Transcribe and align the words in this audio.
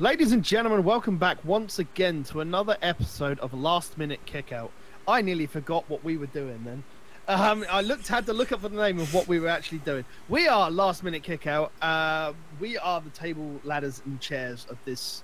Ladies 0.00 0.32
and 0.32 0.42
gentlemen, 0.42 0.82
welcome 0.82 1.18
back 1.18 1.44
once 1.44 1.78
again 1.78 2.24
to 2.24 2.40
another 2.40 2.78
episode 2.80 3.38
of 3.40 3.52
Last 3.52 3.98
Minute 3.98 4.24
Kickout. 4.24 4.72
I 5.06 5.20
nearly 5.20 5.44
forgot 5.44 5.84
what 5.90 6.02
we 6.02 6.16
were 6.16 6.24
doing 6.24 6.64
then. 6.64 6.82
Um, 7.28 7.66
I 7.70 7.82
looked 7.82 8.08
had 8.08 8.24
to 8.24 8.32
look 8.32 8.50
up 8.50 8.62
for 8.62 8.70
the 8.70 8.78
name 8.78 8.98
of 8.98 9.12
what 9.12 9.28
we 9.28 9.38
were 9.38 9.48
actually 9.48 9.80
doing. 9.80 10.06
We 10.30 10.48
are 10.48 10.70
Last 10.70 11.04
Minute 11.04 11.22
Kickout. 11.22 11.70
Uh, 11.82 12.32
we 12.58 12.78
are 12.78 13.02
the 13.02 13.10
table, 13.10 13.60
ladders, 13.62 14.00
and 14.06 14.18
chairs 14.22 14.66
of 14.70 14.78
this 14.86 15.22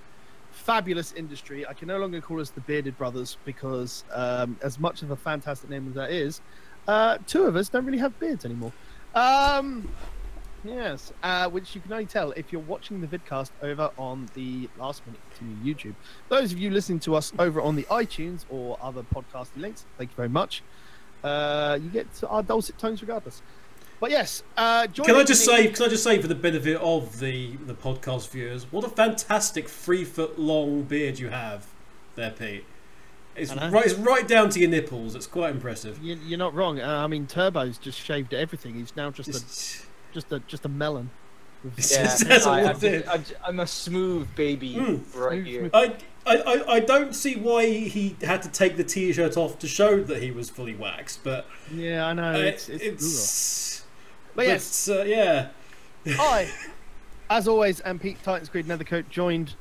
fabulous 0.51 1.11
industry. 1.13 1.65
I 1.65 1.73
can 1.73 1.87
no 1.87 1.97
longer 1.97 2.21
call 2.21 2.39
us 2.39 2.51
the 2.51 2.61
Bearded 2.61 2.99
Brothers 2.99 3.39
because, 3.45 4.03
um, 4.13 4.59
as 4.61 4.79
much 4.79 5.01
of 5.01 5.09
a 5.09 5.15
fantastic 5.15 5.71
name 5.71 5.87
as 5.87 5.95
that 5.95 6.11
is, 6.11 6.41
uh, 6.87 7.17
two 7.25 7.45
of 7.45 7.55
us 7.55 7.67
don't 7.67 7.83
really 7.83 7.97
have 7.97 8.19
beards 8.19 8.45
anymore. 8.45 8.73
Um, 9.15 9.89
yes, 10.63 11.11
uh, 11.23 11.49
which 11.49 11.75
you 11.75 11.81
can 11.81 11.91
only 11.93 12.05
tell 12.05 12.31
if 12.31 12.51
you're 12.51 12.61
watching 12.61 13.01
the 13.01 13.07
vidcast 13.07 13.51
over 13.61 13.91
on 13.97 14.29
the 14.33 14.69
Last 14.77 15.05
Minute 15.05 15.21
Continue 15.37 15.73
YouTube. 15.73 15.95
Those 16.29 16.51
of 16.51 16.57
you 16.59 16.69
listening 16.69 16.99
to 17.01 17.15
us 17.15 17.31
over 17.39 17.61
on 17.61 17.75
the 17.75 17.83
iTunes 17.83 18.45
or 18.49 18.77
other 18.81 19.03
podcasting 19.03 19.57
links, 19.61 19.85
thank 19.97 20.11
you 20.11 20.15
very 20.15 20.29
much. 20.29 20.63
Uh, 21.23 21.79
you 21.81 21.89
get 21.89 22.07
our 22.27 22.43
dulcet 22.43 22.77
tones 22.77 23.01
regardless. 23.01 23.41
But 23.99 24.11
yes, 24.11 24.43
uh, 24.55 24.85
Can 24.93 25.15
I 25.15 25.23
just 25.23 25.43
say? 25.43 25.69
Can 25.69 25.85
I 25.85 25.87
just 25.87 26.03
say, 26.03 26.21
for 26.21 26.27
the 26.27 26.35
benefit 26.35 26.77
of 26.77 27.19
the 27.19 27.55
the 27.65 27.73
podcast 27.73 28.29
viewers, 28.29 28.71
what 28.71 28.85
a 28.85 28.89
fantastic 28.89 29.67
three 29.67 30.03
foot 30.03 30.37
long 30.37 30.83
beard 30.83 31.17
you 31.17 31.29
have, 31.29 31.65
there, 32.15 32.29
Pete. 32.29 32.63
It's 33.35 33.55
right. 33.55 33.85
It's 33.85 33.95
right 33.95 34.27
down 34.27 34.49
to 34.51 34.59
your 34.59 34.69
nipples. 34.69 35.15
It's 35.15 35.25
quite 35.25 35.49
impressive. 35.51 35.97
You, 36.03 36.17
you're 36.23 36.37
not 36.37 36.53
wrong. 36.53 36.79
Uh, 36.79 37.03
I 37.03 37.07
mean, 37.07 37.25
Turbo's 37.25 37.79
just 37.79 37.99
shaved 37.99 38.35
everything. 38.35 38.75
He's 38.75 38.95
now 38.95 39.09
just 39.09 39.29
a 39.29 39.31
It's- 39.31 39.86
just 40.17 40.31
a 40.31 40.39
just 40.47 40.65
a 40.65 40.69
melon. 40.69 41.11
Yeah, 41.91 42.15
I, 42.45 43.03
I'm, 43.13 43.23
I'm, 43.45 43.59
a 43.59 43.67
smooth 43.67 44.27
baby 44.35 44.75
Mm. 44.75 45.15
right 45.15 45.43
here. 45.45 45.69
I, 45.73 45.95
I, 46.25 46.35
I- 46.37 46.73
I 46.75 46.79
don't 46.79 47.15
see 47.15 47.35
why 47.35 47.65
he 47.67 48.15
had 48.21 48.41
to 48.43 48.49
take 48.49 48.77
the 48.77 48.83
t-shirt 48.83 49.35
off 49.37 49.57
to 49.59 49.67
show 49.67 50.01
that 50.03 50.21
he 50.21 50.29
was 50.31 50.49
fully 50.51 50.75
waxed, 50.75 51.23
but 51.23 51.45
Yeah, 51.73 52.05
I 52.07 52.13
know. 52.13 52.31
uh, 52.33 52.37
it's, 52.37 52.69
it's, 52.69 52.83
it's- 52.83 53.85
But 54.35 54.45
yes, 54.47 54.87
uh, 54.87 55.03
yeah. 55.07 55.47
I, 56.07 56.49
as 57.29 57.47
always, 57.47 57.81
am 57.81 57.97
Pete 57.99 58.21
Titans 58.23 58.49
Creed 58.49 58.67
Nethercoat, 58.67 59.09
joined 59.09 59.55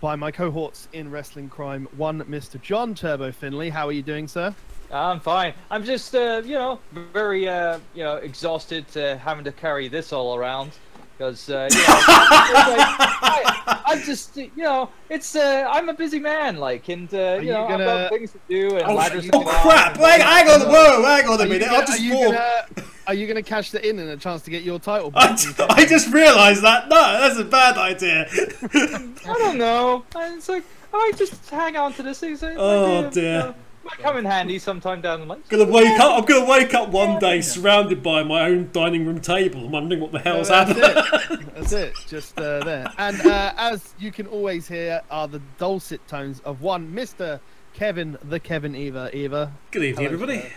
by 0.00 0.16
my 0.16 0.30
cohorts 0.30 0.88
in 0.94 1.10
wrestling 1.10 1.48
crime. 1.50 1.88
One, 1.96 2.22
Mr. 2.24 2.60
John 2.60 2.94
Turbo 2.94 3.32
Finley. 3.32 3.68
How 3.70 3.86
are 3.86 3.92
you 3.92 4.02
doing, 4.02 4.28
sir? 4.28 4.54
I'm 4.90 5.20
fine. 5.20 5.52
I'm 5.70 5.84
just, 5.84 6.14
uh, 6.14 6.42
you 6.44 6.54
know, 6.54 6.78
very, 7.12 7.48
uh, 7.48 7.78
you 7.94 8.02
know, 8.04 8.16
exhausted 8.16 8.84
uh, 8.96 9.16
having 9.18 9.44
to 9.44 9.52
carry 9.52 9.88
this 9.88 10.12
all 10.12 10.34
around 10.34 10.70
because, 11.16 11.50
uh, 11.50 11.68
you 11.70 11.76
know, 11.78 11.84
I, 11.88 13.82
I'm 13.86 14.02
just, 14.02 14.36
you 14.36 14.50
know, 14.56 14.88
it's, 15.10 15.34
uh, 15.36 15.66
I'm 15.70 15.88
a 15.88 15.94
busy 15.94 16.18
man, 16.20 16.56
like, 16.56 16.88
and, 16.88 17.12
uh, 17.12 17.38
you 17.40 17.48
you 17.48 17.52
know, 17.52 17.64
I've 17.64 17.68
gonna- 17.70 17.84
got 17.84 18.10
things 18.10 18.32
to 18.32 18.38
do 18.48 18.76
and 18.76 18.86
Oh, 18.86 18.94
ladders 18.94 19.24
to 19.24 19.30
oh 19.36 19.40
climb 19.42 19.62
crap! 19.62 19.94
and- 19.96 20.04
Hang, 20.04 20.46
hang 20.46 20.48
on, 20.62 20.68
whoa, 20.68 21.02
hang 21.04 21.28
on 21.28 21.40
a 21.40 21.44
minute. 21.44 21.68
gonna- 21.68 21.76
I 21.82 21.84
just 21.86 21.98
are 22.00 22.02
you 22.02 22.12
gonna- 22.24 22.64
Are 23.08 23.14
you 23.14 23.26
going 23.26 23.36
to 23.36 23.42
cash 23.42 23.70
the 23.70 23.86
in 23.88 23.98
and 23.98 24.10
a 24.10 24.16
chance 24.18 24.42
to 24.42 24.50
get 24.50 24.62
your 24.64 24.78
title? 24.78 25.10
I, 25.14 25.28
back? 25.28 25.38
d- 25.38 25.64
I 25.70 25.86
just 25.86 26.12
realised 26.12 26.62
that. 26.62 26.88
No, 26.90 26.96
that's 26.96 27.38
a 27.38 27.44
bad 27.44 27.78
idea. 27.78 28.28
I 28.74 29.34
don't 29.38 29.56
know. 29.56 30.04
It's 30.14 30.48
like, 30.50 30.62
I 30.92 31.12
just 31.16 31.48
hang 31.48 31.76
on 31.78 31.94
to 31.94 32.02
this. 32.02 32.22
It's 32.22 32.42
like, 32.42 32.56
Oh, 32.58 33.04
uh, 33.04 33.10
dear. 33.10 33.22
you 33.24 33.38
know, 33.38 33.54
might 33.88 33.98
come 33.98 34.16
in 34.16 34.24
handy 34.24 34.58
sometime 34.58 35.00
down 35.00 35.20
the 35.20 35.26
line. 35.26 35.42
gonna 35.48 35.64
wake 35.64 35.98
up. 35.98 36.18
I'm 36.18 36.24
gonna 36.24 36.44
wake 36.50 36.74
up 36.74 36.88
one 36.90 37.18
day 37.18 37.40
surrounded 37.40 38.02
by 38.02 38.22
my 38.22 38.42
own 38.46 38.70
dining 38.72 39.06
room 39.06 39.20
table, 39.20 39.60
and 39.62 39.72
wondering 39.72 40.00
what 40.00 40.12
the 40.12 40.18
hell's 40.18 40.48
That's 40.48 40.72
happening. 40.78 41.38
it. 41.40 41.54
That's 41.54 41.72
it. 41.72 41.94
Just 42.06 42.38
uh, 42.38 42.60
there. 42.64 42.92
And 42.98 43.20
uh, 43.26 43.52
as 43.56 43.94
you 43.98 44.12
can 44.12 44.26
always 44.26 44.68
hear, 44.68 45.02
are 45.10 45.28
the 45.28 45.40
dulcet 45.58 46.06
tones 46.08 46.40
of 46.40 46.60
one 46.62 46.92
Mr. 46.92 47.40
Kevin, 47.74 48.18
the 48.24 48.40
Kevin 48.40 48.74
Eva. 48.74 49.10
Eva, 49.16 49.52
Good 49.70 49.84
evening, 49.84 50.06
Hello, 50.10 50.14
everybody. 50.22 50.40
sir. 50.48 50.54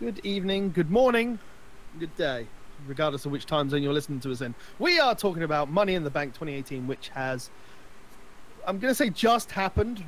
good 0.00 0.20
evening, 0.24 0.72
good 0.72 0.90
morning, 0.90 1.38
good 1.98 2.14
day, 2.16 2.46
regardless 2.86 3.24
of 3.24 3.32
which 3.32 3.46
time 3.46 3.70
zone 3.70 3.82
you're 3.82 3.92
listening 3.92 4.20
to 4.20 4.32
us 4.32 4.40
in. 4.40 4.54
We 4.78 4.98
are 4.98 5.14
talking 5.14 5.42
about 5.44 5.70
Money 5.70 5.94
in 5.94 6.02
the 6.04 6.10
Bank 6.10 6.34
2018, 6.34 6.86
which 6.88 7.10
has, 7.10 7.50
I'm 8.66 8.78
going 8.80 8.90
to 8.90 8.94
say, 8.96 9.10
just 9.10 9.52
happened 9.52 10.02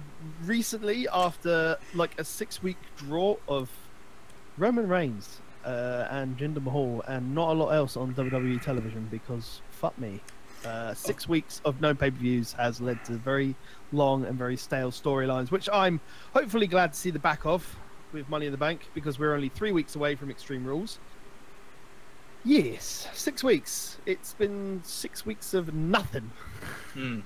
recently 0.45 1.09
after 1.09 1.77
like 1.95 2.19
a 2.19 2.25
six 2.25 2.63
week 2.63 2.79
draw 2.97 3.37
of 3.49 3.71
Roman 4.57 4.89
Reigns 4.89 5.41
uh, 5.65 6.07
and 6.11 6.37
Jinder 6.37 6.63
Mahal, 6.63 7.03
and 7.07 7.35
not 7.35 7.51
a 7.51 7.53
lot 7.53 7.71
else 7.71 7.97
on 7.97 8.15
WWE 8.15 8.63
television 8.63 9.07
because 9.11 9.61
fuck 9.71 9.97
me. 9.99 10.21
Uh, 10.65 10.93
six 10.93 11.29
weeks 11.29 11.61
of 11.65 11.81
no 11.81 11.95
pay 11.95 12.11
per 12.11 12.17
views 12.17 12.53
has 12.53 12.81
led 12.81 13.05
to 13.05 13.13
very 13.13 13.55
long 13.93 14.25
and 14.25 14.37
very 14.37 14.57
stale 14.57 14.91
storylines, 14.91 15.51
which 15.51 15.69
I'm 15.73 16.01
hopefully 16.35 16.67
glad 16.67 16.93
to 16.95 16.99
see 16.99 17.11
the 17.11 17.19
back 17.19 17.47
of 17.47 17.77
with 18.13 18.29
Money 18.29 18.47
in 18.47 18.53
the 18.53 18.59
Bank 18.59 18.89
because 18.95 19.19
we're 19.19 19.35
only 19.35 19.49
three 19.51 19.71
weeks 19.71 19.95
away 19.95 20.15
from 20.17 20.31
Extreme 20.31 20.65
Rules. 20.65 20.99
Yes, 22.45 23.09
six 23.13 23.45
weeks. 23.45 23.99
It's 24.07 24.35
been 24.35 24.81
six 24.85 25.27
weeks 25.27 25.55
of 25.55 25.75
nothing. 25.75 26.31
Hmm. 26.95 27.21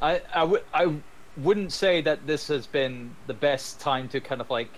I 0.00 0.22
I 0.34 0.44
would 0.44 0.64
I 0.72 0.94
wouldn't 1.36 1.72
say 1.72 2.00
that 2.02 2.26
this 2.26 2.48
has 2.48 2.66
been 2.66 3.14
the 3.26 3.34
best 3.34 3.80
time 3.80 4.08
to 4.08 4.20
kind 4.20 4.40
of 4.40 4.50
like, 4.50 4.70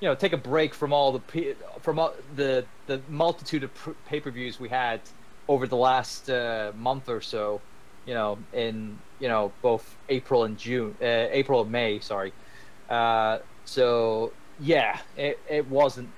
you 0.00 0.08
know, 0.08 0.14
take 0.14 0.32
a 0.32 0.36
break 0.36 0.74
from 0.74 0.92
all 0.92 1.12
the 1.12 1.54
from 1.80 1.98
all 1.98 2.14
the 2.36 2.64
the 2.86 3.00
multitude 3.08 3.64
of 3.64 3.70
pay-per-views 4.06 4.58
we 4.58 4.68
had 4.68 5.00
over 5.48 5.66
the 5.66 5.76
last 5.76 6.30
uh, 6.30 6.72
month 6.76 7.08
or 7.08 7.20
so. 7.20 7.60
You 8.06 8.14
know, 8.14 8.38
in 8.52 8.98
you 9.20 9.28
know 9.28 9.52
both 9.62 9.96
April 10.08 10.44
and 10.44 10.58
June, 10.58 10.96
uh, 11.00 11.04
April 11.30 11.62
and 11.62 11.70
May. 11.70 12.00
Sorry. 12.00 12.32
Uh, 12.88 13.38
so 13.64 14.32
yeah, 14.58 14.98
it 15.16 15.38
it 15.48 15.68
wasn't 15.68 16.08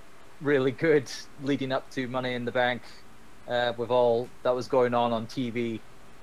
really 0.41 0.73
good 0.73 1.11
leading 1.43 1.73
up 1.73 1.91
to 1.91 2.07
Money 2.09 2.35
in 2.35 2.45
the 2.45 2.53
Bank, 2.53 2.83
uh, 3.49 3.73
with 3.77 3.91
all 3.91 4.29
that 4.43 4.55
was 4.55 4.69
going 4.69 4.95
on 4.95 5.13
on 5.13 5.27
TV. 5.27 5.81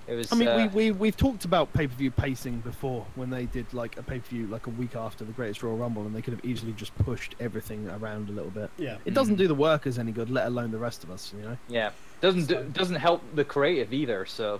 It 0.09 0.15
was. 0.15 0.31
I 0.31 0.35
mean, 0.35 0.47
uh, 0.47 0.57
we, 0.57 0.67
we 0.67 0.91
we've 0.91 1.15
talked 1.17 1.45
about 1.45 1.71
pay 1.71 1.85
per 1.85 1.93
view 1.93 2.09
pacing 2.09 2.61
before 2.61 3.05
when 3.15 3.29
they 3.29 3.45
did 3.45 3.71
like 3.73 3.95
a 3.97 4.01
pay 4.03 4.19
per 4.19 4.27
view 4.27 4.47
like 4.47 4.65
a 4.65 4.71
week 4.71 4.95
after 4.95 5.23
the 5.23 5.31
Greatest 5.31 5.61
Royal 5.61 5.77
Rumble, 5.77 6.01
and 6.05 6.15
they 6.15 6.21
could 6.21 6.33
have 6.33 6.43
easily 6.43 6.73
just 6.73 6.97
pushed 6.97 7.35
everything 7.39 7.87
around 7.89 8.29
a 8.29 8.31
little 8.31 8.49
bit. 8.49 8.71
Yeah. 8.77 8.97
It 9.05 9.13
doesn't 9.13 9.35
do 9.35 9.47
the 9.47 9.53
workers 9.55 9.99
any 9.99 10.11
good, 10.11 10.31
let 10.31 10.47
alone 10.47 10.71
the 10.71 10.79
rest 10.79 11.03
of 11.03 11.11
us. 11.11 11.31
You 11.37 11.43
know, 11.43 11.57
Yeah, 11.67 11.91
doesn't 12.21 12.47
do, 12.47 12.63
doesn't 12.73 12.95
help 12.95 13.21
the 13.35 13.45
creative 13.45 13.93
either. 13.93 14.25
So 14.25 14.59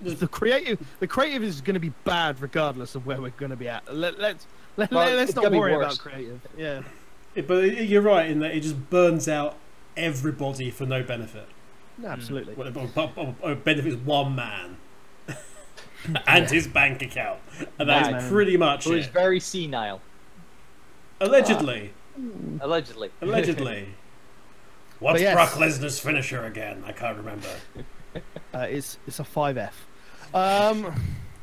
the 0.00 0.26
creative 0.26 0.84
the 0.98 1.06
creative 1.06 1.44
is 1.44 1.60
going 1.60 1.74
to 1.74 1.80
be 1.80 1.92
bad 2.04 2.40
regardless 2.40 2.96
of 2.96 3.06
where 3.06 3.20
we're 3.20 3.30
going 3.30 3.50
to 3.50 3.56
be 3.56 3.68
at. 3.68 3.94
Let, 3.94 4.18
let's 4.18 4.46
let, 4.76 4.90
Well, 4.90 5.14
let, 5.14 5.28
us 5.28 5.36
not 5.36 5.52
worry 5.52 5.74
about 5.74 5.98
creative. 5.98 6.40
Yeah, 6.58 6.82
It- 7.36 7.46
but 7.46 7.62
it- 7.64 7.88
you're 7.88 8.02
right 8.02 8.28
in 8.28 8.40
that 8.40 8.52
it 8.56 8.60
just 8.60 8.90
burns 8.90 9.28
out 9.28 9.56
everybody 9.96 10.70
for 10.70 10.86
no 10.86 11.02
benefit. 11.04 11.46
No, 11.98 12.08
absolutely. 12.08 12.54
Well, 12.54 12.66
it- 12.68 12.74
but- 12.74 12.94
but- 12.94 13.14
but 13.40 13.50
It 13.50 13.64
benefits 13.64 13.96
one 13.96 14.34
man 14.34 14.76
and 16.26 16.50
his 16.50 16.66
bank 16.66 17.02
account, 17.02 17.38
and 17.78 17.88
that 17.88 18.10
Man. 18.12 18.28
pretty 18.30 18.56
much 18.56 18.84
who 18.84 18.94
is 18.94 19.06
it. 19.06 19.12
very 19.12 19.38
senile, 19.40 20.00
Allegedly, 21.20 21.92
allegedly. 22.60 23.10
allegedly. 23.20 23.88
What's 24.98 25.20
yes. 25.20 25.34
Brock 25.34 25.50
Lesnar's 25.50 25.98
finisher 25.98 26.44
again? 26.44 26.82
I 26.86 26.92
can't 26.92 27.16
remember. 27.16 27.48
Uh, 28.54 28.66
it's 28.68 28.98
it's 29.06 29.18
a 29.20 29.24
five 29.24 29.56
F. 29.56 29.86
Um, 30.34 30.92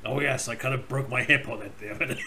Oh 0.06 0.20
yes, 0.20 0.48
I 0.48 0.54
kind 0.54 0.76
of 0.76 0.88
broke 0.88 1.10
my 1.10 1.24
hip 1.24 1.50
on 1.50 1.64
it 1.64 1.76
the 1.80 1.90
other 1.96 2.06
day. 2.06 2.22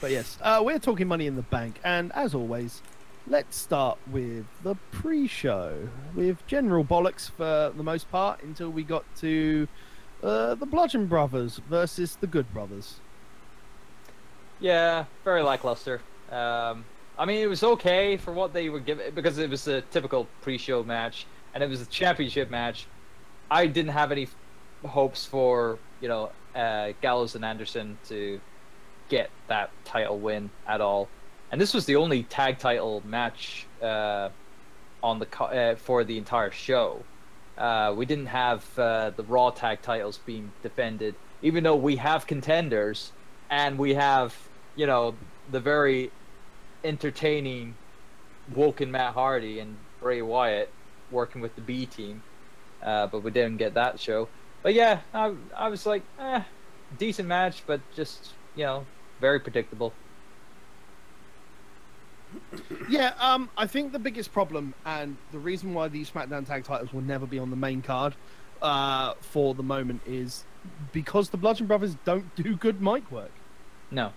But 0.00 0.10
yes, 0.12 0.38
uh, 0.40 0.62
we're 0.64 0.78
talking 0.78 1.06
Money 1.08 1.26
in 1.26 1.36
the 1.36 1.42
Bank, 1.42 1.78
and 1.84 2.10
as 2.14 2.34
always, 2.34 2.80
let's 3.30 3.56
start 3.56 3.98
with 4.10 4.46
the 4.62 4.74
pre-show 4.90 5.88
with 6.14 6.46
general 6.46 6.84
bollocks 6.84 7.30
for 7.30 7.72
the 7.76 7.82
most 7.82 8.10
part 8.10 8.42
until 8.42 8.70
we 8.70 8.82
got 8.82 9.04
to 9.16 9.68
uh, 10.22 10.54
the 10.54 10.66
Bludgeon 10.66 11.06
Brothers 11.06 11.60
versus 11.68 12.16
the 12.16 12.26
Good 12.26 12.52
Brothers. 12.52 13.00
Yeah, 14.60 15.04
very 15.24 15.42
lackluster. 15.42 16.00
Um, 16.30 16.84
I 17.18 17.26
mean, 17.26 17.42
it 17.42 17.48
was 17.48 17.62
okay 17.62 18.16
for 18.16 18.32
what 18.32 18.52
they 18.52 18.68
were 18.70 18.80
given 18.80 19.14
because 19.14 19.38
it 19.38 19.50
was 19.50 19.68
a 19.68 19.82
typical 19.82 20.26
pre-show 20.40 20.82
match 20.82 21.26
and 21.54 21.62
it 21.62 21.68
was 21.68 21.82
a 21.82 21.86
championship 21.86 22.50
match. 22.50 22.86
I 23.50 23.66
didn't 23.66 23.92
have 23.92 24.10
any 24.12 24.28
hopes 24.86 25.24
for 25.24 25.78
you 26.00 26.08
know 26.08 26.30
uh, 26.54 26.92
Gallows 27.00 27.34
and 27.34 27.44
Anderson 27.44 27.98
to 28.08 28.40
get 29.08 29.30
that 29.48 29.70
title 29.84 30.18
win 30.18 30.50
at 30.66 30.80
all, 30.80 31.08
and 31.50 31.60
this 31.60 31.74
was 31.74 31.86
the 31.86 31.96
only 31.96 32.22
tag 32.24 32.58
title 32.58 33.02
match 33.04 33.66
uh, 33.82 34.28
on 35.02 35.18
the 35.18 35.42
uh, 35.42 35.76
for 35.76 36.04
the 36.04 36.18
entire 36.18 36.50
show. 36.50 37.02
Uh, 37.56 37.92
we 37.96 38.06
didn't 38.06 38.26
have 38.26 38.64
uh, 38.78 39.10
the 39.10 39.24
Raw 39.24 39.50
tag 39.50 39.82
titles 39.82 40.18
being 40.24 40.52
defended, 40.62 41.14
even 41.42 41.64
though 41.64 41.76
we 41.76 41.96
have 41.96 42.26
contenders 42.26 43.12
and 43.50 43.78
we 43.78 43.94
have 43.94 44.34
you 44.76 44.86
know 44.86 45.14
the 45.50 45.60
very 45.60 46.10
entertaining 46.84 47.74
Woken 48.54 48.90
Matt 48.90 49.14
Hardy 49.14 49.58
and 49.58 49.76
Bray 50.00 50.22
Wyatt 50.22 50.70
working 51.10 51.40
with 51.40 51.54
the 51.54 51.60
B 51.60 51.86
team, 51.86 52.22
uh, 52.82 53.06
but 53.06 53.22
we 53.22 53.30
didn't 53.30 53.56
get 53.56 53.74
that 53.74 53.98
show. 53.98 54.28
But 54.62 54.74
yeah, 54.74 55.00
I, 55.14 55.32
I 55.56 55.68
was 55.68 55.86
like, 55.86 56.02
eh, 56.18 56.42
decent 56.98 57.28
match, 57.28 57.62
but 57.66 57.80
just 57.94 58.32
you 58.54 58.64
know, 58.64 58.86
very 59.20 59.40
predictable. 59.40 59.92
Yeah, 62.88 63.12
um, 63.18 63.50
I 63.56 63.66
think 63.66 63.92
the 63.92 63.98
biggest 63.98 64.32
problem 64.32 64.74
and 64.84 65.16
the 65.32 65.38
reason 65.38 65.74
why 65.74 65.88
these 65.88 66.10
SmackDown 66.10 66.46
tag 66.46 66.64
titles 66.64 66.92
will 66.92 67.02
never 67.02 67.26
be 67.26 67.38
on 67.38 67.50
the 67.50 67.56
main 67.56 67.82
card 67.82 68.14
uh, 68.62 69.14
for 69.20 69.54
the 69.54 69.62
moment 69.62 70.00
is 70.06 70.44
because 70.92 71.30
the 71.30 71.36
Bludgeon 71.36 71.66
Brothers 71.66 71.96
don't 72.04 72.34
do 72.34 72.56
good 72.56 72.80
mic 72.82 73.10
work. 73.10 73.30
No, 73.90 74.12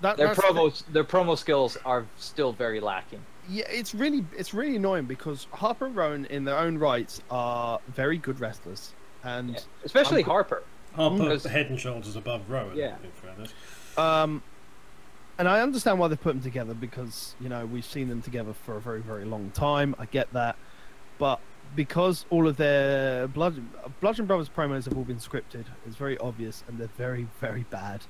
That, 0.00 0.16
their 0.16 0.28
that's 0.28 0.40
the 0.40 0.46
promo 0.46 0.84
their 0.92 1.04
promo 1.04 1.38
skills 1.38 1.76
are 1.84 2.06
still 2.16 2.52
very 2.52 2.80
lacking. 2.80 3.20
Yeah, 3.48 3.64
it's 3.68 3.94
really 3.94 4.24
it's 4.36 4.52
really 4.52 4.76
annoying 4.76 5.04
because 5.04 5.46
Harper 5.52 5.86
and 5.86 5.94
Rowan 5.94 6.24
in 6.26 6.44
their 6.44 6.58
own 6.58 6.78
rights 6.78 7.20
are 7.30 7.78
very 7.88 8.18
good 8.18 8.40
wrestlers, 8.40 8.92
and 9.22 9.50
Yeah. 9.50 9.60
Especially 9.84 10.22
I'm- 10.22 10.30
Harper. 10.30 10.62
Harper 10.96 11.18
Because- 11.18 11.44
head 11.44 11.66
and 11.70 11.78
shoulders 11.78 12.16
above 12.16 12.48
Rowan. 12.50 12.76
Yeah. 12.76 12.96
In 13.04 13.10
fairness. 13.12 13.52
Um, 13.96 14.42
and 15.38 15.48
I 15.48 15.60
understand 15.60 15.98
why 15.98 16.08
they 16.08 16.16
put 16.16 16.34
them 16.34 16.42
together 16.42 16.74
because 16.74 17.34
you 17.40 17.48
know 17.48 17.66
we've 17.66 17.84
seen 17.84 18.08
them 18.08 18.22
together 18.22 18.52
for 18.52 18.76
a 18.76 18.80
very 18.80 19.00
very 19.00 19.24
long 19.24 19.50
time. 19.50 19.94
I 19.98 20.06
get 20.06 20.32
that, 20.32 20.56
but 21.18 21.40
because 21.74 22.24
all 22.30 22.46
of 22.46 22.56
their 22.56 23.28
blood 23.28 23.62
Bludgeon 24.00 24.26
Brothers 24.26 24.48
promos 24.48 24.84
have 24.84 24.96
all 24.96 25.04
been 25.04 25.16
scripted, 25.16 25.64
it's 25.86 25.96
very 25.96 26.16
obvious 26.18 26.64
and 26.68 26.78
they're 26.78 26.88
very 26.96 27.26
very 27.40 27.64
bad. 27.70 28.02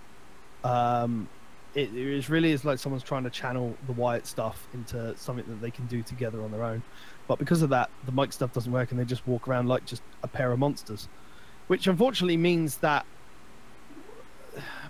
Um, 0.65 1.29
it, 1.75 1.95
it 1.95 2.29
really 2.31 2.53
is 2.53 2.65
like 2.65 2.79
someone's 2.79 3.03
trying 3.03 3.25
to 3.25 3.31
channel 3.31 3.77
the 3.87 3.93
Wyatt 3.93 4.27
stuff 4.27 4.67
into 4.73 5.15
something 5.17 5.45
that 5.47 5.61
they 5.61 5.71
can 5.71 5.87
do 5.87 6.03
together 6.03 6.43
on 6.43 6.51
their 6.51 6.65
own. 6.65 6.83
But 7.29 7.39
because 7.39 7.61
of 7.61 7.69
that, 7.71 7.91
the 8.07 8.13
mic 8.13 8.33
stuff 8.33 8.53
doesn't 8.53 8.73
work, 8.73 8.91
and 8.93 8.99
they 8.99 9.05
just 9.05 9.27
walk 9.27 9.47
around 9.47 9.69
like 9.69 9.85
just 9.85 10.03
a 10.23 10.29
pair 10.29 10.53
of 10.53 10.59
monsters, 10.59 11.09
which 11.67 11.87
unfortunately 11.87 12.39
means 12.39 12.79
that 12.79 13.05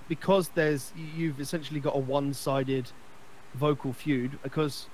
because 0.08 0.48
there's 0.50 0.92
you've 1.16 1.40
essentially 1.40 1.80
got 1.80 1.96
a 1.96 1.98
one-sided 1.98 2.90
vocal 3.54 3.92
feud 3.92 4.38
because 4.42 4.86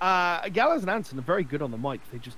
uh, 0.00 0.48
Gallows 0.48 0.82
and 0.82 0.90
Anderson 0.90 1.18
are 1.18 1.22
very 1.22 1.44
good 1.44 1.62
on 1.62 1.70
the 1.70 1.78
mic. 1.78 2.00
They 2.10 2.18
just 2.18 2.36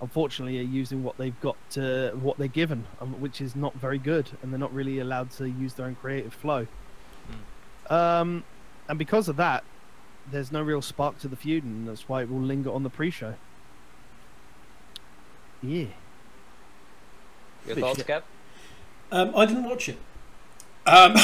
unfortunately 0.00 0.58
are 0.58 0.62
using 0.62 1.02
what 1.02 1.18
they've 1.18 1.38
got 1.40 1.56
to 1.70 2.12
what 2.20 2.38
they're 2.38 2.48
given, 2.48 2.86
um, 3.00 3.20
which 3.20 3.40
is 3.40 3.54
not 3.54 3.74
very 3.74 3.98
good, 3.98 4.30
and 4.42 4.52
they're 4.52 4.58
not 4.58 4.72
really 4.74 4.98
allowed 4.98 5.30
to 5.32 5.48
use 5.48 5.74
their 5.74 5.86
own 5.86 5.94
creative 5.96 6.34
flow. 6.34 6.66
Um, 7.88 8.44
and 8.88 8.98
because 8.98 9.28
of 9.28 9.36
that, 9.36 9.64
there's 10.30 10.52
no 10.52 10.62
real 10.62 10.80
spark 10.80 11.18
to 11.20 11.28
the 11.28 11.36
feud, 11.36 11.64
and 11.64 11.88
that's 11.88 12.08
why 12.08 12.22
it 12.22 12.30
will 12.30 12.40
linger 12.40 12.70
on 12.70 12.82
the 12.82 12.90
pre-show. 12.90 13.34
Yeah. 15.62 15.86
Your 17.66 17.74
Bit 17.74 17.78
thoughts. 17.78 18.02
Cap? 18.04 18.24
Um, 19.12 19.32
I 19.36 19.44
didn't 19.44 19.64
watch 19.64 19.88
it. 19.88 19.98
Um, 20.86 21.12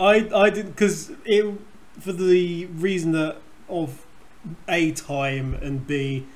I 0.00 0.28
I 0.34 0.50
did 0.50 0.66
because 0.66 1.10
it 1.24 1.58
for 2.00 2.12
the 2.12 2.66
reason 2.66 3.12
that 3.12 3.36
of 3.68 4.06
a 4.68 4.92
time 4.92 5.54
and 5.54 5.86
b 5.86 6.26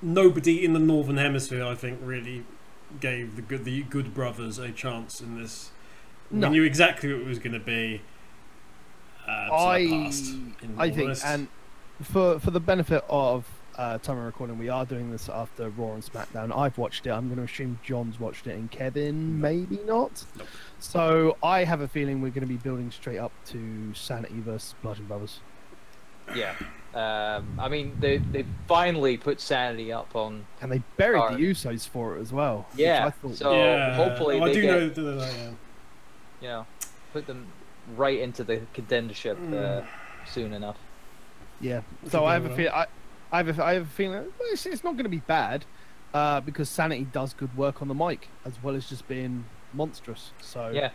nobody 0.00 0.64
in 0.64 0.72
the 0.72 0.78
northern 0.78 1.16
hemisphere 1.16 1.64
I 1.64 1.74
think 1.74 1.98
really 2.02 2.44
gave 3.00 3.36
the 3.36 3.42
good 3.42 3.64
the 3.64 3.82
good 3.84 4.14
brothers 4.14 4.58
a 4.58 4.70
chance 4.70 5.20
in 5.20 5.40
this. 5.40 5.70
No. 6.30 6.48
We 6.48 6.54
knew 6.54 6.62
exactly 6.64 7.12
what 7.12 7.22
it 7.22 7.26
was 7.26 7.38
going 7.38 7.54
to 7.54 7.58
be. 7.58 8.02
Uh, 9.26 9.30
I 9.30 10.10
I 10.78 10.90
think, 10.90 11.18
and 11.24 11.48
for 12.02 12.38
for 12.38 12.50
the 12.50 12.60
benefit 12.60 13.04
of 13.08 13.46
uh, 13.78 13.96
time 13.98 14.18
of 14.18 14.24
recording, 14.24 14.58
we 14.58 14.68
are 14.68 14.84
doing 14.84 15.10
this 15.10 15.28
after 15.28 15.68
Raw 15.70 15.92
and 15.94 16.02
SmackDown. 16.04 16.54
I've 16.56 16.76
watched 16.76 17.06
it. 17.06 17.10
I'm 17.10 17.26
going 17.28 17.38
to 17.38 17.44
assume 17.50 17.78
John's 17.84 18.18
watched 18.18 18.46
it, 18.46 18.54
and 18.56 18.70
Kevin 18.70 19.40
maybe 19.40 19.78
not. 19.86 20.24
Nope. 20.36 20.48
So 20.80 21.36
I 21.42 21.64
have 21.64 21.80
a 21.80 21.88
feeling 21.88 22.20
we're 22.20 22.30
going 22.30 22.40
to 22.42 22.46
be 22.46 22.56
building 22.56 22.90
straight 22.90 23.18
up 23.18 23.32
to 23.46 23.94
Sanity 23.94 24.40
versus 24.40 24.74
Bludgeon 24.82 25.06
Brothers. 25.06 25.40
Yeah. 26.34 26.54
Um, 26.94 27.58
I 27.60 27.68
mean, 27.68 27.96
they 28.00 28.18
they 28.18 28.44
finally 28.66 29.16
put 29.16 29.40
Sanity 29.40 29.92
up 29.92 30.14
on. 30.16 30.44
And 30.60 30.72
they 30.72 30.82
buried 30.96 31.18
Alright. 31.20 31.38
the 31.38 31.44
Usos 31.50 31.88
for 31.88 32.16
it 32.16 32.20
as 32.20 32.32
well. 32.32 32.66
which 32.72 32.80
Yeah, 32.80 33.06
I 33.06 33.10
thought 33.10 33.36
so- 33.36 33.52
yeah, 33.54 33.94
hopefully 33.94 34.40
oh, 34.40 34.42
I 34.44 34.48
they 34.48 34.54
do 34.54 34.62
get- 34.62 34.70
know 34.70 34.88
that. 34.88 35.18
that, 35.20 35.32
yeah. 35.38 35.50
You 36.40 36.48
know, 36.48 36.66
put 37.12 37.26
them 37.26 37.46
right 37.96 38.18
into 38.18 38.42
the 38.44 38.60
contendership 38.74 39.36
uh, 39.54 39.84
soon 40.26 40.52
enough. 40.52 40.76
Yeah. 41.60 41.80
So 42.08 42.24
I 42.24 42.34
have 42.34 42.44
a 42.44 42.48
well. 42.48 42.56
feel. 42.56 42.70
I, 42.70 42.86
I 43.32 43.38
have 43.38 43.58
a, 43.58 43.64
I 43.64 43.74
have 43.74 43.82
a 43.84 43.86
feeling 43.86 44.14
well, 44.14 44.48
it's, 44.52 44.66
it's 44.66 44.84
not 44.84 44.94
going 44.94 45.04
to 45.04 45.10
be 45.10 45.22
bad, 45.26 45.64
uh, 46.14 46.40
because 46.40 46.68
Sanity 46.68 47.04
does 47.04 47.34
good 47.34 47.56
work 47.56 47.82
on 47.82 47.88
the 47.88 47.94
mic 47.94 48.28
as 48.44 48.54
well 48.62 48.74
as 48.74 48.88
just 48.88 49.06
being 49.08 49.44
monstrous. 49.72 50.32
So 50.40 50.70
Yeah. 50.72 50.90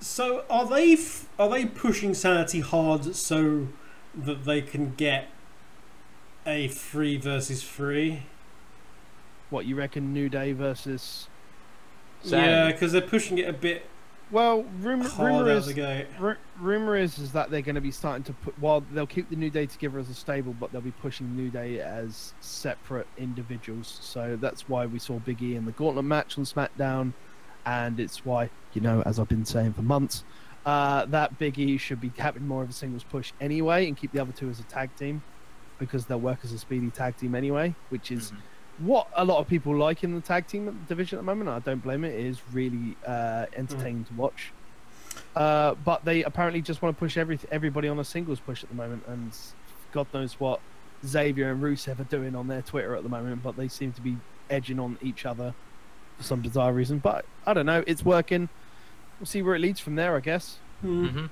So 0.00 0.44
are 0.50 0.66
they 0.66 0.94
f- 0.94 1.26
are 1.38 1.48
they 1.48 1.64
pushing 1.66 2.14
sanity 2.14 2.60
hard 2.60 3.14
so 3.14 3.68
that 4.14 4.44
they 4.44 4.60
can 4.60 4.94
get 4.94 5.28
a 6.46 6.68
free 6.68 7.16
versus 7.16 7.62
free? 7.62 8.22
what 9.50 9.66
you 9.66 9.76
reckon? 9.76 10.12
New 10.12 10.28
Day 10.28 10.52
versus 10.52 11.28
Yeah, 12.24 12.72
because 12.72 12.92
they're 12.92 13.00
pushing 13.00 13.38
it 13.38 13.48
a 13.48 13.52
bit 13.52 13.86
well, 14.30 14.64
rumor, 14.80 15.08
hard 15.08 15.32
rumor 15.32 15.50
is 15.50 15.66
the. 15.66 16.06
Ru- 16.18 16.36
rumor 16.58 16.96
is 16.96 17.18
is 17.18 17.32
that 17.32 17.50
they're 17.50 17.62
going 17.62 17.74
to 17.74 17.80
be 17.80 17.90
starting 17.90 18.24
to 18.24 18.32
put 18.32 18.58
while 18.58 18.82
they'll 18.92 19.06
keep 19.06 19.30
the 19.30 19.36
New 19.36 19.50
Day 19.50 19.66
together 19.66 19.98
as 19.98 20.08
a 20.08 20.14
stable, 20.14 20.54
but 20.58 20.72
they'll 20.72 20.80
be 20.80 20.90
pushing 20.90 21.36
New 21.36 21.50
Day 21.50 21.80
as 21.80 22.34
separate 22.40 23.06
individuals. 23.16 23.98
So 24.02 24.36
that's 24.40 24.68
why 24.68 24.86
we 24.86 24.98
saw 24.98 25.18
Big 25.18 25.42
E 25.42 25.56
in 25.56 25.64
the 25.64 25.72
Gauntlet 25.72 26.04
match 26.04 26.38
on 26.38 26.44
SmackDown, 26.44 27.12
and 27.66 28.00
it's 28.00 28.24
why 28.24 28.50
you 28.72 28.80
know, 28.80 29.02
as 29.06 29.18
I've 29.18 29.28
been 29.28 29.44
saying 29.44 29.74
for 29.74 29.82
months, 29.82 30.24
uh, 30.66 31.04
that 31.06 31.38
Big 31.38 31.58
E 31.58 31.76
should 31.76 32.00
be 32.00 32.12
having 32.16 32.46
more 32.46 32.62
of 32.62 32.70
a 32.70 32.72
singles 32.72 33.04
push 33.04 33.32
anyway, 33.40 33.86
and 33.86 33.96
keep 33.96 34.12
the 34.12 34.20
other 34.20 34.32
two 34.32 34.48
as 34.48 34.58
a 34.60 34.64
tag 34.64 34.94
team 34.96 35.22
because 35.78 36.06
they'll 36.06 36.20
work 36.20 36.38
as 36.44 36.52
a 36.52 36.58
speedy 36.58 36.90
tag 36.90 37.16
team 37.16 37.34
anyway, 37.34 37.74
which 37.90 38.10
is 38.10 38.32
what 38.78 39.08
a 39.14 39.24
lot 39.24 39.38
of 39.38 39.48
people 39.48 39.76
like 39.76 40.02
in 40.04 40.14
the 40.14 40.20
tag 40.20 40.46
team 40.46 40.84
division 40.88 41.18
at 41.18 41.22
the 41.22 41.26
moment. 41.26 41.48
I 41.50 41.58
don't 41.60 41.82
blame 41.82 42.04
it. 42.04 42.14
It 42.14 42.26
is 42.26 42.40
really 42.52 42.96
uh, 43.06 43.46
entertaining 43.56 44.04
to 44.04 44.14
watch. 44.14 44.52
Uh, 45.36 45.74
but 45.74 46.04
they 46.04 46.24
apparently 46.24 46.60
just 46.60 46.82
want 46.82 46.96
to 46.96 46.98
push 46.98 47.16
every 47.16 47.38
everybody 47.50 47.88
on 47.88 47.98
a 47.98 48.04
singles 48.04 48.40
push 48.40 48.62
at 48.62 48.68
the 48.68 48.74
moment, 48.74 49.04
and 49.06 49.32
God 49.92 50.06
knows 50.12 50.38
what 50.40 50.60
Xavier 51.06 51.50
and 51.52 51.62
Rusev 51.62 52.00
are 52.00 52.04
doing 52.04 52.34
on 52.34 52.48
their 52.48 52.62
Twitter 52.62 52.94
at 52.96 53.02
the 53.02 53.08
moment. 53.08 53.42
But 53.42 53.56
they 53.56 53.68
seem 53.68 53.92
to 53.92 54.00
be 54.00 54.16
edging 54.50 54.78
on 54.80 54.98
each 55.02 55.24
other 55.24 55.54
for 56.16 56.24
some 56.24 56.40
bizarre 56.40 56.72
reason. 56.72 56.98
But 56.98 57.24
I 57.46 57.54
don't 57.54 57.66
know. 57.66 57.84
It's 57.86 58.04
working. 58.04 58.48
We'll 59.20 59.26
see 59.26 59.42
where 59.42 59.54
it 59.54 59.60
leads 59.60 59.78
from 59.78 59.94
there, 59.94 60.16
I 60.16 60.20
guess. 60.20 60.58
Hmm. 60.80 61.06
hmm 61.06 61.26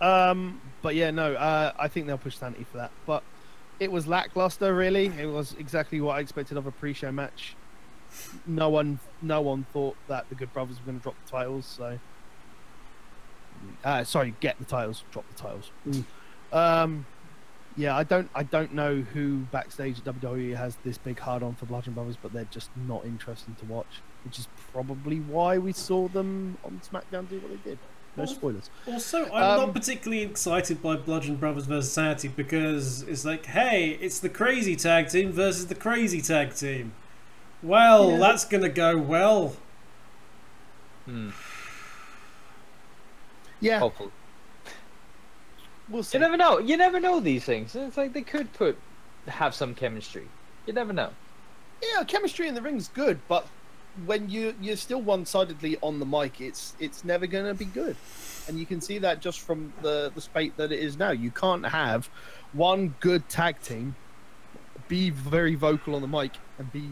Um, 0.00 0.60
but 0.80 0.94
yeah, 0.94 1.10
no, 1.10 1.34
uh, 1.34 1.72
I 1.78 1.88
think 1.88 2.06
they'll 2.06 2.18
push 2.18 2.36
Sanity 2.38 2.64
for 2.70 2.78
that. 2.78 2.90
But 3.06 3.22
it 3.80 3.90
was 3.90 4.06
lackluster, 4.06 4.74
really. 4.74 5.06
It 5.06 5.26
was 5.26 5.54
exactly 5.58 6.00
what 6.00 6.16
I 6.16 6.20
expected 6.20 6.56
of 6.56 6.66
a 6.66 6.70
pre-show 6.70 7.12
match. 7.12 7.56
No 8.46 8.68
one, 8.68 9.00
no 9.22 9.40
one 9.40 9.66
thought 9.72 9.96
that 10.08 10.28
the 10.28 10.34
Good 10.34 10.52
Brothers 10.52 10.78
were 10.78 10.86
going 10.86 10.98
to 10.98 11.02
drop 11.02 11.16
the 11.24 11.30
titles. 11.30 11.66
So, 11.66 11.98
uh, 13.84 14.04
sorry, 14.04 14.34
get 14.40 14.58
the 14.58 14.64
titles, 14.64 15.02
drop 15.10 15.24
the 15.34 15.42
titles. 15.42 15.70
Um, 16.52 17.06
yeah, 17.76 17.96
I 17.96 18.04
don't, 18.04 18.30
I 18.34 18.44
don't 18.44 18.72
know 18.72 19.00
who 19.00 19.38
backstage 19.50 19.98
at 19.98 20.04
WWE 20.04 20.56
has 20.56 20.76
this 20.84 20.96
big 20.96 21.18
hard 21.18 21.42
on 21.42 21.56
for 21.56 21.66
Bludgeon 21.66 21.94
Brothers, 21.94 22.16
but 22.20 22.32
they're 22.32 22.44
just 22.44 22.70
not 22.76 23.04
interesting 23.04 23.56
to 23.56 23.64
watch, 23.64 24.00
which 24.24 24.38
is 24.38 24.46
probably 24.72 25.18
why 25.18 25.58
we 25.58 25.72
saw 25.72 26.06
them 26.06 26.56
on 26.64 26.80
SmackDown 26.88 27.28
do 27.28 27.40
what 27.40 27.50
they 27.50 27.70
did. 27.70 27.78
No 28.16 28.26
spoilers. 28.26 28.70
Also, 28.86 29.24
I'm 29.32 29.60
Um, 29.60 29.66
not 29.66 29.74
particularly 29.74 30.22
excited 30.22 30.80
by 30.80 30.94
Bludgeon 30.96 31.34
Brothers 31.36 31.64
versus 31.66 31.90
Sanity 31.92 32.28
because 32.28 33.02
it's 33.02 33.24
like, 33.24 33.46
hey, 33.46 33.98
it's 34.00 34.20
the 34.20 34.28
crazy 34.28 34.76
tag 34.76 35.08
team 35.10 35.32
versus 35.32 35.66
the 35.66 35.74
crazy 35.74 36.20
tag 36.20 36.54
team. 36.54 36.92
Well, 37.62 38.12
Yeah. 38.12 38.18
that's 38.18 38.44
gonna 38.44 38.68
go 38.68 38.96
well. 38.96 39.56
Hmm. 41.06 41.30
Yeah, 43.60 43.78
Hopefully. 43.78 44.10
we'll 45.88 46.02
see. 46.02 46.18
You 46.18 46.20
never 46.20 46.36
know. 46.36 46.58
You 46.58 46.76
never 46.76 47.00
know 47.00 47.20
these 47.20 47.44
things. 47.44 47.74
It's 47.74 47.96
like 47.96 48.12
they 48.12 48.22
could 48.22 48.52
put 48.52 48.76
have 49.26 49.54
some 49.54 49.74
chemistry. 49.74 50.28
You 50.66 50.72
never 50.72 50.92
know. 50.92 51.10
Yeah, 51.82 52.04
chemistry 52.04 52.46
in 52.46 52.54
the 52.54 52.62
ring's 52.62 52.88
good, 52.88 53.20
but 53.28 53.46
when 54.06 54.28
you 54.28 54.54
you're 54.60 54.76
still 54.76 55.00
one-sidedly 55.00 55.78
on 55.82 55.98
the 56.00 56.06
mic, 56.06 56.40
it's 56.40 56.74
it's 56.80 57.04
never 57.04 57.26
going 57.26 57.46
to 57.46 57.54
be 57.54 57.64
good, 57.66 57.96
and 58.48 58.58
you 58.58 58.66
can 58.66 58.80
see 58.80 58.98
that 58.98 59.20
just 59.20 59.40
from 59.40 59.72
the 59.82 60.10
the 60.14 60.20
spate 60.20 60.56
that 60.56 60.72
it 60.72 60.80
is 60.80 60.98
now. 60.98 61.10
You 61.10 61.30
can't 61.30 61.64
have 61.66 62.08
one 62.52 62.94
good 63.00 63.28
tag 63.28 63.60
team 63.62 63.94
be 64.88 65.10
very 65.10 65.54
vocal 65.54 65.94
on 65.94 66.02
the 66.02 66.08
mic 66.08 66.32
and 66.58 66.70
be 66.72 66.90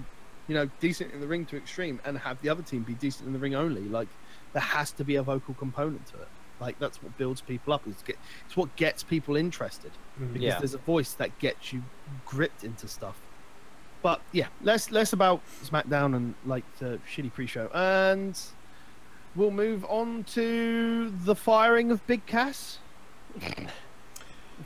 you 0.48 0.54
know 0.54 0.68
decent 0.80 1.12
in 1.12 1.20
the 1.20 1.26
ring 1.26 1.44
to 1.46 1.56
extreme, 1.56 2.00
and 2.04 2.18
have 2.18 2.40
the 2.42 2.48
other 2.48 2.62
team 2.62 2.82
be 2.82 2.94
decent 2.94 3.26
in 3.26 3.32
the 3.32 3.38
ring 3.38 3.54
only. 3.54 3.82
Like 3.82 4.08
there 4.52 4.62
has 4.62 4.92
to 4.92 5.04
be 5.04 5.16
a 5.16 5.22
vocal 5.22 5.54
component 5.54 6.06
to 6.08 6.16
it. 6.16 6.28
Like 6.60 6.78
that's 6.78 7.02
what 7.02 7.16
builds 7.18 7.40
people 7.40 7.72
up. 7.72 7.82
It's 7.88 8.02
get 8.02 8.16
it's 8.46 8.56
what 8.56 8.74
gets 8.76 9.02
people 9.02 9.36
interested 9.36 9.90
Mhm. 10.20 10.32
because 10.34 10.42
Yeah. 10.42 10.58
there's 10.58 10.74
a 10.74 10.78
voice 10.78 11.12
that 11.14 11.36
gets 11.40 11.72
you 11.72 11.82
gripped 12.26 12.62
into 12.64 12.86
stuff. 12.86 13.20
But 14.02 14.20
yeah, 14.32 14.48
less 14.62 14.90
less 14.90 15.12
about 15.12 15.40
SmackDown 15.64 16.16
and 16.16 16.34
like 16.44 16.64
the 16.78 16.98
shitty 17.08 17.32
pre-show. 17.32 17.70
And 17.72 18.38
we'll 19.36 19.50
move 19.52 19.84
on 19.88 20.24
to 20.34 21.10
the 21.24 21.34
firing 21.36 21.90
of 21.92 22.04
Big 22.06 22.26
Cass 22.26 22.78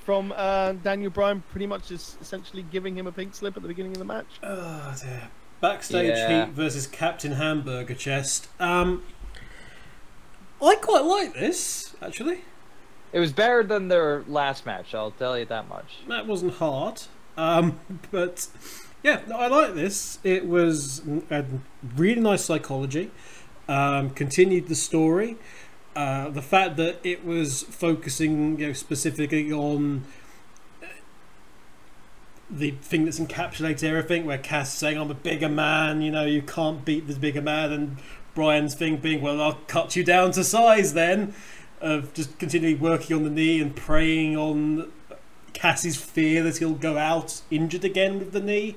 from 0.04 0.32
uh, 0.36 0.72
Daniel 0.72 1.10
Bryan, 1.10 1.42
pretty 1.50 1.66
much 1.66 1.90
is 1.90 2.16
essentially 2.20 2.62
giving 2.62 2.96
him 2.96 3.06
a 3.06 3.12
pink 3.12 3.34
slip 3.34 3.56
at 3.56 3.62
the 3.62 3.68
beginning 3.68 3.92
of 3.92 3.98
the 3.98 4.04
match. 4.04 4.26
Oh 4.42 4.94
dear. 5.02 5.28
Backstage 5.60 6.08
Yeah. 6.08 6.46
heat 6.46 6.52
versus 6.54 6.86
Captain 6.86 7.32
Hamburger 7.32 7.94
Chest. 7.94 8.48
Um, 8.60 9.04
I 10.62 10.74
quite 10.76 11.04
like 11.04 11.34
this 11.34 11.94
actually. 12.02 12.42
It 13.12 13.20
was 13.20 13.32
better 13.32 13.62
than 13.62 13.88
their 13.88 14.24
last 14.26 14.66
match. 14.66 14.94
I'll 14.94 15.12
tell 15.12 15.38
you 15.38 15.44
that 15.46 15.68
much. 15.68 15.98
That 16.08 16.26
wasn't 16.26 16.54
hard. 16.54 17.02
Um, 17.36 17.80
but 18.10 18.48
yeah, 19.02 19.20
no, 19.28 19.36
I 19.36 19.46
like 19.48 19.74
this. 19.74 20.18
It 20.24 20.46
was 20.46 21.02
a 21.30 21.44
really 21.96 22.20
nice 22.20 22.44
psychology. 22.44 23.10
Um, 23.68 24.10
continued 24.10 24.68
the 24.68 24.74
story. 24.74 25.36
Uh, 25.94 26.28
the 26.28 26.42
fact 26.42 26.76
that 26.76 26.98
it 27.02 27.24
was 27.24 27.62
focusing 27.62 28.58
you 28.58 28.66
know, 28.68 28.72
specifically 28.72 29.50
on 29.50 30.04
uh, 30.82 30.86
the 32.50 32.72
thing 32.72 33.06
that's 33.06 33.18
encapsulated 33.18 33.84
everything, 33.84 34.26
where 34.26 34.38
Cass 34.38 34.74
saying, 34.74 34.98
I'm 34.98 35.10
a 35.10 35.14
bigger 35.14 35.48
man, 35.48 36.02
you 36.02 36.10
know, 36.10 36.26
you 36.26 36.42
can't 36.42 36.84
beat 36.84 37.06
this 37.06 37.16
bigger 37.16 37.40
man, 37.40 37.72
and 37.72 37.96
Bryan's 38.34 38.74
thing 38.74 38.98
being, 38.98 39.22
well, 39.22 39.40
I'll 39.40 39.58
cut 39.68 39.96
you 39.96 40.04
down 40.04 40.32
to 40.32 40.44
size 40.44 40.92
then, 40.92 41.34
of 41.80 42.12
just 42.12 42.38
continually 42.38 42.74
working 42.74 43.16
on 43.16 43.24
the 43.24 43.30
knee 43.30 43.60
and 43.60 43.74
preying 43.74 44.36
on 44.36 44.92
Cass's 45.56 45.96
fear 45.96 46.42
that 46.42 46.58
he'll 46.58 46.74
go 46.74 46.98
out 46.98 47.40
injured 47.50 47.82
again 47.82 48.18
with 48.18 48.32
the 48.32 48.40
knee, 48.40 48.76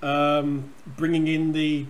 um, 0.00 0.72
bringing 0.86 1.26
in 1.26 1.52
the 1.52 1.86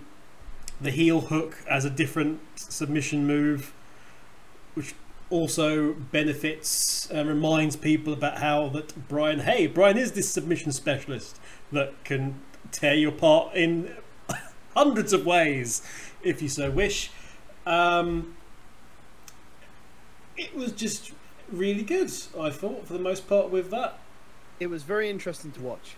the 0.80 0.90
heel 0.90 1.22
hook 1.22 1.56
as 1.68 1.84
a 1.84 1.90
different 1.90 2.40
submission 2.56 3.26
move, 3.26 3.74
which 4.74 4.94
also 5.28 5.92
benefits 5.92 7.10
and 7.10 7.28
reminds 7.28 7.76
people 7.76 8.12
about 8.12 8.38
how 8.38 8.68
that 8.68 9.08
Bryan, 9.08 9.40
hey, 9.40 9.66
Bryan 9.66 9.98
is 9.98 10.12
this 10.12 10.30
submission 10.30 10.72
specialist 10.72 11.38
that 11.72 11.92
can 12.04 12.40
tear 12.70 12.94
you 12.94 13.08
apart 13.08 13.54
in 13.54 13.94
hundreds 14.74 15.12
of 15.12 15.26
ways 15.26 15.82
if 16.22 16.40
you 16.40 16.48
so 16.48 16.70
wish. 16.70 17.10
Um, 17.66 18.36
it 20.36 20.54
was 20.54 20.72
just 20.72 21.12
really 21.52 21.82
good, 21.82 22.12
I 22.38 22.50
thought, 22.50 22.86
for 22.86 22.92
the 22.92 22.98
most 22.98 23.28
part, 23.28 23.50
with 23.50 23.70
that. 23.70 23.98
It 24.60 24.68
was 24.68 24.82
very 24.82 25.08
interesting 25.08 25.52
to 25.52 25.60
watch. 25.60 25.96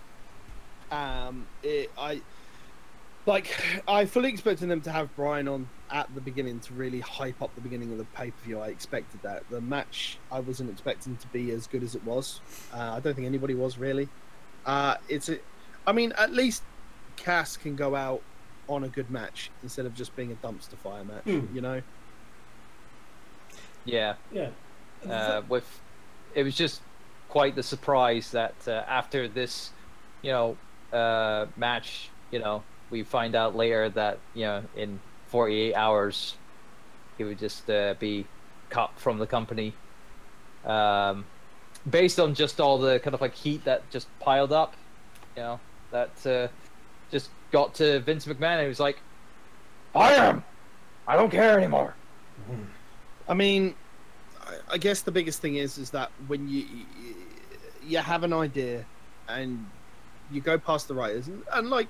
Um, 0.91 1.47
it, 1.63 1.91
I 1.97 2.21
like. 3.27 3.55
I 3.87 4.05
fully 4.05 4.29
expected 4.29 4.69
them 4.69 4.81
to 4.83 4.93
have 4.93 5.15
Bryan 5.17 5.49
on 5.49 5.69
at 5.91 6.13
the 6.15 6.21
beginning 6.21 6.61
to 6.61 6.75
really 6.75 7.01
hype 7.01 7.41
up 7.43 7.55
the 7.55 7.61
beginning 7.61 7.93
of 7.93 7.99
the 7.99 8.05
pay 8.05 8.31
per 8.31 8.45
view. 8.45 8.61
I 8.61 8.69
expected 8.69 9.23
that. 9.23 9.49
The 9.51 9.61
match 9.61 10.19
I 10.31 10.41
wasn't 10.41 10.71
expecting 10.71 11.17
to 11.17 11.27
be 11.29 11.51
as 11.53 11.67
good 11.67 11.83
as 11.83 11.95
it 11.95 12.05
was. 12.05 12.41
Uh, 12.73 12.95
I 12.97 13.01
don't 13.01 13.15
think 13.15 13.27
anybody 13.27 13.55
was 13.55 13.79
really. 13.79 14.09
Uh, 14.67 14.97
it's 15.09 15.29
a, 15.29 15.39
I 15.87 15.93
mean, 15.93 16.13
at 16.19 16.33
least 16.33 16.63
Cass 17.17 17.57
can 17.57 17.77
go 17.77 17.95
out 17.95 18.23
on 18.69 18.85
a 18.85 18.89
good 18.89 19.11
match 19.11 19.51
instead 19.63 19.87
of 19.87 19.95
just 19.95 20.15
being 20.17 20.33
a 20.33 20.47
dumpster 20.47 20.77
fire 20.83 21.05
match. 21.05 21.25
Hmm. 21.25 21.47
You 21.55 21.61
know. 21.61 21.83
Yeah. 23.85 24.15
Yeah. 24.33 24.51
Uh, 25.09 25.43
with 25.49 25.81
it 26.35 26.43
was 26.43 26.57
just 26.57 26.83
quite 27.29 27.55
the 27.55 27.63
surprise 27.63 28.33
that 28.33 28.55
uh, 28.67 28.83
after 28.89 29.29
this 29.29 29.71
you 30.23 30.31
know 30.31 30.57
uh, 30.93 31.47
match 31.57 32.11
you 32.31 32.39
know 32.39 32.63
we 32.91 33.03
find 33.03 33.35
out 33.35 33.55
later 33.55 33.89
that 33.89 34.19
you 34.35 34.45
know 34.45 34.63
in 34.77 35.01
48 35.29 35.75
hours 35.75 36.37
he 37.17 37.25
would 37.25 37.39
just 37.39 37.69
uh, 37.71 37.95
be 37.99 38.27
cut 38.71 38.91
from 38.97 39.19
the 39.19 39.27
company. 39.27 39.75
Um, 40.65 41.25
based 41.89 42.19
on 42.19 42.35
just 42.35 42.61
all 42.61 42.79
the 42.79 42.99
kind 42.99 43.15
of 43.15 43.21
like 43.21 43.35
heat 43.35 43.65
that 43.65 43.89
just 43.91 44.07
piled 44.21 44.53
up 44.53 44.75
you 45.35 45.43
know 45.43 45.61
that 45.91 46.27
uh, 46.27 46.49
just 47.11 47.31
got 47.51 47.75
to 47.75 48.01
Vince 48.01 48.27
McMahon 48.27 48.55
and 48.55 48.63
he 48.63 48.69
was 48.69 48.81
like 48.81 48.99
fire 49.93 50.33
him! 50.33 50.45
I 51.07 51.17
don't 51.17 51.31
care 51.31 51.59
anymore. 51.59 51.95
I 53.29 53.35
mean, 53.35 53.75
I- 54.71 54.79
guess 54.79 55.03
the 55.03 55.11
biggest 55.13 55.41
thing 55.41 55.57
is 55.57 55.79
is 55.79 55.91
that 55.91 56.11
when 56.27 56.49
you 56.49 56.65
you 57.87 57.99
have 57.99 58.23
an 58.25 58.33
idea 58.33 58.85
and 59.29 59.67
you 60.31 60.41
go 60.41 60.59
past 60.59 60.89
the 60.89 60.95
writers 60.95 61.29
and, 61.29 61.43
and 61.53 61.71
like 61.71 61.89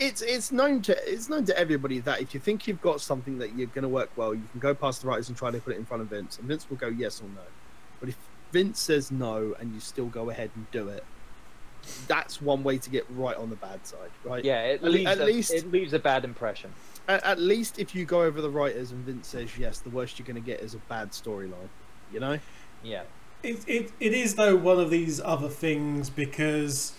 it's 0.00 0.22
it's 0.22 0.50
known 0.52 0.80
to 0.82 0.96
it's 1.12 1.28
known 1.28 1.44
to 1.44 1.58
everybody 1.58 1.98
that 2.00 2.20
if 2.20 2.34
you 2.34 2.40
think 2.40 2.66
you've 2.66 2.80
got 2.80 3.00
something 3.00 3.38
that 3.38 3.54
you're 3.56 3.66
going 3.68 3.82
to 3.82 3.88
work 3.88 4.10
well, 4.16 4.34
you 4.34 4.42
can 4.52 4.60
go 4.60 4.74
past 4.74 5.02
the 5.02 5.08
writers 5.08 5.28
and 5.28 5.36
try 5.36 5.50
to 5.50 5.58
put 5.60 5.74
it 5.74 5.76
in 5.78 5.84
front 5.84 6.02
of 6.02 6.08
Vince, 6.08 6.38
and 6.38 6.46
Vince 6.48 6.68
will 6.70 6.76
go 6.78 6.88
yes 6.88 7.20
or 7.20 7.24
no. 7.28 7.42
But 8.00 8.08
if 8.08 8.16
Vince 8.52 8.80
says 8.80 9.10
no 9.12 9.54
and 9.60 9.72
you 9.74 9.80
still 9.80 10.06
go 10.06 10.30
ahead 10.30 10.50
and 10.56 10.68
do 10.70 10.88
it, 10.88 11.04
that's 12.08 12.40
one 12.40 12.62
way 12.64 12.78
to 12.78 12.90
get 12.90 13.04
right 13.10 13.36
on 13.36 13.50
the 13.50 13.56
bad 13.56 13.86
side, 13.86 14.10
right? 14.24 14.44
yeah 14.44 14.62
it 14.62 14.82
At 14.82 14.90
leaves 14.90 15.10
at 15.10 15.20
a, 15.20 15.24
least- 15.24 15.52
it 15.52 15.70
leaves 15.70 15.92
a 15.92 15.98
bad 15.98 16.24
impression 16.24 16.72
At, 17.08 17.22
at 17.24 17.38
least 17.40 17.78
if 17.78 17.94
you 17.94 18.04
go 18.04 18.22
over 18.22 18.40
the 18.40 18.50
writers 18.50 18.92
and 18.92 19.04
Vince 19.04 19.28
says 19.28 19.58
yes, 19.58 19.80
the 19.80 19.90
worst 19.90 20.18
you're 20.18 20.26
going 20.26 20.42
to 20.42 20.46
get 20.46 20.60
is 20.60 20.74
a 20.74 20.78
bad 20.88 21.10
storyline. 21.10 21.68
You 22.12 22.20
know? 22.20 22.38
yeah 22.82 23.02
It, 23.42 23.64
it, 23.66 23.92
it 24.00 24.12
is 24.12 24.34
though 24.34 24.56
one 24.56 24.78
of 24.78 24.90
these 24.90 25.20
other 25.20 25.48
things 25.48 26.10
because 26.10 26.92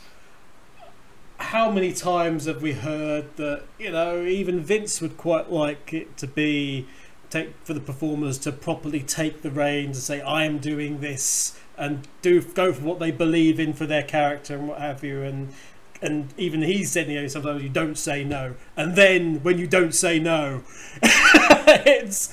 how 1.38 1.70
many 1.70 1.94
times 1.94 2.46
have 2.46 2.62
we 2.62 2.74
heard 2.74 3.36
that 3.36 3.64
you 3.78 3.92
know 3.92 4.24
even 4.24 4.60
Vince 4.62 5.02
would 5.02 5.18
quite 5.18 5.52
like 5.52 5.94
it 5.94 6.18
to 6.18 6.28
be 6.28 6.88
take 7.30 7.54
for 7.64 7.74
the 7.74 7.80
performers 7.80 8.38
to 8.40 8.52
properly 8.52 9.02
take 9.02 9.42
the 9.42 9.52
reins 9.52 9.98
and 9.98 10.04
say 10.04 10.22
I 10.22 10.46
am 10.46 10.60
doing 10.60 11.02
this 11.02 11.60
and 11.78 12.08
do 12.22 12.42
go 12.42 12.72
for 12.72 12.82
what 12.82 13.00
they 13.00 13.12
believe 13.12 13.60
in 13.60 13.74
for 13.74 13.86
their 13.86 14.04
character 14.04 14.56
and 14.56 14.68
what 14.68 14.80
have 14.80 15.04
you 15.04 15.22
and 15.24 15.54
and 16.02 16.34
even 16.38 16.62
he 16.62 16.84
said 16.84 17.08
you 17.08 17.22
know 17.22 17.28
sometimes 17.28 17.64
you 17.64 17.70
don't 17.70 17.98
say 17.98 18.24
no 18.24 18.56
and 18.78 18.96
then 18.96 19.42
when 19.42 19.58
you 19.58 19.68
don't 19.68 19.96
say 19.96 20.20
no 20.20 20.64
it's 21.02 22.30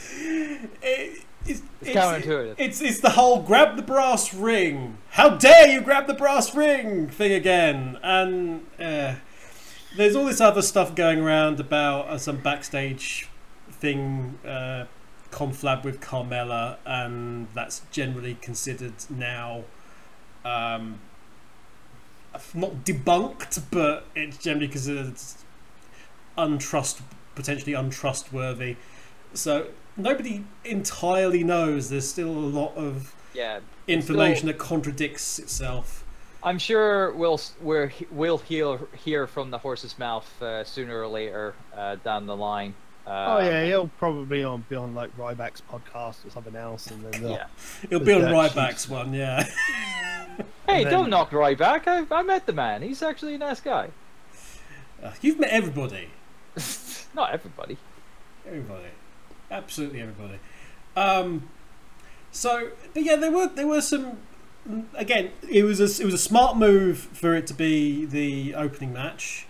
it, 0.83 1.25
it's, 1.47 1.63
It's 1.81 1.91
counterintuitive. 1.91 2.55
it's 2.59 2.81
it's 2.81 3.01
the 3.01 3.11
whole 3.11 3.43
grab 3.43 3.77
the 3.77 3.83
brass 3.83 4.35
ring. 4.35 4.99
How 5.11 5.31
dare 5.31 5.69
you 5.69 5.81
grab 5.81 6.07
the 6.07 6.15
brass 6.15 6.55
ring 6.55 7.09
thing 7.09 7.33
again? 7.33 7.99
And 8.03 8.67
uh, 8.79 9.15
there's 9.97 10.15
all 10.17 10.27
this 10.27 10.41
other 10.41 10.63
stuff 10.63 10.95
going 10.95 11.21
around 11.21 11.59
about 11.61 12.09
uh, 12.09 12.19
some 12.19 12.37
backstage 12.39 13.29
thing, 13.71 14.39
uh, 14.47 14.85
conflab 15.31 15.85
with 15.85 16.01
Carmella, 16.01 16.77
and 16.85 17.49
that's 17.55 17.83
generally 17.91 18.37
considered 18.41 18.95
now 19.09 19.65
um, 20.45 21.01
not 22.55 22.85
debunked, 22.85 23.63
but 23.71 24.07
it's 24.15 24.39
generally 24.39 24.69
considered 24.69 25.15
untrust 26.39 27.01
potentially 27.35 27.73
untrustworthy. 27.73 28.77
So 29.35 29.69
nobody 29.97 30.45
entirely 30.65 31.45
knows. 31.45 31.89
There's 31.91 32.09
still 32.09 32.29
a 32.31 32.51
lot 32.61 32.75
of 32.77 33.15
yeah 33.35 33.61
information 33.87 34.47
that 34.49 34.59
contradicts 34.59 35.39
itself. 35.39 36.05
I'm 36.43 36.59
sure 36.59 37.13
we'll 37.13 37.41
we're, 37.61 37.93
we'll 38.11 38.39
hear 38.39 38.79
hear 39.05 39.27
from 39.27 39.51
the 39.51 39.59
horse's 39.59 39.99
mouth 39.99 40.41
uh, 40.43 40.65
sooner 40.65 41.01
or 41.03 41.07
later 41.09 41.55
uh, 41.77 41.97
down 41.97 42.27
the 42.27 42.37
line. 42.37 42.75
Uh, 43.07 43.39
oh 43.39 43.45
yeah, 43.45 43.65
he'll 43.65 43.89
probably 43.99 44.45
on 44.45 44.65
be 44.69 44.77
on 44.77 44.95
like 44.95 45.15
Ryback's 45.17 45.63
podcast 45.71 46.25
or 46.27 46.31
something 46.31 46.55
else, 46.57 46.87
and 46.91 47.03
then 47.05 47.23
they'll- 47.23 47.31
yeah. 47.33 47.47
It'll 47.85 48.01
be 48.05 48.13
on 48.13 48.21
That 48.23 48.33
Ryback's 48.33 48.89
one, 48.89 49.13
yeah. 49.15 49.47
Hey, 50.67 50.85
then- 50.85 50.93
don't 50.93 51.11
knock 51.11 51.31
Ryback. 51.31 51.87
I 51.87 52.07
I 52.15 52.23
met 52.23 52.47
the 52.47 52.53
man. 52.53 52.83
He's 52.83 53.03
actually 53.03 53.35
a 53.35 53.39
nice 53.39 53.61
guy. 53.61 53.89
Uh, 55.03 55.11
You've 55.21 55.39
met 55.41 55.51
everybody. 55.51 56.09
Not 57.15 57.33
everybody. 57.33 57.77
Everybody, 58.47 58.85
absolutely 59.51 60.01
everybody. 60.01 60.39
Um, 60.97 61.49
so, 62.33 62.71
but 62.95 63.03
yeah, 63.05 63.17
there 63.17 63.31
were 63.33 63.49
there 63.49 63.67
were 63.67 63.81
some. 63.81 64.19
Again, 64.95 65.31
it 65.49 65.65
was 65.65 65.81
a 65.81 65.85
it 66.03 66.05
was 66.05 66.15
a 66.15 66.19
smart 66.19 66.57
move 66.57 66.99
for 66.99 67.35
it 67.35 67.47
to 67.49 67.55
be 67.55 68.05
the 68.05 68.55
opening 68.55 68.93
match. 68.93 69.47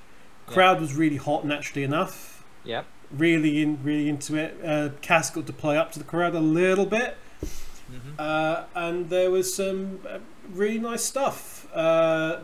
Yeah. 0.49 0.55
Crowd 0.55 0.81
was 0.81 0.95
really 0.95 1.17
hot, 1.17 1.45
naturally 1.45 1.83
enough. 1.85 2.45
Yep. 2.65 2.87
Really 3.11 3.61
in, 3.63 3.83
really 3.83 4.09
into 4.09 4.37
it. 4.37 4.57
Uh, 4.65 4.91
Cass 5.03 5.31
got 5.31 5.47
to 5.47 5.53
play 5.53 5.77
up 5.77 5.91
to 5.93 5.99
the 5.99 6.05
crowd 6.05 6.35
a 6.35 6.41
little 6.41 6.87
bit, 6.87 7.17
Mhm. 7.91 8.19
uh, 8.19 8.65
and 8.75 9.11
there 9.11 9.31
was 9.31 9.53
some 9.53 10.01
uh, 10.09 10.19
really 10.53 10.79
nice 10.79 11.03
stuff. 11.03 11.67
Uh, 11.75 12.39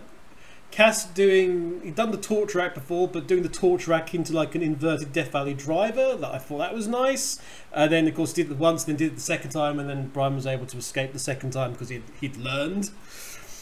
Cass 0.76 1.06
doing 1.06 1.80
he'd 1.83 1.95
done 1.95 2.11
the 2.11 2.18
torture 2.18 2.59
rack 2.59 2.75
before, 2.75 3.09
but 3.09 3.26
doing 3.26 3.42
the 3.42 3.49
torture 3.49 3.92
rack 3.92 4.14
into 4.14 4.35
like 4.35 4.54
an 4.54 4.61
inverted 4.61 5.11
Death 5.11 5.33
Valley 5.33 5.54
driver. 5.54 6.16
That 6.16 6.35
I 6.35 6.37
thought 6.37 6.59
that 6.59 6.75
was 6.75 6.87
nice. 6.87 7.40
And 7.73 7.90
then 7.90 8.06
of 8.06 8.14
course 8.14 8.35
did 8.35 8.50
it 8.50 8.59
once, 8.59 8.85
then 8.85 8.97
did 8.97 9.12
it 9.12 9.14
the 9.14 9.23
second 9.23 9.52
time, 9.52 9.78
and 9.78 9.88
then 9.88 10.09
Bryan 10.09 10.35
was 10.35 10.47
able 10.47 10.66
to 10.66 10.76
escape 10.76 11.14
the 11.14 11.18
second 11.18 11.52
time 11.52 11.73
because 11.73 11.88
he'd, 11.88 12.02
he'd 12.21 12.37
learned. 12.37 12.90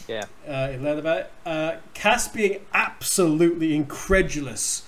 Yeah. 0.09 0.25
Uh, 0.44 0.71
he 0.71 0.76
learned 0.76 0.99
about 0.99 1.18
it. 1.18 1.33
Uh, 1.47 1.76
Cass 1.94 2.26
being 2.26 2.62
absolutely 2.73 3.76
incredulous 3.76 4.83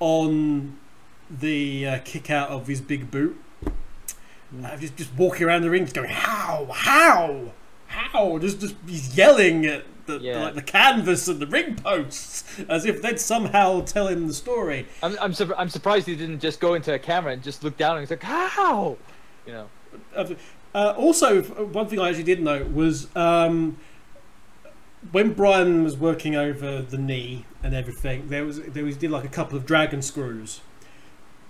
on 0.00 0.76
the 1.30 1.86
uh, 1.86 1.98
kick 2.04 2.30
out 2.30 2.48
of 2.48 2.66
his 2.66 2.80
big 2.80 3.12
boot. 3.12 3.40
uh, 3.64 4.76
just 4.76 4.96
just 4.96 5.14
walking 5.16 5.46
around 5.46 5.62
the 5.62 5.70
ring, 5.70 5.84
just 5.84 5.94
going 5.94 6.10
how, 6.10 6.66
how, 6.72 7.52
how, 7.86 8.38
just 8.38 8.60
just 8.60 8.74
he's 8.88 9.16
yelling 9.16 9.66
at 9.66 9.84
the, 10.10 10.18
the- 10.18 10.24
Yeah. 10.24 10.42
like 10.44 10.54
the 10.54 10.62
canvas 10.62 11.28
and 11.28 11.40
the 11.40 11.46
ring 11.46 11.76
posts 11.76 12.44
as 12.68 12.84
if 12.84 13.00
they'd 13.02 13.20
somehow 13.20 13.80
tell 13.82 14.08
him 14.08 14.26
the 14.28 14.34
story. 14.34 14.86
I'm 15.02 15.16
I'm, 15.20 15.32
sur- 15.32 15.54
I'm 15.56 15.68
surprised 15.68 16.06
he 16.06 16.16
didn't 16.16 16.40
just 16.40 16.60
go 16.60 16.74
into 16.74 16.92
a 16.94 16.98
camera 16.98 17.32
and 17.32 17.42
just 17.42 17.62
look 17.64 17.76
down 17.76 17.92
and 17.96 18.00
he's 18.02 18.10
like, 18.10 18.22
how? 18.22 18.96
You 19.46 19.52
know. 19.52 19.66
Uh, 20.72 20.94
also, 20.96 21.42
one 21.42 21.88
thing 21.88 21.98
I 21.98 22.08
actually 22.10 22.24
did 22.24 22.40
note 22.42 22.72
was 22.72 23.08
um, 23.16 23.76
when 25.12 25.32
Bryan 25.32 25.82
was 25.82 25.96
working 25.96 26.36
over 26.36 26.80
the 26.82 26.98
knee 26.98 27.44
and 27.62 27.74
everything, 27.74 28.28
there 28.28 28.44
was 28.44 28.60
there 28.62 28.84
was 28.84 28.96
did 28.96 29.10
like 29.10 29.24
a 29.24 29.28
couple 29.28 29.56
of 29.56 29.66
dragon 29.66 30.02
screws, 30.02 30.60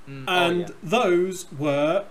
Mm, 0.09 0.25
and 0.27 0.63
oh, 0.65 0.67
yeah. 0.67 0.67
those 0.83 1.53
were 1.53 2.07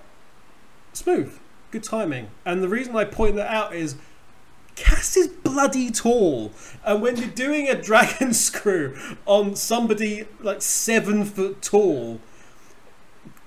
smooth, 0.94 1.40
good 1.72 1.82
timing. 1.84 2.28
And 2.46 2.62
the 2.62 2.70
reason 2.70 2.96
I 2.96 3.06
point 3.06 3.36
that 3.38 3.52
out 3.52 3.74
is. 3.76 3.96
Cass 4.80 5.18
is 5.18 5.28
bloody 5.28 5.92
tall, 5.92 6.54
and 6.86 7.02
when 7.02 7.18
you're 7.18 7.28
doing 7.28 7.68
a 7.68 7.80
dragon 7.80 8.34
screw 8.48 8.98
on 9.26 9.58
somebody 9.58 10.26
like 10.40 10.62
seven 10.62 11.26
foot 11.26 11.62
tall, 11.62 12.22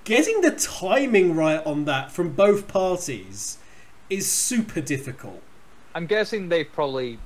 getting 0.05 0.43
the 0.43 0.51
timing 0.51 1.35
right 1.35 1.65
on 1.65 1.87
that 1.87 2.13
from 2.13 2.35
both 2.35 2.69
parties 2.69 3.57
is 4.11 4.31
super 4.31 4.83
difficult. 4.83 5.43
I'm 5.95 6.05
guessing 6.05 6.51
they've 6.51 6.71
probably 6.71 7.19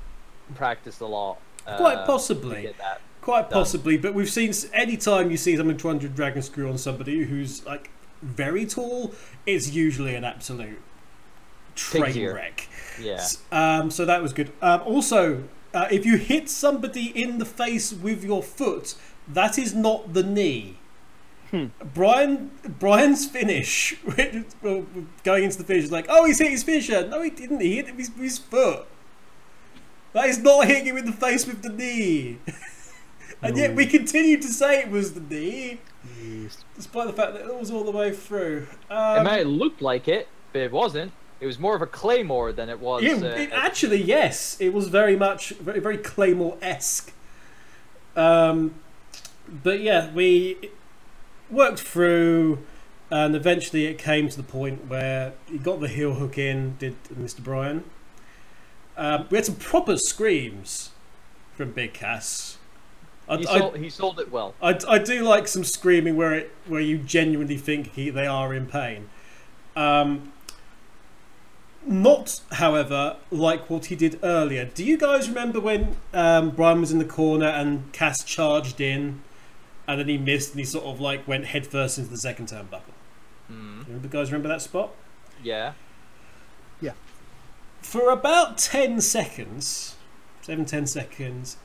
practiced 0.55 1.01
a 1.01 1.07
lot. 1.07 1.41
Uh, 1.67 1.77
Quite 1.77 2.07
possibly. 2.07 2.73
Quite 3.23 3.51
Done. 3.51 3.59
possibly, 3.59 3.97
but 3.97 4.15
we've 4.15 4.31
seen 4.31 4.53
any 4.73 4.97
time 4.97 5.33
you 5.33 5.37
see 5.37 5.57
someone 5.57 5.79
trying 5.79 5.99
to 5.99 6.09
dragon 6.09 6.43
screw 6.43 6.71
on 6.71 6.79
somebody 6.79 7.25
who's 7.25 7.67
like 7.67 7.91
very 8.23 8.67
tall, 8.67 9.17
it's 9.47 9.73
usually 9.73 10.15
an 10.15 10.23
absolute 10.23 10.81
train 11.75 12.33
wreck. 12.33 12.69
Yeah. 13.01 13.27
Um, 13.53 13.91
so 13.91 14.05
that 14.05 14.23
was 14.23 14.33
good. 14.33 14.53
Um, 14.63 14.83
also, 14.83 15.45
uh, 15.75 15.89
if 15.91 16.07
you 16.07 16.17
hit 16.17 16.49
somebody 16.49 17.07
in 17.07 17.39
the 17.39 17.45
face 17.45 17.93
with 17.93 18.25
your 18.25 18.43
foot, 18.43 18.95
that 19.29 19.59
is 19.59 19.75
not 19.75 20.15
the 20.15 20.23
knee. 20.23 20.79
Hmm. 21.51 21.67
Bryan 21.95 22.51
Bryan's 22.67 23.27
finish 23.27 23.95
going 25.23 25.45
into 25.45 25.59
the 25.59 25.65
finish 25.65 25.85
is 25.85 25.93
like, 25.93 26.07
oh, 26.09 26.25
he's 26.25 26.39
hit 26.39 26.51
his 26.51 26.65
finisher. 26.65 27.07
No, 27.07 27.23
he 27.23 27.31
didn't. 27.31 27.61
He 27.61 27.77
hit 27.77 27.87
him 27.87 27.97
with 27.97 28.17
his 28.17 28.39
foot. 28.39 28.87
That 30.13 30.29
is 30.29 30.39
not 30.39 30.67
hitting 30.67 30.87
him 30.87 30.97
in 30.97 31.07
the 31.07 31.13
face 31.13 31.47
with 31.47 31.63
the 31.63 31.69
knee. 31.69 32.39
and 33.43 33.57
yet 33.57 33.75
we 33.75 33.87
continue 33.87 34.41
to 34.41 34.49
say 34.49 34.81
it 34.81 34.91
was 34.91 35.13
the 35.13 35.21
knee, 35.21 35.79
despite 36.75 37.07
the 37.07 37.13
fact 37.13 37.35
that 37.35 37.45
it 37.45 37.55
was 37.55 37.71
all 37.71 37.85
the 37.85 37.91
way 37.91 38.13
through. 38.13 38.67
it 38.91 38.95
may 38.95 39.23
might 39.23 39.39
have 39.41 39.47
looked 39.47 39.83
like 39.83 40.09
it, 40.09 40.29
but 40.53 40.63
it 40.63 40.73
wasn't. 40.73 41.13
It 41.41 41.47
was 41.47 41.59
more 41.59 41.77
of 41.77 41.83
a 41.83 41.87
claymore 41.87 42.53
than 42.53 42.69
it 42.69 42.81
was. 42.81 43.03
It, 43.05 43.23
uh, 43.23 43.27
it 43.27 43.51
actually, 43.53 44.03
yes, 44.03 44.57
it 44.61 44.73
was 44.73 44.89
very 44.89 45.17
much 45.17 45.51
very, 45.51 45.81
very 45.81 45.99
Claymore 45.99 46.57
esque. 46.63 47.13
Um, 48.17 48.75
but 49.63 49.81
yeah, 49.81 50.11
we 50.13 50.71
worked 51.51 51.81
through, 51.81 52.61
and 53.11 53.37
eventually 53.37 53.85
it 53.87 53.99
came 53.99 54.29
to 54.29 54.37
the 54.37 54.43
point 54.43 54.87
where 54.89 55.35
he 55.47 55.59
got 55.59 55.81
the 55.81 55.89
heel 55.89 56.15
hook 56.15 56.39
in. 56.39 56.77
Did 56.79 56.97
Mr. 57.09 57.43
Bryan? 57.43 57.85
Um, 58.97 59.27
we 59.31 59.37
had 59.37 59.45
some 59.45 59.57
proper 59.57 59.99
screams 59.99 60.91
from 61.55 61.73
Big 61.73 61.93
Cass. 61.93 62.57
I, 63.29 63.37
he, 63.37 63.47
I- 63.47 63.59
sold, 63.59 63.77
he 63.77 63.91
sold 63.91 64.21
it 64.21 64.31
well. 64.33 64.55
I, 64.63 64.79
I 64.89 64.99
do 64.99 65.23
like 65.23 65.49
some 65.49 65.65
screaming 65.65 66.17
where 66.17 66.33
it 66.33 66.51
where 66.67 66.81
you 66.81 66.97
genuinely 66.99 67.59
think 67.59 67.93
he, 67.93 68.09
they 68.09 68.27
are 68.27 68.55
in 68.55 68.67
pain. 68.67 69.11
Um, 69.75 70.33
not, 71.87 72.41
however, 72.53 73.17
like 73.31 73.71
what 73.71 73.87
he 73.87 73.97
did 73.97 74.19
earlier. 74.23 74.65
Do 74.65 74.85
you 74.85 74.97
guys 74.97 75.29
remember 75.29 75.61
when 75.61 75.97
um, 76.13 76.51
Bryan 76.51 76.81
was 76.81 76.93
in 76.93 76.99
the 76.99 77.05
corner 77.05 77.47
and 77.47 77.93
Cass 77.93 78.25
charged 78.25 78.81
in, 78.81 79.23
and 79.89 80.01
then 80.01 80.09
he 80.09 80.19
missed 80.19 80.51
and 80.51 80.59
he 80.59 80.65
sort 80.65 80.85
of 80.85 81.01
like 81.01 81.27
went 81.29 81.47
headfirst 81.47 81.99
into 81.99 82.11
the 82.11 82.19
second 82.19 82.49
turnbuckle? 82.49 82.95
Mm. 83.51 84.03
You 84.03 84.09
guys 84.09 84.33
remember 84.33 84.49
that 84.49 84.63
spot? 84.63 84.91
Yeah. 85.43 85.73
Yeah. 86.81 86.93
For 87.81 88.11
about 88.11 88.59
10 88.59 89.01
seconds, 89.01 89.97
7 90.43 90.65
10 90.65 90.87
seconds, 90.87 91.57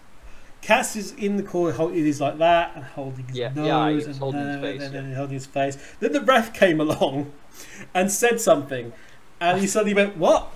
Cass 0.62 0.96
is 0.96 1.14
in 1.14 1.38
the 1.38 1.44
corner, 1.44 1.74
holding 1.76 1.98
he's 2.06 2.22
like 2.22 2.38
that, 2.38 2.74
and 2.76 2.84
holding 2.84 3.26
his 3.28 3.38
Yeah, 3.38 3.52
nose, 3.56 3.68
yeah, 3.68 3.90
he 3.90 3.96
was 3.96 4.06
and, 4.06 4.16
holding 4.18 4.48
his 4.48 4.58
uh, 4.58 4.62
face, 4.62 4.82
and 4.84 4.94
yeah. 4.94 5.02
then 5.02 5.14
holding 5.14 5.34
his 5.34 5.46
face. 5.48 5.96
Then 6.00 6.12
the 6.12 6.22
ref 6.22 6.54
came 6.54 6.80
along 6.80 7.32
and 7.96 8.12
said 8.12 8.40
something, 8.40 8.94
and 9.42 9.60
he 9.60 9.68
suddenly 9.68 9.94
went, 9.94 10.16
What? 10.18 10.50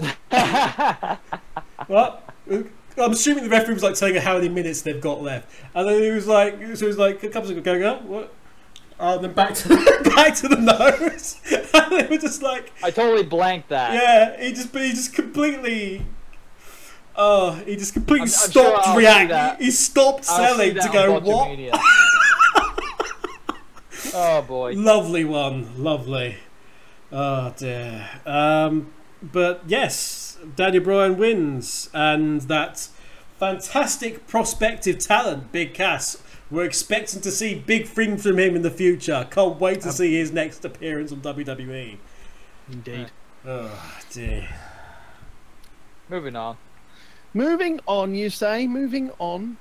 What? 1.86 2.28
I'm 2.50 3.10
assuming 3.12 3.44
the 3.44 3.50
referee 3.50 3.74
was 3.74 3.82
like 3.82 3.94
telling 3.96 4.14
her 4.14 4.20
how 4.20 4.34
many 4.36 4.48
minutes 4.48 4.82
they've 4.82 5.00
got 5.00 5.20
left, 5.22 5.48
and 5.74 5.88
then 5.88 6.02
he 6.02 6.10
was 6.10 6.26
like, 6.26 6.54
so 6.76 6.84
it 6.84 6.88
was 6.88 6.98
like 6.98 7.22
a 7.22 7.28
couple 7.28 7.50
of 7.50 7.62
going 7.62 7.82
up, 7.82 8.02
what? 8.02 8.32
Uh, 8.98 9.14
and 9.16 9.24
then 9.24 9.32
back 9.32 9.52
to 9.54 9.68
the, 9.68 10.12
back 10.16 10.34
to 10.36 10.48
the 10.48 10.56
nose, 10.56 11.40
and 11.74 11.92
they 11.92 12.06
were 12.06 12.16
just 12.20 12.40
like, 12.42 12.72
I 12.82 12.90
totally 12.90 13.24
blanked 13.24 13.68
that. 13.70 13.92
yeah, 13.94 14.40
he 14.42 14.52
just, 14.52 14.72
but 14.72 14.82
he 14.82 14.90
just 14.90 15.12
completely. 15.12 16.06
Oh, 17.16 17.52
he 17.66 17.76
just 17.76 17.92
completely 17.92 18.28
I'm- 18.30 18.40
I'm 18.44 18.50
stopped 18.50 18.88
I'll 18.88 18.96
reacting. 18.96 19.28
that. 19.28 19.60
He 19.60 19.70
stopped 19.70 20.24
selling 20.24 20.74
to 20.74 20.88
go, 20.92 21.18
what? 21.20 21.48
Oh 24.14 24.42
boy. 24.42 24.74
Lovely 24.76 25.24
one, 25.24 25.82
lovely. 25.82 26.36
Oh 27.16 27.54
dear. 27.56 28.08
Um, 28.26 28.92
but 29.22 29.62
yes, 29.68 30.36
Daniel 30.56 30.82
Bryan 30.82 31.16
wins, 31.16 31.88
and 31.94 32.40
that 32.42 32.88
fantastic 33.38 34.26
prospective 34.26 34.98
talent, 34.98 35.52
Big 35.52 35.74
Cass. 35.74 36.20
We're 36.50 36.64
expecting 36.64 37.20
to 37.22 37.30
see 37.30 37.54
big 37.54 37.86
things 37.86 38.24
from 38.24 38.38
him 38.38 38.54
in 38.56 38.62
the 38.62 38.70
future. 38.70 39.26
Can't 39.30 39.58
wait 39.60 39.80
to 39.82 39.88
Um, 39.88 39.94
see 39.94 40.14
his 40.18 40.32
next 40.32 40.64
appearance 40.64 41.12
on 41.12 41.20
WWE. 41.20 41.98
Indeed. 42.70 43.10
Oh 43.46 44.00
dear. 44.10 44.48
Moving 46.08 46.34
on. 46.36 46.56
Moving 47.32 47.80
on, 47.86 48.14
you 48.14 48.28
say? 48.28 48.66
Moving 48.66 49.10
on. 49.18 49.56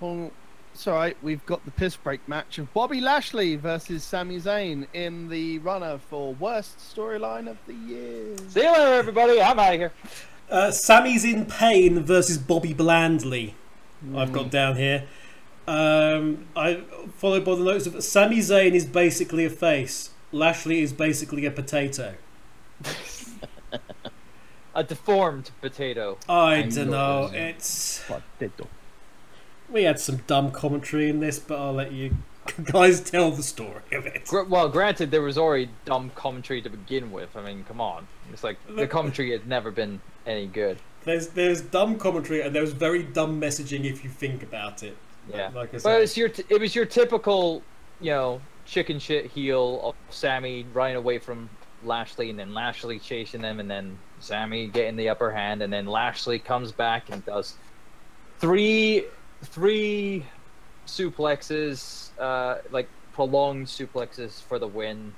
Well, 0.00 0.30
it's 0.76 0.86
alright, 0.86 1.16
we've 1.22 1.44
got 1.46 1.64
the 1.64 1.70
piss 1.70 1.96
break 1.96 2.28
match 2.28 2.58
of 2.58 2.70
Bobby 2.74 3.00
Lashley 3.00 3.56
versus 3.56 4.04
Sami 4.04 4.36
Zayn 4.38 4.86
in 4.92 5.26
the 5.30 5.58
runner 5.60 5.96
for 5.96 6.34
worst 6.34 6.76
storyline 6.76 7.48
of 7.48 7.56
the 7.66 7.72
year. 7.72 8.36
See 8.48 8.60
you 8.60 8.70
later, 8.70 8.92
everybody. 8.92 9.40
I'm 9.40 9.58
out 9.58 9.72
of 9.72 9.80
here. 9.80 9.92
Uh, 10.50 10.70
Sammy's 10.70 11.24
in 11.24 11.46
pain 11.46 12.00
versus 12.00 12.36
Bobby 12.36 12.74
Blandley. 12.74 13.54
I've 14.14 14.34
got 14.34 14.50
down 14.50 14.76
here. 14.76 15.04
Um, 15.66 16.46
I 16.54 16.82
followed 17.16 17.46
by 17.46 17.54
the 17.54 17.64
notes 17.64 17.86
of 17.86 18.04
Sami 18.04 18.40
Zayn 18.40 18.72
is 18.74 18.84
basically 18.84 19.46
a 19.46 19.50
face. 19.50 20.10
Lashley 20.30 20.82
is 20.82 20.92
basically 20.92 21.46
a 21.46 21.50
potato. 21.50 22.16
A 24.74 24.84
deformed 24.84 25.52
potato. 25.62 26.18
I 26.28 26.56
I'm 26.56 26.68
don't 26.68 26.90
know. 26.90 27.30
yours. 27.32 27.34
It's 27.34 28.04
Potato. 28.06 28.68
We 29.70 29.84
had 29.84 29.98
some 29.98 30.18
dumb 30.26 30.50
commentary 30.50 31.08
in 31.08 31.20
this, 31.20 31.38
but 31.38 31.58
I'll 31.58 31.72
let 31.72 31.92
you 31.92 32.16
guys 32.64 33.00
tell 33.00 33.30
the 33.30 33.42
story 33.42 33.82
of 33.92 34.06
it. 34.06 34.26
Gr- 34.26 34.42
well, 34.42 34.68
granted, 34.68 35.10
there 35.10 35.22
was 35.22 35.38
already 35.38 35.68
dumb 35.84 36.10
commentary 36.14 36.62
to 36.62 36.70
begin 36.70 37.10
with. 37.10 37.36
I 37.36 37.42
mean, 37.42 37.64
come 37.64 37.80
on. 37.80 38.06
It's 38.32 38.44
like 38.44 38.58
the 38.68 38.86
commentary 38.86 39.32
has 39.32 39.40
never 39.46 39.70
been 39.70 40.00
any 40.26 40.46
good. 40.46 40.78
There's 41.04 41.28
there's 41.28 41.60
dumb 41.60 41.98
commentary 41.98 42.42
and 42.42 42.54
there's 42.54 42.72
very 42.72 43.02
dumb 43.02 43.40
messaging 43.40 43.84
if 43.84 44.02
you 44.02 44.10
think 44.10 44.42
about 44.42 44.82
it. 44.82 44.96
Yeah. 45.30 45.50
Like 45.54 45.74
I 45.74 45.78
said. 45.78 45.82
But 45.84 46.02
it's 46.02 46.16
your 46.16 46.28
t- 46.28 46.44
it 46.48 46.60
was 46.60 46.74
your 46.74 46.84
typical, 46.84 47.62
you 48.00 48.10
know, 48.10 48.40
chicken 48.64 48.98
shit 48.98 49.26
heel 49.26 49.80
of 49.82 49.94
Sami 50.14 50.66
running 50.72 50.96
away 50.96 51.18
from 51.18 51.48
Lashley 51.84 52.30
and 52.30 52.38
then 52.38 52.54
Lashley 52.54 52.98
chasing 52.98 53.40
them 53.40 53.60
and 53.60 53.70
then 53.70 53.98
Sami 54.18 54.66
getting 54.66 54.96
the 54.96 55.08
upper 55.08 55.30
hand 55.30 55.62
and 55.62 55.72
then 55.72 55.86
Lashley 55.86 56.38
comes 56.38 56.72
back 56.72 57.10
and 57.10 57.24
does 57.24 57.54
three 58.38 59.04
three 59.42 60.24
suplexes, 60.86 62.10
uh, 62.18 62.58
like 62.70 62.88
prolonged 63.12 63.66
suplexes 63.66 64.42
for 64.42 64.58
the 64.58 64.66
win. 64.66 65.14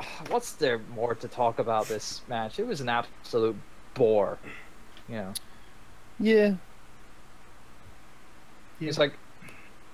What's 0.28 0.52
there 0.52 0.78
more 0.94 1.14
to 1.14 1.28
talk 1.28 1.58
about 1.58 1.86
this 1.86 2.22
match? 2.28 2.58
It 2.58 2.66
was 2.66 2.80
an 2.80 2.88
absolute 2.88 3.56
bore. 3.94 4.38
You 5.08 5.16
know. 5.16 5.34
Yeah. 6.18 6.54
It's 8.80 8.98
like, 8.98 9.14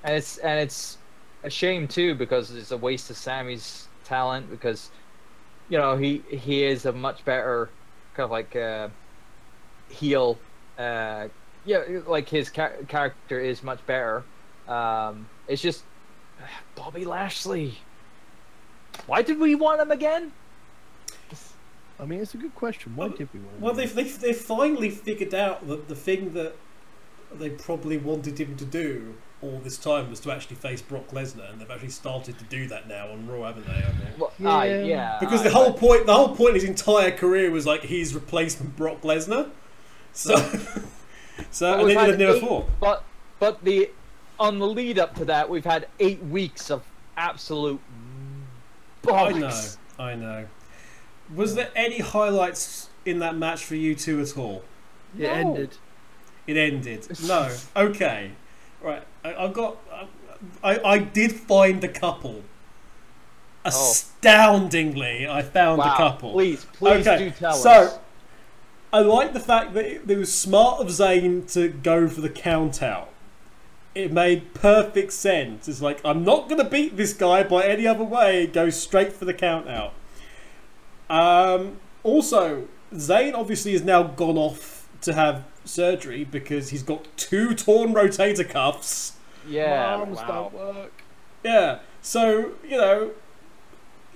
and 0.04 0.14
it's 0.14 0.38
and 0.38 0.60
it's 0.60 0.98
a 1.42 1.50
shame 1.50 1.88
too 1.88 2.14
because 2.14 2.54
it's 2.54 2.70
a 2.70 2.76
waste 2.76 3.10
of 3.10 3.16
Sami's 3.16 3.88
talent 4.04 4.48
because, 4.50 4.90
you 5.68 5.78
know, 5.78 5.96
he 5.96 6.22
he 6.28 6.62
is 6.64 6.86
a 6.86 6.92
much 6.92 7.24
better 7.24 7.68
kind 8.14 8.24
of 8.24 8.30
like 8.30 8.54
uh, 8.54 8.88
heel. 9.88 10.38
Uh, 10.78 11.28
yeah, 11.66 11.82
like 12.06 12.28
his 12.28 12.50
char- 12.50 12.76
character 12.88 13.38
is 13.40 13.62
much 13.62 13.84
better. 13.86 14.24
Um, 14.68 15.28
it's 15.48 15.60
just 15.62 15.82
Bobby 16.74 17.04
Lashley. 17.04 17.78
Why 19.06 19.22
did 19.22 19.38
we 19.38 19.54
want 19.54 19.80
him 19.80 19.90
again? 19.90 20.32
I 21.98 22.04
mean, 22.04 22.20
it's 22.20 22.34
a 22.34 22.38
good 22.38 22.54
question. 22.54 22.94
Why 22.94 23.06
Well, 23.06 23.16
did 23.16 23.28
we 23.32 23.40
want 23.40 23.60
Well, 23.60 23.70
him? 23.72 23.76
they've, 23.78 23.94
they've, 23.94 24.20
they've 24.20 24.36
finally 24.36 24.90
figured 24.90 25.34
out 25.34 25.66
that 25.68 25.88
the 25.88 25.94
thing 25.94 26.34
that 26.34 26.54
they 27.34 27.50
probably 27.50 27.96
wanted 27.96 28.38
him 28.38 28.54
to 28.56 28.64
do 28.66 29.14
all 29.42 29.58
this 29.64 29.78
time 29.78 30.10
was 30.10 30.20
to 30.20 30.30
actually 30.30 30.56
face 30.56 30.82
Brock 30.82 31.08
Lesnar, 31.08 31.50
and 31.50 31.60
they've 31.60 31.70
actually 31.70 31.88
started 31.90 32.38
to 32.38 32.44
do 32.44 32.66
that 32.68 32.86
now 32.88 33.08
on 33.10 33.26
Raw, 33.26 33.46
haven't 33.46 33.66
they? 33.66 33.72
I 33.78 33.80
think. 33.82 34.18
Well, 34.18 34.32
Yeah. 34.38 34.50
aye, 34.50 34.82
yeah. 34.82 35.16
Because 35.20 35.42
the 35.42 35.48
aye, 35.48 35.52
whole 35.52 35.70
but- 35.72 35.80
point, 35.80 36.06
the 36.06 36.14
whole 36.14 36.34
point 36.36 36.50
of 36.50 36.54
his 36.56 36.64
entire 36.64 37.10
career 37.10 37.50
was 37.50 37.66
like 37.66 37.82
he's 37.82 38.14
replacement 38.14 38.76
Brock 38.76 39.00
Lesnar. 39.02 39.50
So, 40.12 40.36
so 41.56 41.70
But 41.72 41.78
and 41.78 41.86
we've 41.86 41.96
then 41.96 42.04
had 42.10 42.18
they 42.18 42.24
never 42.24 42.36
eight- 42.36 42.42
fought. 42.42 42.68
But 42.80 43.04
but 43.38 43.64
the 43.64 43.90
on 44.38 44.58
the 44.58 44.66
lead 44.66 44.98
up 44.98 45.14
to 45.16 45.24
that, 45.24 45.48
we've 45.48 45.64
had 45.64 45.88
eight 46.00 46.22
weeks 46.22 46.70
of 46.70 46.82
absolute 47.16 47.80
I 49.08 49.32
know, 49.32 49.60
I 49.98 50.14
know. 50.16 50.46
Was 51.34 51.54
there 51.54 51.70
any 51.76 52.00
highlights 52.00 52.88
in 53.04 53.20
that 53.20 53.36
match 53.36 53.64
for 53.64 53.76
you 53.76 53.94
two 53.94 54.20
at 54.20 54.36
all? 54.36 54.64
it 55.16 55.22
No. 55.22 55.28
ended. 55.30 55.76
It 56.46 56.56
ended. 56.56 57.06
No. 57.26 57.50
Okay. 57.76 58.32
Right. 58.82 59.02
I, 59.24 59.34
I've 59.34 59.52
got. 59.54 59.76
I, 60.62 60.78
I 60.84 60.98
did 60.98 61.32
find 61.32 61.82
a 61.82 61.88
couple. 61.88 62.42
Oh. 63.64 63.68
Astoundingly, 63.68 65.26
I 65.28 65.42
found 65.42 65.78
Wow. 65.78 65.94
a 65.94 65.96
couple. 65.96 66.32
Please, 66.32 66.66
please 66.74 67.06
Okay, 67.06 67.24
do 67.24 67.30
tell 67.30 67.54
so- 67.54 67.70
us. 67.70 67.98
I 68.96 69.00
like 69.00 69.34
the 69.34 69.40
fact 69.40 69.74
that 69.74 69.84
it, 69.84 70.10
it 70.10 70.16
was 70.16 70.32
smart 70.32 70.80
of 70.80 70.86
Zayn 70.86 71.52
to 71.52 71.68
go 71.68 72.08
for 72.08 72.22
the 72.22 72.30
count 72.30 72.82
out. 72.82 73.10
It 73.94 74.10
made 74.10 74.54
perfect 74.54 75.12
sense. 75.12 75.68
It's 75.68 75.82
like 75.82 76.00
I'm 76.02 76.24
not 76.24 76.48
going 76.48 76.64
to 76.64 76.68
beat 76.68 76.96
this 76.96 77.12
guy 77.12 77.42
by 77.42 77.64
any 77.64 77.86
other 77.86 78.04
way. 78.04 78.46
Go 78.46 78.70
straight 78.70 79.12
for 79.12 79.26
the 79.26 79.34
count 79.34 79.68
out. 79.68 79.92
Um, 81.10 81.76
also, 82.04 82.68
Zayn 82.94 83.34
obviously 83.34 83.72
has 83.72 83.82
now 83.82 84.02
gone 84.02 84.38
off 84.38 84.88
to 85.02 85.12
have 85.12 85.44
surgery 85.66 86.24
because 86.24 86.70
he's 86.70 86.82
got 86.82 87.06
two 87.18 87.54
torn 87.54 87.92
rotator 87.92 88.48
cuffs. 88.48 89.18
Yeah. 89.46 89.96
Arms 89.96 90.16
wow. 90.20 90.26
don't 90.26 90.54
work. 90.54 91.02
Yeah. 91.44 91.80
So 92.00 92.52
you 92.66 92.78
know, 92.78 93.10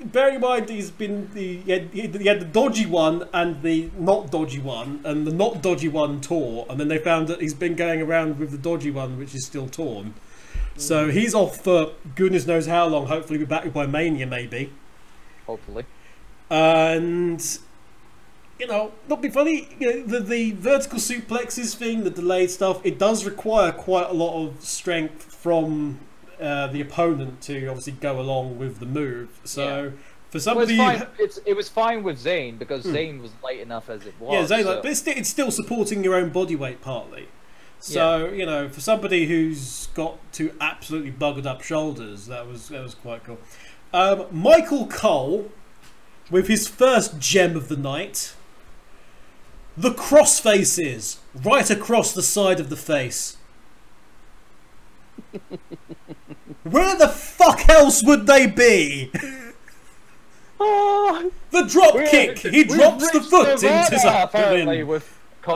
bearing 0.04 0.36
in 0.36 0.40
mind 0.40 0.68
he's 0.68 0.90
been 0.90 1.30
the 1.34 1.58
he 1.58 1.72
had, 1.72 1.88
he 1.92 2.26
had 2.26 2.40
the 2.40 2.46
dodgy 2.46 2.86
one 2.86 3.28
and 3.32 3.62
the 3.62 3.90
not 3.98 4.30
dodgy 4.30 4.58
one, 4.58 5.00
and 5.04 5.26
the 5.26 5.32
not 5.32 5.62
dodgy 5.62 5.88
one 5.88 6.20
tore, 6.20 6.66
and 6.68 6.80
then 6.80 6.88
they 6.88 6.98
found 6.98 7.28
that 7.28 7.40
he's 7.40 7.54
been 7.54 7.74
going 7.74 8.00
around 8.02 8.38
with 8.38 8.50
the 8.50 8.58
dodgy 8.58 8.90
one, 8.90 9.18
which 9.18 9.34
is 9.34 9.46
still 9.46 9.68
torn. 9.68 10.14
So 10.76 11.08
mm. 11.08 11.12
he's 11.12 11.34
off 11.34 11.58
for 11.58 11.92
goodness 12.14 12.46
knows 12.46 12.66
how 12.66 12.86
long. 12.86 13.06
Hopefully, 13.06 13.38
we'll 13.38 13.46
be 13.46 13.50
back 13.50 13.72
by 13.72 13.86
Mania, 13.86 14.26
maybe. 14.26 14.72
Hopefully. 15.46 15.84
And 16.48 17.58
you 18.58 18.66
know, 18.66 18.92
not 19.08 19.22
be 19.22 19.30
funny. 19.30 19.68
You 19.78 19.90
know, 19.90 20.02
the 20.02 20.20
the 20.20 20.50
vertical 20.52 20.98
suplexes 20.98 21.74
thing, 21.74 22.04
the 22.04 22.10
delayed 22.10 22.50
stuff, 22.50 22.84
it 22.84 22.98
does 22.98 23.24
require 23.24 23.72
quite 23.72 24.10
a 24.10 24.12
lot 24.12 24.42
of 24.42 24.62
strength 24.62 25.34
from 25.34 25.98
uh, 26.40 26.66
the 26.68 26.80
opponent 26.80 27.40
to 27.42 27.66
obviously 27.66 27.92
go 27.92 28.20
along 28.20 28.58
with 28.58 28.78
the 28.80 28.86
move. 28.86 29.28
So 29.44 29.62
Yeah. 29.84 29.90
for 30.30 30.36
Well, 30.36 30.40
somebody, 30.40 30.74
it's 30.74 30.82
fine. 31.00 31.06
It's 31.18 31.38
it 31.46 31.54
was 31.54 31.68
fine 31.68 32.02
with 32.02 32.22
Zayn 32.22 32.58
because 32.58 32.84
Zayn 32.84 33.20
was 33.20 33.32
light 33.42 33.60
enough 33.60 33.88
as 33.90 34.06
it 34.06 34.14
was. 34.18 34.28
Hmm. 34.28 34.34
yeah, 34.34 34.46
Zay, 34.46 34.62
so- 34.62 34.72
like, 34.74 34.82
but 34.82 34.90
it's, 34.90 35.06
it's 35.06 35.28
still 35.28 35.50
supporting 35.50 36.02
your 36.04 36.14
own 36.14 36.30
body 36.30 36.56
weight 36.56 36.80
partly. 36.80 37.28
So 37.82 38.28
you 38.28 38.44
know, 38.44 38.68
for 38.68 38.80
somebody 38.80 39.26
who's 39.26 39.86
got 39.94 40.18
two 40.32 40.54
absolutely 40.60 41.12
buggered 41.12 41.46
up 41.46 41.62
shoulders, 41.62 42.26
that 42.26 42.46
was 42.46 42.68
that 42.68 42.82
was 42.82 42.94
quite 42.94 43.24
cool. 43.24 43.38
Um, 43.92 44.26
Michael 44.30 44.86
Cole, 44.86 45.50
with 46.30 46.46
his 46.46 46.68
first 46.68 47.18
gem 47.18 47.56
of 47.56 47.68
the 47.68 47.76
night, 47.76 48.34
the 49.76 49.92
cross 49.94 50.38
faces 50.38 51.20
right 51.34 51.70
across 51.70 52.12
the 52.12 52.22
side 52.22 52.60
of 52.60 52.68
the 52.70 52.76
face. 52.76 53.36
Where 56.64 56.96
the 56.96 57.08
fuck 57.08 57.68
else 57.68 58.02
would 58.04 58.26
they 58.26 58.46
be? 58.46 59.10
Oh, 60.58 61.30
The 61.50 61.62
drop 61.62 61.94
kick. 62.10 62.38
He 62.38 62.64
drops 62.64 63.10
the 63.10 63.22
foot 63.22 63.48
into 63.62 63.98
something. 63.98 64.22
apparently 64.22 64.82
with. 64.82 65.18
Oh, 65.46 65.52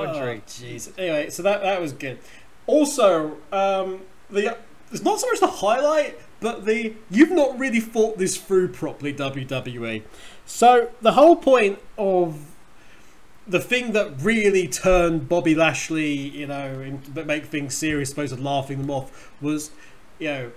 jeez. 0.46 0.90
Anyway, 0.98 1.28
so 1.28 1.42
that 1.42 1.60
that 1.62 1.80
was 1.80 1.92
good. 1.92 2.18
Also, 2.66 3.36
um, 3.52 4.00
the 4.30 4.56
it's 4.90 5.02
not 5.02 5.20
so 5.20 5.26
much 5.28 5.40
the 5.40 5.46
highlight, 5.46 6.18
but 6.40 6.64
the 6.64 6.94
you've 7.10 7.30
not 7.30 7.58
really 7.58 7.80
thought 7.80 8.16
this 8.16 8.38
through 8.38 8.68
properly, 8.68 9.12
WWE. 9.12 10.02
So 10.46 10.90
the 11.02 11.12
whole 11.12 11.36
point 11.36 11.78
of 11.98 12.54
the 13.46 13.60
thing 13.60 13.92
that 13.92 14.22
really 14.22 14.66
turned 14.66 15.28
Bobby 15.28 15.54
Lashley, 15.54 16.14
you 16.14 16.46
know, 16.46 16.98
that 17.12 17.26
make 17.26 17.44
things 17.44 17.74
serious, 17.76 18.08
supposed 18.08 18.34
to 18.34 18.40
laughing 18.40 18.78
them 18.78 18.90
off, 18.90 19.30
was, 19.42 19.70
you 20.18 20.28
know, 20.28 20.52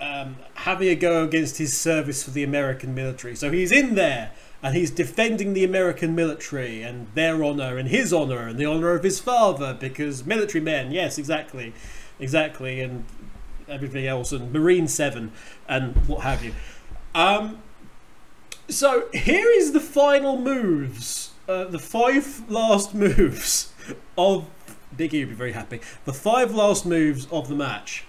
um, 0.00 0.36
having 0.54 0.88
a 0.88 0.94
go 0.94 1.24
against 1.24 1.58
his 1.58 1.76
service 1.76 2.22
for 2.22 2.30
the 2.30 2.42
American 2.42 2.94
military. 2.94 3.36
So 3.36 3.50
he's 3.50 3.72
in 3.72 3.94
there 3.94 4.32
and 4.62 4.76
he's 4.76 4.90
defending 4.90 5.54
the 5.54 5.64
American 5.64 6.14
military 6.14 6.82
and 6.82 7.08
their 7.14 7.42
honor 7.42 7.76
and 7.78 7.88
his 7.88 8.12
honor 8.12 8.46
and 8.46 8.58
the 8.58 8.66
honor 8.66 8.94
of 8.94 9.02
his 9.02 9.20
father 9.20 9.76
because 9.78 10.24
military 10.24 10.62
men, 10.62 10.90
yes, 10.90 11.18
exactly, 11.18 11.72
exactly, 12.18 12.80
and 12.80 13.04
everything 13.68 14.06
else, 14.06 14.32
and 14.32 14.52
Marine 14.52 14.88
Seven 14.88 15.32
and 15.68 15.96
what 16.06 16.22
have 16.22 16.44
you. 16.44 16.54
Um, 17.14 17.62
so 18.68 19.08
here 19.12 19.48
is 19.50 19.72
the 19.72 19.80
final 19.80 20.38
moves, 20.38 21.30
uh, 21.48 21.64
the 21.64 21.78
five 21.78 22.48
last 22.50 22.94
moves 22.94 23.72
of 24.16 24.48
Big 24.96 25.14
E 25.14 25.20
would 25.20 25.30
be 25.30 25.34
very 25.34 25.52
happy. 25.52 25.80
The 26.04 26.12
five 26.12 26.54
last 26.54 26.84
moves 26.84 27.26
of 27.30 27.48
the 27.48 27.54
match: 27.54 28.04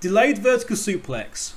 delayed 0.00 0.38
vertical 0.38 0.76
suplex, 0.76 1.54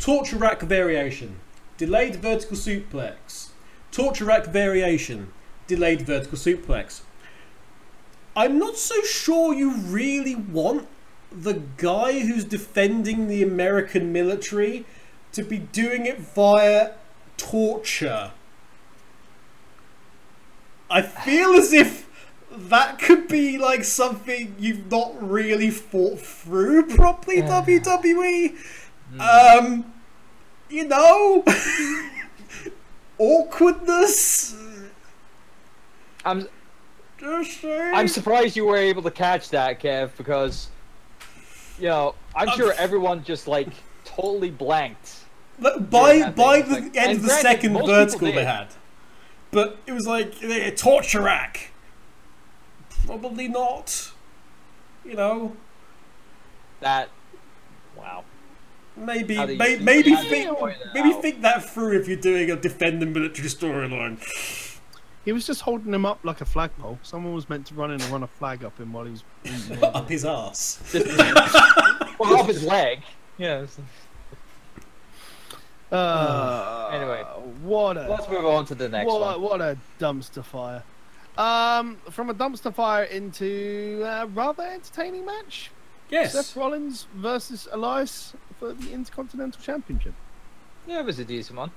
torture 0.00 0.36
rack 0.36 0.60
variation, 0.62 1.36
delayed 1.76 2.16
vertical 2.16 2.56
suplex, 2.56 3.48
torture 3.92 4.24
rack 4.24 4.46
variation, 4.46 5.32
delayed 5.66 6.02
vertical 6.02 6.38
suplex. 6.38 7.02
I'm 8.34 8.58
not 8.58 8.76
so 8.76 9.02
sure 9.02 9.54
you 9.54 9.74
really 9.74 10.34
want 10.34 10.88
the 11.30 11.62
guy 11.76 12.20
who's 12.20 12.44
defending 12.44 13.28
the 13.28 13.42
American 13.42 14.12
military 14.12 14.86
to 15.32 15.42
be 15.42 15.58
doing 15.58 16.06
it 16.06 16.18
via 16.18 16.92
torture. 17.36 18.32
I 20.90 21.02
feel 21.02 21.50
as 21.54 21.72
if 21.72 22.07
that 22.68 22.98
could 22.98 23.28
be 23.28 23.58
like 23.58 23.84
something 23.84 24.54
you've 24.58 24.90
not 24.90 25.12
really 25.26 25.70
thought 25.70 26.18
through 26.20 26.86
properly, 26.86 27.42
WWE. 27.42 28.56
Um, 29.18 29.92
you 30.68 30.86
know, 30.86 31.44
awkwardness. 33.18 34.54
I'm 36.24 36.46
Just 37.18 37.60
saying. 37.60 37.94
I'm 37.94 38.08
surprised 38.08 38.56
you 38.56 38.64
were 38.66 38.76
able 38.76 39.02
to 39.02 39.10
catch 39.10 39.50
that, 39.50 39.80
Kev, 39.80 40.10
because 40.16 40.68
you 41.78 41.88
know 41.88 42.14
I'm 42.34 42.48
Um, 42.48 42.56
sure 42.56 42.72
everyone 42.74 43.24
just 43.24 43.48
like 43.48 43.68
totally 44.04 44.50
blanked. 44.50 45.14
But 45.58 45.90
by 45.90 46.30
by 46.30 46.62
the 46.62 46.74
think- 46.76 46.96
end 46.96 47.12
of 47.16 47.22
the 47.22 47.28
granted, 47.28 47.42
second 47.42 47.72
vertical 47.86 48.32
they 48.32 48.44
had, 48.44 48.68
but 49.50 49.78
it 49.86 49.92
was 49.92 50.06
like 50.06 50.40
a 50.42 50.70
torture 50.72 51.22
rack. 51.22 51.72
Probably 53.08 53.48
not. 53.48 54.12
You 55.04 55.14
know, 55.14 55.56
That 56.80 57.08
wow. 57.96 58.24
maybe 58.96 59.34
How 59.36 59.46
do 59.46 59.52
you 59.52 59.58
may, 59.58 59.76
maybe 59.78 60.14
think 60.14 60.60
maybe 60.94 61.12
out. 61.14 61.22
think 61.22 61.40
that 61.40 61.64
through 61.64 61.98
if 61.98 62.06
you're 62.06 62.18
doing 62.18 62.50
a 62.50 62.56
defend 62.56 63.00
the 63.00 63.06
military 63.06 63.48
storyline. 63.48 64.18
He 65.24 65.32
was 65.32 65.46
just 65.46 65.62
holding 65.62 65.92
him 65.94 66.04
up 66.06 66.20
like 66.22 66.40
a 66.42 66.44
flagpole. 66.44 66.98
Someone 67.02 67.32
was 67.34 67.48
meant 67.48 67.66
to 67.68 67.74
run 67.74 67.90
in 67.90 68.00
and 68.00 68.10
run 68.10 68.22
a 68.22 68.26
flag 68.26 68.62
up 68.64 68.78
him 68.78 68.92
while 68.92 69.04
he 69.06 69.12
was. 69.12 69.24
Up 69.82 70.08
his 70.08 70.24
ass. 70.24 70.78
well, 72.18 72.36
off 72.40 72.46
his 72.48 72.62
leg. 72.64 73.00
Yes. 73.38 73.78
Uh, 75.90 76.90
Anyway. 76.92 77.22
what 77.62 77.96
a 77.96 78.08
Let's 78.08 78.28
move 78.28 78.44
on 78.44 78.66
to 78.66 78.74
the 78.74 78.88
next 78.88 79.06
what, 79.06 79.20
one. 79.20 79.40
what 79.42 79.60
a 79.62 79.78
dumpster 79.98 80.44
fire. 80.44 80.82
Um, 81.38 81.98
from 82.10 82.28
a 82.30 82.34
dumpster 82.34 82.74
fire 82.74 83.04
into 83.04 84.02
a 84.04 84.26
rather 84.26 84.64
entertaining 84.64 85.24
match. 85.24 85.70
Yes. 86.10 86.32
Seth 86.32 86.56
Rollins 86.56 87.06
versus 87.14 87.68
Elias 87.70 88.34
for 88.58 88.72
the 88.72 88.92
Intercontinental 88.92 89.60
Championship. 89.62 90.14
Yeah, 90.86 90.98
it 91.00 91.04
was 91.06 91.18
a 91.20 91.24
decent 91.24 91.58
one. 91.58 91.70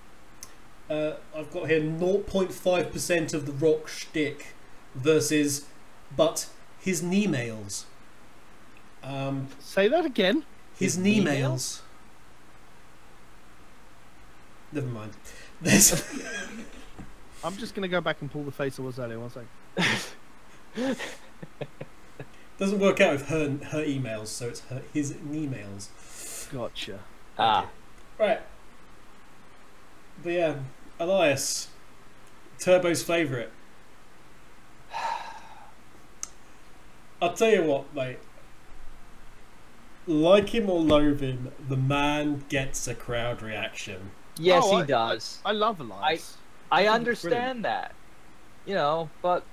Uh, 0.89 1.13
I've 1.36 1.52
got 1.52 1.69
here 1.69 1.80
0.5% 1.80 3.34
of 3.36 3.45
the 3.45 3.52
rock 3.54 3.88
shtick 3.88 4.47
versus, 4.95 5.67
but 6.17 6.47
his 6.80 7.04
knee 7.04 7.28
mails. 7.28 7.86
Um, 9.04 9.47
Say 9.60 9.88
that 9.89 10.06
again. 10.06 10.43
his 10.74 10.95
His 10.95 10.97
knee 10.97 11.19
knee 11.19 11.26
mails. 11.26 11.84
never 14.71 14.88
mind. 14.88 15.13
There's 15.62 15.91
I'm 17.43 17.58
just 17.58 17.73
gonna 17.75 17.88
go 17.88 18.01
back 18.01 18.21
and 18.21 18.32
pull 18.32 18.43
the 18.43 18.51
face 18.51 18.80
I 18.80 18.84
was 18.84 18.99
earlier. 18.99 19.19
One 19.19 19.32
second. 19.32 19.49
doesn't 22.60 22.80
work 22.80 23.01
out 23.01 23.13
with 23.13 23.27
her 23.30 23.49
her 23.71 23.84
emails, 23.84 24.27
so 24.27 24.47
it's 24.49 24.60
her 24.62 24.82
his 24.93 25.13
emails. 25.13 25.88
Gotcha. 26.51 26.99
Ah, 27.39 27.67
Right. 28.19 28.41
But 30.23 30.34
yeah, 30.34 30.56
Elias, 30.99 31.69
Turbo's 32.60 33.01
favourite. 33.01 33.49
I'll 37.21 37.34
tell 37.34 37.49
you 37.51 37.63
what, 37.63 37.93
mate. 37.95 38.19
Like 40.08 40.49
him 40.49 40.69
or 40.69 40.80
loathe 40.80 41.21
him, 41.21 41.51
the 41.67 41.77
man 41.77 42.43
gets 42.49 42.88
a 42.88 42.93
crowd 42.95 43.41
reaction. 43.41 44.12
yes, 44.38 44.63
Oh, 44.65 44.77
he 44.77 44.84
I- 44.84 44.86
does. 44.86 45.39
I 45.45 45.51
love 45.54 45.80
Elias. 45.80 46.38
I 46.38 46.40
think 46.79 46.88
it's 46.88 46.95
understand 46.95 47.65
that, 47.65 47.93
you 48.65 48.75
know, 48.75 49.10
but 49.21 49.43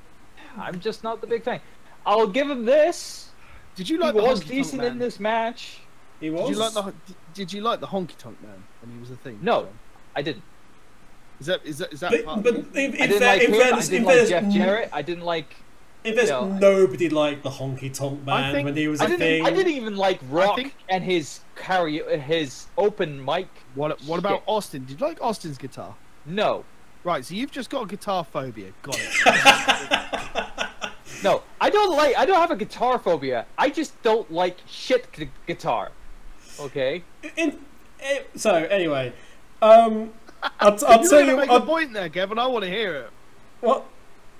I'm 0.57 0.81
just 0.81 1.03
not 1.03 1.21
the 1.21 1.27
big 1.27 1.43
fan. 1.45 1.61
I'll 2.07 2.27
give 2.29 2.49
him 2.49 2.65
this. 2.65 3.31
Did 3.75 3.89
you 3.89 3.97
He 3.99 4.03
like 4.03 4.15
the 4.15 4.23
was 4.23 4.43
honky 4.43 4.49
decent 4.49 4.81
tonk 4.83 4.93
in 4.93 4.99
man? 4.99 4.99
this 4.99 5.21
match. 5.21 5.81
He 6.21 6.31
was. 6.31 6.49
Did 6.49 6.57
you 6.57 6.61
like 6.61 6.73
the 6.75 6.95
Did 7.35 7.53
you 7.53 7.61
like 7.61 7.81
the 7.81 7.87
honky 7.87 8.17
tonk 8.17 8.41
man 8.43 8.63
when 8.81 8.93
he 8.93 8.99
was 8.99 9.11
a 9.11 9.17
thing? 9.17 9.39
No. 9.43 9.63
John? 9.65 9.79
I 10.17 10.23
didn't. 10.23 10.43
Is 11.41 11.47
that 11.47 11.65
is 11.65 11.79
that 11.79 11.93
is 11.93 12.01
that 12.01 12.11
But, 12.11 12.25
part? 12.25 12.43
but 12.43 12.55
of 12.57 12.77
in, 12.77 12.95
it? 12.95 12.95
in 12.97 13.03
I 13.03 13.07
didn't 13.07 13.19
fair- 13.21 13.29
like 13.29 13.43
in 13.43 13.49
him. 13.49 13.55
I 13.55 13.65
fairness, 13.65 13.89
in 13.89 13.93
didn't 14.05 14.07
like 14.19 14.29
Jeff 14.29 14.53
Jarrett. 14.53 14.91
I 14.93 15.03
didn't 15.03 15.25
like. 15.25 15.57
In 16.05 16.15
fairness, 16.15 16.31
you 16.31 16.37
know, 16.49 16.59
nobody 16.59 17.09
liked 17.09 17.43
the 17.45 17.51
honky 17.51 17.93
tonk 17.93 18.25
man 18.25 18.53
think- 18.55 18.65
when 18.67 18.77
he 18.77 18.89
was 18.89 19.01
I 19.01 19.05
a 19.07 19.17
thing. 19.17 19.47
I 19.47 19.51
didn't 19.51 19.73
even 19.73 19.97
like 19.97 20.19
Rock 20.31 20.57
think- 20.57 20.75
and 20.89 21.05
his 21.05 21.41
carry 21.55 21.99
his 22.21 22.67
open 22.77 23.25
mic. 23.25 23.49
What 23.77 24.01
what 24.03 24.19
about 24.19 24.43
Austin? 24.47 24.85
Did 24.87 25.01
you 25.01 25.07
like 25.07 25.21
Austin's 25.23 25.59
guitar? 25.59 25.95
No, 26.27 26.65
Right, 27.09 27.25
so 27.25 27.35
you've 27.35 27.51
just 27.51 27.71
got 27.71 27.85
a 27.85 27.87
guitar 27.87 28.23
phobia. 28.23 28.71
Got 28.83 28.99
it. 29.01 29.11
no, 31.25 31.43
I 31.59 31.71
don't 31.71 31.97
like. 31.97 32.15
I 32.19 32.27
don't 32.27 32.37
have 32.37 32.51
a 32.51 32.57
guitar 32.57 32.99
phobia. 32.99 33.47
I 33.57 33.71
just 33.71 34.03
don't 34.03 34.31
like 34.31 34.59
shit 34.67 35.11
gu- 35.13 35.29
guitar. 35.47 35.91
Okay. 36.61 37.03
In, 37.39 37.61
eh, 38.01 38.25
so 38.37 38.57
anyway, 38.57 39.15
um, 39.63 40.13
I'll, 40.61 40.77
t- 40.77 40.85
I'll 40.85 41.03
you 41.03 41.09
tell 41.09 41.21
you. 41.21 41.27
gonna 41.29 41.41
make 41.41 41.51
I'll, 41.51 41.63
a 41.63 41.67
point 41.67 41.95
there, 41.95 42.11
Kevin. 42.11 42.39
I 42.39 42.47
want 42.47 42.67
to 42.67 42.71
hear 42.71 42.95
it. 42.97 43.11
what 43.63 43.87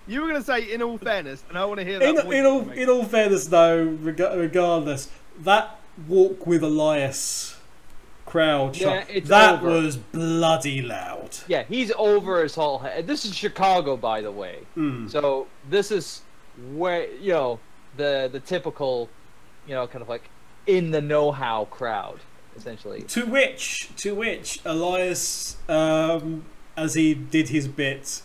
You 0.07 0.21
were 0.21 0.29
going 0.29 0.41
to 0.43 0.47
say, 0.47 0.71
in 0.71 0.83
all 0.83 0.99
fairness, 0.99 1.43
and 1.49 1.57
I 1.57 1.65
want 1.65 1.81
to 1.81 1.87
hear 1.87 1.99
that. 2.01 2.27
in, 2.27 2.33
in 2.35 2.45
all 2.45 2.65
make. 2.67 2.77
in 2.77 2.91
all 2.91 3.05
fairness, 3.05 3.47
though, 3.47 3.83
reg- 3.83 4.21
regardless, 4.21 5.09
that 5.41 5.81
walk 6.07 6.47
with 6.47 6.63
Elias 6.63 7.58
crowd 8.29 8.77
Yeah, 8.77 9.05
shot, 9.05 9.25
that 9.25 9.55
over. 9.63 9.71
was 9.71 9.97
bloody 9.97 10.83
loud. 10.83 11.31
Yeah, 11.49 11.65
he's 11.69 11.93
over 11.97 12.43
his 12.43 12.55
whole 12.55 12.79
head. 12.79 13.07
This 13.07 13.25
is 13.25 13.35
Chicago, 13.35 13.97
by 13.97 14.21
the 14.21 14.31
way. 14.33 14.59
Mm. 14.77 15.11
So 15.11 15.47
this 15.69 15.91
is 15.91 16.23
where 16.75 17.09
you 17.13 17.33
know 17.33 17.61
the 17.97 18.29
the 18.31 18.41
typical, 18.41 19.09
you 19.67 19.75
know, 19.75 19.87
kind 19.87 20.03
of 20.03 20.09
like 20.09 20.29
in 20.67 20.91
the 20.91 21.01
know-how 21.01 21.65
crowd, 21.67 22.21
essentially. 22.57 23.03
To 23.03 23.25
which, 23.25 23.89
to 23.97 24.15
which 24.15 24.61
Elias, 24.65 25.57
um, 25.69 26.45
as 26.77 26.95
he 26.95 27.15
did 27.15 27.49
his 27.49 27.67
bit, 27.67 28.21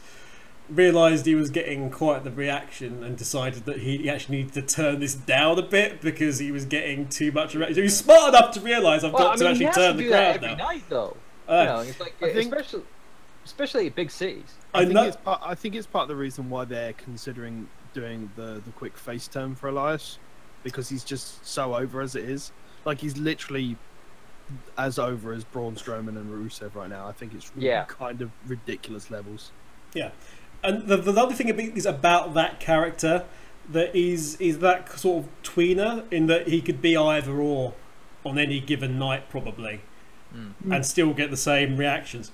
realised 0.73 1.25
he 1.25 1.35
was 1.35 1.49
getting 1.49 1.89
quite 1.89 2.23
the 2.23 2.31
reaction 2.31 3.03
and 3.03 3.17
decided 3.17 3.65
that 3.65 3.79
he 3.79 4.09
actually 4.09 4.37
needed 4.37 4.53
to 4.53 4.61
turn 4.61 4.99
this 4.99 5.13
down 5.13 5.59
a 5.59 5.61
bit 5.61 6.01
because 6.01 6.39
he 6.39 6.51
was 6.51 6.65
getting 6.65 7.07
too 7.07 7.31
much 7.31 7.53
reaction. 7.55 7.75
He 7.75 7.81
was 7.81 7.97
smart 7.97 8.29
enough 8.33 8.51
to 8.55 8.59
realise 8.61 9.03
I've 9.03 9.13
Well, 9.13 9.23
got 9.23 9.33
I 9.33 9.37
to 9.37 9.47
actually 9.49 9.59
he 9.59 9.65
has 9.65 9.75
turn 9.75 9.91
to 9.91 9.97
the 9.97 10.03
do 10.03 10.09
that 10.09 10.39
crowd 10.39 10.49
every 10.51 10.57
now. 10.57 10.67
night, 10.67 10.83
though. 10.89 11.17
Uh, 11.47 11.53
you 11.53 11.65
know, 11.65 11.79
it's 11.89 11.99
like 11.99 12.15
I 12.21 12.33
think- 12.33 12.53
especially 12.53 12.83
especially 13.45 13.87
at 13.87 13.95
big 13.95 14.09
cities. 14.09 14.55
I 14.73 14.79
I 14.79 14.81
think 14.83 14.93
know- 14.95 15.03
it's 15.03 15.17
part. 15.17 15.41
I 15.43 15.55
think 15.55 15.75
it's 15.75 15.87
part 15.87 16.03
of 16.03 16.07
the 16.09 16.15
reason 16.15 16.49
why 16.49 16.65
they're 16.65 16.93
considering 16.93 17.67
doing 17.93 18.31
the 18.35 18.61
the 18.65 18.71
quick 18.71 18.97
face 18.97 19.27
turn 19.27 19.53
for 19.55 19.67
Elias, 19.69 20.17
because 20.63 20.89
he's 20.89 21.03
just 21.03 21.45
so 21.45 21.75
over 21.75 22.01
as 22.01 22.15
it 22.15 22.23
is. 22.23 22.51
Like 22.85 22.99
he's 23.01 23.17
literally 23.17 23.77
as 24.77 24.99
over 24.99 25.31
as 25.33 25.43
Braun 25.43 25.75
Strowman 25.75 26.09
and 26.17 26.29
Rusev 26.31 26.75
right 26.75 26.89
now. 26.89 27.07
I 27.07 27.11
think 27.11 27.33
it's 27.33 27.51
Yeah. 27.57 27.85
kind 27.85 28.21
of 28.21 28.31
ridiculous 28.47 29.09
levels. 29.11 29.51
And 30.63 30.87
the, 30.87 30.97
the 30.97 31.11
lovely 31.11 31.35
thing 31.35 31.49
about- 31.49 31.77
is 31.77 31.85
about 31.85 32.33
that 32.35 32.59
character 32.59 33.25
that 33.69 33.93
he's 33.95 34.37
he's 34.37 34.59
that 34.59 34.97
sort 34.99 35.23
of 35.25 35.29
tweener 35.43 36.03
in 36.11 36.27
that 36.27 36.47
he 36.47 36.61
could 36.61 36.81
be 36.81 36.95
either 36.97 37.33
or 37.39 37.73
on 38.25 38.37
any 38.37 38.59
given 38.59 38.97
night 38.99 39.29
probably, 39.29 39.81
Mm. 40.35 40.53
and 40.71 40.85
still 40.85 41.13
get 41.13 41.29
the 41.31 41.37
same 41.37 41.77
reactions. 41.77 42.31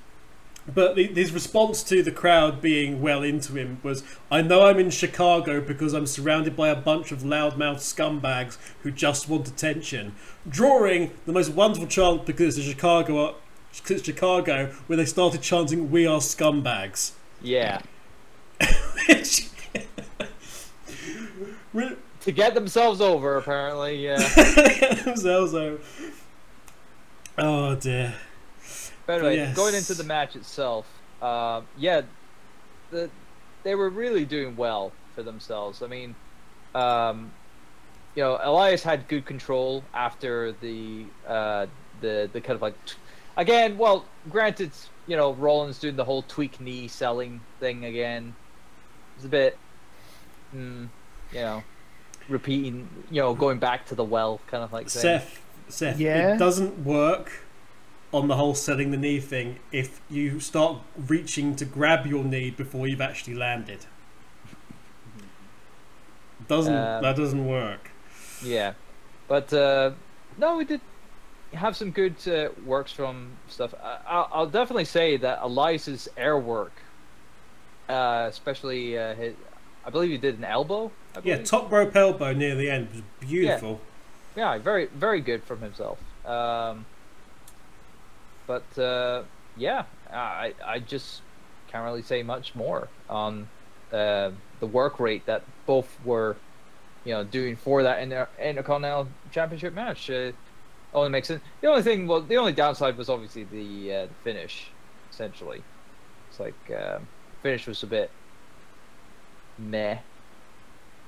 But 0.74 0.96
the, 0.96 1.08
his 1.08 1.32
response 1.34 1.82
to 1.84 2.04
the 2.04 2.12
crowd 2.12 2.62
being 2.62 3.02
well 3.02 3.24
into 3.24 3.54
him 3.54 3.80
was, 3.84 4.04
"I 4.32 4.42
know 4.42 4.68
I'm 4.68 4.80
in 4.80 4.89
Chicago 4.92 5.60
because 5.60 5.94
I'm 5.94 6.06
surrounded 6.06 6.56
by 6.56 6.70
a 6.70 6.76
bunch 6.76 7.12
of 7.12 7.24
loudmouth 7.24 7.82
scumbags 7.82 8.58
who 8.84 8.92
just 8.92 9.28
want 9.28 9.48
attention." 9.48 10.13
Drawing 10.48 11.12
the 11.26 11.34
most 11.34 11.50
wonderful 11.50 11.88
chant 11.88 12.26
because 12.26 12.58
it's 12.58 12.68
Chicago, 12.68 13.36
it's 13.72 14.04
Chicago, 14.04 14.72
where 14.88 14.98
they 14.98 15.06
started 15.06 15.42
chanting, 15.42 15.89
"We 15.92 16.06
are 16.08 16.20
scumbags." 16.20 17.12
Yeah, 17.42 17.82
to 22.22 22.32
get 22.32 22.54
themselves 22.54 23.02
over, 23.02 23.38
apparently. 23.38 24.04
Yeah. 24.04 24.17
themselves 25.06 25.54
over. 25.54 25.80
Oh 27.38 27.76
dear. 27.76 28.13
But 29.06 29.13
anyway, 29.19 29.36
Yes. 29.38 29.56
going 29.56 29.74
into 29.76 29.93
the 29.93 30.04
match 30.04 30.36
itself, 30.36 30.86
uh, 31.22 31.62
yeah, 31.78 32.02
the 32.91 33.10
they 33.63 33.76
were 33.76 33.89
really 33.89 34.26
doing 34.26 34.56
well 34.56 34.91
for 35.15 35.24
themselves. 35.24 35.82
I 35.82 35.88
mean, 35.88 36.15
um, 36.76 37.32
you 38.15 38.24
know, 38.24 38.39
Elias 38.41 38.84
had 38.84 39.08
good 39.08 39.26
control 39.26 39.84
after 39.93 40.52
the 40.62 41.06
uh, 41.28 41.67
the 42.02 42.30
the 42.32 42.41
kind 42.41 42.56
of 42.56 42.62
like 42.62 42.86
t- 42.86 42.95
again. 43.38 43.78
Well, 43.78 44.06
granted, 44.30 44.72
you 45.08 45.15
know, 45.15 45.34
Rollins 45.34 45.80
doing 45.80 45.95
the 45.95 46.06
whole 46.06 46.22
tweak 46.24 46.60
knee 46.60 46.88
selling 46.88 47.41
thing 47.60 47.86
again. 47.86 48.36
It's 49.19 49.25
a 49.25 49.27
bit, 49.27 49.58
mm, 50.55 50.88
you 51.34 51.39
know, 51.41 51.62
repeating, 52.29 52.88
you 53.12 53.21
know, 53.21 53.34
going 53.34 53.60
back 53.60 53.86
to 53.88 53.95
the 53.95 54.03
well 54.05 54.39
kind 54.47 54.63
of 54.63 54.71
like 54.71 54.88
thing. 54.88 55.01
Seth, 55.01 55.41
Seth, 55.67 55.99
Yeah? 55.99 56.36
it 56.36 56.38
doesn't 56.38 56.86
work 56.86 57.43
on 58.13 58.29
the 58.29 58.38
whole 58.38 58.55
selling 58.55 58.91
the 58.91 58.97
knee 58.97 59.19
thing 59.19 59.60
if 59.73 59.99
you 60.10 60.39
start 60.39 60.77
reaching 60.95 61.53
to 61.58 61.65
grab 61.65 62.08
your 62.08 62.23
knee 62.23 62.49
before 62.49 62.88
you've 62.88 63.01
actually 63.01 63.36
landed. 63.36 63.88
Doesn't 66.47 66.73
Um, 66.73 67.03
that 67.03 67.17
doesn't 67.17 67.45
work? 67.45 67.91
Yeah, 68.41 68.71
but 69.27 69.51
uh, 69.51 69.91
no, 70.38 70.55
we 70.55 70.63
did 70.63 70.79
have 71.53 71.75
some 71.75 71.91
good 71.91 72.15
uh, 72.25 72.51
works 72.65 72.93
from 72.93 73.32
stuff. 73.49 73.73
I, 73.84 73.97
I'll, 74.08 74.29
I'll 74.32 74.47
definitely 74.47 74.86
say 74.86 75.17
that 75.17 75.39
Elias's 75.41 76.08
air 76.15 76.38
work, 76.39 76.71
uh, 77.89 78.28
especially 78.30 78.97
uh, 78.97 79.15
his, 79.15 79.34
I 79.86 79.89
believe 79.89 80.12
he 80.12 80.17
did 80.17 80.38
an 80.38 80.45
elbow. 80.45 80.91
Yeah, 81.23 81.41
top 81.43 81.71
rope 81.71 81.95
elbow 81.95 82.34
near 82.34 82.56
the 82.56 82.69
end 82.69 82.89
was 82.93 83.02
beautiful. 83.19 83.82
yeah, 84.36 84.58
very 84.60 84.86
very 84.86 85.21
good 85.21 85.43
from 85.43 85.62
himself. 85.62 85.99
Um, 86.25 86.86
but 88.45 88.78
uh, 88.78 89.23
yeah, 89.58 89.86
I 90.12 90.54
I 90.65 90.80
just 90.80 91.21
can't 91.71 91.84
really 91.84 92.04
say 92.04 92.23
much 92.23 92.56
more 92.56 92.88
on 93.10 93.47
uh, 93.91 94.32
the 94.60 94.67
work 94.67 94.99
rate 94.99 95.25
that 95.25 95.43
both 95.65 95.97
were, 96.06 96.36
you 97.06 97.13
know, 97.13 97.23
doing 97.23 97.56
for 97.56 97.84
that 97.84 98.02
Inter- 98.02 98.30
Intercontinental 98.39 99.08
Championship 99.32 99.73
match. 99.73 100.10
Uh, 100.10 100.32
only 100.93 101.10
makes 101.10 101.28
sense. 101.28 101.41
The 101.62 101.67
only 101.67 101.84
thing, 101.84 102.08
well, 102.08 102.21
the 102.21 102.38
only 102.38 102.52
downside 102.52 102.97
was 102.97 103.10
obviously 103.10 103.43
the 103.43 103.93
uh, 103.93 104.08
finish. 104.23 104.71
Essentially, 105.12 105.62
it's 106.30 106.39
like 106.39 106.56
um, 106.71 107.08
finish 107.41 107.67
was 107.67 107.84
a 107.84 107.88
bit 107.88 108.12
meh. 109.58 109.97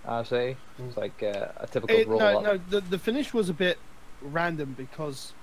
I'd 0.08 0.28
say 0.28 0.56
it's 0.80 0.98
like 0.98 1.22
uh, 1.22 1.48
a 1.58 1.68
typical 1.68 1.96
It, 1.96 2.08
roll 2.08 2.20
no, 2.20 2.38
up. 2.38 2.44
no, 2.44 2.58
the 2.70 2.82
the 2.82 2.98
finish 3.00 3.34
was 3.34 3.50
a 3.50 3.54
bit 3.54 3.78
random 4.22 4.74
because 4.78 5.34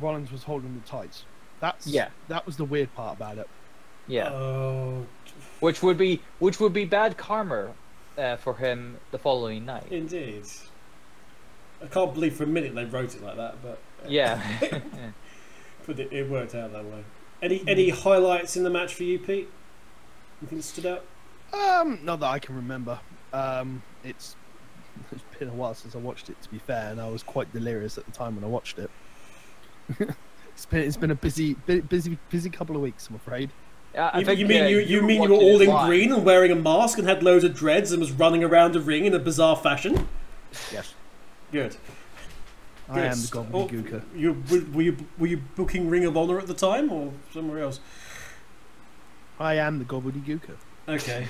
Rollins 0.00 0.30
was 0.30 0.42
holding 0.44 0.74
the 0.80 0.86
tights. 0.86 1.24
That's 1.60 1.86
Yeah. 1.86 2.08
That 2.28 2.44
was 2.44 2.56
the 2.56 2.64
weird 2.64 2.94
part 2.94 3.16
about 3.16 3.38
it. 3.38 3.48
Yeah. 4.08 4.30
Oh, 4.30 5.06
which 5.60 5.82
would 5.82 5.96
be 5.96 6.20
which 6.38 6.60
would 6.60 6.72
be 6.72 6.84
bad 6.84 7.16
karma 7.16 7.72
uh, 8.18 8.36
for 8.36 8.54
him 8.56 8.98
the 9.10 9.18
following 9.18 9.64
night. 9.64 9.86
indeed. 9.90 10.44
I 11.82 11.86
can't 11.86 12.12
believe 12.14 12.34
for 12.34 12.44
a 12.44 12.46
minute 12.48 12.74
they 12.74 12.84
wrote 12.84 13.14
it 13.14 13.22
like 13.22 13.36
that, 13.36 13.56
but 13.62 13.78
Yeah. 14.06 14.40
but 15.86 15.98
it, 15.98 16.12
it 16.12 16.28
worked 16.28 16.54
out 16.54 16.72
that 16.72 16.84
way. 16.84 17.04
Any 17.40 17.62
any 17.66 17.88
highlights 17.88 18.56
in 18.56 18.64
the 18.64 18.70
match 18.70 18.94
for 18.94 19.04
you, 19.04 19.18
Pete? 19.18 19.48
Anything 20.42 20.62
stood 20.62 20.86
out? 20.86 21.04
Um, 21.52 22.00
not 22.02 22.20
that 22.20 22.26
I 22.26 22.38
can 22.38 22.56
remember. 22.56 22.98
Um, 23.32 23.82
it's 24.04 24.36
it's 25.12 25.22
been 25.38 25.48
a 25.48 25.52
while 25.52 25.74
since 25.74 25.94
I 25.94 25.98
watched 25.98 26.28
it. 26.28 26.40
To 26.42 26.48
be 26.50 26.58
fair, 26.58 26.90
and 26.90 27.00
I 27.00 27.08
was 27.08 27.22
quite 27.22 27.52
delirious 27.52 27.96
at 27.96 28.04
the 28.06 28.12
time 28.12 28.34
when 28.34 28.44
I 28.44 28.48
watched 28.48 28.78
it. 28.78 28.90
It's 30.54 30.66
been 30.66 30.80
it's 30.80 30.98
been 30.98 31.10
a 31.10 31.14
busy 31.14 31.54
busy 31.54 32.18
busy 32.28 32.50
couple 32.50 32.76
of 32.76 32.82
weeks. 32.82 33.08
I'm 33.08 33.16
afraid. 33.16 33.48
Yeah, 33.94 34.10
I 34.12 34.18
You, 34.18 34.24
think, 34.26 34.38
you 34.38 34.46
mean 34.46 34.64
uh, 34.64 34.66
you, 34.68 34.78
you 34.80 35.00
mean 35.02 35.22
you 35.22 35.30
were 35.30 35.34
all 35.34 35.60
in 35.62 35.68
live. 35.68 35.86
green 35.88 36.12
and 36.12 36.24
wearing 36.26 36.52
a 36.52 36.54
mask 36.54 36.98
and 36.98 37.08
had 37.08 37.22
loads 37.22 37.42
of 37.42 37.54
dreads 37.54 37.90
and 37.90 38.00
was 38.00 38.12
running 38.12 38.44
around 38.44 38.72
the 38.74 38.80
ring 38.80 39.06
in 39.06 39.14
a 39.14 39.18
bizarre 39.18 39.56
fashion? 39.56 40.08
Yes. 40.70 40.94
Good. 41.52 41.76
I 42.90 42.98
am 43.00 43.00
the 43.00 43.06
Yes. 43.16 43.30
gobbledygooker. 43.30 44.02
Oh, 44.04 44.16
you 44.16 44.42
were, 44.50 44.60
were 44.74 44.82
you 44.82 44.96
were 45.18 45.26
you 45.26 45.38
booking 45.56 45.88
Ring 45.88 46.04
of 46.04 46.18
Honor 46.18 46.38
at 46.38 46.46
the 46.48 46.54
time 46.54 46.92
or 46.92 47.12
somewhere 47.32 47.62
else? 47.62 47.80
I 49.42 49.54
am 49.54 49.78
the 49.78 49.84
gobbledygooker. 49.84 50.56
Okay. 50.88 51.26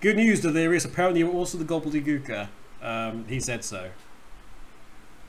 Good 0.00 0.16
news, 0.16 0.40
Delirious. 0.40 0.84
Apparently, 0.84 1.20
you're 1.20 1.30
also 1.32 1.58
the 1.58 1.64
gobbledygooker. 1.64 2.48
Um, 2.82 3.26
he 3.28 3.38
said 3.40 3.64
so. 3.64 3.90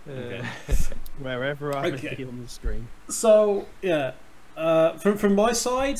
Uh, 0.07 0.11
Okay. 0.11 0.45
Wherever 1.19 1.75
I 1.75 1.87
Okay. 1.91 2.09
may 2.09 2.15
be 2.15 2.23
on 2.23 2.41
the 2.41 2.47
screen. 2.49 2.87
So 3.09 3.67
yeah, 3.81 4.13
uh, 4.57 4.93
from 4.97 5.17
from 5.17 5.35
my 5.35 5.51
side, 5.51 5.99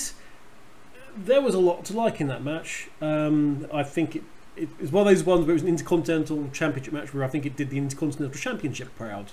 there 1.16 1.42
was 1.42 1.54
a 1.54 1.60
lot 1.60 1.86
to 1.86 1.94
like 1.94 2.20
in 2.22 2.28
that 2.28 2.44
match. 2.44 2.90
Um, 3.02 3.68
I 3.74 3.84
think 3.84 4.16
it, 4.16 4.24
it 4.56 4.70
was 4.80 4.92
one 4.92 5.06
of 5.08 5.14
those 5.14 5.24
ones 5.24 5.42
where 5.46 5.52
it 5.52 5.54
was 5.54 5.62
an 5.64 5.68
intercontinental 5.68 6.50
championship 6.52 6.94
match 6.94 7.14
where 7.14 7.24
I 7.24 7.28
think 7.28 7.46
it 7.46 7.56
did 7.56 7.70
the 7.70 7.78
intercontinental 7.78 8.40
championship 8.40 8.96
proud. 8.96 9.28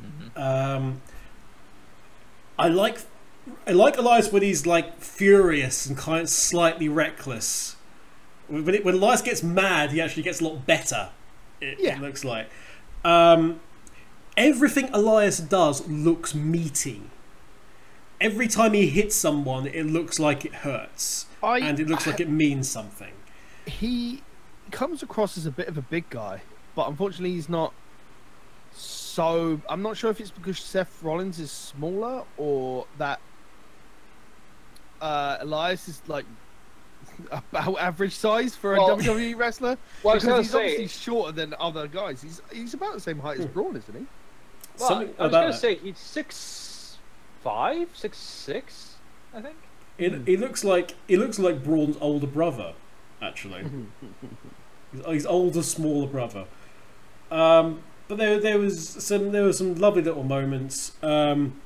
mhm. 0.00 0.38
Um, 0.40 1.00
I 2.58 2.68
like 2.68 2.98
I 3.66 3.72
like 3.72 3.96
Elias 3.98 4.32
when 4.32 4.42
he's 4.42 4.66
like 4.66 5.00
furious 5.00 5.86
and 5.86 5.96
kind 5.96 6.22
of 6.22 6.28
slightly 6.28 6.88
reckless. 6.88 7.76
When, 8.48 8.68
it, 8.74 8.84
when 8.84 8.94
Elias 8.94 9.22
gets 9.22 9.42
mad, 9.42 9.90
he 9.92 10.00
actually 10.00 10.22
gets 10.22 10.40
a 10.40 10.44
lot 10.44 10.66
better. 10.66 11.10
It, 11.60 11.78
Yeah. 11.80 11.96
it 11.96 12.00
looks 12.02 12.24
like. 12.24 12.48
Um, 13.04 13.60
everything 14.36 14.88
Elias 14.92 15.38
does 15.38 15.86
looks 15.88 16.34
meaty. 16.34 17.02
Every 18.20 18.48
time 18.48 18.72
he 18.72 18.88
hits 18.88 19.14
someone, 19.14 19.66
it 19.66 19.84
looks 19.84 20.18
like 20.18 20.44
it 20.44 20.54
hurts, 20.56 21.26
I 21.42 21.58
and 21.58 21.78
it 21.78 21.86
looks 21.88 22.06
like 22.06 22.18
it 22.18 22.28
means 22.30 22.68
something. 22.68 23.12
he 23.66 24.22
comes 24.70 25.02
across 25.02 25.36
as 25.36 25.44
a 25.46 25.50
bit 25.50 25.68
of 25.68 25.76
a 25.76 25.82
big 25.82 26.08
guy, 26.08 26.40
but 26.74 26.88
unfortunately 26.88 27.32
he's 27.32 27.48
not 27.48 27.74
so. 28.72 29.60
I'm 29.68 29.82
not 29.82 29.96
sure 29.96 30.10
if 30.10 30.20
it's 30.20 30.30
because 30.30 30.58
Seth 30.58 31.02
Rollins 31.02 31.38
is 31.38 31.50
smaller 31.50 32.24
or 32.36 32.86
that 32.98 33.20
uh, 35.00 35.38
Elias 35.40 35.88
is 35.88 36.02
like 36.06 36.24
about 37.30 37.78
average 37.78 38.14
size 38.14 38.54
for 38.56 38.74
a 38.74 38.78
Well- 38.78 38.96
WWE 38.98 39.36
wrestler. 39.36 39.76
Well, 40.02 40.14
because 40.16 40.36
he's 40.46 40.50
say, 40.50 40.58
obviously 40.58 40.88
shorter 40.88 41.32
than 41.32 41.54
other 41.58 41.88
guys. 41.88 42.22
He's 42.22 42.42
he's 42.52 42.74
about 42.74 42.94
the 42.94 43.00
same 43.00 43.18
height 43.18 43.38
as 43.38 43.46
Hmm. 43.46 43.52
Braun, 43.52 43.76
isn't 43.76 43.94
he? 43.94 44.06
well, 44.78 44.88
Something 44.88 45.08
I 45.18 45.22
was 45.22 45.30
about 45.30 45.40
gonna 45.40 45.52
that. 45.52 45.58
say 45.58 45.74
he's 45.76 45.98
six 45.98 46.98
five, 47.42 47.88
six 47.94 48.18
six, 48.18 48.94
I 49.34 49.40
think. 49.40 49.56
It, 49.98 50.28
it 50.28 50.40
looks 50.40 50.62
like 50.64 50.94
it 51.08 51.18
looks 51.18 51.38
like 51.38 51.64
Braun's 51.64 51.96
older 52.00 52.26
brother, 52.26 52.74
actually. 53.22 53.64
his, 54.92 55.04
his 55.06 55.26
older, 55.26 55.62
smaller 55.62 56.06
brother. 56.06 56.44
Um, 57.30 57.80
but 58.08 58.18
there, 58.18 58.38
there 58.38 58.58
was 58.58 58.88
some, 59.02 59.32
there 59.32 59.42
were 59.44 59.52
some 59.52 59.74
lovely 59.76 60.02
little 60.02 60.22
moments. 60.22 60.92
Um, 61.02 61.60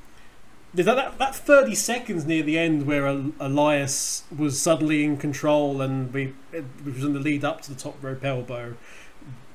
that, 0.73 0.85
that, 0.85 1.17
that 1.17 1.35
thirty 1.35 1.75
seconds 1.75 2.25
near 2.25 2.43
the 2.43 2.57
end 2.57 2.87
where 2.87 3.07
El- 3.07 3.33
Elias 3.39 4.23
was 4.35 4.61
suddenly 4.61 5.03
in 5.03 5.17
control 5.17 5.81
and 5.81 6.13
we, 6.13 6.33
it 6.51 6.65
was 6.85 7.03
in 7.03 7.13
the 7.13 7.19
lead 7.19 7.43
up 7.43 7.61
to 7.61 7.73
the 7.73 7.79
top 7.79 8.01
rope 8.03 8.23
elbow, 8.23 8.75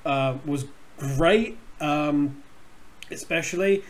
uh, 0.04 0.38
was 0.44 0.66
great. 0.98 1.58
Um, 1.80 2.42
especially 3.10 3.84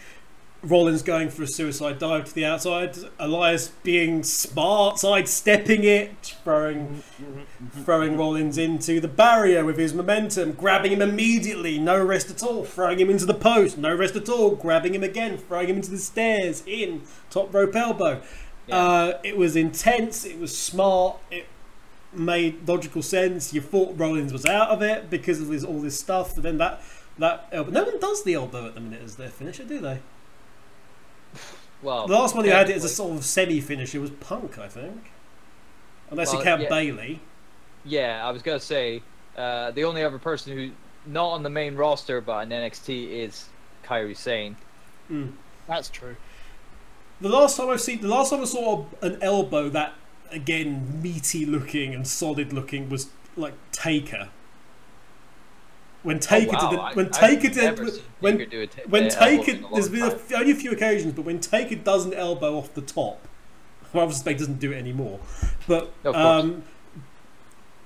Rollins 0.62 1.02
going 1.02 1.28
for 1.28 1.42
a 1.42 1.46
suicide 1.46 1.98
dive 1.98 2.24
to 2.24 2.34
the 2.34 2.44
outside, 2.44 2.96
Elias 3.18 3.68
being 3.82 4.22
smart, 4.22 4.98
sidestepping 4.98 5.84
it, 5.84 6.34
throwing 6.42 7.02
throwing 7.84 8.16
Rollins 8.16 8.58
into 8.58 9.00
the 9.00 9.08
barrier 9.08 9.64
with 9.64 9.76
his 9.76 9.94
momentum, 9.94 10.52
grabbing 10.52 10.92
him 10.92 11.02
immediately, 11.02 11.78
no 11.78 12.02
rest 12.02 12.30
at 12.30 12.42
all, 12.42 12.64
throwing 12.64 12.98
him 12.98 13.10
into 13.10 13.26
the 13.26 13.34
post, 13.34 13.78
no 13.78 13.94
rest 13.94 14.16
at 14.16 14.28
all, 14.28 14.56
grabbing 14.56 14.94
him 14.94 15.02
again, 15.02 15.38
throwing 15.38 15.68
him 15.68 15.76
into 15.76 15.90
the 15.90 15.98
stairs, 15.98 16.62
in, 16.66 17.02
top 17.30 17.52
rope 17.54 17.76
elbow. 17.76 18.20
Yeah. 18.66 18.76
Uh, 18.76 19.18
it 19.22 19.36
was 19.36 19.54
intense, 19.54 20.24
it 20.24 20.38
was 20.40 20.56
smart, 20.56 21.18
it 21.30 21.46
made 22.12 22.66
logical 22.66 23.02
sense. 23.02 23.52
You 23.52 23.60
thought 23.60 23.96
Rollins 23.96 24.32
was 24.32 24.46
out 24.46 24.70
of 24.70 24.82
it 24.82 25.10
because 25.10 25.40
of 25.40 25.48
this, 25.48 25.62
all 25.62 25.80
this 25.80 25.98
stuff, 26.00 26.34
and 26.34 26.44
then 26.44 26.58
that, 26.58 26.82
that 27.18 27.48
elbow. 27.52 27.70
No 27.70 27.84
one 27.84 28.00
does 28.00 28.24
the 28.24 28.34
elbow 28.34 28.66
at 28.66 28.74
the 28.74 28.80
minute 28.80 29.02
as 29.04 29.16
their 29.16 29.28
finisher, 29.28 29.64
do 29.64 29.78
they? 29.78 30.00
Well, 31.82 32.06
The 32.06 32.14
last 32.14 32.34
one 32.34 32.44
who 32.44 32.50
had 32.50 32.70
it 32.70 32.76
as 32.76 32.84
a 32.84 32.88
sort 32.88 33.16
of 33.16 33.24
semi 33.24 33.60
finisher 33.60 34.00
was 34.00 34.10
Punk, 34.10 34.58
I 34.58 34.68
think. 34.68 35.10
Unless 36.10 36.32
you 36.32 36.40
count 36.40 36.62
yeah. 36.62 36.68
Bayley. 36.68 37.20
Yeah, 37.84 38.26
I 38.26 38.30
was 38.30 38.42
gonna 38.42 38.60
say 38.60 39.02
uh, 39.36 39.70
the 39.72 39.84
only 39.84 40.02
other 40.02 40.18
person 40.18 40.56
who 40.56 40.70
not 41.06 41.28
on 41.30 41.42
the 41.42 41.50
main 41.50 41.76
roster 41.76 42.20
but 42.20 42.40
in 42.40 42.48
NXT 42.48 43.10
is 43.10 43.46
Kairi 43.84 44.16
Sane. 44.16 44.56
Mm. 45.10 45.32
That's 45.68 45.88
true. 45.88 46.16
The 47.20 47.28
last 47.28 47.56
time 47.56 47.70
I've 47.70 47.80
seen, 47.80 48.02
the 48.02 48.08
last 48.08 48.30
time 48.30 48.40
I 48.40 48.44
saw 48.44 48.86
an 49.02 49.18
elbow 49.22 49.68
that 49.70 49.94
again 50.30 51.00
meaty 51.02 51.46
looking 51.46 51.94
and 51.94 52.06
solid 52.06 52.52
looking 52.52 52.88
was 52.88 53.08
like 53.36 53.54
Taker. 53.72 54.28
When 56.06 56.20
Taker 56.20 56.54
oh, 56.56 56.64
wow. 56.64 56.70
did, 56.70 56.78
I- 56.78 56.90
it, 56.90 56.96
when 56.96 57.06
I've 57.06 57.12
Taker 57.12 57.48
did, 57.48 57.78
when 58.20 58.38
Taker 58.38 58.50
do 58.50 58.60
a 58.60 58.66
ta- 58.68 58.82
when 58.88 59.08
Taker, 59.08 59.50
in 59.50 59.58
a 59.58 59.60
long 59.62 59.72
there's 59.72 59.88
been 59.88 60.02
a, 60.04 60.38
only 60.38 60.52
a 60.52 60.54
few 60.54 60.70
occasions, 60.70 61.12
but 61.14 61.24
when 61.24 61.40
Taker 61.40 61.74
does 61.74 62.06
an 62.06 62.14
elbow 62.14 62.56
off 62.56 62.72
the 62.74 62.80
top, 62.80 63.26
well, 63.92 64.04
obviously 64.04 64.34
he 64.34 64.38
doesn't 64.38 64.60
do 64.60 64.70
it 64.70 64.76
anymore. 64.76 65.18
But 65.66 65.92
course. 66.04 66.14
um, 66.14 66.62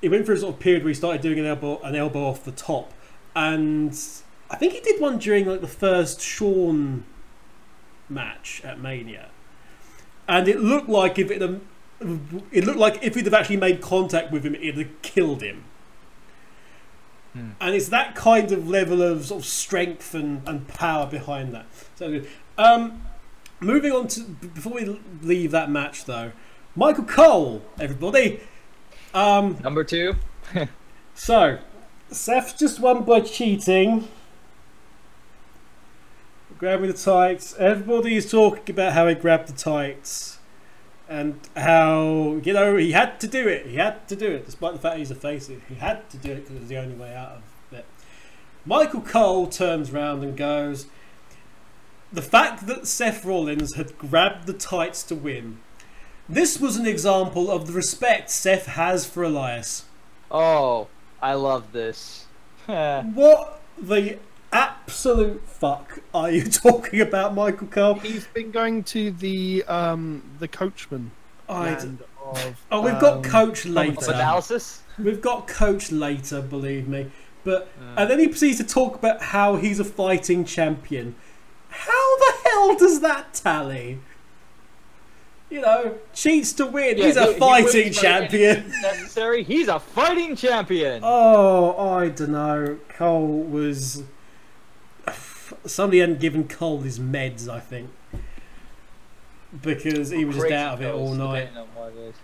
he 0.03 0.11
went 0.11 0.27
through 0.27 0.35
a 0.35 0.39
sort 0.41 0.53
of 0.53 0.61
period 0.61 0.83
where 0.83 0.91
he 0.91 0.95
started 0.95 1.23
doing 1.23 1.39
an 1.39 1.47
elbow, 1.47 1.81
an 1.81 1.97
elbow 1.97 2.27
off 2.27 2.45
the 2.45 2.53
top, 2.53 2.93
and 3.35 3.99
I 4.51 4.57
think 4.57 4.75
he 4.75 4.81
did 4.81 5.01
one 5.01 5.17
during 5.17 5.47
like 5.47 5.63
the 5.63 5.67
first 5.67 6.21
Shawn 6.21 7.05
match 8.11 8.61
at 8.63 8.79
Mania, 8.79 9.31
and 10.29 10.47
it 10.47 10.61
looked 10.61 10.91
like 10.91 11.19
if 11.19 11.31
it 11.31 11.41
had, 11.41 11.63
it 12.53 12.67
looked 12.67 12.79
like 12.79 12.99
if 13.01 13.15
he'd 13.15 13.25
have 13.25 13.33
actually 13.33 13.57
made 13.57 13.81
contact 13.81 14.31
with 14.31 14.45
him, 14.45 14.55
it'd 14.57 14.77
have 14.77 15.01
killed 15.01 15.41
him. 15.41 15.65
Hmm. 17.33 17.51
And 17.61 17.75
it's 17.75 17.89
that 17.89 18.15
kind 18.15 18.51
of 18.51 18.69
level 18.69 19.03
of 19.03 19.27
sort 19.27 19.43
of 19.43 19.47
strength 19.47 20.15
and, 20.15 20.47
and 20.49 20.67
power 20.67 21.07
behind 21.07 21.55
that. 21.55 21.67
So 21.95 22.11
good. 22.11 22.29
Um, 22.59 23.03
moving 23.61 23.93
on 23.93 24.09
to 24.09 24.23
before 24.23 24.73
we 24.73 25.01
leave 25.23 25.51
that 25.53 25.71
match 25.71 26.05
though, 26.05 26.33
Michael 26.75 27.05
Cole, 27.05 27.63
everybody. 27.79 28.41
Um, 29.15 29.59
Number 29.63 29.85
two. 29.85 30.17
so 31.15 31.59
Seth 32.11 32.59
just 32.59 32.81
won 32.81 33.05
by 33.05 33.21
cheating. 33.21 34.09
Grabbing 36.59 36.89
the 36.89 36.97
tights. 36.97 37.55
Everybody 37.59 38.17
is 38.17 38.31
talking 38.31 38.75
about 38.75 38.93
how 38.93 39.07
he 39.07 39.15
grabbed 39.15 39.49
the 39.49 39.53
tights. 39.53 40.40
And 41.11 41.41
how, 41.57 42.41
you 42.45 42.53
know, 42.53 42.77
he 42.77 42.93
had 42.93 43.19
to 43.19 43.27
do 43.27 43.49
it. 43.49 43.67
He 43.67 43.77
had 43.77 44.07
to 44.09 44.15
do 44.15 44.31
it, 44.31 44.47
despite 44.47 44.75
the 44.75 44.79
fact 44.79 44.97
he's 44.97 45.11
a 45.11 45.17
face. 45.17 45.49
He 45.49 45.75
had 45.75 46.09
to 46.11 46.17
do 46.17 46.31
it 46.31 46.37
because 46.37 46.55
it 46.55 46.61
was 46.61 46.69
the 46.69 46.79
only 46.79 46.95
way 46.95 47.13
out 47.13 47.33
of 47.33 47.79
it. 47.79 47.85
Michael 48.65 49.01
Cole 49.01 49.49
turns 49.49 49.91
round 49.91 50.23
and 50.23 50.37
goes, 50.37 50.87
The 52.13 52.23
fact 52.23 52.69
that 52.69 52.87
Seth 52.87 53.25
Rollins 53.25 53.75
had 53.75 53.99
grabbed 53.99 54.47
the 54.47 54.53
tights 54.53 55.03
to 55.03 55.17
win, 55.17 55.59
this 56.29 56.61
was 56.61 56.77
an 56.77 56.87
example 56.87 57.51
of 57.51 57.67
the 57.67 57.73
respect 57.73 58.31
Seth 58.31 58.67
has 58.67 59.05
for 59.05 59.25
Elias. 59.25 59.87
Oh, 60.31 60.87
I 61.21 61.35
love 61.35 61.73
this. 61.73 62.27
What 62.67 63.61
the 63.77 64.19
absolute 64.53 65.43
fuck 65.47 66.01
are 66.15 66.31
you 66.31 66.45
talking 66.51 67.01
about, 67.01 67.35
Michael 67.35 67.67
Cole? 67.69 67.95
He's 67.95 68.27
been 68.27 68.51
going 68.51 68.83
to 68.85 69.11
the 69.13 69.65
um 69.69 70.23
the 70.39 70.49
coachman 70.49 71.11
land 71.49 72.03
of. 72.25 72.57
oh, 72.71 72.81
we've 72.83 72.99
got 73.01 73.19
um, 73.19 73.23
coach 73.23 73.65
later. 73.67 74.13
analysis. 74.13 74.83
We've 74.99 75.21
got 75.21 75.47
coach 75.49 75.91
later, 75.91 76.41
believe 76.43 76.87
me. 76.89 77.11
But 77.43 77.69
Uh, 77.81 77.95
and 78.01 78.11
then 78.11 78.19
he 78.19 78.29
proceeds 78.29 78.59
to 78.59 78.65
talk 78.65 78.95
about 78.97 79.23
how 79.23 79.57
he's 79.57 79.81
a 79.81 79.85
fighting 79.85 80.45
champion. 80.45 81.15
How 81.71 82.19
the 82.19 82.33
hell 82.45 82.77
does 82.77 83.01
that 83.01 83.33
tally? 83.35 83.99
You 85.49 85.63
know, 85.63 85.99
cheats 86.13 86.53
to 86.55 86.67
win. 86.67 86.99
yeah, 86.99 87.07
he's 87.07 87.17
he- 87.17 87.21
a 87.25 87.33
he 87.33 87.39
fighting 87.39 87.65
wins 87.65 87.75
by 87.75 87.81
any 87.81 87.91
champion. 88.29 88.69
Necessary. 88.83 89.43
He's 89.43 89.69
a 89.69 89.81
fighting 89.81 90.37
champion. 90.37 91.01
Oh, 91.05 91.75
I 91.89 92.09
don't 92.11 92.31
know. 92.31 92.79
Cole 92.91 93.27
was. 93.27 94.03
Somebody 95.67 96.01
hadn't 96.01 96.21
given 96.21 96.49
Cole 96.49 96.81
his 96.81 96.99
meds, 96.99 97.49
I 97.49 97.61
think. 97.61 97.91
Because 99.63 100.11
he 100.11 100.25
was 100.25 100.37
just 100.37 100.53
out 100.53 100.75
of 100.75 100.83
it 100.83 100.95
all 100.95 101.15
night. 101.15 101.47
depending 101.47 101.63
on 101.63 101.69
what 101.75 101.93
it 101.93 101.99
is. 101.99 102.15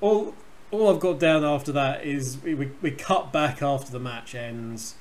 All, 0.00 0.34
all 0.70 0.92
I've 0.92 1.00
got 1.00 1.20
down 1.20 1.44
after 1.44 1.70
that 1.72 2.04
is 2.04 2.38
we, 2.42 2.54
we, 2.54 2.70
we 2.80 2.90
cut 2.90 3.32
back 3.32 3.62
after 3.62 3.92
the 3.92 4.00
match 4.00 4.34
ends 4.34 4.96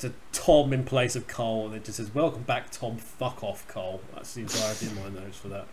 to 0.00 0.12
Tom 0.32 0.72
in 0.72 0.84
place 0.84 1.16
of 1.16 1.26
Cole, 1.26 1.66
and 1.66 1.76
it 1.76 1.84
just 1.84 1.96
says, 1.96 2.14
"Welcome 2.14 2.42
back, 2.42 2.70
Tom. 2.70 2.98
Fuck 2.98 3.42
off, 3.42 3.66
Cole." 3.68 4.02
That's 4.14 4.34
the 4.34 4.42
entirety 4.42 4.86
of 4.86 4.96
my 4.96 5.20
notes 5.20 5.38
for 5.38 5.48
that. 5.48 5.66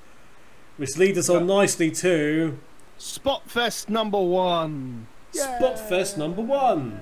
Which 0.78 0.96
leads 0.96 1.18
us 1.18 1.30
on 1.30 1.48
nicely 1.48 1.92
to 1.92 2.58
Spotfest 3.02 3.90
number 3.90 4.22
one. 4.22 5.08
Spotfest 5.34 6.18
number 6.18 6.42
one. 6.42 7.02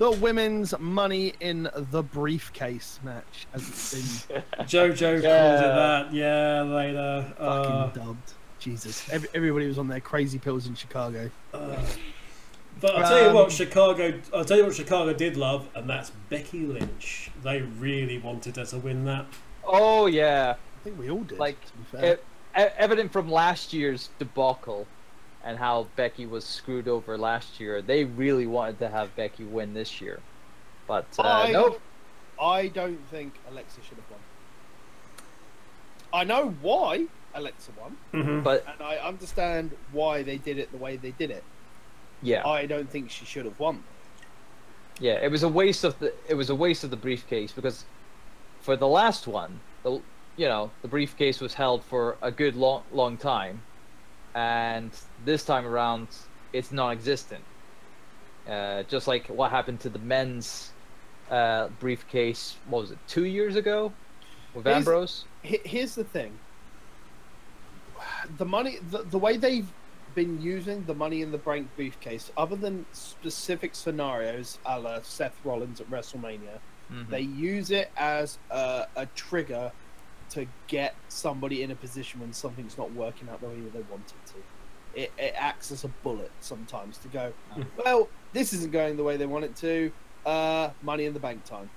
The 0.00 0.10
women's 0.12 0.72
money 0.78 1.34
in 1.40 1.68
the 1.74 2.02
briefcase 2.02 2.98
match, 3.04 3.46
as 3.52 3.68
it's 3.68 4.24
been 4.24 4.42
JoJo 4.60 5.22
Yeah. 5.22 5.28
calls 5.28 5.60
it 5.60 5.74
that. 5.74 6.14
Yeah, 6.14 6.62
later. 6.62 7.34
fucking 7.36 7.46
Uh, 7.46 7.86
dubbed. 8.06 8.32
Jesus, 8.58 9.06
Every, 9.10 9.28
everybody 9.34 9.66
was 9.66 9.76
on 9.76 9.88
their 9.88 10.00
crazy 10.00 10.38
pills 10.38 10.66
in 10.66 10.74
Chicago. 10.74 11.30
uh, 11.52 11.76
but 12.80 12.96
I'll 12.96 13.08
tell 13.10 13.28
you 13.28 13.34
what, 13.34 13.44
Um, 13.44 13.50
Chicago. 13.50 14.18
I'll 14.34 14.44
tell 14.46 14.56
you 14.56 14.64
what 14.64 14.74
Chicago 14.74 15.12
did 15.12 15.36
love, 15.36 15.68
and 15.74 15.88
that's 15.88 16.12
Becky 16.30 16.60
Lynch. 16.60 17.30
They 17.42 17.60
really 17.60 18.16
wanted 18.16 18.56
her 18.56 18.64
to 18.64 18.78
win 18.78 19.04
that. 19.04 19.26
Oh 19.64 20.06
yeah, 20.06 20.54
I 20.56 20.84
think 20.84 20.98
we 20.98 21.10
all 21.10 21.24
did. 21.24 21.38
Like, 21.38 21.62
to 21.66 21.72
be 21.74 21.84
fair. 21.84 22.04
it, 22.14 22.24
e- 22.58 22.72
evident 22.78 23.12
from 23.12 23.30
last 23.30 23.74
year's 23.74 24.08
debacle 24.18 24.86
and 25.44 25.58
how 25.58 25.88
Becky 25.96 26.26
was 26.26 26.44
screwed 26.44 26.86
over 26.88 27.16
last 27.16 27.60
year. 27.60 27.80
They 27.82 28.04
really 28.04 28.46
wanted 28.46 28.78
to 28.80 28.88
have 28.88 29.14
Becky 29.16 29.44
win 29.44 29.72
this 29.74 30.00
year, 30.00 30.20
but 30.86 31.06
uh, 31.18 31.22
I, 31.22 31.50
nope. 31.52 31.80
I 32.40 32.68
don't 32.68 33.00
think 33.10 33.34
Alexa 33.50 33.80
should 33.82 33.96
have 33.98 34.10
won. 34.10 34.20
I 36.12 36.24
know 36.24 36.50
why 36.60 37.06
Alexa 37.34 37.72
won, 37.80 37.96
Mm-hmm. 38.12 38.42
But 38.42 38.64
and 38.66 38.82
I 38.82 38.96
understand 38.96 39.70
why 39.92 40.22
they 40.22 40.38
did 40.38 40.58
it 40.58 40.70
the 40.72 40.78
way 40.78 40.96
they 40.96 41.12
did 41.12 41.30
it. 41.30 41.44
yeah, 42.22 42.46
I 42.46 42.66
don't 42.66 42.90
think 42.90 43.10
she 43.10 43.24
should 43.24 43.44
have 43.44 43.58
won. 43.58 43.84
yeah, 44.98 45.14
it 45.14 45.30
was 45.30 45.42
a 45.42 45.48
waste 45.48 45.84
of 45.84 45.98
the 46.00 46.12
it 46.28 46.34
was 46.34 46.50
a 46.50 46.54
waste 46.54 46.84
of 46.84 46.90
the 46.90 46.96
briefcase 46.96 47.52
because 47.52 47.84
for 48.60 48.76
the 48.76 48.88
last 48.88 49.26
one, 49.26 49.60
the 49.84 50.02
you 50.36 50.46
know 50.48 50.70
the 50.82 50.88
briefcase 50.88 51.40
was 51.40 51.54
held 51.54 51.84
for 51.84 52.16
a 52.20 52.30
good 52.32 52.56
long 52.56 52.82
long 52.92 53.16
time, 53.16 53.62
and 54.34 54.90
this 55.24 55.44
time 55.44 55.66
around 55.66 56.08
it's 56.52 56.72
non-existent. 56.72 57.42
Uh, 58.48 58.82
just 58.84 59.06
like 59.06 59.26
what 59.28 59.50
happened 59.50 59.80
to 59.80 59.88
the 59.88 59.98
men's 60.00 60.72
uh, 61.30 61.68
briefcase, 61.78 62.56
what 62.68 62.80
was 62.82 62.90
it, 62.90 62.98
two 63.06 63.24
years 63.24 63.54
ago, 63.56 63.92
with 64.54 64.64
Here's- 64.64 64.78
Ambrose? 64.78 65.24
Here's 65.42 65.94
the 65.94 66.04
thing. 66.04 66.38
The 68.38 68.44
money, 68.44 68.78
the, 68.90 69.02
the 69.04 69.18
way 69.18 69.36
they've 69.36 69.68
been 70.14 70.40
using 70.42 70.84
the 70.86 70.94
money 70.94 71.22
in 71.22 71.30
the 71.30 71.38
bank 71.38 71.68
briefcase, 71.76 72.32
other 72.36 72.56
than 72.56 72.84
specific 72.92 73.74
scenarios, 73.74 74.58
a 74.66 74.78
la 74.80 75.00
Seth 75.02 75.36
Rollins 75.44 75.80
at 75.80 75.88
WrestleMania, 75.90 76.58
Mhm. 76.92 77.08
they 77.08 77.20
use 77.20 77.70
it 77.70 77.88
as 77.96 78.38
a, 78.50 78.86
a 78.96 79.06
trigger 79.14 79.70
to 80.30 80.46
get 80.68 80.94
somebody 81.08 81.62
in 81.62 81.70
a 81.70 81.74
position 81.74 82.20
when 82.20 82.32
something's 82.32 82.76
not 82.78 82.92
working 82.92 83.28
out 83.28 83.40
the 83.40 83.48
way 83.48 83.56
they 83.72 83.80
want 83.90 84.12
it 84.12 84.26
to. 84.32 84.34
It, 85.02 85.12
it 85.18 85.34
acts 85.36 85.70
as 85.70 85.84
a 85.84 85.88
bullet 85.88 86.30
sometimes 86.40 86.98
to 86.98 87.08
go, 87.08 87.32
Mm. 87.56 87.66
well, 87.84 88.08
this 88.32 88.52
isn't 88.52 88.72
going 88.72 88.96
the 88.96 89.04
way 89.04 89.16
they 89.16 89.26
want 89.26 89.44
it 89.44 89.56
to. 89.56 89.92
Uh, 90.26 90.70
money 90.82 91.04
in 91.04 91.14
the 91.14 91.20
bank 91.20 91.44
time. 91.44 91.70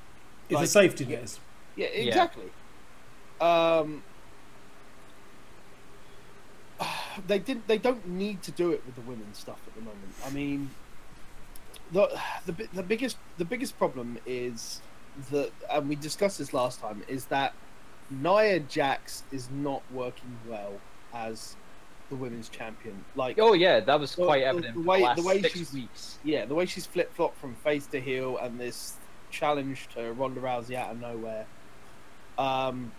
It's 0.50 0.56
Like, 0.56 0.66
a 0.66 0.68
safety 0.68 1.06
net. 1.06 1.40
Yeah, 1.76 1.88
exactly. 1.88 2.52
Um, 3.40 4.04
they 7.28 7.40
didn't. 7.40 7.68
They 7.68 7.78
don't 7.78 8.08
need 8.08 8.42
to 8.44 8.52
do 8.52 8.72
it 8.72 8.84
with 8.86 8.96
the 8.96 9.02
women's 9.02 9.38
stuff 9.38 9.60
at 9.68 9.76
the 9.76 9.82
moment. 9.82 10.14
I 10.26 10.30
mean, 10.32 10.70
the 11.92 12.08
the 12.46 12.68
the 12.74 12.84
biggest 12.84 13.18
the 13.38 13.46
biggest 13.46 13.78
problem 13.78 14.18
is 14.26 14.82
that, 15.32 15.52
and 15.72 15.88
we 15.90 15.96
discussed 15.96 16.38
this 16.40 16.54
last 16.54 16.80
time, 16.82 17.04
is 17.08 17.26
that 17.26 17.54
Nia 18.22 18.60
Jax 18.60 19.24
is 19.32 19.50
not 19.52 19.82
working 19.92 20.38
well 20.48 20.74
as 21.14 21.56
the 22.10 22.16
women's 22.16 22.50
champion. 22.50 23.04
Like, 23.16 23.40
Oh 23.40 23.54
yeah, 23.54 23.80
that 23.80 24.00
was 24.00 24.14
quite 24.16 24.40
the- 24.42 24.46
evident 24.46 24.76
the 24.76 24.82
way- 24.82 25.02
the 25.02 25.22
the 25.22 25.28
way 25.28 25.42
she's- 25.42 25.74
weeks. 25.74 26.20
yeah, 26.24 26.46
the 26.46 26.54
way 26.56 26.66
she's 26.66 26.86
flip 26.86 27.14
flopped 27.16 27.38
from 27.40 27.56
face 27.56 27.86
to 27.88 28.00
heel 28.02 28.38
and 28.38 28.60
this 28.60 28.94
challenge 29.32 29.88
to 29.96 30.14
Ronda 30.14 30.42
Rousey 30.42 30.76
out 30.76 30.92
of 30.92 31.00
nowhere. 31.02 31.46
Um, 32.38 32.92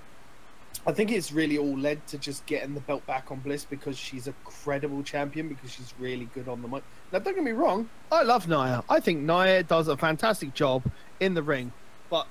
I 0.87 0.93
think 0.93 1.13
it's 1.13 1.31
really 1.33 1.57
all 1.57 1.77
led 1.79 2.05
to 2.09 2.19
just 2.19 2.45
getting 2.47 2.75
the 2.75 2.81
belt 2.81 3.07
back 3.07 3.31
on 3.31 3.39
Bliss 3.41 3.65
because 3.65 3.97
she's 3.97 4.27
a 4.27 4.33
credible 4.45 5.03
champion 5.03 5.49
because 5.49 5.71
she's 5.71 5.95
really 5.99 6.29
good 6.35 6.49
on 6.49 6.63
the 6.63 6.69
mic. 6.69 6.83
Now, 7.13 7.21
don't 7.21 7.35
get 7.35 7.45
me 7.45 7.53
wrong, 7.53 7.89
I 8.11 8.23
love 8.23 8.49
Nia. 8.49 8.83
I 8.89 9.01
think 9.01 9.21
Nia 9.21 9.63
does 9.63 9.87
a 9.89 9.97
fantastic 9.97 10.53
job 10.55 10.83
in 11.21 11.35
the 11.35 11.43
ring, 11.43 11.73
but 12.11 12.27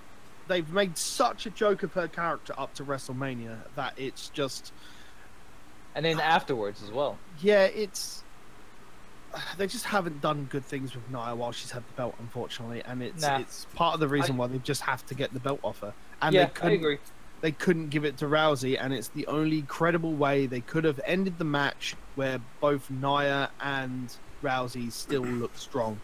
they've 0.47 0.69
made 0.71 0.97
such 0.97 1.45
a 1.45 1.49
joke 1.49 1.83
of 1.83 1.93
her 1.93 2.07
character 2.07 2.53
up 2.57 2.73
to 2.75 2.83
WrestleMania 2.83 3.57
that 3.75 3.93
it's 3.97 4.29
just 4.29 4.71
And 5.95 6.05
then 6.05 6.19
afterwards 6.19 6.81
as 6.83 6.91
well. 6.91 7.17
yeah, 7.41 7.63
it's 7.65 8.23
they 9.57 9.65
just 9.65 9.85
haven't 9.85 10.21
done 10.21 10.47
good 10.51 10.63
things 10.63 10.93
with 10.93 11.09
Nia 11.09 11.33
while 11.35 11.51
she's 11.51 11.71
had 11.71 11.81
the 11.87 11.93
belt, 11.93 12.13
unfortunately, 12.19 12.83
and 12.85 13.01
it's 13.01 13.23
Nah. 13.23 13.39
it's 13.39 13.65
part 13.73 13.95
of 13.95 13.99
the 13.99 14.07
reason 14.07 14.37
why 14.37 14.45
they 14.47 14.59
just 14.59 14.81
have 14.81 15.03
to 15.07 15.15
get 15.15 15.33
the 15.33 15.39
belt 15.39 15.59
off 15.63 15.79
her. 15.79 15.93
And 16.21 16.35
yeah, 16.35 16.45
they 16.45 16.51
couldn't 16.51 16.73
agree. 16.73 16.97
they 17.41 17.51
couldn't 17.51 17.89
give 17.89 18.05
it 18.05 18.17
to 18.17 18.25
Rousey, 18.25 18.77
and 18.79 18.93
it's 18.93 19.07
the 19.07 19.25
only 19.25 19.63
credible 19.63 20.13
way 20.13 20.45
they 20.45 20.61
could 20.61 20.83
have 20.83 20.99
ended 21.05 21.39
the 21.39 21.45
match 21.45 21.95
where 22.15 22.39
both 22.61 22.91
Nia 22.91 23.49
and 23.59 24.15
Rousey 24.43 24.91
still 24.91 25.23
look 25.23 25.57
strong. 25.57 25.99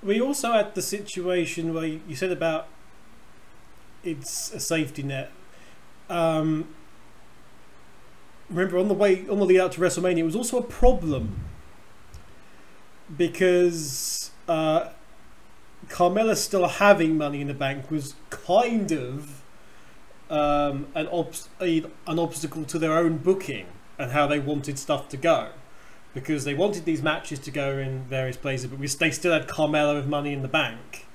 We 0.00 0.20
also 0.20 0.52
had 0.52 0.74
the 0.76 0.82
situation 0.82 1.74
where 1.74 1.86
you 1.86 2.14
said 2.14 2.30
about 2.30 2.68
it's 4.04 4.52
a 4.52 4.60
safety 4.60 5.02
net. 5.02 5.30
Um, 6.08 6.68
remember, 8.50 8.78
on 8.78 8.88
the 8.88 8.94
way 8.94 9.26
on 9.28 9.38
the 9.38 9.44
lead 9.44 9.60
out 9.60 9.72
to 9.72 9.80
WrestleMania, 9.80 10.18
it 10.18 10.24
was 10.24 10.36
also 10.36 10.58
a 10.58 10.62
problem 10.62 11.44
because 13.16 14.30
uh, 14.48 14.88
Carmella 15.88 16.36
still 16.36 16.66
having 16.66 17.16
money 17.16 17.40
in 17.40 17.48
the 17.48 17.54
bank 17.54 17.90
was 17.90 18.14
kind 18.30 18.92
of 18.92 19.42
um, 20.30 20.86
an 20.94 21.06
obs- 21.08 21.48
a, 21.60 21.84
an 22.06 22.18
obstacle 22.18 22.64
to 22.64 22.78
their 22.78 22.92
own 22.92 23.18
booking 23.18 23.66
and 23.98 24.12
how 24.12 24.26
they 24.26 24.38
wanted 24.38 24.78
stuff 24.78 25.08
to 25.08 25.16
go 25.16 25.50
because 26.14 26.44
they 26.44 26.54
wanted 26.54 26.84
these 26.84 27.02
matches 27.02 27.38
to 27.40 27.50
go 27.50 27.76
in 27.76 28.04
various 28.04 28.36
places, 28.36 28.68
but 28.68 28.78
we, 28.78 28.86
they 28.86 29.10
still 29.10 29.32
had 29.32 29.48
Carmella 29.48 29.96
with 29.96 30.06
money 30.06 30.32
in 30.32 30.42
the 30.42 30.48
bank. 30.48 31.06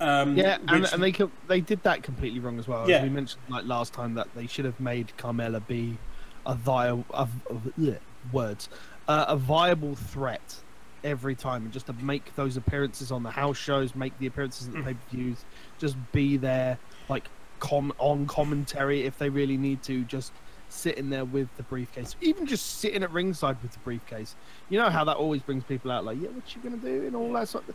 Um, 0.00 0.36
Yeah, 0.36 0.58
and, 0.68 0.82
which- 0.82 0.92
and 0.92 1.02
they 1.02 1.12
they 1.48 1.60
did 1.60 1.82
that 1.82 2.02
completely 2.02 2.40
wrong 2.40 2.58
as 2.58 2.68
well. 2.68 2.82
As 2.82 3.02
we 3.02 3.08
mentioned 3.08 3.42
like 3.48 3.64
last 3.64 3.92
time 3.92 4.14
that 4.14 4.28
they 4.34 4.46
should 4.46 4.64
have 4.64 4.78
made 4.80 5.12
Carmella 5.18 5.64
be 5.66 5.98
a 6.46 6.54
viable 6.54 7.04
a, 7.12 7.26
a, 7.50 7.98
words 8.32 8.68
uh, 9.08 9.24
a 9.28 9.36
viable 9.36 9.94
threat 9.96 10.56
every 11.04 11.34
time, 11.34 11.62
and 11.64 11.72
just 11.72 11.86
to 11.86 11.92
make 11.94 12.34
those 12.36 12.56
appearances 12.56 13.10
on 13.12 13.22
the 13.22 13.30
house 13.30 13.56
shows, 13.56 13.94
make 13.94 14.16
the 14.18 14.26
appearances 14.26 14.66
at 14.68 14.72
the 14.74 14.78
Mm. 14.80 14.84
pay 14.84 14.94
per 14.94 15.00
views, 15.10 15.44
just 15.78 15.96
be 16.12 16.36
there 16.36 16.78
like 17.08 17.28
com 17.60 17.92
on 17.98 18.26
commentary 18.26 19.02
if 19.04 19.18
they 19.18 19.28
really 19.30 19.56
need 19.56 19.82
to, 19.84 20.04
just 20.04 20.32
sitting 20.70 21.08
there 21.08 21.24
with 21.24 21.48
the 21.56 21.62
briefcase, 21.62 22.14
even 22.20 22.44
just 22.46 22.78
sitting 22.80 23.02
at 23.02 23.10
ringside 23.10 23.56
with 23.62 23.72
the 23.72 23.78
briefcase. 23.80 24.34
You 24.68 24.78
know 24.78 24.90
how 24.90 25.04
that 25.04 25.16
always 25.16 25.40
brings 25.42 25.64
people 25.64 25.90
out, 25.90 26.04
like, 26.04 26.20
yeah, 26.20 26.28
what 26.28 26.54
you 26.54 26.60
gonna 26.62 26.76
do 26.76 27.06
and 27.06 27.16
all 27.16 27.32
that 27.32 27.48
sort 27.48 27.68
of. 27.68 27.74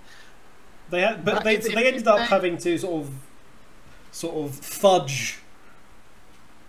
They 0.94 1.02
had, 1.02 1.26
but 1.26 1.34
But 1.38 1.44
they, 1.44 1.56
they 1.56 1.88
ended 1.88 2.08
up 2.08 2.20
they- 2.20 2.26
having 2.26 2.56
to 2.60 2.78
sort 2.78 3.02
of, 3.02 3.14
sort 4.12 4.36
of 4.46 4.54
fudge 4.54 5.40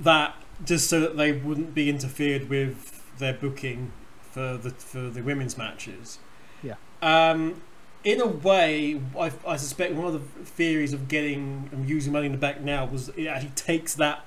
that 0.01 0.35
just 0.64 0.89
so 0.89 0.99
that 1.01 1.18
they 1.18 1.33
wouldn't 1.33 1.75
be 1.75 1.91
interfered 1.91 2.49
with 2.49 3.03
their 3.18 3.35
booking 3.35 3.93
for 4.31 4.57
the 4.57 4.70
for 4.70 5.11
the 5.11 5.20
women's 5.20 5.59
matches. 5.59 6.20
Yeah. 6.62 6.77
Um, 7.03 7.61
in 8.03 8.18
a 8.18 8.27
way, 8.27 8.99
I, 9.18 9.31
I 9.47 9.57
suspect 9.57 9.93
one 9.93 10.07
of 10.07 10.14
the 10.14 10.45
theories 10.47 10.95
of 10.95 11.07
getting 11.07 11.68
and 11.70 11.87
using 11.87 12.11
money 12.11 12.25
in 12.25 12.33
the 12.33 12.39
bank 12.39 12.62
now 12.62 12.87
was 12.87 13.11
it 13.11 13.27
actually 13.27 13.53
takes 13.57 13.93
that 13.97 14.25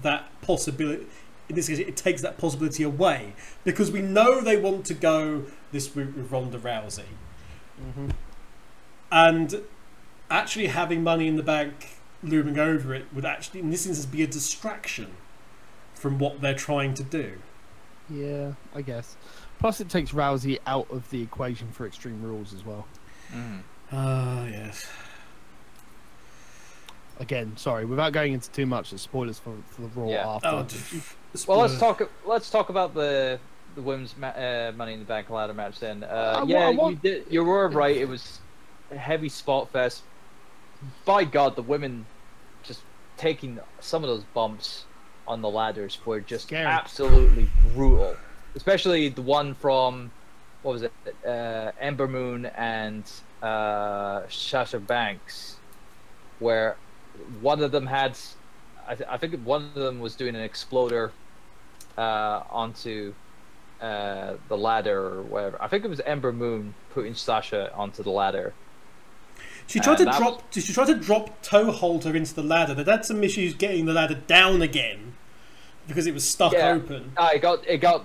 that 0.00 0.28
possibility. 0.42 1.06
In 1.48 1.56
this 1.56 1.66
case, 1.66 1.80
it 1.80 1.96
takes 1.96 2.22
that 2.22 2.38
possibility 2.38 2.84
away 2.84 3.32
because 3.64 3.90
we 3.90 4.00
know 4.00 4.40
they 4.40 4.56
want 4.56 4.86
to 4.86 4.94
go 4.94 5.46
this 5.72 5.96
route 5.96 6.16
with 6.16 6.30
Ronda 6.30 6.58
Rousey 6.58 7.02
Mm-hmm. 7.82 8.10
And 9.10 9.62
actually 10.30 10.66
having 10.68 11.02
money 11.02 11.26
in 11.26 11.36
the 11.36 11.42
bank 11.42 11.96
looming 12.22 12.58
over 12.58 12.94
it 12.94 13.06
would 13.14 13.24
actually 13.24 13.60
in 13.60 13.70
this 13.70 13.86
instance 13.86 14.06
be 14.06 14.22
a 14.22 14.26
distraction 14.26 15.08
from 15.94 16.18
what 16.18 16.40
they're 16.40 16.54
trying 16.54 16.92
to 16.94 17.02
do 17.02 17.38
Yeah, 18.10 18.52
I 18.74 18.82
guess. 18.82 19.16
Plus, 19.58 19.80
it 19.80 19.88
takes 19.88 20.12
Rousey 20.12 20.58
out 20.66 20.88
of 20.90 21.10
the 21.10 21.20
equation 21.22 21.68
for 21.72 21.84
Extreme 21.86 22.22
Rules 22.22 22.52
as 22.54 22.64
well. 22.64 22.86
Mhm. 23.32 23.60
ah 23.92 24.46
yes 24.46 24.86
Again, 27.20 27.56
sorry, 27.56 27.84
without 27.84 28.12
going 28.12 28.32
into 28.32 28.48
too 28.50 28.64
much, 28.66 28.90
the 28.90 28.98
spoilers 28.98 29.40
for, 29.40 29.52
for 29.70 29.82
the 29.82 29.88
Raw 29.88 30.08
Yeah. 30.08 30.28
after. 30.28 30.48
oh, 30.48 30.66
Well, 31.48 31.58
let's 31.58 31.76
talk. 31.78 32.08
Let's 32.24 32.48
talk 32.48 32.68
about 32.68 32.94
the 32.94 33.40
the 33.74 33.82
women's 33.82 34.16
ma- 34.16 34.28
uh, 34.28 34.72
Money 34.76 34.92
in 34.94 35.00
the 35.00 35.04
Bank 35.04 35.28
ladder 35.28 35.52
match 35.52 35.78
then. 35.80 36.04
Uh, 36.04 36.40
I 36.40 36.42
yeah, 36.44 36.68
I 36.68 36.70
wa- 36.70 36.88
you 36.90 36.96
did. 36.96 37.24
You 37.28 37.42
were 37.44 37.68
right. 37.68 37.96
It 37.96 38.08
was 38.08 38.38
a 38.47 38.47
heavy 38.96 39.28
spot 39.28 39.70
fest. 39.70 40.02
by 41.04 41.24
God, 41.24 41.56
the 41.56 41.62
women 41.62 42.06
just 42.62 42.80
taking 43.16 43.58
some 43.80 44.04
of 44.04 44.08
those 44.08 44.24
bumps 44.34 44.84
on 45.26 45.42
the 45.42 45.48
ladders 45.50 45.98
were 46.06 46.20
just 46.20 46.46
Scary. 46.46 46.64
absolutely 46.64 47.48
brutal. 47.74 48.16
Especially 48.54 49.08
the 49.08 49.22
one 49.22 49.54
from 49.54 50.10
what 50.62 50.72
was 50.72 50.82
it, 50.82 50.92
uh, 51.26 51.72
Ember 51.80 52.08
Moon 52.08 52.46
and 52.46 53.04
uh, 53.42 54.22
Sasha 54.28 54.80
Banks, 54.80 55.56
where 56.38 56.76
one 57.40 57.62
of 57.62 57.70
them 57.72 57.86
had, 57.86 58.16
I, 58.86 58.94
th- 58.94 59.08
I 59.08 59.16
think 59.18 59.34
one 59.44 59.64
of 59.64 59.74
them 59.74 60.00
was 60.00 60.16
doing 60.16 60.34
an 60.34 60.42
exploder 60.42 61.12
uh, 61.96 62.42
onto 62.50 63.14
uh, 63.80 64.34
the 64.48 64.56
ladder 64.56 64.98
or 64.98 65.22
whatever. 65.22 65.62
I 65.62 65.68
think 65.68 65.84
it 65.84 65.88
was 65.88 66.00
Ember 66.00 66.32
Moon 66.32 66.74
putting 66.90 67.14
Sasha 67.14 67.72
onto 67.74 68.02
the 68.02 68.10
ladder. 68.10 68.54
She 69.68 69.78
tried 69.80 70.00
Uh, 70.00 70.10
to 70.12 70.18
drop. 70.18 70.42
She 70.52 70.72
tried 70.72 70.86
to 70.86 70.94
drop 70.94 71.40
toe 71.42 71.70
hold 71.70 72.04
her 72.04 72.16
into 72.16 72.34
the 72.34 72.42
ladder. 72.42 72.74
They 72.74 72.90
had 72.90 73.04
some 73.04 73.22
issues 73.22 73.54
getting 73.54 73.84
the 73.84 73.92
ladder 73.92 74.14
down 74.26 74.62
again 74.62 75.12
because 75.86 76.06
it 76.06 76.14
was 76.14 76.28
stuck 76.28 76.52
Yeah. 76.54 76.70
open. 76.70 77.12
Ah, 77.16 77.30
it 77.32 77.40
got 77.42 77.66
it 77.68 77.78
got. 77.78 78.04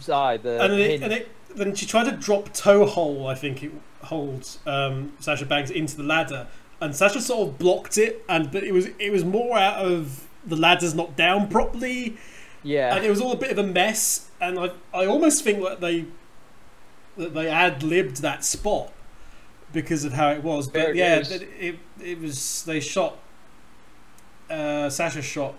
Sorry, 0.00 0.38
the 0.38 0.60
And 0.62 0.72
then, 0.72 0.80
it, 0.80 1.02
and 1.02 1.12
it, 1.12 1.28
then 1.54 1.74
she 1.74 1.86
tried 1.86 2.04
to 2.04 2.12
drop 2.12 2.52
toe 2.52 2.86
hold. 2.86 3.28
I 3.30 3.34
think 3.34 3.62
it 3.62 3.72
holds 4.02 4.58
um, 4.66 5.12
Sasha 5.20 5.44
Banks 5.46 5.70
into 5.70 5.96
the 5.96 6.02
ladder, 6.02 6.46
and 6.80 6.96
Sasha 6.96 7.20
sort 7.20 7.48
of 7.48 7.58
blocked 7.58 7.98
it. 7.98 8.24
And 8.28 8.50
but 8.50 8.64
it 8.64 8.72
was 8.72 8.88
it 8.98 9.12
was 9.12 9.22
more 9.24 9.58
out 9.58 9.84
of 9.84 10.26
the 10.46 10.56
ladder's 10.56 10.94
not 10.94 11.14
down 11.16 11.48
properly, 11.48 12.16
yeah, 12.62 12.94
and 12.96 13.04
it 13.04 13.10
was 13.10 13.20
all 13.20 13.32
a 13.32 13.36
bit 13.36 13.50
of 13.50 13.58
a 13.58 13.62
mess. 13.62 14.30
And 14.40 14.58
I 14.58 14.70
I 14.94 15.04
almost 15.04 15.44
think 15.44 15.62
that 15.62 15.80
they 15.82 16.06
that 17.18 17.34
they 17.34 17.48
ad 17.48 17.82
libbed 17.82 18.18
that 18.22 18.44
spot 18.44 18.92
because 19.76 20.04
of 20.04 20.12
how 20.14 20.30
it 20.30 20.42
was. 20.42 20.66
But 20.68 20.96
yeah, 20.96 21.16
it, 21.18 21.48
it 21.60 21.78
it 22.02 22.20
was 22.20 22.64
they 22.64 22.80
shot 22.80 23.18
uh, 24.50 24.88
Sasha 24.90 25.22
shot 25.22 25.54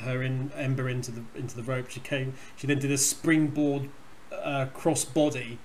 her 0.00 0.22
in 0.22 0.50
Ember 0.56 0.88
into 0.88 1.10
the 1.10 1.22
into 1.34 1.56
the 1.56 1.62
rope. 1.62 1.88
She 1.88 2.00
came. 2.00 2.34
She 2.56 2.66
then 2.66 2.78
did 2.78 2.90
a 2.90 2.98
springboard 2.98 3.88
uh, 4.32 4.66
cross 4.74 5.04
body 5.04 5.58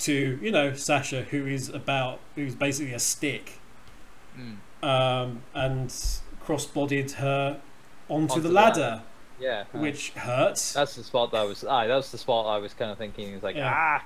to 0.00 0.38
you 0.42 0.50
know 0.50 0.74
Sasha, 0.74 1.22
who 1.22 1.46
is 1.46 1.68
about 1.70 2.20
who's 2.34 2.54
basically 2.54 2.92
a 2.92 2.98
stick, 2.98 3.60
Mm. 4.38 4.56
um, 4.86 5.42
and 5.54 5.94
cross 6.40 6.66
bodied 6.66 7.12
her 7.12 7.58
onto, 8.08 8.34
Onto 8.34 8.40
the 8.42 8.48
the 8.48 8.54
ladder, 8.54 8.80
ladder. 8.80 9.02
yeah. 9.40 9.64
which 9.72 10.10
hurts. 10.10 10.74
that's 10.74 10.94
the 10.96 11.02
spot 11.04 11.30
that 11.32 11.38
I 11.38 11.44
was. 11.44 11.64
Ah, 11.64 11.86
that 11.86 11.94
was 11.96 12.12
the 12.12 12.18
spot 12.18 12.44
I 12.46 12.58
was 12.58 12.74
kind 12.74 12.90
of 12.90 12.98
thinking. 12.98 13.32
It's 13.34 13.42
like 13.42 13.56
Yeah. 13.56 13.72
ah. 13.74 14.04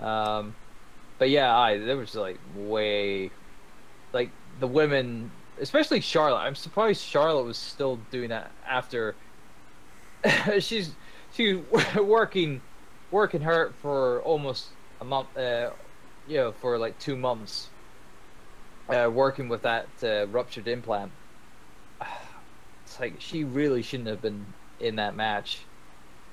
Um, 0.00 0.54
but 1.18 1.30
yeah, 1.30 1.56
I 1.56 1.78
there 1.78 1.96
was 1.96 2.14
like 2.14 2.38
way, 2.56 3.30
like 4.12 4.30
the 4.60 4.66
women, 4.66 5.30
especially 5.60 6.00
Charlotte. 6.00 6.40
I'm 6.40 6.54
surprised 6.54 7.02
Charlotte 7.02 7.44
was 7.44 7.58
still 7.58 7.98
doing 8.10 8.30
that 8.30 8.50
after. 8.66 9.14
she's 10.58 10.90
she 11.32 11.54
was 11.70 11.94
working, 11.96 12.60
working 13.10 13.40
her 13.42 13.72
for 13.80 14.22
almost 14.22 14.68
a 15.00 15.04
month. 15.04 15.36
Uh, 15.36 15.70
you 16.26 16.36
know, 16.38 16.52
for 16.52 16.78
like 16.78 16.98
two 16.98 17.16
months. 17.16 17.68
Uh, 18.88 19.10
working 19.10 19.48
with 19.48 19.62
that 19.62 19.86
uh, 20.02 20.26
ruptured 20.28 20.68
implant. 20.68 21.10
It's 22.84 23.00
like 23.00 23.14
she 23.18 23.44
really 23.44 23.80
shouldn't 23.80 24.10
have 24.10 24.20
been 24.20 24.44
in 24.78 24.96
that 24.96 25.16
match, 25.16 25.60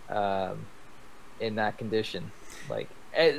um, 0.09 0.65
in 1.39 1.55
that 1.55 1.77
condition. 1.77 2.29
Like 2.69 2.89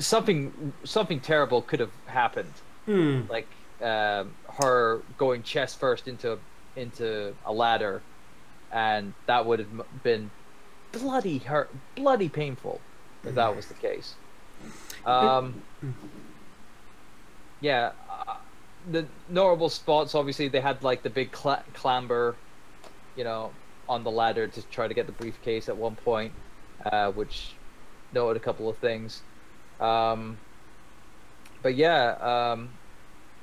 something, 0.00 0.72
something 0.84 1.20
terrible 1.20 1.62
could 1.62 1.80
have 1.80 1.92
happened. 2.06 2.52
Hmm. 2.86 3.22
Like 3.28 3.48
um, 3.82 4.34
her 4.60 5.02
going 5.18 5.42
chest 5.42 5.78
first 5.80 6.08
into 6.08 6.38
into 6.76 7.34
a 7.44 7.52
ladder, 7.52 8.00
and 8.72 9.12
that 9.26 9.44
would 9.44 9.58
have 9.58 10.02
been 10.02 10.30
bloody 10.92 11.38
hurt, 11.38 11.70
bloody 11.94 12.28
painful 12.28 12.80
if 13.24 13.34
that 13.34 13.54
was 13.54 13.66
the 13.66 13.74
case. 13.74 14.14
Um, 15.04 15.62
yeah, 17.60 17.92
uh, 18.10 18.36
the 18.90 19.06
notable 19.28 19.68
spots 19.68 20.14
obviously 20.14 20.48
they 20.48 20.60
had 20.60 20.82
like 20.82 21.02
the 21.02 21.10
big 21.10 21.32
cla- 21.32 21.64
clamber, 21.74 22.36
you 23.16 23.24
know, 23.24 23.50
on 23.88 24.04
the 24.04 24.10
ladder 24.10 24.46
to 24.46 24.62
try 24.68 24.86
to 24.86 24.94
get 24.94 25.06
the 25.06 25.12
briefcase 25.12 25.68
at 25.68 25.76
one 25.76 25.96
point, 25.96 26.32
uh, 26.86 27.10
which 27.12 27.54
noted 28.12 28.40
a 28.40 28.44
couple 28.44 28.68
of 28.68 28.76
things. 28.78 29.22
Um, 29.82 30.38
but 31.62 31.74
yeah, 31.74 32.52
um, 32.52 32.70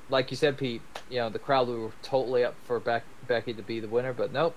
like 0.08 0.30
you 0.30 0.36
said, 0.36 0.56
Pete, 0.58 0.82
you 1.10 1.18
know 1.18 1.28
the 1.30 1.38
crowd 1.38 1.68
were 1.68 1.90
totally 2.02 2.44
up 2.44 2.54
for 2.64 2.80
Beck- 2.80 3.04
Becky 3.28 3.52
to 3.54 3.62
be 3.62 3.80
the 3.80 3.88
winner, 3.88 4.12
but 4.12 4.32
nope. 4.32 4.56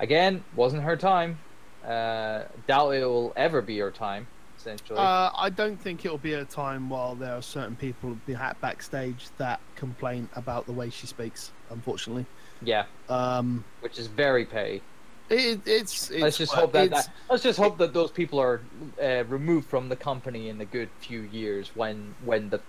Again, 0.00 0.42
wasn't 0.56 0.82
her 0.82 0.96
time. 0.96 1.38
Uh, 1.86 2.44
doubt 2.66 2.90
it 2.90 3.04
will 3.04 3.32
ever 3.36 3.60
be 3.60 3.78
her 3.78 3.90
time. 3.90 4.26
Essentially, 4.56 4.98
Uh, 4.98 5.30
I 5.36 5.50
don't 5.50 5.76
think 5.76 6.04
it'll 6.04 6.18
be 6.18 6.34
a 6.34 6.44
time 6.44 6.88
while 6.88 7.16
there 7.16 7.34
are 7.34 7.42
certain 7.42 7.74
people 7.74 8.16
backstage 8.60 9.26
that 9.38 9.58
complain 9.74 10.28
about 10.36 10.66
the 10.66 10.72
way 10.72 10.88
she 10.90 11.08
speaks. 11.08 11.50
Unfortunately, 11.70 12.26
yeah, 12.62 12.84
um, 13.08 13.64
which 13.80 13.98
is 13.98 14.06
very 14.06 14.44
petty. 14.44 14.82
It, 15.28 15.60
it's, 15.66 16.10
it's. 16.10 16.22
let's 16.22 16.38
just 16.38 16.52
hope 16.52 16.72
that, 16.72 16.90
that 16.90 17.08
let's 17.30 17.42
just 17.42 17.58
hope 17.58 17.78
that 17.78 17.92
those 17.92 18.10
people 18.10 18.38
are 18.38 18.60
uh, 19.02 19.24
removed 19.28 19.68
from 19.68 19.88
the 19.88 19.96
company 19.96 20.48
in 20.48 20.60
a 20.60 20.64
good 20.64 20.88
few 21.00 21.20
years 21.20 21.70
when 21.74 22.14
when 22.24 22.50
the 22.50 22.60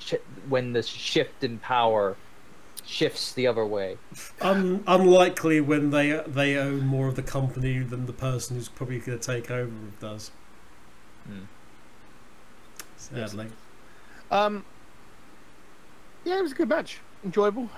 when 0.50 0.74
the 0.74 0.84
shift 0.84 1.44
in 1.44 1.60
power 1.60 2.16
shifts 2.86 3.34
the 3.34 3.48
other 3.48 3.66
way. 3.66 3.98
Un- 4.42 4.84
unlikely 4.88 5.62
when 5.62 5.90
they 5.90 6.22
they 6.28 6.58
own 6.58 6.86
more 6.86 7.08
of 7.08 7.16
the 7.16 7.24
company 7.24 7.80
than 7.80 8.06
the 8.06 8.14
person 8.14 8.56
who's 8.56 8.70
probably 8.70 9.00
going 9.00 9.20
to 9.20 9.26
take 9.26 9.50
over 9.50 9.72
does. 10.00 10.32
Hmm. 11.26 11.46
Sadly. 12.98 13.48
Um, 14.32 14.66
yeah, 16.26 16.40
it 16.40 16.42
was 16.42 16.52
a 16.54 16.56
good 16.56 16.70
match. 16.70 17.00
Enjoyable, 17.24 17.70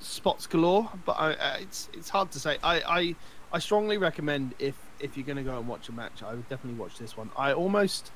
spots 0.00 0.46
galore. 0.46 0.90
But 1.04 1.12
I, 1.12 1.32
uh, 1.34 1.56
it's 1.60 1.88
it's 1.92 2.08
hard 2.08 2.30
to 2.32 2.40
say. 2.40 2.58
I, 2.62 2.80
I 2.80 3.16
I 3.52 3.58
strongly 3.58 3.98
recommend 3.98 4.54
if 4.58 4.76
if 5.00 5.16
you're 5.16 5.26
going 5.26 5.36
to 5.38 5.42
go 5.42 5.58
and 5.58 5.66
watch 5.66 5.88
a 5.88 5.92
match, 5.92 6.22
I 6.22 6.34
would 6.34 6.48
definitely 6.48 6.78
watch 6.78 6.98
this 6.98 7.16
one. 7.16 7.30
I 7.36 7.52
almost. 7.52 8.10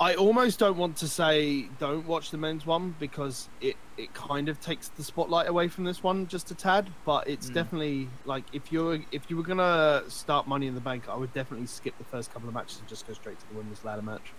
I 0.00 0.14
almost 0.16 0.58
don't 0.58 0.76
want 0.76 0.96
to 0.96 1.06
say 1.08 1.68
don't 1.78 2.04
watch 2.04 2.32
the 2.32 2.36
men's 2.36 2.66
one 2.66 2.96
because 2.98 3.48
it, 3.60 3.76
it 3.96 4.12
kind 4.12 4.48
of 4.48 4.58
takes 4.58 4.88
the 4.88 5.04
spotlight 5.04 5.46
away 5.48 5.68
from 5.68 5.84
this 5.84 6.02
one 6.02 6.26
just 6.26 6.50
a 6.50 6.54
tad. 6.56 6.90
But 7.04 7.28
it's 7.28 7.48
Mm. 7.48 7.54
definitely 7.54 8.08
like 8.24 8.44
if 8.52 8.72
you're 8.72 8.98
if 9.12 9.30
you 9.30 9.36
were 9.36 9.44
gonna 9.44 10.02
start 10.08 10.48
Money 10.48 10.66
in 10.66 10.74
the 10.74 10.80
Bank, 10.80 11.08
I 11.08 11.14
would 11.14 11.32
definitely 11.32 11.66
skip 11.68 11.96
the 11.96 12.04
first 12.04 12.32
couple 12.32 12.48
of 12.48 12.54
matches 12.56 12.80
and 12.80 12.88
just 12.88 13.06
go 13.06 13.12
straight 13.12 13.38
to 13.38 13.48
the 13.48 13.54
women's 13.54 13.84
ladder 13.84 14.02
match. 14.02 14.34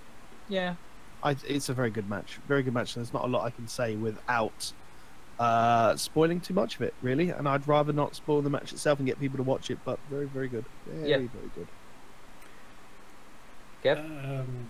Yeah, 0.50 0.76
I, 1.24 1.38
it's 1.48 1.70
a 1.70 1.74
very 1.74 1.92
good 1.92 2.10
match. 2.10 2.42
Very 2.46 2.62
good 2.64 2.74
match. 2.74 2.96
There's 2.96 3.14
not 3.14 3.24
a 3.24 3.28
lot 3.28 3.46
I 3.46 3.52
can 3.52 3.68
say 3.68 3.96
without 3.96 4.74
uh, 5.40 5.96
spoiling 5.96 6.42
too 6.42 6.54
much 6.54 6.76
of 6.76 6.82
it, 6.82 6.94
really. 7.02 7.30
And 7.30 7.48
I'd 7.48 7.68
rather 7.68 7.94
not 7.94 8.16
spoil 8.16 8.42
the 8.42 8.50
match 8.50 8.72
itself 8.74 9.00
and 9.00 9.08
get 9.08 9.20
people 9.20 9.38
to 9.38 9.44
watch 9.44 9.72
it. 9.72 9.80
But 9.86 9.98
very, 10.10 10.26
very 10.26 10.48
good. 10.50 10.66
Very, 10.86 11.10
Yeah. 11.10 11.18
very 11.18 11.50
good. 11.56 11.68
Kev? 13.84 13.98
Um, 14.40 14.70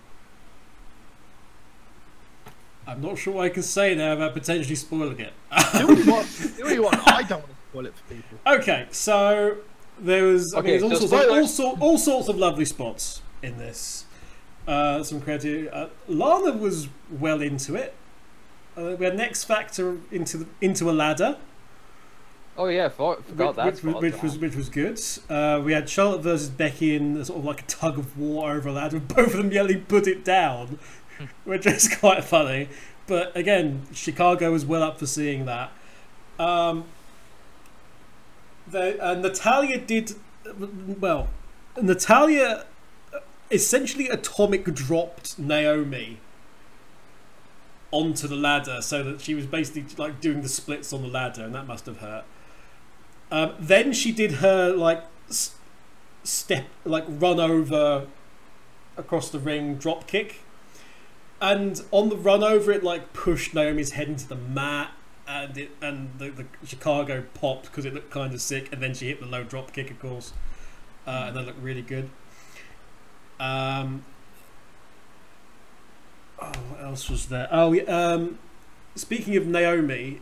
I'm 2.88 3.02
not 3.02 3.18
sure 3.18 3.34
what 3.36 3.46
I 3.46 3.50
can 3.50 3.64
say 3.64 3.94
now 3.96 4.14
about 4.14 4.34
potentially 4.34 4.76
spoiling 4.76 5.20
it. 5.20 5.34
do 5.78 5.88
what 5.88 5.98
you 5.98 6.12
want. 6.12 6.28
Do 6.58 6.64
what 6.64 6.74
you 6.74 6.84
want. 6.84 7.08
I 7.08 7.22
don't 7.24 7.42
want 7.42 7.48
to 7.50 7.56
spoil 7.72 7.86
it 7.86 7.94
for 7.96 8.14
people. 8.14 8.38
Okay, 8.48 8.88
so 8.92 9.58
there 10.00 10.24
was 10.26 10.54
I 10.56 10.60
Okay, 10.60 10.80
mean, 10.80 10.90
there's 10.90 11.02
all, 11.02 11.08
sorts 11.10 11.14
of, 11.14 11.20
all, 11.20 11.26
spoilers. 11.26 11.54
sort, 11.54 11.82
all 11.82 11.98
sorts 11.98 12.28
of 12.30 12.38
lovely 12.38 12.66
spots 12.66 13.22
in 13.44 13.58
this. 13.58 14.06
Uh, 14.68 15.04
some 15.04 15.22
creative. 15.22 15.72
Uh, 15.74 15.88
Lana 16.08 16.52
was 16.58 16.88
well 17.12 17.42
into 17.42 17.76
it. 17.76 17.94
Uh, 18.80 18.96
we 18.96 19.04
had 19.04 19.18
Next 19.18 19.44
Factor 19.44 19.98
into 20.12 20.38
the, 20.38 20.48
into 20.62 20.90
a 20.90 20.94
ladder, 20.94 21.38
Oh 22.60 22.68
yeah, 22.68 22.90
for, 22.90 23.16
forgot 23.22 23.56
which, 23.56 23.78
that. 23.78 23.86
which, 23.86 24.14
which 24.14 24.22
was 24.22 24.38
which 24.38 24.56
was 24.56 24.68
good. 24.68 25.00
Uh, 25.30 25.62
we 25.64 25.72
had 25.72 25.88
Charlotte 25.88 26.22
versus 26.24 26.50
Becky 26.50 26.94
in 26.94 27.16
a 27.16 27.24
sort 27.24 27.40
of 27.40 27.46
like 27.46 27.62
a 27.62 27.66
tug 27.66 27.98
of 27.98 28.18
war 28.20 28.52
over 28.52 28.68
a 28.68 28.74
ladder, 28.74 28.98
with 28.98 29.08
both 29.16 29.28
of 29.28 29.38
them 29.38 29.50
yelling 29.54 29.86
"Put 29.86 30.08
it 30.08 30.26
down," 30.26 30.78
which 31.46 31.66
is 31.66 31.88
quite 31.96 32.26
funny. 32.26 32.68
But 33.08 33.36
again, 33.36 33.88
Chicago 33.94 34.52
was 34.52 34.66
well 34.66 34.84
up 34.84 35.00
for 35.00 35.06
seeing 35.06 35.46
that. 35.46 35.72
Um, 36.38 36.84
the, 38.68 39.02
uh, 39.02 39.14
Natalya 39.14 39.78
did 39.80 40.16
well. 41.00 41.30
Natalya 41.82 42.66
essentially 43.50 44.10
atomic 44.10 44.66
dropped 44.66 45.40
Naomi 45.40 46.20
onto 47.92 48.28
the 48.28 48.36
ladder 48.36 48.82
so 48.82 49.04
that 49.04 49.22
she 49.22 49.34
was 49.34 49.46
basically 49.46 49.86
like 49.98 50.22
doing 50.22 50.42
the 50.42 50.50
splits 50.50 50.94
on 50.94 51.02
the 51.02 51.08
ladder, 51.08 51.44
and 51.44 51.56
that 51.56 51.68
must 51.68 51.86
have 51.86 51.98
hurt. 51.98 52.24
Um, 53.32 53.54
then 53.60 53.94
she 53.94 54.12
did 54.12 54.34
her 54.34 54.74
like 54.74 55.04
s- 55.30 55.56
step, 56.24 56.66
like 56.86 57.06
run 57.08 57.40
over 57.40 58.08
across 58.98 59.30
the 59.30 59.40
ring 59.40 59.76
drop 59.76 60.08
kick, 60.08 60.42
and 61.42 61.82
on 61.92 62.10
the 62.10 62.18
run 62.18 62.44
over, 62.44 62.72
it 62.72 62.84
like 62.84 63.14
pushed 63.14 63.54
Naomi's 63.54 63.92
head 63.92 64.08
into 64.08 64.28
the 64.28 64.36
mat, 64.36 64.92
and 65.28 65.58
it 65.58 65.72
and 65.82 66.12
the, 66.18 66.30
the 66.30 66.46
Chicago 66.66 67.24
popped 67.34 67.66
because 67.66 67.86
it 67.86 67.94
looked 67.94 68.12
kind 68.12 68.34
of 68.34 68.42
sick, 68.42 68.72
and 68.72 68.82
then 68.82 68.94
she 68.94 69.08
hit 69.08 69.20
the 69.20 69.26
low 69.26 69.44
drop 69.44 69.72
kick, 69.72 69.90
of 69.92 70.00
course, 70.00 70.34
uh, 71.08 71.26
and 71.28 71.36
that 71.36 71.46
looked 71.46 71.62
really 71.62 71.82
good. 71.82 72.10
Um, 73.40 74.04
oh, 76.42 76.52
what 76.70 76.82
else 76.84 77.10
was 77.10 77.28
there? 77.28 77.48
Oh, 77.52 77.74
yeah, 77.74 77.84
um, 77.84 78.40
speaking 78.96 79.36
of 79.38 79.46
Naomi, 79.48 80.22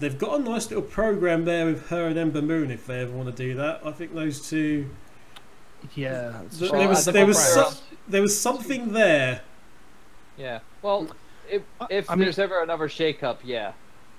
they've 0.00 0.18
got 0.18 0.40
a 0.40 0.42
nice 0.42 0.68
little 0.68 0.82
program 0.82 1.44
there 1.44 1.66
with 1.66 1.88
her 1.88 2.06
and 2.06 2.18
Ember 2.18 2.42
Moon. 2.42 2.70
If 2.70 2.86
they 2.86 3.00
ever 3.00 3.12
want 3.12 3.34
to 3.34 3.42
do 3.42 3.54
that, 3.56 3.80
I 3.84 3.90
think 3.92 4.14
those 4.14 4.48
two. 4.48 4.90
Yeah. 5.94 6.42
Th- 6.58 6.70
Well, 6.72 6.80
there 6.80 6.88
was 6.88 7.04
there 7.04 7.26
was 7.26 7.36
conference- 7.54 7.76
some, 7.78 7.84
there 8.08 8.22
was 8.22 8.40
something 8.40 8.92
there. 8.92 9.42
Yeah. 10.36 10.60
Well, 10.82 11.08
if 11.50 11.62
if 11.90 12.10
I 12.10 12.14
mean- 12.14 12.24
there's 12.24 12.38
ever 12.38 12.62
another 12.62 12.88
shake-up, 12.88 13.40
yeah. 13.44 13.72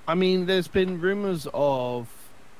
I 0.07 0.15
mean, 0.15 0.45
there's 0.47 0.67
been 0.67 0.99
rumors 0.99 1.47
of 1.53 2.07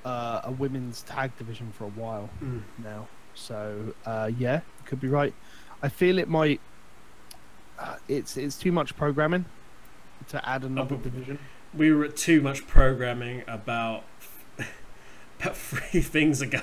uh, 0.06 0.42
a 0.44 0.52
women's 0.52 1.02
tag 1.04 1.36
division 1.38 1.72
for 1.78 1.86
a 1.86 1.90
while 1.90 2.30
Mm. 2.44 2.62
now. 2.84 3.08
So 3.36 3.94
uh, 4.06 4.30
yeah, 4.38 4.56
you 4.58 4.86
could 4.86 5.00
be 5.00 5.08
right. 5.08 5.34
I 5.82 5.88
feel 5.90 6.20
it 6.20 6.28
might. 6.28 6.60
Uh, 7.80 7.96
it's 8.08 8.36
it's 8.38 8.58
too 8.58 8.72
much 8.72 8.96
programming 8.98 9.46
to 10.28 10.48
add 10.48 10.64
another 10.64 10.96
but- 10.96 11.04
division. 11.04 11.40
We 11.74 11.92
were 11.94 12.06
at 12.06 12.18
too 12.18 12.42
much 12.42 12.66
programming 12.68 13.44
about 13.48 14.04
about 15.40 15.56
three 15.56 16.02
things 16.02 16.42
ago. 16.42 16.62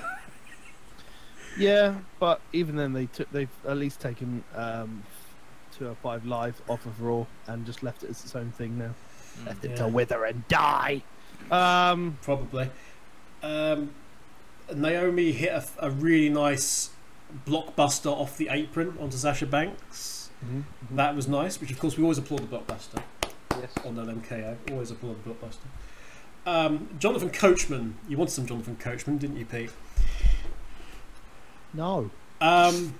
Yeah, 1.57 1.95
but 2.19 2.39
even 2.53 2.75
then, 2.75 2.93
they 2.93 3.07
took 3.07 3.31
they've 3.31 3.49
at 3.67 3.77
least 3.77 3.99
taken 3.99 4.43
um, 4.53 5.03
two 5.75 5.87
or 5.87 5.95
five 5.95 6.25
live 6.25 6.61
off 6.67 6.85
of 6.85 7.01
Raw 7.01 7.25
and 7.47 7.65
just 7.65 7.83
left 7.83 8.03
it 8.03 8.09
as 8.09 8.23
its 8.23 8.35
own 8.35 8.51
thing 8.51 8.77
now. 8.77 8.93
Left 9.45 9.63
it 9.63 9.75
to 9.77 9.87
wither 9.87 10.25
and 10.25 10.47
die. 10.47 11.03
Um, 11.49 12.17
Probably. 12.21 12.69
Um, 13.41 13.91
Naomi 14.75 15.31
hit 15.31 15.51
a, 15.51 15.65
a 15.79 15.89
really 15.89 16.29
nice 16.29 16.89
blockbuster 17.45 18.11
off 18.11 18.37
the 18.37 18.49
apron 18.49 18.97
onto 18.99 19.17
Sasha 19.17 19.45
Banks. 19.45 20.16
That 20.91 21.15
was 21.15 21.27
nice, 21.27 21.59
which 21.59 21.71
of 21.71 21.79
course 21.79 21.97
we 21.97 22.03
always 22.03 22.17
applaud 22.17 22.39
the 22.49 22.57
blockbuster 22.57 23.01
Yes. 23.51 23.71
on 23.85 23.95
LMKO. 23.95 24.55
Always 24.71 24.91
applaud 24.91 25.23
the 25.23 25.29
blockbuster. 25.31 25.65
Um, 26.45 26.89
Jonathan 26.99 27.29
Coachman, 27.29 27.95
you 28.07 28.17
wanted 28.17 28.31
some 28.31 28.45
Jonathan 28.45 28.75
Coachman, 28.77 29.17
didn't 29.17 29.37
you, 29.37 29.45
Pete? 29.45 29.71
no, 31.73 32.09
Um, 32.39 32.95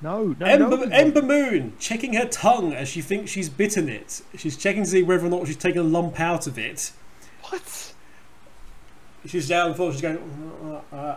no, 0.00 0.34
no, 0.40 0.46
Ember, 0.46 0.76
no. 0.76 0.82
Ember 0.92 1.22
Moon 1.22 1.74
checking 1.78 2.14
her 2.14 2.26
tongue 2.26 2.72
as 2.72 2.88
she 2.88 3.00
thinks 3.00 3.30
she's 3.30 3.48
bitten 3.48 3.88
it. 3.88 4.22
She's 4.36 4.56
checking 4.56 4.82
to 4.84 4.88
see 4.90 5.02
whether 5.02 5.26
or 5.26 5.30
not 5.30 5.46
she's 5.46 5.56
taken 5.56 5.80
a 5.80 5.84
lump 5.84 6.18
out 6.18 6.46
of 6.46 6.58
it. 6.58 6.92
What? 7.50 7.92
She's 9.26 9.48
down 9.48 9.68
and 9.68 9.76
forth. 9.76 9.94
She's 9.94 10.02
going. 10.02 10.18
"Uh, 10.64 10.80
uh, 10.94 10.96
uh." 10.96 11.16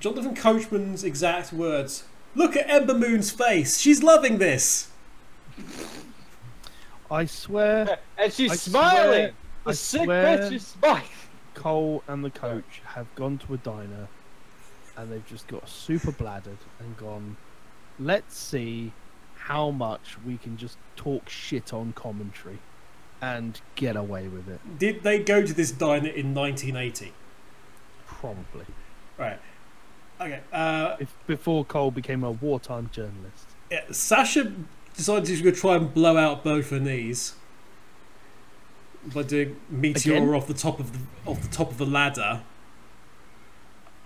Jonathan 0.00 0.34
Coachman's 0.34 1.04
exact 1.04 1.52
words. 1.52 2.04
Look 2.34 2.56
at 2.56 2.68
Ember 2.68 2.94
Moon's 2.94 3.30
face. 3.30 3.78
She's 3.78 4.02
loving 4.02 4.38
this. 4.38 4.88
I 7.10 7.26
swear, 7.26 7.98
And 8.18 8.32
she's 8.32 8.52
I 8.52 8.56
smiling. 8.56 9.08
swear- 9.10 9.32
the 9.64 9.70
I 9.70 9.74
sick 9.74 10.02
swear- 10.04 10.38
bitch 10.38 10.52
is 10.52 10.66
smiling. 10.66 11.02
Cole 11.54 12.02
and 12.08 12.24
the 12.24 12.30
coach 12.30 12.80
have 12.84 13.14
gone 13.14 13.38
to 13.38 13.54
a 13.54 13.58
diner 13.58 14.08
and 14.96 15.12
they've 15.12 15.26
just 15.26 15.46
got 15.46 15.68
super 15.68 16.10
bladdered 16.10 16.56
and 16.80 16.96
gone, 16.96 17.36
let's 18.00 18.36
see 18.36 18.92
how 19.36 19.70
much 19.70 20.16
we 20.26 20.38
can 20.38 20.56
just 20.56 20.78
talk 20.96 21.28
shit 21.28 21.72
on 21.72 21.92
commentary 21.92 22.58
and 23.20 23.60
get 23.76 23.94
away 23.96 24.26
with 24.28 24.48
it. 24.48 24.78
Did 24.78 25.02
they 25.02 25.18
go 25.18 25.44
to 25.46 25.52
this 25.52 25.70
diner 25.70 26.08
in 26.08 26.34
1980? 26.34 27.12
Probably. 28.06 28.66
Right. 29.18 29.38
Okay. 30.22 30.40
Uh, 30.52 30.96
If, 31.00 31.14
before 31.26 31.64
Cole 31.64 31.90
became 31.90 32.22
a 32.24 32.30
wartime 32.30 32.90
journalist. 32.92 33.46
yeah, 33.70 33.82
Sasha 33.90 34.52
decided 34.96 35.26
she 35.26 35.32
was 35.32 35.42
going 35.42 35.54
to 35.54 35.60
try 35.60 35.76
and 35.76 35.92
blow 35.92 36.16
out 36.16 36.44
both 36.44 36.70
her 36.70 36.78
knees 36.80 37.34
by 39.14 39.22
doing 39.22 39.56
meteor 39.68 40.14
Again? 40.16 40.28
off 40.34 40.46
the 40.46 40.54
top 40.54 40.78
of 40.78 40.92
the 40.92 40.98
off 41.30 41.40
the 41.42 41.48
top 41.48 41.70
of 41.70 41.78
the 41.78 41.86
ladder. 41.86 42.42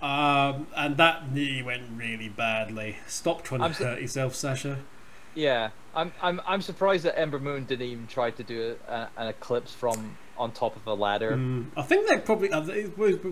Um, 0.01 0.67
and 0.75 0.95
that 0.97 1.31
knee 1.31 1.61
went 1.63 1.83
really 1.95 2.29
badly. 2.29 2.97
Stop 3.07 3.43
trying 3.43 3.61
to 3.61 3.65
I'm 3.65 3.73
so- 3.73 3.83
hurt 3.85 4.01
yourself, 4.01 4.35
Sasha. 4.35 4.79
Yeah, 5.35 5.69
I'm 5.95 6.11
I'm 6.21 6.41
I'm 6.47 6.61
surprised 6.63 7.03
that 7.05 7.17
Ember 7.19 7.37
Moon 7.39 7.65
didn't 7.65 7.85
even 7.87 8.07
try 8.07 8.31
to 8.31 8.41
do 8.43 8.75
a, 8.87 9.07
an 9.17 9.27
eclipse 9.27 9.71
from 9.73 10.17
on 10.37 10.51
top 10.51 10.75
of 10.75 10.85
a 10.87 10.93
ladder. 10.93 11.31
Mm, 11.33 11.65
I 11.75 11.81
think 11.81 12.07
they 12.07 12.17
probably 12.17 12.51
uh, 12.51 12.61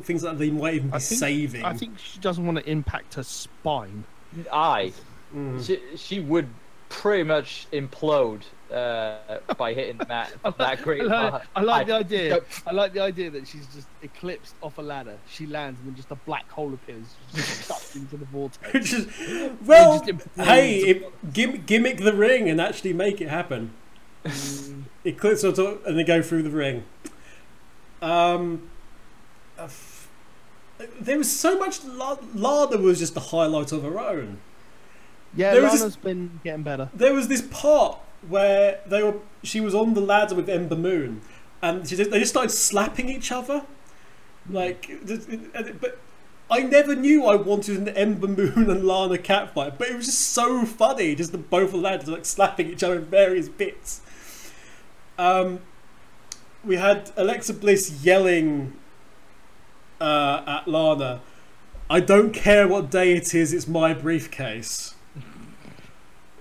things 0.02 0.22
that 0.24 0.38
they 0.38 0.50
might 0.50 0.76
even 0.76 0.90
be 0.90 0.96
I 0.96 1.00
think- 1.00 1.20
saving. 1.20 1.64
I 1.66 1.74
think 1.74 1.98
she 2.00 2.20
doesn't 2.20 2.46
want 2.46 2.58
to 2.58 2.70
impact 2.70 3.16
her 3.16 3.24
spine. 3.24 4.04
I 4.52 4.92
Mm. 5.36 5.66
she 5.66 5.80
she 5.98 6.20
would 6.20 6.48
pretty 6.88 7.24
much 7.24 7.68
implode 7.74 8.42
uh, 8.72 9.18
by 9.58 9.74
hitting 9.74 9.98
that 10.08 10.32
that 10.58 10.82
great. 10.84 11.02
I 11.02 11.30
like, 11.30 11.42
I 11.56 11.62
like 11.62 11.88
the 11.88 11.94
idea. 11.96 12.40
I 12.66 12.72
like 12.72 12.94
the 12.94 13.02
idea 13.02 13.30
that 13.32 13.48
she's 13.48 13.66
just 13.76 13.88
eclipsed 14.02 14.56
off 14.62 14.78
a 14.78 14.82
ladder. 14.82 15.18
She 15.30 15.46
lands 15.48 15.80
and 15.80 15.90
then 15.90 15.96
just 15.96 16.12
a 16.12 16.16
black 16.16 16.50
hole 16.50 16.74
appears, 16.74 17.06
just 17.34 17.66
sucked 17.66 17.96
into 18.02 18.18
the 18.18 18.26
vortex. 18.26 18.74
Which 18.74 18.94
is, 18.94 19.08
well, 19.66 20.00
just 20.06 20.28
hey, 20.38 20.78
it, 20.80 21.34
gim- 21.34 21.64
gimmick 21.66 21.98
the 21.98 22.14
ring 22.14 22.50
and 22.50 22.62
actually 22.62 22.94
make 22.94 23.20
it 23.20 23.28
happen. 23.30 23.72
Mm, 24.26 25.18
clips 25.18 25.44
on 25.44 25.54
top 25.54 25.86
and 25.86 25.98
they 25.98 26.04
go 26.04 26.22
through 26.22 26.44
the 26.44 26.50
ring. 26.50 26.84
Um, 28.02 28.70
there 31.00 31.18
was 31.18 31.32
so 31.32 31.58
much. 31.58 31.84
La- 31.86 32.18
Lana 32.34 32.78
was 32.78 33.00
just 33.00 33.14
the 33.14 33.20
highlight 33.20 33.72
of 33.72 33.84
her 33.84 34.00
own. 34.00 34.40
yeah, 35.36 35.54
There 35.54 35.62
Lana's 35.62 35.82
this- 35.82 35.96
been 35.96 36.40
getting 36.44 36.64
better. 36.64 36.90
There 36.94 37.14
was 37.14 37.28
this 37.28 37.42
part 37.42 37.98
where 38.28 38.80
they 38.88 39.02
were. 39.04 39.16
She 39.44 39.62
was 39.62 39.74
on 39.76 39.94
the 39.94 40.02
ladder 40.02 40.36
with 40.36 40.50
Ember 40.50 40.76
Moon, 40.76 41.22
and 41.62 41.88
she 41.88 41.96
just, 41.96 42.10
they 42.12 42.20
just 42.20 42.32
started 42.32 42.50
slapping 42.50 43.10
each 43.10 43.32
other. 43.32 43.64
Like, 44.50 44.92
but 45.80 45.98
I 46.52 46.60
never 46.62 46.96
knew 46.96 47.26
I 47.26 47.36
wanted 47.36 47.78
an 47.78 47.90
Ember 47.90 48.28
Moon 48.28 48.54
and 48.70 48.84
Lana 48.86 49.18
catfight, 49.18 49.78
but 49.78 49.88
it 49.88 49.96
was 49.96 50.06
just 50.08 50.20
so 50.20 50.66
funny. 50.66 51.16
Just 51.16 51.32
the 51.32 51.38
both 51.38 51.66
of 51.66 51.72
the 51.74 51.78
ladders 51.78 52.08
like 52.10 52.26
slapping 52.26 52.70
each 52.70 52.84
other 52.84 52.98
in 52.98 53.06
various 53.06 53.50
bits. 53.50 54.02
Um, 55.18 55.60
we 56.64 56.78
had 56.78 57.12
Alexa 57.16 57.54
Bliss 57.54 58.04
yelling 58.04 58.74
uh, 60.02 60.44
at 60.46 60.68
Lana. 60.68 61.22
I 61.90 62.00
don't 62.00 62.34
care 62.34 62.68
what 62.68 62.90
day 62.90 63.14
it 63.14 63.34
is. 63.34 63.54
It's 63.54 63.68
my 63.68 63.94
briefcase. 63.94 64.96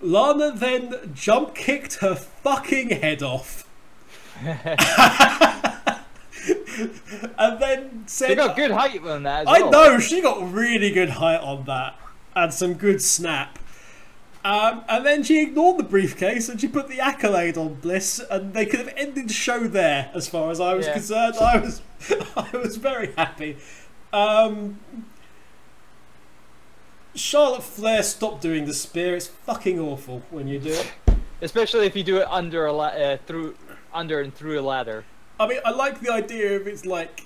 Lana 0.01 0.53
then 0.53 1.13
jump 1.15 1.55
kicked 1.55 1.97
her 1.97 2.15
fucking 2.15 2.91
head 2.91 3.23
off. 3.23 3.69
and 7.39 7.61
then 7.61 8.05
said, 8.07 8.31
They 8.31 8.35
got 8.35 8.57
good 8.57 8.71
height 8.71 9.03
on 9.05 9.23
that. 9.23 9.43
As 9.43 9.49
I 9.49 9.61
well. 9.61 9.71
know 9.71 9.99
she 9.99 10.21
got 10.21 10.53
really 10.53 10.91
good 10.91 11.11
height 11.11 11.41
on 11.41 11.65
that 11.65 11.99
and 12.35 12.53
some 12.53 12.75
good 12.75 13.01
snap. 13.01 13.59
Um, 14.45 14.85
and 14.91 15.07
then 15.07 15.23
she 15.23 15.41
ignored 15.43 15.79
the 15.79 15.83
briefcase 15.85 16.51
and 16.51 16.61
she 16.61 16.69
put 16.69 16.89
the 16.89 17.01
accolade 17.01 17.57
on 17.57 17.75
Bliss, 17.75 18.21
and 18.31 18.53
they 18.53 18.67
could 18.67 18.79
have 18.81 18.93
ended 18.97 19.29
the 19.29 19.33
show 19.33 19.61
there, 19.67 20.11
as 20.15 20.29
far 20.29 20.51
as 20.51 20.61
I 20.61 20.75
was 20.75 20.87
Yeah. 20.87 20.93
concerned. 20.93 21.37
I 21.41 21.59
was, 21.59 21.81
I 22.37 22.57
was 22.57 22.77
very 22.77 23.13
happy. 23.17 23.57
Um, 24.13 24.81
Charlotte 27.15 27.63
Flair 27.63 28.03
stopped 28.03 28.43
doing 28.43 28.67
the 28.67 28.75
spear. 28.75 29.17
It's 29.17 29.29
fucking 29.29 29.79
awful 29.81 30.23
when 30.31 30.47
you 30.49 30.59
do 30.59 30.71
it. 30.73 30.93
Especially 31.41 31.87
if 31.87 31.95
you 31.97 32.03
do 32.03 32.19
it 32.19 32.27
under 32.29 32.67
a 32.67 32.73
la- 32.73 32.87
uh, 32.89 33.17
through 33.27 33.55
under 33.93 34.21
and 34.21 34.35
through 34.35 34.59
a 34.59 34.63
ladder. 34.63 35.05
I 35.39 35.47
mean, 35.47 35.61
I 35.65 35.71
like 35.71 36.01
the 36.01 36.13
idea 36.13 36.57
of 36.57 36.67
it's 36.67 36.85
like 36.85 37.23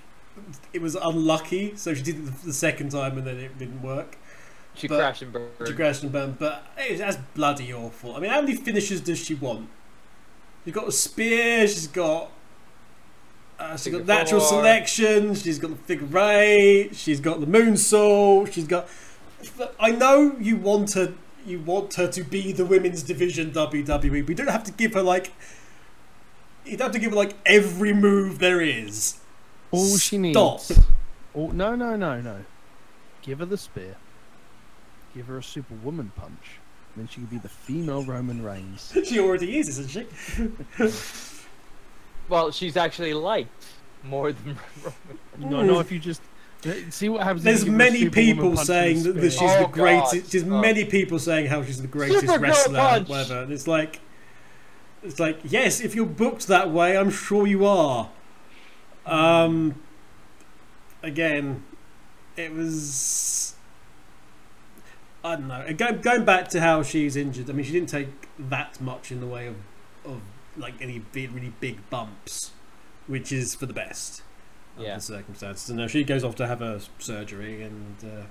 it 0.72 0.82
was 0.82 0.94
unlucky, 0.94 1.74
so 1.76 1.94
she 1.94 2.02
did 2.02 2.16
it 2.28 2.42
the 2.44 2.52
second 2.52 2.90
time 2.90 3.16
and 3.18 3.26
then 3.26 3.38
it 3.38 3.58
didn't 3.58 3.82
work. 3.82 4.18
She 4.78 4.86
But- 4.88 4.98
crashed 4.98 5.22
and 5.22 5.32
burned. 5.32 5.50
She 5.66 5.72
crashed 5.74 6.02
and 6.04 6.12
burned, 6.12 6.38
but 6.38 6.62
hey, 6.76 6.94
that's 6.96 7.18
bloody 7.34 7.72
awful. 7.72 8.14
I 8.16 8.20
mean, 8.20 8.30
how 8.30 8.40
many 8.40 8.54
finishes 8.54 9.00
does 9.00 9.18
she 9.18 9.34
want? 9.34 9.68
She's 10.64 10.74
got 10.74 10.88
a 10.88 10.92
spear. 10.92 11.66
She's 11.66 11.86
got. 11.88 12.30
Uh, 13.58 13.76
she's 13.76 13.92
got 13.92 14.06
natural 14.06 14.40
four. 14.40 14.48
selection. 14.50 15.34
She's 15.34 15.58
got 15.58 15.70
the 15.70 15.76
figure 15.76 16.18
eight. 16.18 16.94
She's 16.94 17.18
got 17.20 17.40
the 17.40 17.46
moonsault. 17.46 18.52
She's 18.52 18.66
got. 18.68 18.88
I 19.80 19.90
know 19.90 20.36
you 20.38 20.56
want 20.56 20.92
her. 20.94 21.14
You 21.46 21.60
want 21.60 21.94
her 21.94 22.06
to 22.08 22.22
be 22.22 22.52
the 22.52 22.64
women's 22.66 23.02
division 23.02 23.50
WWE. 23.52 24.20
But 24.22 24.28
you 24.28 24.34
don't 24.34 24.48
have 24.50 24.64
to 24.64 24.72
give 24.72 24.94
her 24.94 25.02
like. 25.02 25.32
You 26.64 26.76
don't 26.76 26.86
have 26.86 26.92
to 26.92 26.98
give 26.98 27.10
her 27.10 27.16
like 27.16 27.34
every 27.46 27.92
move 27.92 28.38
there 28.38 28.60
is. 28.60 29.16
All 29.70 29.96
she 29.96 30.18
needs. 30.18 30.36
Stop. 30.38 30.84
All, 31.34 31.50
no, 31.50 31.74
no, 31.74 31.96
no, 31.96 32.20
no. 32.20 32.44
Give 33.22 33.38
her 33.40 33.46
the 33.46 33.56
spear. 33.58 33.96
Give 35.14 35.26
her 35.26 35.38
a 35.38 35.42
superwoman 35.42 36.12
punch. 36.16 36.58
then 36.96 37.08
she 37.08 37.20
could 37.20 37.30
be 37.30 37.38
the 37.38 37.48
female 37.48 38.04
Roman 38.04 38.42
Reigns. 38.42 38.92
She 39.04 39.18
already 39.18 39.58
is, 39.58 39.68
isn't 39.78 39.90
she? 39.90 40.06
Well, 42.28 42.50
she's 42.50 42.76
actually 42.76 43.14
liked 43.14 43.64
more 44.04 44.32
than 44.32 44.58
Roman. 45.38 45.50
No, 45.50 45.62
no, 45.62 45.80
if 45.80 45.90
you 45.90 45.98
just 45.98 46.20
see 46.90 47.08
what 47.08 47.22
happens. 47.22 47.42
There's 47.42 47.60
you 47.64 47.70
give 47.70 47.72
her 47.80 47.86
a 47.86 47.90
many 47.90 48.10
people 48.10 48.56
saying 48.58 49.02
the 49.02 49.12
that, 49.12 49.20
that 49.22 49.30
she's 49.32 49.40
Oh, 49.50 49.60
the 49.62 49.68
greatest. 49.68 50.12
God. 50.12 50.22
There's 50.24 50.44
Oh. 50.44 50.60
many 50.60 50.84
people 50.84 51.18
saying 51.18 51.46
how 51.46 51.64
she's 51.64 51.80
the 51.80 51.88
greatest 51.88 52.26
Supergirl 52.26 52.40
wrestler, 52.40 52.78
punch. 52.78 53.08
whatever. 53.08 53.42
And 53.44 53.52
it's 53.52 53.66
like, 53.66 54.00
it's 55.02 55.18
like, 55.18 55.38
yes, 55.44 55.80
if 55.80 55.94
you're 55.94 56.04
booked 56.04 56.48
that 56.48 56.70
way, 56.70 56.98
I'm 56.98 57.10
sure 57.10 57.46
you 57.46 57.64
are. 57.64 58.10
Um, 59.06 59.80
again, 61.02 61.64
it 62.36 62.52
was. 62.52 63.54
I 65.28 65.36
don't 65.36 65.48
know. 65.48 65.64
Going 65.74 66.00
going 66.00 66.24
back 66.24 66.48
to 66.48 66.60
how 66.60 66.82
she's 66.82 67.16
injured. 67.16 67.48
I 67.50 67.52
mean, 67.52 67.64
she 67.66 67.72
didn't 67.72 67.88
take 67.90 68.08
that 68.38 68.80
much 68.80 69.10
in 69.12 69.20
the 69.20 69.26
way 69.26 69.46
of 69.46 69.56
of 70.04 70.20
like 70.56 70.74
any 70.80 70.98
big, 70.98 71.32
really 71.32 71.52
big 71.60 71.88
bumps, 71.90 72.52
which 73.06 73.30
is 73.32 73.54
for 73.54 73.66
the 73.66 73.72
best 73.74 74.22
Yeah. 74.76 74.84
under 74.86 74.94
the 74.96 75.00
circumstances. 75.02 75.68
And 75.70 75.78
now 75.78 75.86
she 75.86 76.02
goes 76.04 76.24
off 76.24 76.34
to 76.36 76.46
have 76.46 76.60
her 76.60 76.80
surgery, 76.98 77.62
and 77.62 77.96
uh, 78.04 78.22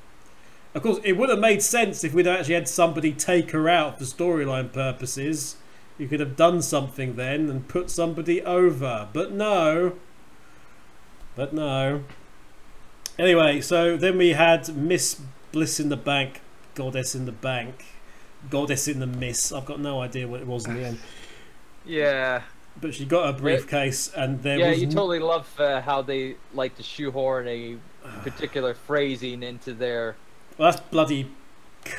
of 0.75 0.81
course, 0.83 0.99
it 1.03 1.13
would 1.13 1.29
have 1.29 1.39
made 1.39 1.61
sense 1.61 2.03
if 2.03 2.13
we'd 2.13 2.27
actually 2.27 2.55
had 2.55 2.67
somebody 2.67 3.13
take 3.13 3.51
her 3.51 3.69
out 3.69 3.97
for 3.99 4.05
storyline 4.05 4.71
purposes. 4.73 5.55
You 5.97 6.07
could 6.07 6.19
have 6.19 6.35
done 6.35 6.61
something 6.61 7.15
then 7.15 7.49
and 7.49 7.67
put 7.67 7.89
somebody 7.89 8.41
over, 8.43 9.07
but 9.13 9.31
no. 9.31 9.93
But 11.35 11.53
no. 11.53 12.03
Anyway, 13.17 13.61
so 13.61 13.97
then 13.97 14.17
we 14.17 14.29
had 14.33 14.75
Miss 14.75 15.21
Bliss 15.51 15.79
in 15.79 15.89
the 15.89 15.97
Bank, 15.97 16.41
Goddess 16.77 17.15
in 17.15 17.25
the 17.25 17.31
Bank, 17.31 17.83
Goddess 18.51 18.87
in 18.87 18.99
the 18.99 19.07
Miss. 19.07 19.51
I've 19.51 19.65
got 19.65 19.79
no 19.79 19.99
idea 19.99 20.27
what 20.27 20.41
it 20.41 20.47
was 20.47 20.67
in 20.67 20.75
the 20.75 20.85
end. 20.85 20.99
Yeah. 21.85 22.43
But 22.79 22.93
she 22.93 23.05
got 23.05 23.27
a 23.27 23.33
briefcase, 23.33 24.11
and 24.15 24.43
there 24.43 24.59
yeah, 24.59 24.69
was 24.69 24.79
you 24.79 24.85
totally 24.85 25.17
love 25.17 25.51
uh, 25.59 25.81
how 25.81 26.03
they 26.03 26.35
like 26.53 26.77
to 26.77 26.83
shoehorn 26.83 27.47
a 27.47 27.77
particular 28.21 28.75
phrasing 28.75 29.41
into 29.41 29.73
their 29.73 30.15
Well, 30.59 30.69
that's 30.71 30.83
bloody 30.91 31.31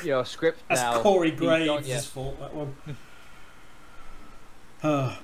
you 0.01 0.11
know 0.11 0.23
script 0.23 0.61
That's 0.69 0.81
now. 0.81 1.01
Corey 1.01 1.31
Pete, 1.31 1.39
Graves' 1.39 2.05
fault, 2.05 2.39
that 2.39 2.53
one. 2.53 2.75
oh. 4.83 5.19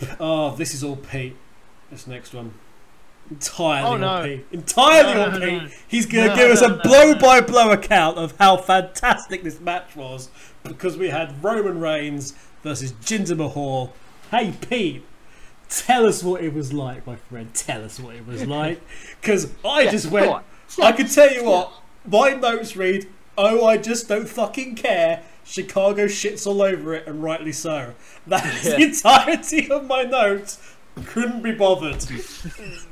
oh, 0.20 0.56
this 0.56 0.74
is 0.74 0.84
all 0.84 0.96
Pete. 0.96 1.36
This 1.90 2.06
next 2.06 2.34
one. 2.34 2.52
Entirely 3.30 3.88
Oh, 3.88 3.92
on 3.94 4.00
no. 4.00 4.22
Pete. 4.24 4.46
Entirely 4.52 5.14
No, 5.14 5.22
on 5.24 5.40
no. 5.40 5.68
He's 5.86 6.06
going 6.06 6.30
to 6.30 6.36
give 6.36 6.50
us 6.50 6.62
a 6.62 6.76
blow 6.82 7.14
by 7.14 7.40
blow 7.40 7.70
account 7.70 8.16
of 8.18 8.34
how 8.38 8.56
fantastic 8.56 9.42
this 9.42 9.60
match 9.60 9.94
was 9.96 10.30
because 10.64 10.96
we 10.96 11.10
had 11.10 11.42
Roman 11.44 11.78
Reigns 11.80 12.34
versus 12.62 12.92
Jinder 12.92 13.36
Mahal. 13.36 13.92
Hey, 14.30 14.52
Pete. 14.68 15.04
Tell 15.68 16.06
us 16.06 16.22
what 16.24 16.42
it 16.42 16.54
was 16.54 16.72
like, 16.72 17.06
my 17.06 17.16
friend. 17.16 17.52
Tell 17.54 17.84
us 17.84 18.00
what 18.00 18.14
it 18.16 18.26
was 18.26 18.46
like. 18.58 18.80
Because 19.20 19.52
I 19.64 19.82
Yeah, 19.82 19.90
just 19.90 20.10
went. 20.10 20.26
on. 20.30 20.42
I 20.82 20.92
can 20.92 21.06
tell 21.08 21.30
you 21.32 21.44
what, 21.44 21.72
my 22.06 22.30
notes 22.30 22.76
read, 22.76 23.06
oh, 23.36 23.64
I 23.66 23.76
just 23.76 24.08
don't 24.08 24.28
fucking 24.28 24.74
care. 24.76 25.22
Chicago 25.44 26.04
shits 26.06 26.46
all 26.46 26.60
over 26.62 26.94
it, 26.94 27.06
and 27.06 27.22
rightly 27.22 27.52
so. 27.52 27.94
That's 28.26 28.64
the 28.64 28.82
entirety 28.82 29.70
of 29.70 29.86
my 29.86 30.02
notes. 30.02 30.58
Couldn't 31.06 31.42
be 31.42 31.52
bothered. 31.52 32.04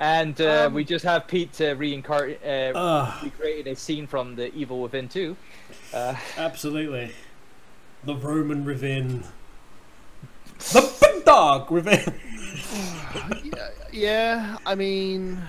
And 0.00 0.40
uh, 0.40 0.66
Um, 0.66 0.74
we 0.74 0.84
just 0.84 1.04
have 1.04 1.26
Pete 1.26 1.60
uh, 1.60 1.74
reincarnate, 1.76 2.40
uh, 2.44 2.72
Ugh, 2.78 3.24
recreating 3.24 3.72
a 3.72 3.76
scene 3.76 4.06
from 4.06 4.36
the 4.36 4.54
Evil 4.54 4.80
Within 4.80 5.08
2. 5.08 5.36
Uh, 5.92 6.14
absolutely. 6.36 7.12
The 8.04 8.14
Roman 8.14 8.64
Revin. 8.64 9.24
The 10.58 10.92
big 11.00 11.24
dog 11.24 11.68
Revin. 11.68 12.12
yeah, 13.44 13.68
yeah, 13.92 14.56
I 14.66 14.74
mean, 14.74 15.40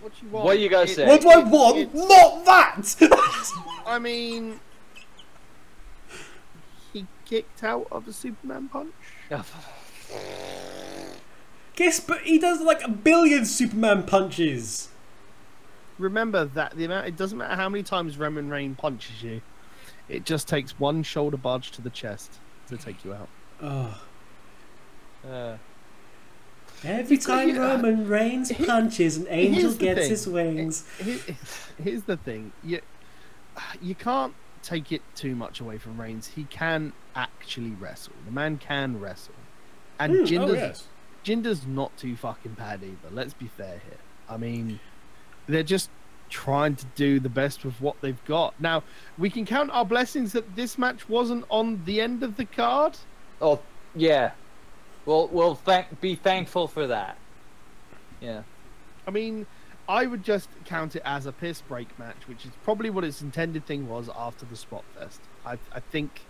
what 0.00 0.12
do 0.18 0.26
you 0.26 0.32
want? 0.32 0.44
What 0.46 0.58
you 0.58 0.68
gotta 0.68 0.90
It- 0.90 0.94
say? 0.96 1.06
What 1.06 1.20
do 1.20 1.30
I 1.30 1.36
want? 1.38 1.78
it's- 1.78 2.08
Not 2.08 2.44
that! 2.44 3.52
I 3.86 3.98
mean, 4.00 4.58
he 6.92 7.06
kicked 7.24 7.62
out 7.62 7.86
of 7.92 8.08
a 8.08 8.12
Superman 8.12 8.68
punch. 8.68 8.92
Guess, 11.82 12.00
but 12.00 12.20
he 12.22 12.38
does 12.38 12.60
like 12.60 12.82
a 12.84 12.88
billion 12.88 13.44
Superman 13.44 14.04
punches. 14.04 14.88
Remember 15.98 16.44
that 16.44 16.76
the 16.76 16.84
amount. 16.84 17.06
It 17.06 17.16
doesn't 17.16 17.36
matter 17.38 17.56
how 17.56 17.68
many 17.68 17.82
times 17.82 18.16
Roman 18.16 18.48
Reigns 18.48 18.76
punches 18.78 19.22
you. 19.22 19.42
It 20.08 20.24
just 20.24 20.48
takes 20.48 20.78
one 20.78 21.02
shoulder 21.02 21.36
barge 21.36 21.70
to 21.72 21.82
the 21.82 21.90
chest 21.90 22.38
to 22.68 22.76
take 22.76 23.04
you 23.04 23.14
out. 23.14 23.28
Ugh. 23.60 23.94
uh, 25.30 25.56
Every 26.84 27.18
time 27.18 27.50
Yeah. 27.50 27.58
Roman 27.74 28.08
Reigns 28.08 28.48
He- 28.50 28.64
punches, 28.64 29.16
an 29.18 29.26
angel 29.28 29.72
gets 29.74 30.00
thing. 30.00 30.10
his 30.10 30.26
wings. 30.26 30.84
Here- 30.98 31.36
Here's 31.82 32.02
the 32.04 32.16
thing: 32.16 32.52
you 32.64 32.80
you 33.80 33.94
can't 33.94 34.34
take 34.62 34.92
it 34.92 35.02
too 35.14 35.34
much 35.36 35.60
away 35.60 35.78
from 35.78 36.00
Reigns. 36.00 36.28
He 36.28 36.44
can 36.44 36.92
actually 37.14 37.70
wrestle. 37.72 38.14
The 38.24 38.32
man 38.32 38.56
can 38.58 38.98
wrestle, 39.00 39.34
and 39.98 40.12
Hmm, 40.20 40.24
Jinder's 40.24 40.50
oh, 40.50 40.54
yes. 40.54 40.84
Jinder's 41.22 41.66
not 41.66 41.96
too 41.96 42.16
fucking 42.16 42.54
bad 42.54 42.82
either. 42.82 43.12
Let's 43.12 43.34
be 43.34 43.46
fair 43.46 43.80
here. 43.84 43.98
I 44.28 44.36
mean, 44.36 44.80
they're 45.46 45.62
just 45.62 45.90
trying 46.28 46.74
to 46.74 46.86
do 46.94 47.20
the 47.20 47.28
best 47.28 47.64
with 47.64 47.80
what 47.80 48.00
they've 48.00 48.24
got. 48.24 48.58
Now, 48.60 48.82
we 49.18 49.28
can 49.28 49.44
count 49.44 49.70
our 49.70 49.84
blessings 49.84 50.32
that 50.32 50.56
this 50.56 50.78
match 50.78 51.08
wasn't 51.08 51.44
on 51.50 51.84
the 51.84 52.00
end 52.00 52.22
of 52.22 52.36
the 52.36 52.46
card. 52.46 52.96
oh, 53.40 53.60
yeah. 53.94 54.32
We'll, 55.04 55.26
we'll 55.28 55.56
thank, 55.56 56.00
be 56.00 56.14
thankful 56.14 56.68
for 56.68 56.86
that. 56.86 57.18
Yeah. 58.20 58.42
I 59.06 59.10
mean, 59.10 59.46
I 59.88 60.06
would 60.06 60.22
just 60.22 60.48
count 60.64 60.94
it 60.96 61.02
as 61.04 61.26
a 61.26 61.32
piss 61.32 61.60
break 61.60 61.98
match, 61.98 62.28
which 62.28 62.46
is 62.46 62.52
probably 62.62 62.88
what 62.88 63.02
its 63.04 63.20
intended 63.20 63.66
thing 63.66 63.88
was 63.88 64.08
after 64.16 64.46
the 64.46 64.56
spot 64.56 64.84
fest. 64.96 65.20
I, 65.44 65.58
I 65.74 65.80
think, 65.80 66.22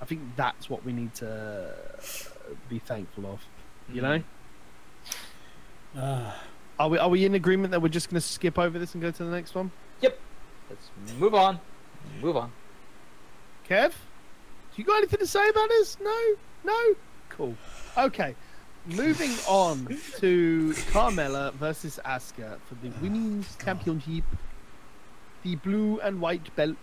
I 0.00 0.04
think 0.04 0.20
that's 0.36 0.70
what 0.70 0.84
we 0.84 0.92
need 0.92 1.14
to 1.16 1.74
be 2.68 2.78
thankful 2.78 3.26
of. 3.26 3.40
You 3.90 4.02
know, 4.02 4.22
Ah. 5.96 6.40
are 6.78 6.88
we 6.88 6.98
are 6.98 7.08
we 7.08 7.24
in 7.24 7.34
agreement 7.34 7.70
that 7.72 7.80
we're 7.80 7.88
just 7.88 8.08
going 8.10 8.20
to 8.20 8.26
skip 8.26 8.58
over 8.58 8.78
this 8.78 8.94
and 8.94 9.02
go 9.02 9.10
to 9.10 9.24
the 9.24 9.30
next 9.30 9.54
one? 9.54 9.70
Yep. 10.00 10.18
Let's 10.70 10.90
move 11.18 11.34
on. 11.34 11.60
Move 12.20 12.36
on. 12.36 12.52
Kev, 13.68 13.90
do 13.90 13.94
you 14.76 14.84
got 14.84 14.98
anything 14.98 15.18
to 15.20 15.26
say 15.26 15.48
about 15.48 15.68
this? 15.68 15.98
No, 16.00 16.34
no. 16.64 16.94
Cool. 17.28 17.54
Okay. 17.96 18.34
Moving 18.86 19.30
on 19.48 19.86
to 20.18 20.74
Carmella 20.90 21.52
versus 21.54 22.00
Asuka 22.04 22.58
for 22.68 22.74
the 22.82 22.90
women's 23.00 23.54
championship, 23.62 24.24
the 25.42 25.56
blue 25.56 26.00
and 26.00 26.20
white 26.20 26.54
belt. 26.56 26.76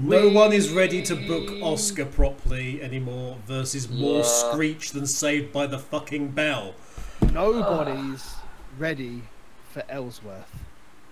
No 0.00 0.28
one 0.28 0.52
is 0.52 0.70
ready 0.70 1.02
to 1.02 1.14
book 1.16 1.50
Oscar 1.62 2.04
properly 2.04 2.82
anymore 2.82 3.38
versus 3.46 3.88
more 3.88 4.18
Yeah. 4.18 4.22
screech 4.24 4.90
than 4.92 5.06
saved 5.06 5.52
by 5.52 5.66
the 5.66 5.78
fucking 5.78 6.28
bell. 6.28 6.74
Nobody's 7.32 8.34
ready 8.78 9.22
for 9.72 9.82
Ellsworth. 9.88 10.50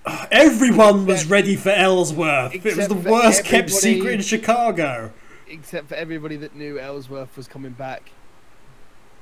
Everyone 0.31 1.07
was 1.07 1.27
ready 1.27 1.57
for 1.57 1.71
Ellsworth. 1.71 2.55
it 2.55 2.77
was 2.77 2.89
the 2.89 2.95
worst 2.95 3.45
kept 3.45 3.71
secret 3.71 4.15
in 4.15 4.21
Chicago. 4.21 5.13
except 5.49 5.89
for 5.89 5.95
everybody 5.95 6.37
that 6.37 6.55
knew 6.55 6.79
Ellsworth 6.79 7.37
was 7.37 7.49
coming 7.49 7.73
back 7.73 8.11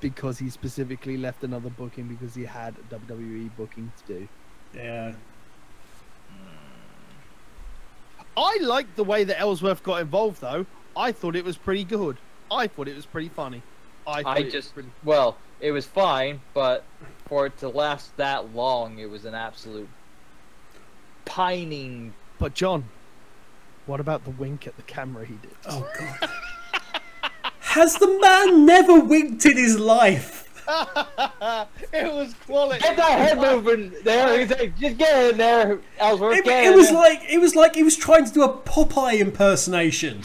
because 0.01 0.39
he 0.39 0.51
specifically 0.51 1.17
left 1.17 1.43
another 1.43 1.71
booking 1.71 2.07
because 2.07 2.35
he 2.35 2.45
had 2.45 2.75
a 2.91 2.95
WWE 2.95 3.51
booking 3.57 3.93
to 4.07 4.13
do. 4.21 4.29
Yeah. 4.75 5.13
I 8.39 8.59
liked 8.63 8.95
the 8.95 9.05
way 9.05 9.25
that 9.25 9.41
Ellsworth 9.41 9.83
got 9.83 10.01
involved 10.01 10.41
though. 10.41 10.65
I 10.97 11.13
thought 11.13 11.35
it 11.35 11.45
was 11.45 11.57
pretty 11.57 11.85
good. 11.85 12.17
I 12.51 12.69
thought 12.69 12.89
it 12.89 12.97
was 12.97 13.07
pretty 13.07 13.29
funny. 13.29 13.63
I, 14.07 14.23
thought 14.23 14.39
I 14.39 14.41
it 14.41 14.53
just, 14.53 14.73
pretty... 14.75 14.91
well, 15.05 15.37
it 15.61 15.73
was 15.73 15.87
fine, 15.87 16.41
but 16.55 16.85
for 17.27 17.47
it 17.47 17.59
to 17.59 17.69
last 17.69 18.17
that 18.17 18.55
long, 18.55 18.99
it 18.99 19.11
was 19.11 19.25
an 19.25 19.35
absolute 19.35 19.89
pining. 21.25 22.15
But 22.39 22.55
John, 22.55 22.85
what 23.87 24.01
about 24.01 24.25
the 24.25 24.31
wink 24.31 24.67
at 24.67 24.77
the 24.77 24.83
camera 24.83 25.27
he 25.27 25.35
did? 25.35 25.57
Oh 25.67 25.89
god. 25.99 26.31
Has 27.61 27.97
the 27.97 28.19
man 28.21 28.65
never 28.65 28.99
winked 28.99 29.45
in 29.45 29.57
his 29.57 29.79
life? 29.79 30.48
it 31.93 32.13
was 32.15 32.35
quality. 32.47 32.81
Get 32.81 32.97
that 32.97 33.19
head 33.19 33.39
moving 33.39 33.93
there. 34.05 34.39
he's 34.39 34.51
like, 34.51 34.77
Just 34.79 34.99
get 34.99 35.31
in 35.33 35.39
there, 35.39 35.79
Ellsworth. 35.99 36.39
It, 36.39 36.45
get 36.45 36.65
it 36.65 36.71
in 36.73 36.77
was 36.77 36.89
there." 36.89 36.97
like 36.99 37.21
it 37.29 37.39
was 37.39 37.55
like 37.57 37.75
he 37.75 37.83
was 37.83 37.97
trying 37.97 38.25
to 38.27 38.33
do 38.33 38.43
a 38.43 38.49
Popeye 38.53 39.19
impersonation. 39.21 40.23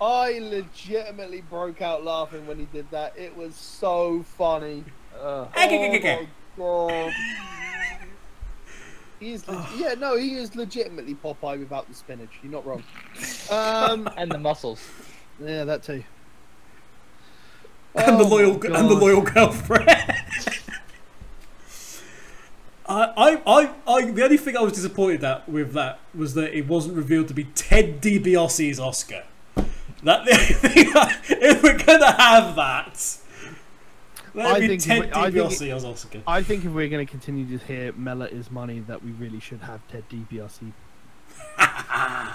I 0.00 0.38
legitimately 0.40 1.40
broke 1.42 1.82
out 1.82 2.04
laughing 2.04 2.46
when 2.46 2.58
he 2.58 2.66
did 2.66 2.90
that. 2.92 3.14
It 3.18 3.36
was 3.36 3.54
so 3.56 4.22
funny. 4.36 4.84
Ugh. 5.20 5.48
Oh 5.54 5.60
my 5.98 6.26
god. 6.56 7.12
He 9.20 9.32
is. 9.32 9.46
Leg- 9.48 9.58
Oh. 9.60 9.74
Yeah, 9.76 9.94
no, 9.94 10.16
he 10.16 10.34
is 10.36 10.54
legitimately 10.54 11.16
Popeye 11.16 11.58
without 11.58 11.88
the 11.88 11.94
spinach. 11.94 12.30
You're 12.42 12.52
not 12.52 12.64
wrong. 12.64 12.84
Um, 13.50 14.08
And 14.16 14.30
the 14.30 14.38
muscles. 14.38 14.80
yeah, 15.44 15.64
that 15.64 15.82
too. 15.82 16.04
And 17.98 18.18
the 18.18 18.24
Oh 18.24 18.28
loyal 18.28 18.52
and 18.52 18.90
the 18.90 18.94
loyal 18.94 19.22
girlfriend. 19.22 19.88
I, 22.90 23.12
I, 23.16 23.42
I, 23.46 23.70
I, 23.86 24.10
the 24.10 24.24
only 24.24 24.38
thing 24.38 24.56
I 24.56 24.62
was 24.62 24.72
disappointed 24.72 25.22
at 25.22 25.46
with 25.46 25.74
that 25.74 26.00
was 26.14 26.32
that 26.34 26.56
it 26.56 26.66
wasn't 26.66 26.96
revealed 26.96 27.28
to 27.28 27.34
be 27.34 27.44
Ted 27.44 28.00
DiBiase's 28.00 28.80
Oscar. 28.80 29.24
That 29.56 29.64
the 30.24 30.92
I- 30.94 31.14
if 31.28 31.62
we're 31.62 31.76
gonna 31.76 32.10
have 32.12 32.56
that, 32.56 33.18
let 34.32 34.46
I 34.46 34.66
think 34.66 34.82
Ted 34.82 35.00
we- 35.02 35.12
I 35.12 35.30
think 35.30 35.50
DiBiase 35.50 35.76
as 35.76 35.84
Oscar. 35.84 36.22
I 36.26 36.42
think 36.42 36.64
if 36.64 36.72
we're 36.72 36.88
going 36.88 37.04
to 37.04 37.10
continue 37.10 37.58
to 37.58 37.64
hear 37.66 37.92
Mella 37.92 38.24
is 38.26 38.50
money, 38.50 38.80
that 38.80 39.04
we 39.04 39.10
really 39.12 39.40
should 39.40 39.60
have 39.60 39.86
Ted 39.88 40.04
DiBiase. 40.08 40.72
I 41.58 42.34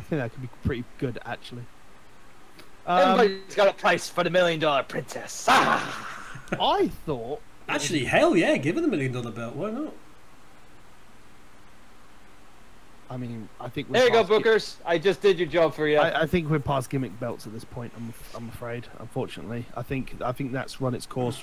think 0.00 0.10
that 0.10 0.32
could 0.32 0.42
be 0.42 0.48
pretty 0.64 0.84
good, 0.98 1.18
actually. 1.24 1.62
Um, 2.86 3.20
Everybody's 3.20 3.54
got 3.54 3.68
a 3.68 3.72
price 3.74 4.08
for 4.08 4.24
the 4.24 4.30
million 4.30 4.58
dollar 4.60 4.82
princess. 4.82 5.46
Ah! 5.48 6.08
I 6.60 6.88
thought 7.06 7.40
Actually, 7.68 8.04
hell 8.04 8.36
yeah, 8.36 8.56
give 8.56 8.74
her 8.74 8.82
the 8.82 8.88
million 8.88 9.12
dollar 9.12 9.30
belt. 9.30 9.54
Why 9.54 9.70
not? 9.70 9.92
I 13.08 13.16
mean, 13.18 13.48
I 13.60 13.68
think 13.68 13.88
we're 13.88 13.94
There 13.94 14.04
you 14.06 14.10
go, 14.12 14.24
past 14.24 14.28
gi- 14.30 14.34
Bookers. 14.48 14.76
I 14.86 14.98
just 14.98 15.20
did 15.20 15.38
your 15.38 15.48
job 15.48 15.74
for 15.74 15.86
you. 15.86 15.98
I, 15.98 16.22
I 16.22 16.26
think 16.26 16.48
we're 16.48 16.58
past 16.58 16.88
gimmick 16.88 17.18
belts 17.20 17.46
at 17.46 17.52
this 17.52 17.64
point. 17.64 17.92
I'm, 17.96 18.14
I'm 18.34 18.48
afraid. 18.48 18.86
Unfortunately, 18.98 19.66
I 19.76 19.82
think 19.82 20.14
I 20.24 20.32
think 20.32 20.52
that's 20.52 20.80
run 20.80 20.94
its 20.94 21.06
course. 21.06 21.42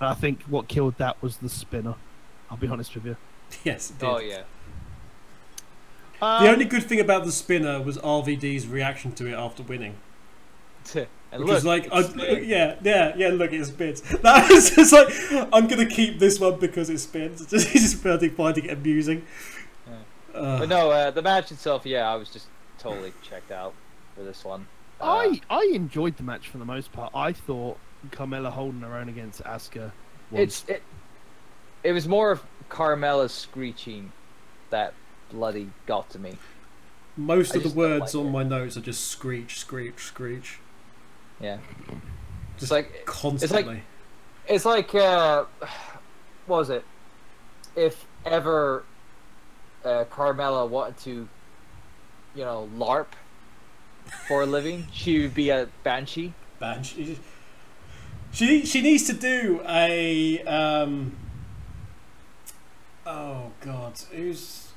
And 0.00 0.08
I 0.08 0.14
think 0.14 0.42
what 0.42 0.66
killed 0.68 0.98
that 0.98 1.20
was 1.22 1.36
the 1.38 1.48
spinner. 1.48 1.94
I'll 2.50 2.56
be 2.56 2.68
honest 2.68 2.94
with 2.94 3.06
you. 3.06 3.16
Yes, 3.62 3.90
it 3.90 3.98
did. 4.00 4.06
oh 4.08 4.18
yeah. 4.18 4.42
Um, 6.20 6.44
The 6.44 6.50
only 6.50 6.64
good 6.64 6.82
thing 6.82 6.98
about 6.98 7.24
the 7.24 7.30
spinner 7.30 7.80
was 7.80 7.96
RVD's 7.98 8.66
reaction 8.66 9.12
to 9.12 9.26
it 9.28 9.34
after 9.34 9.62
winning. 9.62 9.94
and 11.32 11.42
Which 11.42 11.48
look, 11.48 11.54
was 11.54 11.64
like, 11.64 11.88
it's 11.92 12.10
I, 12.14 12.16
big. 12.16 12.48
yeah, 12.48 12.76
yeah, 12.82 13.14
yeah. 13.16 13.28
Look, 13.28 13.52
it 13.52 13.64
spins. 13.66 14.00
That 14.22 14.50
was 14.50 14.70
just 14.70 14.92
like, 14.92 15.08
I'm 15.52 15.66
gonna 15.66 15.86
keep 15.86 16.18
this 16.18 16.38
one 16.40 16.58
because 16.58 16.90
it 16.90 16.98
spins. 16.98 17.40
It's 17.40 17.50
just, 17.50 17.68
he's 17.68 17.82
just 17.92 18.02
finding, 18.02 18.30
finding 18.30 18.64
it 18.66 18.72
amusing. 18.72 19.24
Uh, 20.34 20.58
But 20.58 20.68
no, 20.68 20.90
uh, 20.90 21.10
the 21.10 21.22
match 21.22 21.52
itself, 21.52 21.86
yeah, 21.86 22.10
I 22.10 22.16
was 22.16 22.28
just 22.28 22.46
totally 22.78 23.12
checked 23.22 23.50
out 23.52 23.74
for 24.14 24.22
this 24.24 24.44
one. 24.44 24.66
Uh, 25.00 25.28
I 25.28 25.40
I 25.50 25.70
enjoyed 25.74 26.16
the 26.16 26.22
match 26.22 26.48
for 26.48 26.58
the 26.58 26.64
most 26.64 26.92
part. 26.92 27.12
I 27.14 27.32
thought 27.32 27.78
Carmella 28.10 28.50
holding 28.50 28.80
her 28.82 28.96
own 28.96 29.08
against 29.08 29.42
Asuka. 29.44 29.92
Was, 30.30 30.40
it's 30.40 30.64
it, 30.68 30.82
it 31.82 31.92
was 31.92 32.08
more 32.08 32.30
of 32.32 32.42
Carmella's 32.68 33.32
screeching 33.32 34.12
that 34.70 34.94
bloody 35.30 35.70
got 35.86 36.10
to 36.10 36.18
me. 36.18 36.38
most 37.16 37.54
I 37.54 37.58
of 37.58 37.62
the 37.62 37.70
words 37.70 38.14
like 38.14 38.20
on 38.24 38.26
it. 38.28 38.30
my 38.30 38.42
notes 38.42 38.76
are 38.76 38.80
just 38.80 39.06
screech, 39.08 39.58
screech, 39.58 40.00
screech, 40.00 40.58
Yeah, 41.40 41.58
just 42.54 42.62
it's 42.64 42.70
like 42.70 43.04
constantly. 43.06 43.82
it's 44.48 44.64
like 44.64 44.94
uh, 44.94 45.44
what 46.46 46.56
was 46.58 46.70
it? 46.70 46.84
If 47.76 48.06
ever 48.24 48.84
uh, 49.84 50.04
Carmella 50.10 50.68
wanted 50.68 50.96
to, 50.98 51.28
you 52.34 52.44
know, 52.44 52.68
LARP 52.76 53.06
for 54.28 54.42
a 54.42 54.46
living, 54.46 54.86
she 54.92 55.20
would 55.22 55.34
be 55.34 55.50
a 55.50 55.68
banshee. 55.82 56.32
Banshee. 56.60 57.18
She 58.32 58.64
she 58.64 58.80
needs 58.80 59.04
to 59.06 59.12
do 59.12 59.60
a 59.68 60.42
um. 60.44 61.16
Oh 63.06 63.50
God, 63.60 63.92
who's 64.12 64.68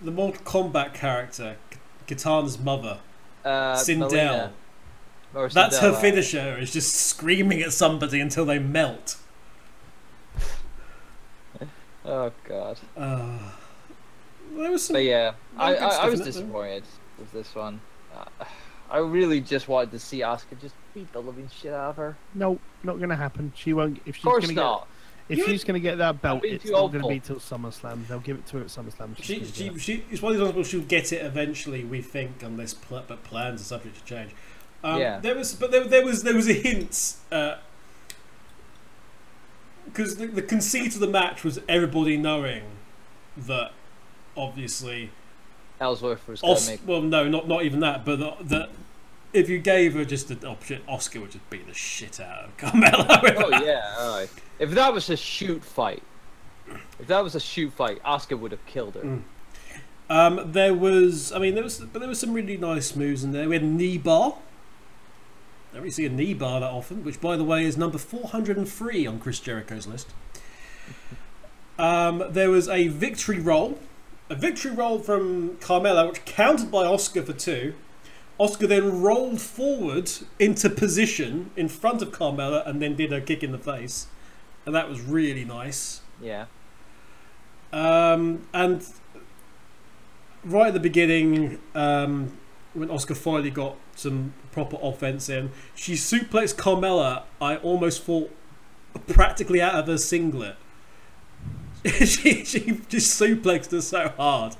the 0.00 0.10
Mortal 0.10 0.42
Kombat 0.44 0.94
character? 0.94 1.56
Katana's 2.06 2.58
mother, 2.58 2.98
Uh, 3.44 3.74
Sindel. 3.76 3.98
Melina. 4.10 4.52
Or 5.34 5.48
That's 5.48 5.78
her 5.78 5.92
Sindel, 5.92 6.00
finisher. 6.00 6.58
Is 6.58 6.72
just 6.72 6.94
screaming 6.94 7.60
at 7.62 7.72
somebody 7.72 8.20
until 8.20 8.44
they 8.44 8.58
melt. 8.58 9.16
Oh 12.04 12.32
god. 12.48 12.78
Uh, 12.96 13.38
there 14.56 14.70
was 14.70 14.86
some. 14.86 14.94
But 14.94 15.04
yeah, 15.04 15.32
I, 15.56 15.74
I, 15.76 15.86
I 15.88 16.08
was 16.08 16.20
in 16.20 16.26
it, 16.28 16.32
though. 16.32 16.40
disappointed 16.40 16.84
with 17.18 17.30
this 17.32 17.54
one. 17.54 17.80
Uh, 18.16 18.24
I 18.90 18.98
really 18.98 19.40
just 19.40 19.68
wanted 19.68 19.90
to 19.92 19.98
see 19.98 20.20
Asuka 20.20 20.58
just 20.60 20.74
beat 20.94 21.12
the 21.12 21.20
living 21.20 21.48
shit 21.54 21.72
out 21.72 21.90
of 21.90 21.96
her. 21.96 22.16
no, 22.34 22.58
not 22.82 22.98
gonna 22.98 23.16
happen. 23.16 23.52
She 23.54 23.72
won't. 23.74 24.00
If 24.06 24.16
she's 24.16 24.24
Of 24.24 24.30
course 24.30 24.44
gonna 24.46 24.54
not. 24.54 24.88
get, 25.28 25.38
if 25.38 25.46
You- 25.46 25.52
she's 25.52 25.62
gonna 25.62 25.78
get 25.78 25.98
that 25.98 26.22
belt, 26.22 26.42
it's 26.44 26.64
too 26.64 26.72
not 26.72 26.90
gonna 26.90 27.06
be 27.06 27.20
till 27.20 27.36
SummerSlam. 27.36 28.06
They'll 28.08 28.18
give 28.18 28.38
it 28.38 28.46
to 28.46 28.56
her 28.58 28.62
at 28.64 28.68
SummerSlam. 28.68 29.16
She's 29.18 29.26
She, 29.26 29.34
gonna 29.36 29.46
she, 29.52 29.64
get 29.64 29.74
it. 29.76 29.80
she, 29.80 30.04
it's 30.10 30.22
one 30.22 30.32
of 30.32 30.38
those 30.38 30.48
people 30.48 30.64
she'll 30.64 30.80
get 30.80 31.12
it 31.12 31.24
eventually. 31.24 31.84
We 31.84 32.00
think, 32.00 32.42
unless 32.42 32.72
pl- 32.74 33.04
but 33.06 33.22
plans 33.24 33.60
are 33.60 33.64
subject 33.64 33.96
to 33.98 34.04
change. 34.04 34.30
Um, 34.82 34.98
Yeah. 35.00 35.18
There 35.20 35.34
was, 35.34 35.54
but 35.54 35.70
there, 35.70 35.84
there 35.84 36.04
was, 36.04 36.22
there 36.22 36.34
was 36.34 36.48
a 36.48 36.52
hint. 36.54 37.14
Because 39.86 40.16
the, 40.16 40.26
the 40.26 40.42
conceit 40.42 40.94
of 40.94 41.00
the 41.00 41.06
match 41.08 41.42
was 41.44 41.60
everybody 41.68 42.16
knowing 42.16 42.62
that, 43.36 43.72
obviously, 44.36 45.10
Ellsworth 45.80 46.26
was 46.28 46.42
Os- 46.42 46.68
make. 46.68 46.80
well, 46.86 47.00
no, 47.02 47.28
not 47.28 47.48
not 47.48 47.64
even 47.64 47.80
that, 47.80 48.04
but 48.04 48.18
that, 48.20 48.48
that 48.48 48.68
if 49.32 49.48
you 49.48 49.58
gave 49.58 49.94
her 49.94 50.04
just 50.04 50.30
an 50.30 50.44
option, 50.44 50.82
Oscar 50.86 51.20
would 51.20 51.30
just 51.32 51.48
beat 51.50 51.66
the 51.66 51.74
shit 51.74 52.20
out 52.20 52.44
of 52.44 52.56
Carmella. 52.56 53.06
Oh 53.42 53.64
yeah. 53.64 53.94
alright. 53.98 54.30
If 54.58 54.70
that 54.72 54.92
was 54.92 55.08
a 55.08 55.16
shoot 55.16 55.64
fight, 55.64 56.02
if 56.98 57.06
that 57.06 57.24
was 57.24 57.34
a 57.34 57.40
shoot 57.40 57.72
fight, 57.72 58.00
Oscar 58.04 58.36
would 58.36 58.52
have 58.52 58.64
killed 58.66 58.94
her. 58.96 59.00
Mm. 59.02 59.22
Um, 60.10 60.52
there 60.52 60.74
was, 60.74 61.32
I 61.32 61.38
mean, 61.38 61.54
there 61.54 61.64
was, 61.64 61.78
but 61.80 62.00
there 62.00 62.08
was 62.08 62.18
some 62.20 62.32
really 62.34 62.56
nice 62.58 62.94
moves 62.94 63.24
in 63.24 63.32
there. 63.32 63.48
We 63.48 63.54
had 63.54 63.64
knee 63.64 63.96
bar. 63.96 64.34
Don't 65.72 65.82
really 65.82 65.90
see 65.90 66.06
a 66.06 66.10
knee 66.10 66.34
bar 66.34 66.60
that 66.60 66.70
often, 66.70 67.04
which, 67.04 67.20
by 67.20 67.36
the 67.36 67.44
way, 67.44 67.64
is 67.64 67.76
number 67.76 67.98
403 67.98 69.06
on 69.06 69.20
Chris 69.20 69.38
Jericho's 69.38 69.86
list. 69.86 70.08
Um, 71.78 72.24
there 72.30 72.50
was 72.50 72.68
a 72.68 72.88
victory 72.88 73.38
roll, 73.38 73.78
a 74.28 74.34
victory 74.34 74.72
roll 74.72 74.98
from 74.98 75.56
Carmella, 75.58 76.08
which 76.08 76.24
counted 76.24 76.70
by 76.70 76.84
Oscar 76.84 77.22
for 77.22 77.32
two. 77.32 77.74
Oscar 78.38 78.66
then 78.66 79.00
rolled 79.00 79.40
forward 79.40 80.10
into 80.38 80.68
position 80.68 81.50
in 81.56 81.68
front 81.68 82.02
of 82.02 82.10
Carmella 82.10 82.66
and 82.66 82.82
then 82.82 82.96
did 82.96 83.12
a 83.12 83.20
kick 83.20 83.42
in 83.42 83.52
the 83.52 83.58
face, 83.58 84.08
and 84.66 84.74
that 84.74 84.88
was 84.88 85.00
really 85.00 85.44
nice. 85.44 86.00
Yeah. 86.20 86.46
Um, 87.72 88.46
and 88.52 88.84
right 90.44 90.68
at 90.68 90.74
the 90.74 90.80
beginning, 90.80 91.60
um, 91.74 92.36
when 92.74 92.90
Oscar 92.90 93.14
finally 93.14 93.50
got 93.50 93.76
some 93.96 94.34
proper 94.52 94.78
offense 94.82 95.28
in, 95.28 95.50
she 95.74 95.94
suplexed 95.94 96.56
Carmella. 96.56 97.24
I 97.40 97.56
almost 97.56 98.02
thought 98.04 98.30
practically 99.08 99.60
out 99.60 99.74
of 99.74 99.86
her 99.86 99.98
singlet. 99.98 100.56
she, 101.84 102.44
she 102.44 102.80
just 102.88 103.20
suplexed 103.20 103.72
her 103.72 103.80
so 103.80 104.08
hard. 104.16 104.56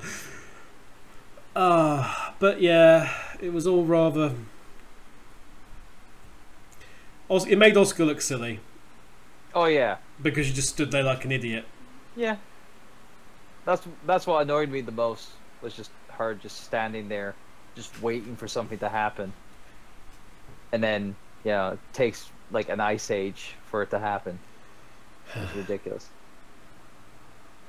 Uh, 1.55 2.33
but 2.39 2.61
yeah, 2.61 3.13
it 3.41 3.53
was 3.53 3.67
all 3.67 3.85
rather. 3.85 4.35
It 7.31 7.59
made 7.59 7.77
Oscar 7.77 8.05
look 8.05 8.21
silly 8.21 8.59
Oh 9.55 9.67
yeah. 9.67 9.99
because 10.21 10.47
she 10.47 10.53
just 10.53 10.71
stood 10.71 10.91
there 10.91 11.03
like 11.03 11.25
an 11.25 11.33
idiot. 11.33 11.65
Yeah. 12.17 12.37
That's 13.65 13.87
that's 14.07 14.27
what 14.27 14.43
annoyed 14.43 14.71
me 14.71 14.81
the 14.81 14.93
most 14.93 15.31
was 15.63 15.75
just 15.75 15.91
her 16.11 16.35
just 16.35 16.65
standing 16.65 17.09
there, 17.09 17.35
just 17.75 18.01
waiting 18.03 18.37
for 18.37 18.49
something 18.49 18.79
to 18.79 18.89
happen. 18.89 19.33
And 20.73 20.83
then, 20.83 21.17
you 21.45 21.51
know, 21.53 21.71
it 21.73 21.79
takes 21.93 22.31
like 22.51 22.69
an 22.69 22.81
ice 22.81 23.11
age 23.11 23.55
for 23.71 23.83
it 23.83 23.91
to 23.91 23.99
happen. 23.99 24.39
It's 25.35 25.55
ridiculous. 25.57 26.09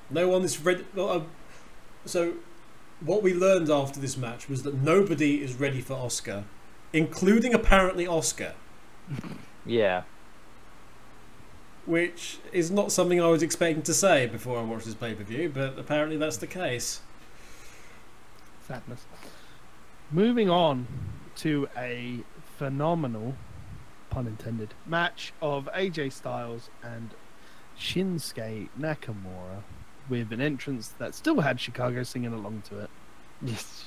No 0.10 0.28
one 0.28 0.44
is 0.44 0.60
ready. 0.60 0.86
Well, 0.96 1.10
uh, 1.10 1.22
so, 2.06 2.34
what 3.00 3.24
we 3.24 3.34
learned 3.34 3.70
after 3.70 4.00
this 4.00 4.18
match 4.18 4.50
was 4.50 4.64
that 4.64 4.76
nobody 4.76 5.42
is 5.42 5.56
ready 5.56 5.82
for 5.82 5.94
Oscar, 5.94 6.44
including 6.94 7.54
apparently 7.54 8.06
Oscar, 8.06 8.54
Yeah. 9.66 10.04
which 11.86 12.40
is 12.52 12.70
not 12.70 12.92
something 12.92 13.22
I 13.22 13.28
was 13.28 13.42
expecting 13.42 13.84
to 13.84 13.94
say 13.94 14.26
before 14.28 14.60
I 14.60 14.64
watched 14.64 14.86
this 14.86 14.96
pay 14.96 15.14
per 15.14 15.24
view, 15.24 15.50
but 15.54 15.80
apparently 15.80 16.18
that's 16.18 16.38
the 16.38 16.48
case. 16.48 17.02
Sadness. 18.68 19.06
Moving 20.12 20.50
on 20.50 20.88
to 21.38 21.70
a 21.78 22.20
phenomenal, 22.58 23.36
pun 24.10 24.28
intended, 24.28 24.74
match 24.86 25.32
of 25.42 25.70
AJ 25.74 26.12
Styles 26.12 26.70
and 26.84 27.12
Shinsuke 27.80 28.68
Nakamura 28.78 29.64
with 30.10 30.34
an 30.34 30.42
entrance 30.42 30.90
that 31.00 31.16
still 31.16 31.40
had 31.40 31.62
Chicago 31.62 32.04
singing 32.04 32.34
along 32.34 32.64
to 32.70 32.80
it. 32.80 32.90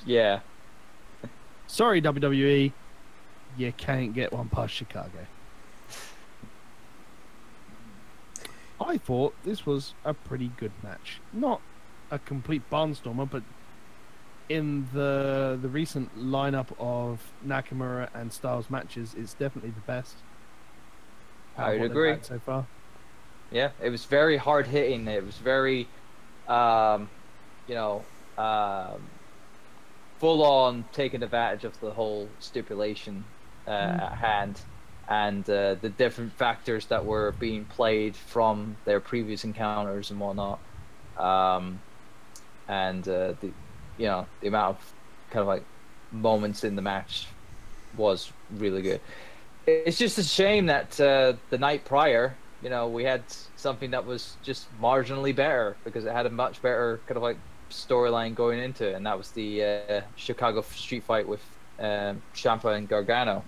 yeah. 0.05 0.39
Sorry, 1.67 2.01
WWE, 2.01 2.71
you 3.57 3.71
can't 3.73 4.13
get 4.13 4.33
one 4.33 4.49
past 4.49 4.73
Chicago. 4.73 5.27
I 8.81 8.97
thought 8.97 9.35
this 9.43 9.65
was 9.65 9.93
a 10.03 10.13
pretty 10.13 10.51
good 10.57 10.71
match. 10.83 11.21
Not 11.31 11.61
a 12.11 12.19
complete 12.19 12.67
barnstormer, 12.69 13.29
but 13.29 13.43
in 14.49 14.87
the 14.93 15.57
the 15.61 15.67
recent 15.67 16.17
lineup 16.17 16.67
of 16.79 17.31
Nakamura 17.45 18.09
and 18.13 18.31
Styles 18.31 18.69
matches, 18.69 19.15
it's 19.17 19.33
definitely 19.33 19.71
the 19.71 19.81
best. 19.81 20.15
I'd 21.57 21.81
agree. 21.81 22.17
so 22.21 22.39
far. 22.39 22.67
Yeah, 23.51 23.71
it 23.81 23.89
was 23.89 24.05
very 24.05 24.37
hard 24.37 24.67
hitting. 24.67 25.07
It 25.07 25.25
was 25.25 25.37
very, 25.37 25.87
um, 26.47 27.09
you 27.67 27.75
know, 27.75 28.03
um, 28.37 29.01
full 30.19 30.43
on 30.43 30.83
taking 30.91 31.23
advantage 31.23 31.63
of 31.63 31.79
the 31.79 31.91
whole 31.91 32.27
stipulation 32.39 33.23
uh, 33.67 33.69
at 33.69 34.13
hand 34.13 34.61
and 35.07 35.47
uh, 35.49 35.75
the 35.75 35.89
different 35.89 36.33
factors 36.33 36.87
that 36.87 37.05
were 37.05 37.31
being 37.39 37.65
played 37.65 38.15
from 38.15 38.75
their 38.85 38.99
previous 38.99 39.43
encounters 39.43 40.09
and 40.09 40.19
whatnot. 40.19 40.59
Um, 41.17 41.79
and 42.67 43.07
uh, 43.07 43.33
the, 43.39 43.51
you 43.97 44.05
know, 44.05 44.25
the 44.41 44.47
amount 44.47 44.77
of 44.77 44.93
kind 45.29 45.41
of 45.41 45.47
like 45.47 45.63
moments 46.11 46.63
in 46.63 46.75
the 46.75 46.81
match 46.81 47.27
was 47.97 48.31
really 48.57 48.81
good. 48.81 49.01
It's 49.67 49.97
just 49.97 50.17
a 50.17 50.23
shame 50.23 50.67
that 50.67 50.99
uh, 50.99 51.33
the 51.49 51.57
night 51.57 51.85
prior, 51.85 52.35
you 52.61 52.69
know, 52.69 52.87
we 52.87 53.03
had 53.03 53.23
something 53.55 53.91
that 53.91 54.05
was 54.05 54.37
just 54.43 54.67
marginally 54.81 55.35
better 55.35 55.75
because 55.83 56.05
it 56.05 56.11
had 56.11 56.25
a 56.25 56.29
much 56.29 56.61
better 56.61 56.99
kind 57.07 57.17
of 57.17 57.23
like 57.23 57.37
storyline 57.69 58.35
going 58.35 58.59
into 58.59 58.87
it, 58.87 58.93
and 58.93 59.05
that 59.05 59.17
was 59.17 59.31
the 59.31 59.63
uh, 59.63 60.01
Chicago 60.15 60.61
street 60.61 61.03
fight 61.03 61.27
with 61.27 61.41
um, 61.79 62.21
Ciampa 62.33 62.75
and 62.77 62.87
Gargano. 62.87 63.43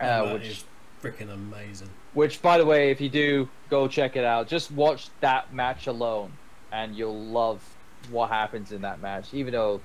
Uh, 0.00 0.24
that 0.24 0.34
which, 0.34 0.46
is 0.46 0.64
freaking 1.02 1.32
amazing. 1.32 1.88
which, 2.14 2.40
by 2.42 2.58
the 2.58 2.64
way, 2.64 2.90
if 2.90 3.00
you 3.00 3.08
do 3.08 3.48
go 3.70 3.86
check 3.86 4.16
it 4.16 4.24
out, 4.24 4.48
just 4.48 4.70
watch 4.72 5.08
that 5.20 5.52
match 5.52 5.86
alone, 5.86 6.32
and 6.72 6.96
you'll 6.96 7.24
love 7.24 7.62
what 8.10 8.30
happens 8.30 8.72
in 8.72 8.82
that 8.82 9.00
match. 9.00 9.32
Even 9.32 9.52
though, 9.52 9.80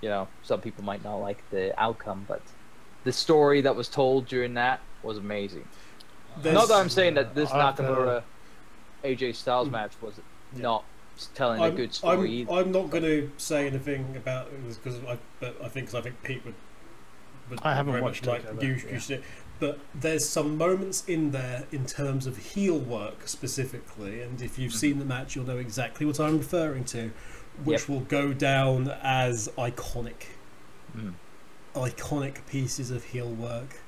you 0.00 0.08
know, 0.08 0.28
some 0.42 0.60
people 0.60 0.84
might 0.84 1.02
not 1.04 1.16
like 1.16 1.48
the 1.50 1.78
outcome, 1.80 2.24
but 2.28 2.42
the 3.04 3.12
story 3.12 3.60
that 3.62 3.74
was 3.76 3.88
told 3.88 4.26
during 4.26 4.54
that 4.54 4.80
was 5.02 5.18
amazing. 5.18 5.66
There's- 6.40 6.54
Not 6.54 6.68
that 6.68 6.74
I'm 6.80 6.88
saying 6.88 7.14
that 7.14 7.34
this 7.34 7.50
I 7.50 7.58
have 7.66 7.76
to- 7.76 7.82
Nakamura 7.82 8.22
AJ 9.04 9.34
Styles 9.34 9.68
match 9.70 9.92
was 10.00 10.14
Yeah. 10.54 10.62
not 10.62 10.84
telling 11.34 11.60
a 11.60 11.64
I'm, 11.64 11.76
good 11.76 11.92
story 11.94 12.16
I'm, 12.18 12.26
either. 12.26 12.52
I'm 12.52 12.72
not 12.72 12.90
going 12.90 13.02
to 13.04 13.30
say 13.36 13.66
anything 13.66 14.14
about 14.16 14.46
it 14.48 14.82
because 14.82 14.98
I, 15.04 15.18
but 15.40 15.56
I 15.62 15.68
think 15.68 15.88
'cause 15.88 15.94
I 15.96 16.00
think 16.00 16.22
Pete 16.22 16.44
would. 16.44 16.54
would 17.50 17.60
I 17.62 17.74
haven't 17.74 17.92
very 17.92 18.02
watched 18.02 18.24
much 18.26 18.40
it, 18.40 18.46
like 18.46 18.56
but, 18.56 18.64
you, 18.64 18.74
yeah. 18.88 18.98
you. 19.08 19.22
But 19.60 19.78
there's 19.94 20.28
some 20.28 20.56
moments 20.58 21.04
in 21.06 21.30
there 21.30 21.66
in 21.70 21.86
terms 21.86 22.26
of 22.26 22.36
heel 22.36 22.78
work 22.78 23.28
specifically, 23.28 24.20
and 24.22 24.40
if 24.40 24.52
Mm-hmm. 24.52 24.62
you've 24.62 24.74
seen 24.74 24.98
the 24.98 25.04
match, 25.04 25.36
you'll 25.36 25.46
know 25.46 25.58
exactly 25.58 26.04
what 26.06 26.18
I'm 26.18 26.38
referring 26.38 26.84
to, 26.86 27.12
which 27.64 27.80
Yep. 27.82 27.88
will 27.88 28.00
go 28.00 28.32
down 28.32 28.88
as 29.02 29.48
iconic, 29.58 30.26
Mm. 30.96 31.14
iconic 31.74 32.44
pieces 32.46 32.90
of 32.90 33.04
heel 33.04 33.28
work, 33.30 33.80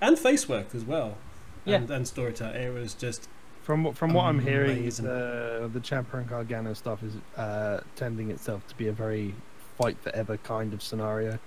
and 0.00 0.18
face 0.18 0.48
work 0.48 0.74
as 0.74 0.84
well, 0.84 1.16
Yeah. 1.64 1.76
and, 1.76 1.90
and 1.90 2.08
storytelling. 2.08 2.56
It 2.60 2.72
was 2.74 2.94
just 2.94 3.28
From 3.62 3.82
what- 3.84 3.96
from 3.96 4.12
what 4.12 4.24
I'm 4.26 4.40
hearing, 4.40 4.78
Amazing. 4.78 5.06
uh, 5.06 5.68
the 5.72 5.80
Ciampa 5.80 6.14
and 6.14 6.28
Gargano 6.28 6.72
stuff 6.74 7.02
is 7.02 7.14
uh, 7.36 7.80
tending 7.96 8.30
itself 8.30 8.66
to 8.68 8.76
be 8.76 8.86
a 8.88 8.92
very 8.92 9.34
fight 9.78 9.98
forever 10.00 10.36
kind 10.38 10.72
of 10.72 10.82
scenario. 10.82 11.38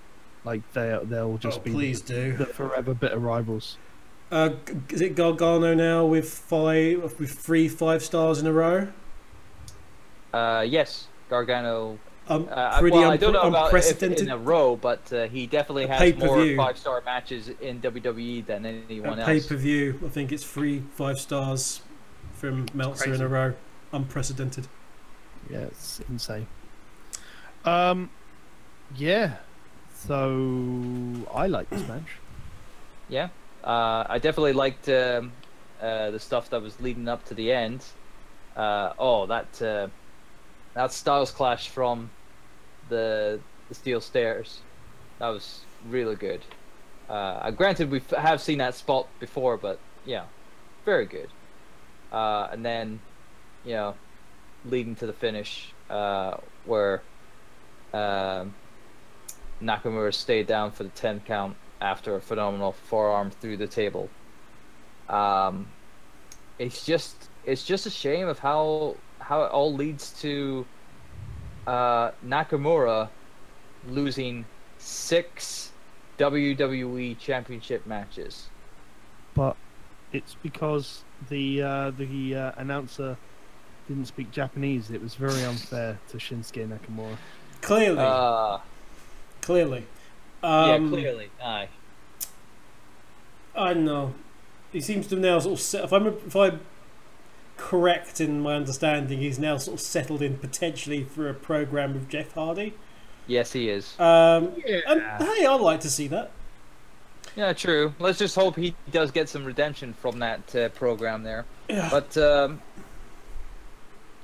Like 0.46 0.62
they 0.74 0.98
they'll 1.04 1.38
just 1.38 1.60
oh, 1.60 1.62
be 1.64 1.72
please 1.72 2.02
do. 2.02 2.34
the 2.38 2.46
forever 2.46 2.94
bitter 2.94 3.20
rivals. 3.20 3.78
Uh, 4.32 4.52
is 4.90 5.02
it 5.02 5.16
Gargano 5.16 5.74
now 5.74 6.06
with 6.06 6.30
five 6.30 7.02
with 7.20 7.32
three 7.32 7.68
five 7.68 8.04
stars 8.04 8.40
in 8.40 8.48
a 8.48 8.54
row? 8.54 8.88
Uh, 10.34 10.64
yes, 10.68 11.08
Gargano. 11.30 12.00
Um, 12.28 12.48
Uh, 12.52 12.80
pretty 12.80 12.98
well, 12.98 13.10
I 13.12 13.18
don't 13.18 13.32
unpre- 13.32 13.34
know 13.34 13.48
about 13.50 13.68
if 13.68 13.74
unprecedented. 13.74 14.28
in 14.28 14.32
a 14.32 14.38
row, 14.38 14.76
but 14.76 15.12
uh, 15.12 15.28
he 15.28 15.48
definitely 15.48 15.86
A 15.86 15.88
has 15.88 16.16
more 16.18 16.56
five-star 16.56 17.02
matches 17.04 17.50
in 17.60 17.82
WWE 17.82 18.46
than 18.46 18.66
anyone 18.66 19.20
else. 19.20 19.26
Pay-per-view, 19.28 20.00
I 20.06 20.10
think 20.10 20.32
it's 20.32 20.44
three 20.44 20.84
five 20.94 21.20
stars 21.20 21.82
from 22.34 22.68
Meltzer 22.74 23.14
in 23.16 23.22
a 23.22 23.28
row. 23.28 23.54
Unprecedented. 23.92 24.68
Yeah, 25.50 25.62
it's 25.62 26.02
insane. 26.08 26.46
Um, 27.66 28.12
yeah. 28.96 29.38
So 29.94 31.26
I 31.34 31.48
like 31.48 31.70
this 31.70 31.86
match. 31.88 32.18
Yeah, 33.10 33.30
uh, 33.64 34.06
I 34.08 34.20
definitely 34.20 34.54
liked 34.54 34.88
um, 34.88 35.32
uh, 35.82 36.12
the 36.12 36.20
stuff 36.20 36.50
that 36.52 36.62
was 36.62 36.80
leading 36.80 37.08
up 37.08 37.26
to 37.26 37.34
the 37.34 37.52
end. 37.52 37.84
Uh, 38.56 38.94
oh, 39.00 39.26
that 39.26 39.62
uh, 39.62 39.88
that 40.74 40.92
Styles 40.92 41.32
clash 41.32 41.70
from 41.70 42.10
the 42.90 43.40
the 43.68 43.76
steel 43.76 44.02
stairs, 44.02 44.62
that 45.20 45.30
was 45.30 45.62
really 45.88 46.16
good. 46.16 46.42
Uh, 47.08 47.50
granted, 47.52 47.90
we 47.90 48.02
have 48.18 48.42
seen 48.42 48.58
that 48.58 48.76
spot 48.76 49.08
before, 49.20 49.58
but 49.58 49.80
yeah, 50.06 50.26
very 50.86 51.06
good. 51.06 51.30
Uh, 52.12 52.48
and 52.52 52.66
then, 52.66 53.00
you 53.64 53.74
know, 53.74 53.96
leading 54.66 54.96
to 54.96 55.06
the 55.06 55.14
finish, 55.14 55.72
uh, 55.90 56.38
where 56.66 57.02
um, 57.94 58.54
Nakamura 59.62 60.14
stayed 60.14 60.48
down 60.48 60.72
for 60.72 60.84
the 60.84 60.90
10 60.90 61.22
count 61.22 61.56
after 61.82 62.16
a 62.16 62.22
phenomenal 62.22 62.74
forearm 62.74 63.32
through 63.32 63.58
the 63.58 63.68
table. 63.68 64.10
Um, 65.08 65.68
it's 66.60 66.86
just 66.86 67.30
it's 67.46 67.64
just 67.64 67.86
a 67.86 67.90
shame 67.90 68.28
of 68.28 68.40
how 68.40 68.96
how 69.30 69.44
it 69.44 69.52
all 69.52 69.72
leads 69.72 70.10
to 70.22 70.66
uh, 71.68 72.10
Nakamura 72.26 73.10
losing 73.88 74.44
six 74.80 75.72
WWE 76.18 77.16
Championship 77.20 77.86
matches. 77.86 78.50
but 79.36 79.56
it's 80.12 80.36
because 80.42 81.04
the 81.30 81.62
uh, 81.62 81.92
the 81.92 82.36
uh, 82.36 82.52
announcer 82.58 83.16
didn't 83.88 84.06
speak 84.08 84.32
Japanese. 84.32 84.90
It 84.90 85.02
was 85.02 85.14
very 85.14 85.44
unfair 85.44 86.00
to 86.10 86.18
Shinsuke 86.18 86.68
Nakamura. 86.68 87.16
Clearly, 87.62 88.00
Uh, 88.00 88.58
clearly. 89.42 89.86
yeah, 90.44 90.74
Um, 90.74 90.90
clearly. 90.90 91.30
Aye. 91.44 91.70
I 93.56 93.74
don't 93.76 93.86
know. 93.86 94.14
He 94.72 94.82
seems 94.82 95.06
to 95.08 95.16
now 95.16 95.38
sort 95.40 95.54
of 95.54 95.60
set, 95.62 95.84
if 95.84 95.92
I'm 95.94 96.08
if 96.08 96.36
I'm 96.36 96.60
correct 97.60 98.22
in 98.22 98.42
my 98.42 98.56
understanding, 98.56 99.20
he's 99.20 99.38
now 99.38 99.58
sort 99.58 99.76
of 99.76 99.82
settled 99.82 100.22
in 100.22 100.38
potentially 100.38 101.04
for 101.04 101.30
a 101.30 101.34
program 101.34 101.94
with 101.94 102.10
Jeff 102.10 102.34
Hardy. 102.34 102.74
Yes, 103.28 103.52
he 103.52 103.70
is. 103.70 104.00
Um, 104.00 104.54
Yeah. 104.66 104.80
and 104.88 105.02
hey, 105.02 105.46
I'd 105.46 105.62
like 105.62 105.82
to 105.82 105.90
see 105.90 106.08
that. 106.08 106.32
Yeah, 107.36 107.54
true. 107.54 107.94
Let's 108.00 108.18
just 108.18 108.36
hope 108.36 108.56
he 108.56 108.74
does 108.92 109.12
get 109.12 109.30
some 109.30 109.46
redemption 109.46 109.94
from 109.94 110.20
that 110.20 110.56
uh, 110.56 110.70
program 110.70 111.24
there. 111.24 111.46
Yeah. 111.70 111.88
But 111.92 112.18
um, 112.18 112.62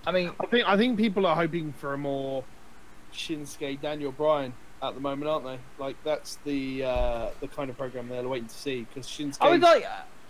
I 0.07 0.11
mean, 0.11 0.31
I 0.39 0.45
think 0.47 0.67
I 0.67 0.77
think 0.77 0.97
people 0.97 1.25
are 1.27 1.36
hoping 1.36 1.73
for 1.73 1.93
a 1.93 1.97
more 1.97 2.43
Shinsuke 3.13 3.79
Daniel 3.81 4.11
Bryan 4.11 4.53
at 4.81 4.95
the 4.95 5.01
moment, 5.01 5.29
aren't 5.29 5.45
they? 5.45 5.59
Like 5.77 5.97
that's 6.03 6.38
the 6.45 6.83
uh, 6.83 7.29
the 7.41 7.47
kind 7.47 7.69
of 7.69 7.77
program 7.77 8.09
they're 8.09 8.27
waiting 8.27 8.47
to 8.47 8.55
see 8.55 8.88
because 8.91 9.07
Shinsuke. 9.07 9.38
I 9.41 9.49
would 9.51 9.61
like, 9.61 9.86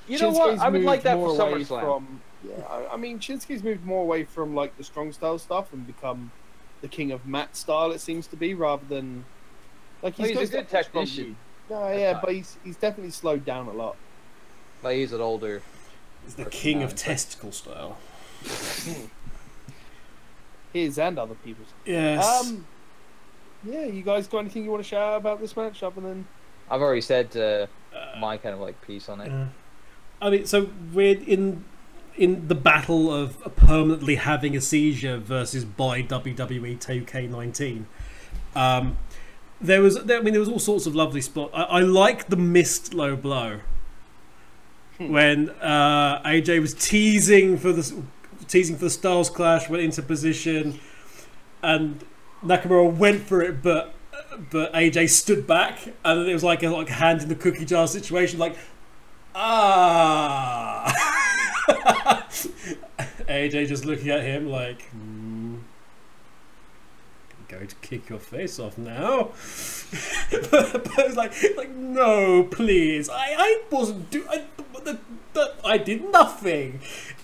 you 0.08 0.20
know 0.20 0.32
what? 0.32 0.60
I 0.60 0.70
would 0.70 0.84
like 0.84 1.04
that 1.04 1.16
for 1.16 1.30
away 1.30 1.64
SummerSlam. 1.64 1.82
From, 1.82 2.22
yeah, 2.48 2.64
I, 2.66 2.94
I 2.94 2.98
mean 2.98 3.20
Shinsuke's 3.20 3.64
moved 3.64 3.86
more 3.86 4.02
away 4.02 4.24
from 4.24 4.54
like 4.56 4.78
the 4.78 4.84
strong 4.84 5.12
style 5.12 5.38
stuff 5.40 5.72
and 5.74 5.86
become 5.88 6.32
the 6.82 6.88
king 6.88 7.12
of 7.12 7.26
mat 7.26 7.56
style. 7.56 7.92
It 7.92 8.00
seems 8.02 8.28
to 8.28 8.36
be 8.36 8.54
rather 8.54 8.86
than 8.88 9.26
like 10.02 10.18
Well, 10.18 10.28
he's, 10.28 10.38
he's 10.40 10.50
got 10.50 10.60
a 10.60 10.62
good 10.64 10.70
technician. 10.70 11.36
No, 11.70 11.80
That's 11.82 12.00
yeah, 12.00 12.14
fine. 12.14 12.22
but 12.24 12.34
he's 12.34 12.58
he's 12.64 12.78
definitely 12.78 13.12
slowed 13.12 13.46
down 13.46 13.68
a 13.68 13.74
lot. 13.74 13.96
But 14.82 14.96
he's 14.96 15.14
an 15.14 15.22
older. 15.22 15.62
He's 16.24 16.36
the 16.36 16.46
king 16.46 16.80
now, 16.80 16.86
of 16.86 16.92
but- 16.92 16.98
testicle 16.98 17.52
style. 17.52 17.98
His 20.74 21.00
and 21.00 21.18
other 21.18 21.36
people's. 21.36 21.70
Yes. 21.86 22.26
Um, 22.48 22.66
yeah, 23.64 23.86
you 23.86 24.02
guys 24.04 24.28
got 24.28 24.40
anything 24.40 24.64
you 24.66 24.72
want 24.72 24.84
to 24.84 24.88
share 24.90 25.16
about 25.16 25.40
this 25.40 25.56
match 25.56 25.82
other 25.84 26.02
than? 26.02 26.28
I've 26.70 26.82
already 26.82 27.02
said 27.02 27.36
uh, 27.38 27.68
Uh, 27.96 28.20
my 28.20 28.38
kind 28.38 28.54
of 28.54 28.60
like 28.60 28.80
piece 28.82 29.08
on 29.08 29.22
it. 29.22 29.32
Uh, 29.32 29.46
I 30.22 30.30
mean, 30.30 30.46
so 30.46 30.70
we're 30.94 31.18
in 31.18 31.64
in 32.18 32.48
the 32.48 32.56
battle 32.56 33.14
of 33.14 33.56
permanently 33.56 34.16
having 34.16 34.56
a 34.56 34.62
seizure 34.62 35.18
versus 35.18 35.66
by 35.66 36.02
WWE 36.02 36.78
2K19. 36.80 37.86
Um, 38.56 38.98
there 39.60 39.82
was, 39.82 40.04
there, 40.04 40.20
I 40.20 40.22
mean, 40.22 40.34
there 40.34 40.40
was 40.40 40.50
all 40.50 40.60
sorts 40.60 40.86
of 40.86 40.96
lovely 40.96 41.22
spots. 41.22 41.52
I, 41.54 41.64
I 41.64 41.80
like 41.82 42.28
the 42.28 42.36
missed 42.36 42.94
low 42.94 43.16
blow 43.16 43.60
when 44.98 45.50
uh, 45.62 46.22
AJ 46.24 46.62
was 46.62 46.74
teasing 46.74 47.58
for 47.58 47.74
the 47.74 48.04
teasing 48.48 48.78
for 48.78 48.86
the 48.86 48.90
Styles 48.90 49.30
Clash, 49.30 49.70
went 49.70 49.84
into 49.84 50.02
position, 50.02 50.80
and 51.62 52.04
Nakamura 52.44 52.96
went 52.96 53.24
for 53.24 53.42
it, 53.42 53.62
but 53.62 53.94
but 54.50 54.74
AJ 54.74 55.10
stood 55.10 55.46
back, 55.46 55.80
and 56.04 56.28
it 56.28 56.34
was 56.34 56.44
like 56.44 56.64
a 56.64 56.70
like 56.70 56.90
hand 56.90 57.22
in 57.22 57.30
the 57.30 57.36
cookie 57.36 57.66
jar 57.66 57.88
situation, 57.88 58.40
like 58.40 58.56
ah. 59.34 61.22
AJ 63.28 63.68
just 63.68 63.86
looking 63.86 64.10
at 64.10 64.24
him 64.24 64.50
like, 64.50 64.84
hmm, 64.90 65.56
I'm 67.32 67.46
going 67.48 67.68
to 67.68 67.76
kick 67.78 68.10
your 68.10 68.20
face 68.20 68.60
off 68.60 68.78
now. 68.78 69.32
but, 70.52 71.16
like, 71.16 71.34
like 71.58 71.70
no, 71.70 72.44
please, 72.44 73.10
I, 73.10 73.36
I 73.38 73.62
wasn't 73.72 74.10
do, 74.10 74.26
I, 74.30 74.44
the, 74.84 75.00
the, 75.34 75.54
I 75.64 75.78
did 75.78 76.12
nothing. 76.12 76.82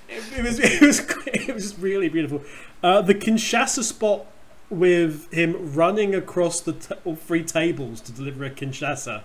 It, 0.10 0.24
it 0.38 0.44
was, 0.44 0.60
it 0.64 0.82
was, 0.82 1.00
it 1.28 1.54
was 1.54 1.78
really 1.80 2.10
beautiful. 2.10 2.44
Uh, 2.84 3.02
the 3.02 3.16
Kinshasa 3.16 3.84
spot 3.84 4.26
with 4.70 5.32
him 5.34 5.74
running 5.74 6.16
across 6.16 6.62
the 6.62 6.74
t- 6.74 6.96
three 7.16 7.44
tables 7.44 8.02
to 8.02 8.12
deliver 8.12 8.46
a 8.46 8.50
Kinshasa. 8.50 9.24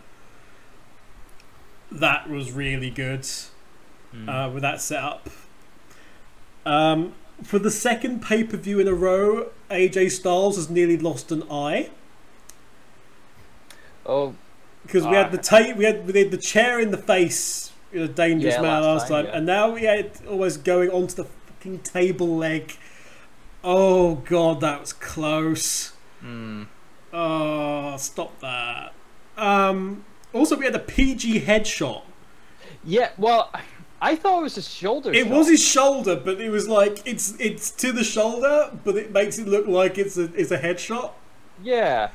That 1.90 2.28
was 2.28 2.50
really 2.50 2.90
good 2.90 3.26
Mm. 4.14 4.28
uh, 4.28 4.50
with 4.50 4.62
that 4.62 4.80
setup. 4.80 5.28
Um, 6.64 7.12
for 7.42 7.58
the 7.58 7.70
second 7.70 8.22
pay 8.22 8.44
per 8.44 8.56
view 8.56 8.80
in 8.80 8.88
a 8.88 8.94
row, 8.94 9.50
AJ 9.70 10.10
Styles 10.12 10.56
has 10.56 10.70
nearly 10.70 10.96
lost 10.96 11.30
an 11.30 11.42
eye 11.50 11.90
oh, 14.04 14.34
because 14.84 15.06
we 15.06 15.14
had 15.14 15.32
the 15.32 15.38
ta- 15.38 15.72
we 15.76 15.84
had 15.84 16.06
we 16.06 16.18
had 16.18 16.30
the 16.30 16.36
chair 16.38 16.80
in 16.80 16.90
the 16.90 16.96
face 16.98 17.72
in 17.92 18.02
a 18.02 18.08
dangerous 18.08 18.54
Yeah, 18.54 18.62
man 18.62 18.82
last 18.82 19.02
last 19.02 19.08
time, 19.08 19.24
time, 19.24 19.26
yeah. 19.32 19.36
and 19.38 19.46
now 19.46 19.70
we 19.70 19.82
had 19.84 20.12
almost 20.28 20.64
going 20.64 20.90
onto 20.90 21.14
the 21.14 21.24
fucking 21.24 21.80
table 21.80 22.36
leg. 22.36 22.76
Oh 23.62 24.16
god, 24.16 24.60
that 24.60 24.80
was 24.80 24.92
close. 24.92 25.92
mm. 26.24 26.66
Oh, 27.12 27.96
stop 27.96 28.38
that. 28.40 28.92
Um, 29.36 30.04
also, 30.32 30.56
we 30.56 30.64
had 30.66 30.74
a 30.74 30.78
PG 30.80 31.42
headshot. 31.42 32.02
yeah. 32.84 33.10
Well, 33.16 33.50
I 34.10 34.14
thought 34.16 34.40
it 34.40 34.42
was 34.42 34.54
his 34.56 34.68
shoulder. 34.82 35.10
It 35.12 35.26
shot. 35.26 35.36
was 35.36 35.48
his 35.48 35.62
shoulder, 35.62 36.16
but 36.16 36.40
it 36.40 36.50
was 36.50 36.68
like 36.68 36.96
it's 37.06 37.34
it's 37.40 37.70
to 37.82 37.92
the 37.92 38.04
shoulder, 38.04 38.56
but 38.84 38.94
it 38.96 39.10
makes 39.12 39.38
it 39.38 39.48
look 39.48 39.66
like 39.66 39.98
it's 39.98 40.16
a 40.16 40.24
it's 40.34 40.50
a 40.52 40.58
headshot, 40.58 41.10
Yeah. 41.62 42.10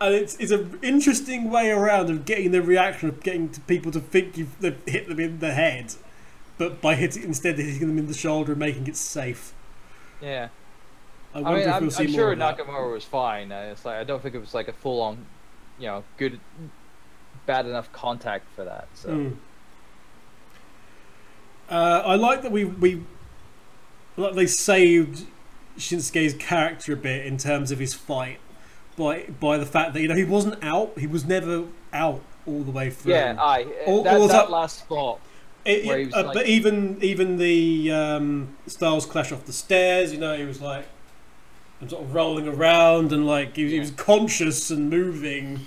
and 0.00 0.14
it's 0.14 0.36
it's 0.36 0.52
an 0.52 0.78
interesting 0.82 1.50
way 1.50 1.70
around 1.70 2.10
of 2.10 2.24
getting 2.24 2.50
the 2.52 2.62
reaction 2.62 3.08
of 3.08 3.22
getting 3.22 3.48
to 3.50 3.60
people 3.62 3.90
to 3.92 4.00
think 4.00 4.36
you've 4.38 4.56
hit 4.86 5.08
them 5.08 5.20
in 5.20 5.38
the 5.40 5.52
head, 5.52 5.94
but 6.58 6.80
by 6.80 6.94
hitting 6.94 7.22
instead 7.24 7.58
hitting 7.58 7.86
them 7.88 7.98
in 7.98 8.06
the 8.06 8.14
shoulder 8.14 8.52
and 8.52 8.58
making 8.58 8.86
it 8.86 8.96
safe. 8.96 9.52
Yeah. 10.20 10.48
I 11.34 11.42
I 11.42 11.42
wonder 11.42 11.58
mean, 11.60 11.68
if 11.68 11.74
I'm, 11.74 11.82
we'll 11.82 11.90
see 11.90 12.04
I'm 12.04 12.12
sure. 12.12 12.34
Nakamura 12.36 12.92
was 12.92 13.04
fine. 13.04 13.52
Uh, 13.52 13.70
It's 13.72 13.84
like 13.84 13.96
I 13.96 14.04
don't 14.04 14.22
think 14.22 14.34
it 14.34 14.40
was 14.40 14.54
like 14.54 14.68
a 14.68 14.72
full 14.72 15.00
on, 15.02 15.26
you 15.78 15.86
know, 15.86 16.04
good, 16.16 16.40
bad 17.46 17.66
enough 17.66 17.92
contact 17.92 18.46
for 18.54 18.64
that. 18.64 18.88
So 18.94 19.08
Mm. 19.10 19.36
Uh, 21.70 22.02
I 22.04 22.14
like 22.14 22.42
that 22.42 22.52
we 22.52 22.64
we 22.64 23.02
like 24.16 24.34
they 24.34 24.46
saved 24.46 25.26
Shinsuke's 25.78 26.34
character 26.34 26.92
a 26.92 26.96
bit 26.96 27.26
in 27.26 27.36
terms 27.38 27.70
of 27.70 27.78
his 27.78 27.92
fight 27.94 28.38
by 28.96 29.24
by 29.40 29.58
the 29.58 29.66
fact 29.66 29.92
that 29.94 30.00
you 30.00 30.08
know 30.08 30.14
he 30.14 30.24
wasn't 30.24 30.62
out, 30.62 30.98
he 30.98 31.06
was 31.06 31.24
never 31.24 31.64
out 31.92 32.22
all 32.46 32.62
the 32.62 32.70
way 32.70 32.90
through. 32.90 33.12
yeah, 33.12 33.34
I 33.38 33.64
All- 33.86 34.04
that, 34.04 34.14
all 34.16 34.28
that 34.28 34.32
that- 34.32 34.50
last 34.50 34.78
spot. 34.80 35.20
It- 35.64 35.84
where 35.84 35.96
it- 35.98 36.00
he 36.02 36.06
was 36.06 36.14
uh, 36.14 36.24
like- 36.26 36.34
but 36.34 36.46
even 36.46 36.98
even 37.02 37.36
the 37.38 37.90
um, 37.90 38.56
Styles 38.68 39.04
clash 39.04 39.32
off 39.32 39.44
the 39.46 39.52
stairs, 39.52 40.12
you 40.12 40.18
know, 40.18 40.36
he 40.36 40.44
was 40.44 40.60
like 40.60 40.86
I'm 41.82 41.88
sort 41.88 42.04
of 42.04 42.14
rolling 42.14 42.46
around 42.48 43.12
and 43.12 43.26
like 43.26 43.56
he, 43.56 43.68
he 43.70 43.80
was 43.80 43.90
conscious 43.90 44.70
and 44.70 44.88
moving, 44.88 45.66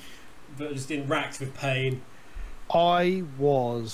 but 0.58 0.74
just 0.74 0.90
in 0.90 1.08
racks 1.08 1.40
with 1.42 1.54
pain. 1.54 2.02
I 2.74 3.24
was 3.38 3.92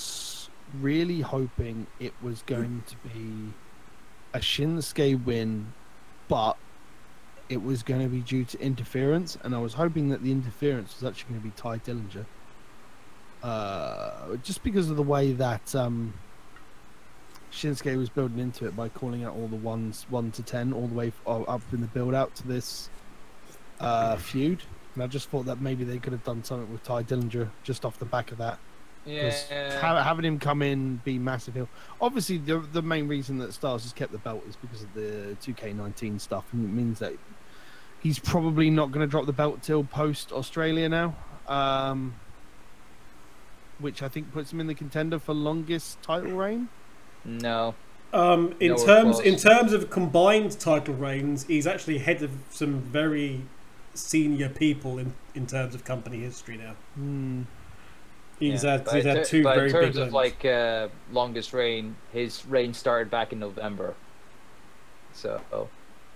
really 0.80 1.20
hoping 1.20 1.86
it 2.00 2.12
was 2.22 2.42
going 2.42 2.82
to 2.86 2.96
be 3.08 3.52
a 4.32 4.38
Shinsuke 4.38 5.24
win, 5.24 5.72
but 6.28 6.56
it 7.48 7.62
was 7.62 7.82
going 7.82 8.02
to 8.02 8.08
be 8.08 8.20
due 8.20 8.44
to 8.44 8.60
interference, 8.60 9.38
and 9.42 9.54
I 9.54 9.58
was 9.58 9.74
hoping 9.74 10.08
that 10.08 10.22
the 10.22 10.32
interference 10.32 11.00
was 11.00 11.08
actually 11.08 11.30
going 11.30 11.42
to 11.42 11.48
be 11.48 11.52
Tye 11.56 11.78
Dillinger. 11.78 12.26
Uh, 13.42 14.36
just 14.42 14.62
because 14.64 14.90
of 14.90 14.96
the 14.96 15.02
way 15.02 15.32
that 15.32 15.74
um, 15.74 16.14
Shinsuke 17.52 17.96
was 17.96 18.08
building 18.08 18.38
into 18.38 18.66
it 18.66 18.74
by 18.74 18.88
calling 18.88 19.24
out 19.24 19.34
all 19.36 19.46
the 19.46 19.56
ones 19.56 20.06
one 20.10 20.32
to 20.32 20.42
ten, 20.42 20.72
all 20.72 20.88
the 20.88 20.94
way 20.94 21.12
uh, 21.26 21.42
up 21.42 21.62
in 21.72 21.80
the 21.80 21.86
build 21.86 22.14
out 22.14 22.34
to 22.36 22.48
this 22.48 22.90
uh, 23.78 24.16
feud. 24.16 24.62
And 24.94 25.02
I 25.02 25.06
just 25.06 25.28
thought 25.28 25.44
that 25.46 25.60
maybe 25.60 25.84
they 25.84 25.98
could 25.98 26.12
have 26.12 26.24
done 26.24 26.42
something 26.42 26.72
with 26.72 26.82
Tye 26.82 27.02
Dillinger 27.02 27.50
just 27.62 27.84
off 27.84 27.98
the 27.98 28.06
back 28.06 28.32
of 28.32 28.38
that. 28.38 28.58
Because 29.06 29.46
Yeah. 29.50 29.80
ha- 29.80 30.02
having 30.02 30.24
him 30.24 30.38
come 30.38 30.62
in, 30.62 30.96
be 31.04 31.18
massive 31.18 31.54
heel. 31.54 31.68
Obviously, 32.00 32.38
the 32.38 32.58
the 32.58 32.82
main 32.82 33.08
reason 33.08 33.38
that 33.38 33.52
Styles 33.54 33.84
has 33.84 33.92
kept 33.92 34.12
the 34.12 34.18
belt 34.18 34.44
is 34.48 34.56
because 34.56 34.82
of 34.82 34.92
the 34.94 35.36
2K19 35.40 36.20
stuff, 36.20 36.44
and 36.52 36.64
it 36.64 36.72
means 36.72 36.98
that 36.98 37.12
he's 38.02 38.18
probably 38.18 38.68
not 38.70 38.92
going 38.92 39.00
to 39.06 39.10
drop 39.10 39.26
the 39.26 39.32
belt 39.32 39.62
till 39.62 39.84
post 39.84 40.32
Australia 40.32 40.88
now, 40.88 41.14
um, 41.48 42.14
which 43.78 44.02
I 44.02 44.08
think 44.08 44.32
puts 44.32 44.52
him 44.52 44.60
in 44.60 44.66
the 44.66 44.74
contender 44.74 45.18
for 45.18 45.34
longest 45.34 46.02
title 46.02 46.32
reign. 46.32 46.68
No. 47.24 47.74
Um, 48.12 48.54
in 48.60 48.72
Nowhere 48.72 48.86
terms 48.86 49.20
in 49.20 49.36
terms 49.36 49.72
of 49.72 49.90
combined 49.90 50.58
title 50.58 50.94
reigns, 50.94 51.44
he's 51.46 51.66
actually 51.66 51.96
ahead 51.96 52.22
of 52.22 52.30
some 52.50 52.80
very 52.80 53.42
senior 53.94 54.48
people 54.48 54.98
in, 54.98 55.14
in 55.34 55.46
terms 55.46 55.74
of 55.74 55.84
company 55.84 56.18
history 56.18 56.56
now. 56.56 56.74
Hmm. 56.94 57.42
He's 58.38 58.64
Yeah, 58.64 58.72
had 58.72 58.84
but 58.84 58.94
he's 58.96 59.04
in 59.04 59.08
had 59.16 59.16
ter- 59.18 59.24
two 59.24 59.42
but 59.42 59.54
very 59.56 59.66
in 59.68 59.72
terms 59.72 59.86
big 59.94 59.96
of 59.96 60.12
ones. 60.12 60.12
like 60.12 60.44
uh, 60.44 60.88
longest 61.12 61.52
reign, 61.52 61.96
his 62.12 62.44
reign 62.46 62.74
started 62.74 63.10
back 63.10 63.32
in 63.32 63.38
November. 63.38 63.94
So 65.14 65.40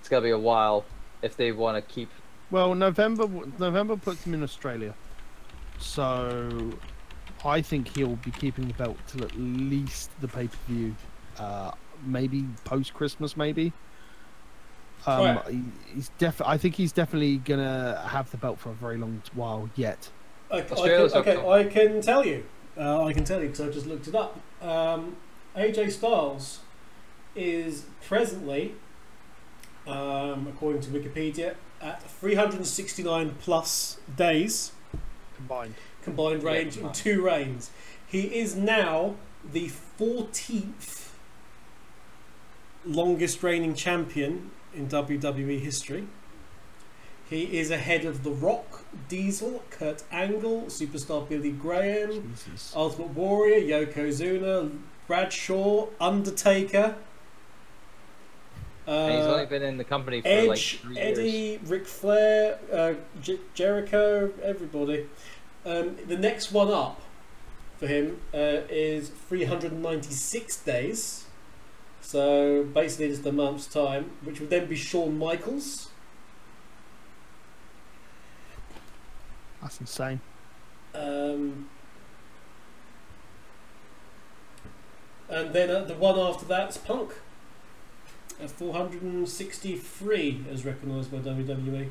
it's 0.01 0.09
gonna 0.09 0.23
be 0.23 0.31
a 0.31 0.39
while 0.39 0.85
if 1.23 1.37
they 1.37 1.53
want 1.53 1.77
to 1.77 1.95
keep. 1.95 2.11
Well, 2.51 2.75
November 2.75 3.27
November 3.59 3.97
puts 3.97 4.25
him 4.25 4.35
in 4.35 4.43
Australia, 4.43 4.95
so 5.79 6.73
I 7.45 7.63
think 7.63 7.97
he'll 7.97 8.17
be 8.17 8.31
keeping 8.33 8.69
the 8.69 8.75
belt 8.75 8.97
till 9.07 9.25
at 9.25 9.35
least 9.37 10.11
the 10.21 10.29
pay 10.29 10.49
per 10.49 10.57
view, 10.69 10.95
uh, 11.39 11.71
maybe 12.05 12.45
post 12.65 12.93
Christmas, 12.93 13.37
maybe. 13.37 13.73
Um, 15.07 15.25
Right. 15.37 15.47
he, 15.49 15.63
he's 15.95 16.11
def- 16.19 16.43
I 16.43 16.59
think 16.59 16.75
he's 16.75 16.93
definitely 16.93 17.39
gonna 17.39 18.05
have 18.07 18.31
the 18.31 18.37
belt 18.37 18.59
for 18.59 18.69
a 18.71 18.75
very 18.75 18.99
long 18.99 19.23
while 19.33 19.71
yet. 19.75 20.11
I, 20.51 20.59
I 20.59 20.63
can, 20.63 20.77
okay, 21.15 21.47
I 21.49 21.65
can 21.65 22.01
tell 22.01 22.27
you. 22.27 22.45
Uh, 22.77 23.05
I 23.05 23.13
can 23.13 23.25
tell 23.25 23.41
you 23.41 23.49
because 23.49 23.61
I 23.69 23.71
just 23.71 23.87
looked 23.87 24.09
it 24.09 24.15
up. 24.15 24.39
Um, 24.63 25.17
AJ 25.57 25.93
Styles 25.93 26.61
is 27.37 27.85
presently, 28.07 28.75
um, 29.87 30.47
according 30.49 30.83
to 30.83 30.91
Wikipedia, 30.91 31.55
at 31.81 32.03
369 32.03 33.37
plus 33.41 33.99
days 34.17 34.73
Combined. 35.37 35.75
combined 36.03 36.43
Yeah, 36.43 36.49
range 36.51 36.67
in 36.77 36.81
combined. 36.81 36.95
two 36.95 37.23
reigns. 37.23 37.71
He 38.07 38.39
is 38.39 38.55
now 38.57 39.15
the 39.53 39.71
14th 39.99 41.09
longest 42.85 43.43
reigning 43.43 43.75
champion 43.75 44.51
in 44.75 44.89
WWE 44.89 45.61
history. 45.61 46.07
He 47.31 47.61
is 47.61 47.71
ahead 47.71 48.05
of 48.05 48.25
The 48.25 48.33
Rock, 48.33 48.83
Diesel, 49.09 49.63
Kurt 49.71 50.03
Angle, 50.11 50.63
superstar 50.63 51.29
Billy 51.29 51.53
Graham, 51.53 52.35
Jesus. 52.35 52.73
Ultimate 52.75 53.11
Warrior, 53.11 53.87
Yokozuna, 53.87 54.77
Bradshaw, 55.07 55.87
Undertaker. 56.01 56.97
and 58.85 59.15
he's 59.15 59.25
uh, 59.27 59.33
only 59.33 59.47
been 59.47 59.63
in 59.63 59.79
the 59.79 59.85
company 59.85 60.23
for 60.23 60.29
like 60.29 60.51
Edge, 60.59 60.81
three 60.81 60.97
years. 60.97 61.19
Eddie, 61.19 61.61
Ric 61.67 61.87
Flair, 61.87 62.59
uh, 62.73 62.95
J- 63.23 63.39
Jericho, 63.55 64.33
everybody. 64.43 65.07
Um, 65.65 65.97
the 66.09 66.17
next 66.17 66.51
one 66.51 66.73
up 66.73 67.01
for 67.79 67.87
him 67.87 68.21
uh, 68.35 68.67
is 68.69 69.11
396 69.29 70.57
days. 70.65 71.27
So 72.01 72.65
basically 72.65 73.11
just 73.11 73.25
a 73.25 73.31
month's 73.31 73.69
time, 73.69 74.11
which 74.25 74.41
would 74.41 74.51
then 74.51 74.67
be 74.67 74.75
Shawn 74.75 75.17
Michaels. 75.17 75.90
That's 79.63 79.81
insane. 79.81 80.21
Um, 80.95 81.69
and 85.29 85.53
then 85.53 85.71
uh, 85.71 85.85
the 85.85 85.95
one 85.95 86.19
after 86.19 86.45
that's 86.47 86.77
Punk. 86.77 87.13
At 88.43 88.51
463 88.51 90.45
as 90.51 90.65
recognised 90.65 91.13
by 91.13 91.19
WWE. 91.19 91.91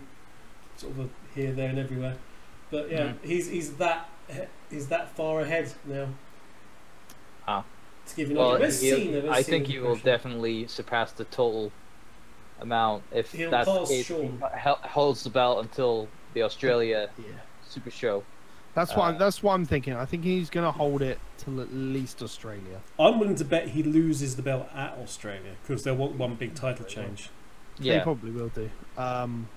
Sort 0.78 0.94
of 0.94 1.00
a 1.02 1.10
here, 1.36 1.52
there, 1.52 1.70
and 1.70 1.78
everywhere. 1.78 2.16
But 2.72 2.90
yeah, 2.90 3.10
Mhm. 3.10 3.24
he's 3.24 3.48
he's 3.50 3.74
that 3.76 4.10
he's 4.72 4.88
that 4.88 5.16
far 5.16 5.42
ahead 5.42 5.74
now. 5.86 6.08
Ah. 7.48 7.64
To 8.08 8.16
give 8.16 8.30
you 8.32 8.36
an 8.36 8.40
Well, 8.40 8.50
idea. 8.56 8.62
Where's 8.62 8.82
he'll- 8.82 8.98
Cena? 8.98 9.30
I 9.32 9.44
think 9.44 9.68
Cena's 9.68 9.70
he 9.70 9.80
will 9.80 9.96
definitely 9.98 10.66
surpass 10.68 11.12
the 11.12 11.26
total 11.26 11.72
amount 12.60 13.04
if 13.12 13.32
He'll 13.32 13.52
that's 13.52 13.70
pass 13.70 13.88
case. 13.88 14.08
He 14.08 14.32
holds 14.90 15.24
the 15.24 15.30
belt 15.30 15.60
until 15.64 16.08
the 16.34 16.42
Australia 16.42 17.10
Yeah. 17.20 17.26
Super 17.70 17.92
Show. 17.92 18.24
That's 18.76 18.92
what 18.96 19.00
Uh, 19.00 19.08
I'm, 19.10 19.18
that's 19.18 19.42
what 19.44 19.54
I'm 19.54 19.66
thinking. 19.66 19.94
I 19.94 20.06
think 20.06 20.24
he's 20.24 20.50
going 20.50 20.66
to 20.66 20.72
hold 20.72 21.02
it 21.02 21.20
till 21.38 21.60
at 21.62 21.74
least 21.74 22.22
Australia. 22.22 22.80
I'm 23.00 23.20
willing 23.20 23.36
to 23.36 23.46
bet 23.46 23.70
he 23.70 23.84
loses 23.84 24.36
the 24.36 24.42
belt 24.42 24.68
at 24.76 24.94
Australia 25.02 25.56
because 25.62 25.84
they'll 25.84 25.96
want 25.96 26.16
one 26.16 26.36
big 26.36 26.54
title 26.56 26.86
change. 26.86 27.30
They 27.80 27.86
Yeah. 27.96 28.04
probably 28.04 28.32
will 28.32 28.50
do. 28.50 28.70
Um, 28.98 29.48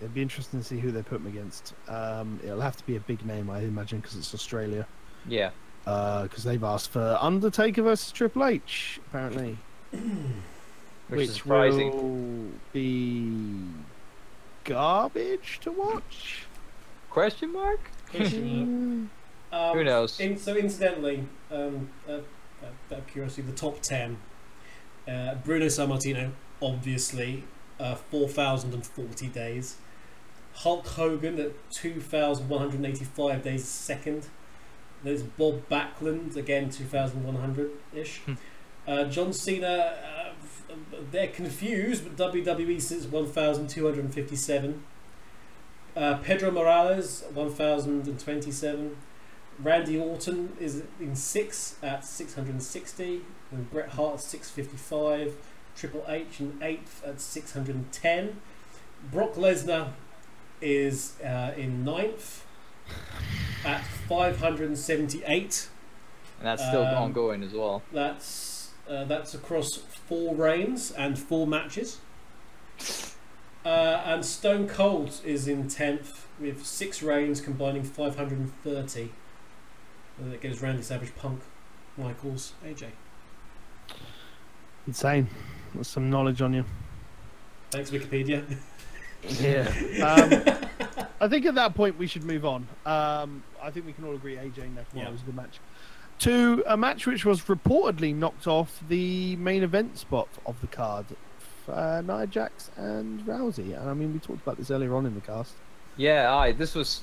it'd 0.00 0.14
be 0.14 0.22
interesting 0.22 0.60
to 0.60 0.64
see 0.64 0.78
who 0.78 0.92
they 0.92 1.02
put 1.02 1.20
him 1.20 1.26
against. 1.26 1.74
Um, 1.88 2.38
it'll 2.44 2.60
have 2.60 2.76
to 2.76 2.86
be 2.86 2.94
a 2.96 3.00
big 3.00 3.24
name, 3.26 3.50
I 3.50 3.60
imagine, 3.60 3.98
because 4.00 4.16
it's 4.16 4.32
Australia. 4.34 4.86
Yeah. 5.26 5.50
Because 5.84 6.44
they've 6.44 6.62
asked 6.62 6.90
for 6.90 7.18
Undertaker 7.20 7.82
versus 7.82 8.12
Triple 8.12 8.44
H, 8.44 9.00
apparently, 9.08 9.56
Which, 11.08 11.28
is 11.30 11.34
surprising. 11.36 11.90
will 11.90 12.50
be 12.72 13.66
garbage 14.64 15.58
to 15.62 15.72
watch. 15.72 16.44
Question 17.18 17.52
mark? 17.52 17.80
Um, 18.14 19.10
Who 19.50 19.82
knows? 19.82 20.20
In, 20.20 20.38
so 20.38 20.54
incidentally, 20.54 21.26
um, 21.50 21.90
uh, 22.08 22.12
uh, 22.12 22.66
out 22.92 22.98
of 22.98 23.06
curiosity, 23.08 23.42
the 23.42 23.50
top 23.50 23.80
ten: 23.82 24.18
uh, 25.08 25.34
Bruno 25.44 25.66
Sammartino, 25.66 26.30
obviously, 26.62 27.42
uh, 27.80 27.96
four 27.96 28.28
thousand 28.28 28.72
and 28.72 28.86
forty 28.86 29.26
days. 29.26 29.78
Hulk 30.54 30.86
Hogan 30.86 31.40
at 31.40 31.70
two 31.72 32.00
thousand 32.00 32.48
one 32.48 32.60
hundred 32.60 32.88
eighty-five 32.88 33.42
days 33.42 33.64
second. 33.64 34.28
There's 35.02 35.24
Bob 35.24 35.68
Backlund 35.68 36.36
again, 36.36 36.70
two 36.70 36.84
thousand 36.84 37.24
one 37.24 37.34
hundred 37.34 37.72
ish. 37.92 38.18
Hmm. 38.18 38.34
Uh, 38.86 39.04
John 39.06 39.32
Cena, 39.32 39.96
uh, 40.06 40.74
they're 41.10 41.26
confused, 41.26 42.04
but 42.04 42.32
WWE 42.32 42.80
since 42.80 43.06
one 43.06 43.26
thousand 43.26 43.66
two 43.70 43.86
hundred 43.86 44.14
fifty-seven. 44.14 44.84
Uh, 45.98 46.16
Pedro 46.18 46.52
Morales, 46.52 47.24
one 47.34 47.50
thousand 47.50 48.06
and 48.06 48.20
twenty-seven. 48.20 48.96
Randy 49.60 49.98
Orton 49.98 50.56
is 50.60 50.84
in 51.00 51.16
six 51.16 51.74
at 51.82 52.04
660, 52.04 53.22
and 53.50 53.68
Bret 53.72 53.88
Hart 53.90 54.14
at 54.14 54.20
655. 54.20 55.34
Triple 55.74 56.04
H 56.06 56.38
in 56.38 56.58
eighth 56.62 57.02
at 57.04 57.20
610. 57.20 58.40
Brock 59.10 59.34
Lesnar 59.34 59.88
is 60.60 61.14
uh, 61.24 61.52
in 61.56 61.84
ninth 61.84 62.44
at 63.64 63.82
578. 64.08 65.68
And 66.38 66.46
that's 66.46 66.64
still 66.64 66.84
Um, 66.84 66.94
ongoing 66.94 67.42
as 67.42 67.52
well. 67.52 67.82
That's 67.92 68.70
uh, 68.88 69.04
that's 69.04 69.34
across 69.34 69.76
four 69.76 70.36
reigns 70.36 70.92
and 70.92 71.18
four 71.18 71.48
matches. 71.48 71.98
Uh, 73.64 74.02
and 74.04 74.24
Stone 74.24 74.68
Cold 74.68 75.20
is 75.24 75.46
in 75.48 75.68
tenth 75.68 76.26
with 76.40 76.64
six 76.64 77.02
reigns 77.02 77.40
combining 77.40 77.82
530. 77.82 79.10
And 80.18 80.32
that 80.32 80.40
gives 80.40 80.62
Randy 80.62 80.82
Savage, 80.82 81.14
Punk, 81.16 81.40
Michaels, 81.96 82.52
AJ. 82.64 82.86
Insane. 84.86 85.28
That's 85.74 85.88
some 85.88 86.08
knowledge 86.10 86.40
on 86.40 86.54
you. 86.54 86.64
Thanks 87.70 87.90
Wikipedia. 87.90 88.44
Yeah. 89.40 89.68
Um, 89.98 91.04
I 91.20 91.26
think 91.26 91.44
at 91.46 91.56
that 91.56 91.74
point 91.74 91.98
we 91.98 92.06
should 92.06 92.22
move 92.22 92.44
on. 92.46 92.68
Um, 92.86 93.42
I 93.60 93.70
think 93.72 93.84
we 93.86 93.92
can 93.92 94.04
all 94.04 94.14
agree 94.14 94.36
AJ 94.36 94.58
and 94.58 94.76
Nakamura 94.78 94.84
Yeah. 94.94 95.10
was 95.10 95.20
a 95.22 95.24
good 95.24 95.34
match. 95.34 95.58
To 96.20 96.62
a 96.68 96.76
match 96.76 97.04
which 97.08 97.24
was 97.24 97.42
reportedly 97.42 98.14
knocked 98.14 98.46
off 98.46 98.80
the 98.88 99.34
main 99.36 99.64
event 99.64 99.98
spot 99.98 100.28
of 100.46 100.60
the 100.60 100.68
card. 100.68 101.06
Uh, 101.68 102.02
Nia 102.06 102.26
Jax 102.26 102.70
and 102.76 103.20
Rousey. 103.26 103.78
And 103.78 103.88
I 103.90 103.94
mean, 103.94 104.12
we 104.12 104.18
talked 104.18 104.42
about 104.42 104.56
this 104.56 104.70
earlier 104.70 104.94
on 104.94 105.06
in 105.06 105.14
the 105.14 105.20
cast. 105.20 105.52
Yeah, 105.96 106.32
aye. 106.34 106.52
This 106.52 106.74
was 106.74 107.02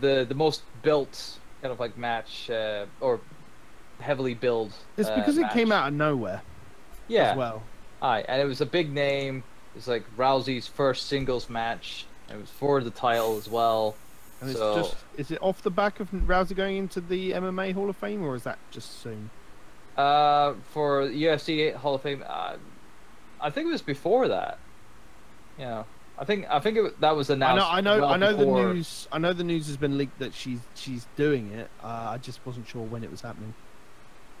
the 0.00 0.24
the 0.28 0.34
most 0.34 0.62
built 0.82 1.38
kind 1.62 1.72
of 1.72 1.80
like 1.80 1.96
match 1.96 2.48
uh, 2.50 2.86
or 3.00 3.20
heavily 4.00 4.34
built. 4.34 4.72
It's 4.96 5.08
uh, 5.08 5.16
because 5.16 5.38
it 5.38 5.50
came 5.50 5.72
out 5.72 5.88
of 5.88 5.94
nowhere 5.94 6.42
Yeah, 7.08 7.32
as 7.32 7.36
well. 7.36 7.62
aye, 8.00 8.24
and 8.28 8.40
it 8.40 8.44
was 8.44 8.60
a 8.60 8.66
big 8.66 8.92
name. 8.92 9.42
It's 9.76 9.88
like 9.88 10.04
Rousey's 10.16 10.66
first 10.66 11.06
singles 11.06 11.48
match. 11.50 12.06
It 12.30 12.36
was 12.38 12.50
for 12.50 12.82
the 12.82 12.90
title 12.90 13.36
as 13.38 13.48
well. 13.48 13.96
And 14.40 14.50
it's 14.50 14.58
So- 14.58 14.76
just 14.76 14.96
is 15.16 15.30
it 15.32 15.38
off 15.42 15.62
the 15.62 15.70
back 15.70 15.98
of 15.98 16.10
Rousey 16.12 16.54
going 16.54 16.76
into 16.76 17.00
the 17.00 17.32
MMA 17.32 17.72
Hall 17.74 17.90
of 17.90 17.96
Fame 17.96 18.22
or 18.22 18.36
is 18.36 18.44
that 18.44 18.58
just 18.70 19.00
soon? 19.02 19.30
Uh, 19.96 20.54
for 20.72 21.02
UFC 21.08 21.74
Hall 21.74 21.96
of 21.96 22.02
Fame, 22.02 22.22
uh, 22.28 22.54
I 23.40 23.50
think 23.50 23.68
it 23.68 23.70
was 23.72 23.82
before 23.82 24.28
that. 24.28 24.58
Yeah. 25.58 25.84
I 26.20 26.24
think 26.24 26.46
I 26.50 26.58
think 26.58 26.76
it, 26.78 27.00
that 27.00 27.14
was 27.14 27.30
announced. 27.30 27.64
I 27.64 27.80
know, 27.80 27.94
I 27.94 27.96
know, 27.96 28.00
well 28.00 28.08
I 28.10 28.16
know 28.16 28.36
before- 28.36 28.58
the 28.64 28.74
news. 28.74 29.08
I 29.12 29.18
know 29.18 29.32
the 29.32 29.44
news 29.44 29.66
has 29.68 29.76
been 29.76 29.96
leaked 29.96 30.18
that 30.18 30.34
she's 30.34 30.58
she's 30.74 31.06
doing 31.16 31.52
it. 31.52 31.70
Uh, 31.82 31.86
I 32.10 32.18
just 32.18 32.44
wasn't 32.44 32.66
sure 32.66 32.82
when 32.82 33.04
it 33.04 33.10
was 33.10 33.20
happening. 33.20 33.54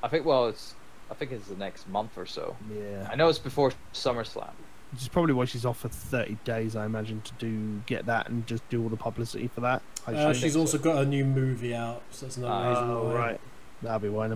I 0.02 0.08
think 0.08 0.24
well, 0.26 0.48
it's 0.48 0.74
I 1.10 1.14
think 1.14 1.30
it's 1.32 1.46
the 1.48 1.56
next 1.56 1.88
month 1.88 2.18
or 2.18 2.26
so. 2.26 2.56
Yeah, 2.76 3.08
I 3.10 3.14
know 3.14 3.28
it's 3.28 3.38
before 3.38 3.72
SummerSlam. 3.94 4.50
which 4.92 5.02
is 5.02 5.08
probably 5.08 5.34
why 5.34 5.44
she's 5.44 5.64
off 5.64 5.78
for 5.78 5.88
thirty 5.88 6.36
days. 6.44 6.74
I 6.74 6.84
imagine 6.84 7.20
to 7.22 7.32
do 7.38 7.80
get 7.86 8.06
that 8.06 8.28
and 8.28 8.44
just 8.46 8.68
do 8.70 8.82
all 8.82 8.88
the 8.88 8.96
publicity 8.96 9.46
for 9.46 9.60
that. 9.60 9.80
Uh, 10.06 10.32
she's 10.32 10.56
also 10.56 10.78
got 10.78 10.98
a 11.02 11.06
new 11.06 11.24
movie 11.24 11.74
out, 11.76 12.02
so 12.10 12.26
that's 12.26 12.38
another 12.38 12.70
reason 12.70 12.90
Oh, 12.90 13.04
why. 13.04 13.14
right. 13.14 13.40
That'll 13.82 14.00
be 14.00 14.08
one. 14.08 14.32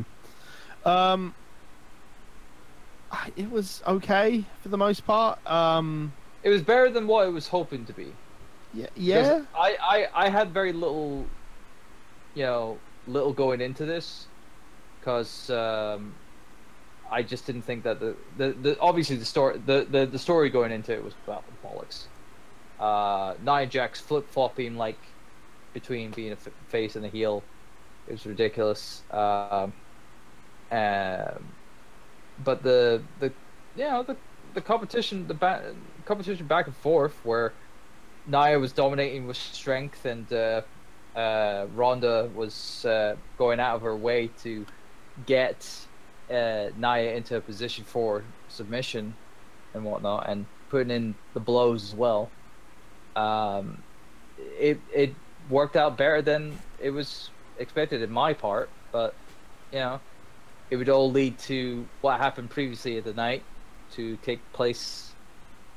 of 0.84 0.86
Um, 0.86 1.34
it 3.36 3.50
was 3.50 3.82
okay 3.86 4.44
for 4.62 4.68
the 4.68 4.78
most 4.78 5.04
part. 5.06 5.38
Um, 5.50 6.12
It 6.42 6.50
was 6.50 6.62
better 6.62 6.90
than 6.90 7.06
what 7.06 7.26
it 7.26 7.30
was 7.30 7.48
hoping 7.48 7.84
to 7.86 7.92
be. 7.92 8.12
yeah, 8.72 8.86
yeah. 8.94 9.42
I, 9.54 9.76
I, 9.80 10.26
I 10.26 10.28
had 10.28 10.52
very 10.52 10.72
little, 10.72 11.26
you 12.34 12.42
know, 12.44 12.78
little 13.06 13.32
going 13.32 13.60
into 13.60 13.84
this, 13.84 14.28
because 15.00 15.50
um, 15.50 16.14
I 17.10 17.22
just 17.22 17.46
didn't 17.46 17.62
think 17.62 17.84
that 17.84 18.00
the, 18.00 18.16
the, 18.36 18.52
the 18.52 18.78
obviously 18.80 19.16
the 19.16 19.24
story 19.24 19.58
the, 19.58 19.86
the, 19.90 20.06
the 20.06 20.18
story 20.18 20.48
going 20.50 20.72
into 20.72 20.92
it 20.92 21.04
was 21.04 21.14
about 21.26 21.44
the 21.46 21.52
bollocks. 21.66 22.08
Uh, 22.80 23.34
Nia 23.44 23.66
Jax 23.66 24.00
flip 24.00 24.28
flopping 24.30 24.76
like 24.76 24.98
between 25.72 26.10
being 26.10 26.30
a 26.30 26.34
f- 26.36 26.48
face 26.68 26.96
and 26.96 27.04
a 27.04 27.08
heel, 27.08 27.44
it 28.06 28.12
was 28.12 28.26
ridiculous. 28.26 29.04
Um, 29.10 29.72
um, 30.70 31.54
but 32.38 32.62
the 32.62 33.08
the 33.18 33.34
you 33.74 33.84
know 33.84 34.02
the 34.02 34.18
the 34.52 34.62
competition 34.62 35.26
the 35.26 35.34
ba- 35.34 35.74
competition 36.04 36.46
back 36.46 36.66
and 36.66 36.76
forth 36.76 37.24
where 37.24 37.56
Nia 38.26 38.58
was 38.58 38.72
dominating 38.72 39.26
with 39.26 39.36
strength, 39.36 40.04
and 40.04 40.32
uh, 40.32 40.62
uh, 41.14 41.66
Ronda 41.68 42.30
was 42.32 42.84
uh, 42.84 43.16
going 43.36 43.60
out 43.60 43.76
of 43.76 43.82
her 43.82 43.96
way 43.98 44.28
to 44.42 44.66
get 45.24 45.86
uh, 46.30 46.68
Nia 46.76 47.14
into 47.14 47.36
a 47.36 47.40
position 47.40 47.84
for 47.84 48.26
submission 48.48 49.18
and 49.74 49.84
whatnot, 49.84 50.28
and 50.28 50.46
putting 50.70 50.90
in 50.90 51.16
the 51.34 51.40
blows 51.40 51.84
as 51.84 51.94
well. 51.94 52.34
Um, 53.16 53.84
it 54.36 54.82
it 54.94 55.16
worked 55.48 55.76
out 55.76 55.98
better 55.98 56.22
than 56.22 56.58
it 56.78 56.90
was 56.90 57.32
expected 57.58 58.02
in 58.02 58.10
my 58.10 58.34
part, 58.34 58.72
but 58.92 59.14
you 59.72 59.78
know, 59.80 60.00
it 60.72 60.76
would 60.76 60.88
all 60.88 61.10
lead 61.10 61.38
to 61.38 61.86
what 62.00 62.18
happened 62.18 62.48
previously 62.48 62.96
of 62.96 63.04
the 63.04 63.12
night 63.12 63.42
to 63.90 64.16
take 64.22 64.40
place 64.54 65.12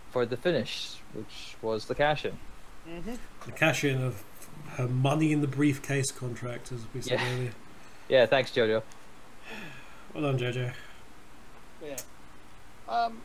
for 0.09 0.25
the 0.25 0.37
finish, 0.37 0.95
which 1.13 1.57
was 1.61 1.83
the 1.87 1.93
cash 1.93 2.23
in. 2.23 2.37
The 3.45 3.51
cash 3.51 3.83
in 3.83 4.01
of 4.01 4.23
her 4.77 4.87
money 4.87 5.33
in 5.33 5.41
the 5.41 5.47
briefcase 5.47 6.11
contract, 6.13 6.71
as 6.71 6.79
we 6.93 7.01
said 7.01 7.19
Yeah. 7.19 7.33
earlier. 7.33 7.51
Yeah, 8.07 8.25
thanks, 8.27 8.51
Jojo. 8.51 8.83
Well 10.13 10.23
done, 10.31 10.37
JoJo. 10.39 10.71
Yeah. 11.83 11.97
Um, 12.87 13.19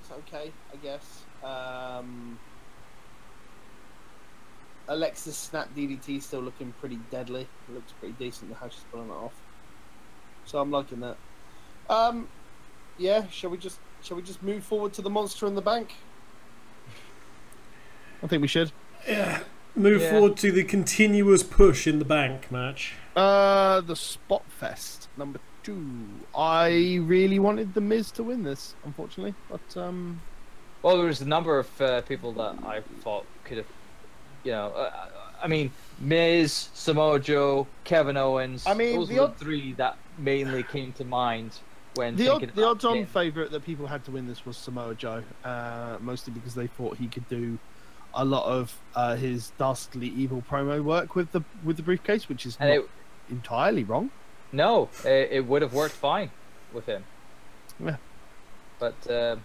it's 0.00 0.10
okay, 0.10 0.50
I 0.72 0.76
guess. 0.82 1.20
Um, 1.44 2.38
Alexa's 4.88 5.36
Snap 5.36 5.68
DDT 5.76 6.22
still 6.22 6.40
looking 6.40 6.72
pretty 6.80 6.98
deadly. 7.10 7.42
It 7.68 7.74
looks 7.74 7.92
pretty 8.00 8.14
decent 8.18 8.56
how 8.56 8.68
she's 8.70 8.82
pulling 8.90 9.10
it 9.10 9.12
off. 9.12 9.34
So 10.48 10.58
I'm 10.58 10.70
liking 10.70 11.00
that. 11.00 11.16
Um, 11.90 12.26
yeah. 12.96 13.26
Shall 13.28 13.50
we 13.50 13.58
just 13.58 13.78
shall 14.02 14.16
we 14.16 14.22
just 14.22 14.42
move 14.42 14.64
forward 14.64 14.94
to 14.94 15.02
the 15.02 15.10
monster 15.10 15.46
in 15.46 15.54
the 15.54 15.60
bank? 15.62 15.92
I 18.22 18.26
think 18.26 18.40
we 18.40 18.48
should. 18.48 18.72
Yeah. 19.06 19.40
Move 19.76 20.00
Yeah. 20.00 20.10
forward 20.10 20.36
to 20.38 20.50
the 20.50 20.64
continuous 20.64 21.42
push 21.42 21.86
in 21.86 21.98
the 21.98 22.04
bank 22.04 22.50
match. 22.50 22.94
Uh, 23.14 23.82
the 23.82 23.94
Spot 23.94 24.42
Fest 24.48 25.08
number 25.18 25.38
two. 25.62 26.06
I 26.34 26.98
really 27.02 27.38
wanted 27.38 27.74
the 27.74 27.82
Miz 27.82 28.10
to 28.12 28.22
win 28.22 28.42
this, 28.42 28.74
unfortunately, 28.86 29.34
but 29.50 29.76
um, 29.76 30.20
Well, 30.82 30.96
there 30.96 31.06
was 31.06 31.20
a 31.20 31.26
number 31.28 31.58
of 31.58 31.80
uh, 31.80 32.00
people 32.02 32.32
that 32.32 32.56
I 32.64 32.80
thought 33.02 33.26
could 33.44 33.58
have, 33.58 33.66
you 34.44 34.52
know, 34.52 34.68
uh, 34.68 35.08
I 35.42 35.46
mean, 35.46 35.70
Miz, 36.00 36.70
Samoa 36.74 37.20
Joe, 37.20 37.66
Kevin 37.84 38.16
Owens. 38.16 38.66
I 38.66 38.74
mean, 38.74 38.96
those 38.96 39.08
the 39.08 39.16
were 39.16 39.22
odd- 39.22 39.34
the 39.38 39.44
three 39.44 39.72
that 39.74 39.96
mainly 40.18 40.62
came 40.62 40.92
to 40.94 41.04
mind 41.04 41.58
when 41.94 42.16
the 42.16 42.28
odd, 42.28 42.52
the 42.54 42.66
odds-on 42.66 43.06
favourite 43.06 43.50
that 43.50 43.64
people 43.64 43.86
had 43.86 44.04
to 44.04 44.10
win 44.10 44.26
this 44.26 44.44
was 44.46 44.56
Samoa 44.56 44.94
Joe, 44.94 45.22
uh, 45.44 45.96
mostly 46.00 46.32
because 46.32 46.54
they 46.54 46.66
thought 46.66 46.96
he 46.96 47.08
could 47.08 47.28
do 47.28 47.58
a 48.14 48.24
lot 48.24 48.44
of 48.46 48.76
uh, 48.94 49.16
his 49.16 49.52
dastardly 49.58 50.08
evil 50.08 50.42
promo 50.48 50.82
work 50.82 51.14
with 51.14 51.32
the 51.32 51.42
with 51.64 51.76
the 51.76 51.82
briefcase, 51.82 52.28
which 52.28 52.46
is 52.46 52.56
And 52.60 52.70
not 52.70 52.78
it, 52.78 52.90
entirely 53.30 53.84
wrong. 53.84 54.10
no, 54.52 54.88
it, 55.04 55.28
it 55.32 55.46
would 55.46 55.62
have 55.62 55.74
worked 55.74 55.94
fine 55.94 56.30
with 56.72 56.86
him. 56.86 57.04
Yeah. 57.84 57.96
But 58.78 59.10
uh, 59.10 59.36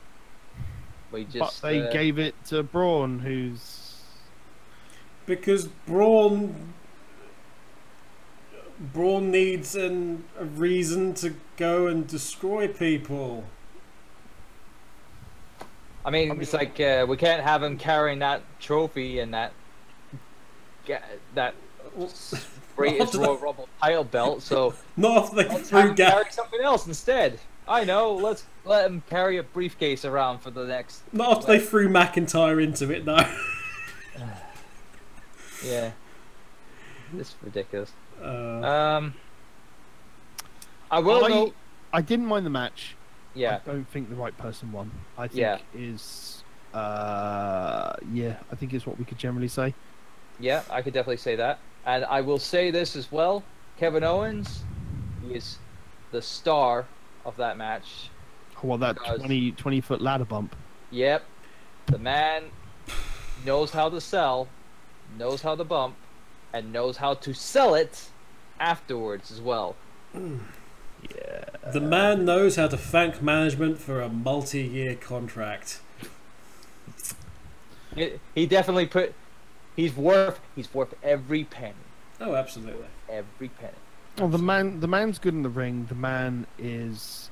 we 1.12 1.26
just 1.26 1.62
but 1.62 1.68
they 1.68 1.82
uh, 1.88 1.92
gave 1.92 2.20
it 2.20 2.36
to 2.46 2.62
Braun, 2.64 3.20
who's 3.20 4.02
because 5.26 5.68
Braun 5.68 6.74
Braun 8.92 9.32
needs 9.32 9.76
an, 9.76 10.26
a 10.38 10.44
reason 10.44 11.14
to 11.16 11.36
go 11.56 11.88
and 11.88 12.06
destroy 12.06 12.68
people. 12.68 13.46
I 16.06 16.10
mean, 16.12 16.30
I 16.32 16.34
mean- 16.34 16.42
it's 16.42 16.54
like 16.54 16.80
uh, 16.82 17.06
we 17.08 17.16
can't 17.16 17.42
have 17.42 17.64
him 17.64 17.78
carrying 17.78 18.20
that 18.20 18.42
trophy 18.60 19.20
and 19.20 19.34
that 19.34 19.54
that 21.34 21.56
greatest 22.76 23.02
After 23.16 23.18
Royal 23.20 23.36
that- 23.38 23.42
Rumble 23.44 23.70
title 23.82 24.04
belt. 24.04 24.42
So 24.42 24.74
Not 24.98 25.24
after 25.24 25.36
they 25.38 25.44
let's 25.48 25.70
have 25.70 25.82
threw 25.82 25.90
him 25.92 25.96
carry 25.96 26.26
something 26.32 26.60
else 26.62 26.86
instead. 26.86 27.40
I 27.66 27.86
know. 27.86 28.14
Let's 28.14 28.44
let 28.66 28.86
him 28.86 29.02
carry 29.10 29.38
a 29.38 29.44
briefcase 29.44 30.04
around 30.04 30.40
for 30.40 30.52
the 30.52 30.66
next. 30.66 31.02
not 31.14 31.38
after 31.38 31.54
they 31.54 31.60
threw 31.60 31.88
McIntyre 31.88 32.62
into 32.62 32.92
it. 32.92 33.06
though. 33.06 33.18
Yeah. 35.66 35.92
It's 37.18 37.36
ridiculous. 37.42 37.94
Uh, 38.24 38.66
Um. 38.98 39.14
I 40.92 41.00
will 41.00 41.26
I. 41.26 41.98
I 41.98 42.02
didn't 42.02 42.26
mind 42.26 42.46
the 42.46 42.50
match. 42.52 42.96
Yeah. 43.36 43.60
I 43.66 43.70
don't 43.72 43.88
think 43.90 44.10
the 44.10 44.16
right 44.16 44.38
person 44.38 44.72
won. 44.72 44.92
I 45.18 45.28
think 45.28 45.40
Yeah. 45.40 45.58
is 45.74 46.44
uh 46.74 47.94
yeah, 48.12 48.38
I 48.52 48.56
think 48.56 48.74
is 48.74 48.86
what 48.86 48.98
we 48.98 49.06
could 49.06 49.18
generally 49.18 49.48
say. 49.48 49.74
Yeah, 50.40 50.64
I 50.70 50.82
could 50.82 50.94
definitely 50.94 51.18
say 51.18 51.36
that. 51.36 51.60
And 51.86 52.06
I 52.06 52.22
will 52.22 52.40
say 52.40 52.72
this 52.72 52.96
as 52.96 53.12
well. 53.12 53.44
Kevin 53.78 54.04
Owens 54.04 54.64
is 55.30 55.58
the 56.12 56.22
star 56.22 56.86
of 57.26 57.36
that 57.38 57.58
match. 57.58 58.10
Oh, 58.64 58.68
well, 58.70 58.78
that 58.80 58.96
Because- 58.96 59.20
20, 59.20 59.52
20 59.54 59.82
foot 59.82 60.02
ladder 60.02 60.26
bump. 60.26 60.56
Yep. 60.92 61.24
The 61.88 61.98
man 62.00 62.44
knows 63.46 63.72
how 63.72 63.90
to 63.90 64.00
sell, 64.00 64.48
knows 65.18 65.42
how 65.42 65.56
to 65.56 65.64
bump, 65.64 65.96
and 66.54 66.72
knows 66.72 66.98
how 66.98 67.14
to 67.16 67.34
sell 67.34 67.76
it 67.76 68.10
afterwards 68.64 69.30
as 69.30 69.42
well. 69.42 69.76
Yeah. 70.14 71.44
the 71.74 71.82
man 71.82 72.24
knows 72.24 72.56
how 72.56 72.68
to 72.68 72.78
thank 72.78 73.22
management 73.22 73.78
for 73.78 74.02
a 74.02 74.08
multi-year 74.08 74.96
contract. 74.96 75.82
He, 77.96 78.14
he 78.34 78.46
definitely 78.46 78.86
put 78.88 79.14
he's 79.76 79.94
worth 79.96 80.40
he's 80.56 80.74
worth 80.74 80.94
every 81.04 81.44
penny. 81.44 81.74
Oh, 82.22 82.36
absolutely. 82.36 82.88
Every 83.10 83.50
penny. 83.50 83.74
Well, 84.18 84.30
the 84.30 84.38
man, 84.38 84.80
the 84.80 84.88
man's 84.88 85.20
good 85.20 85.34
in 85.34 85.44
the 85.44 85.50
ring. 85.50 85.88
The 85.90 85.96
man 85.96 86.46
is 86.58 87.30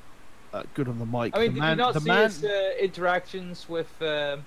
uh, 0.52 0.64
good 0.74 0.88
on 0.88 0.98
the 0.98 1.06
mic. 1.06 1.34
I 1.34 1.38
mean, 1.40 1.48
the 1.48 1.54
did 1.54 1.60
man, 1.60 1.70
you 1.78 1.84
not 1.84 2.02
see 2.02 2.08
man, 2.08 2.24
his 2.24 2.44
uh, 2.44 2.72
interactions 2.80 3.68
with 3.68 3.90
um 4.02 4.44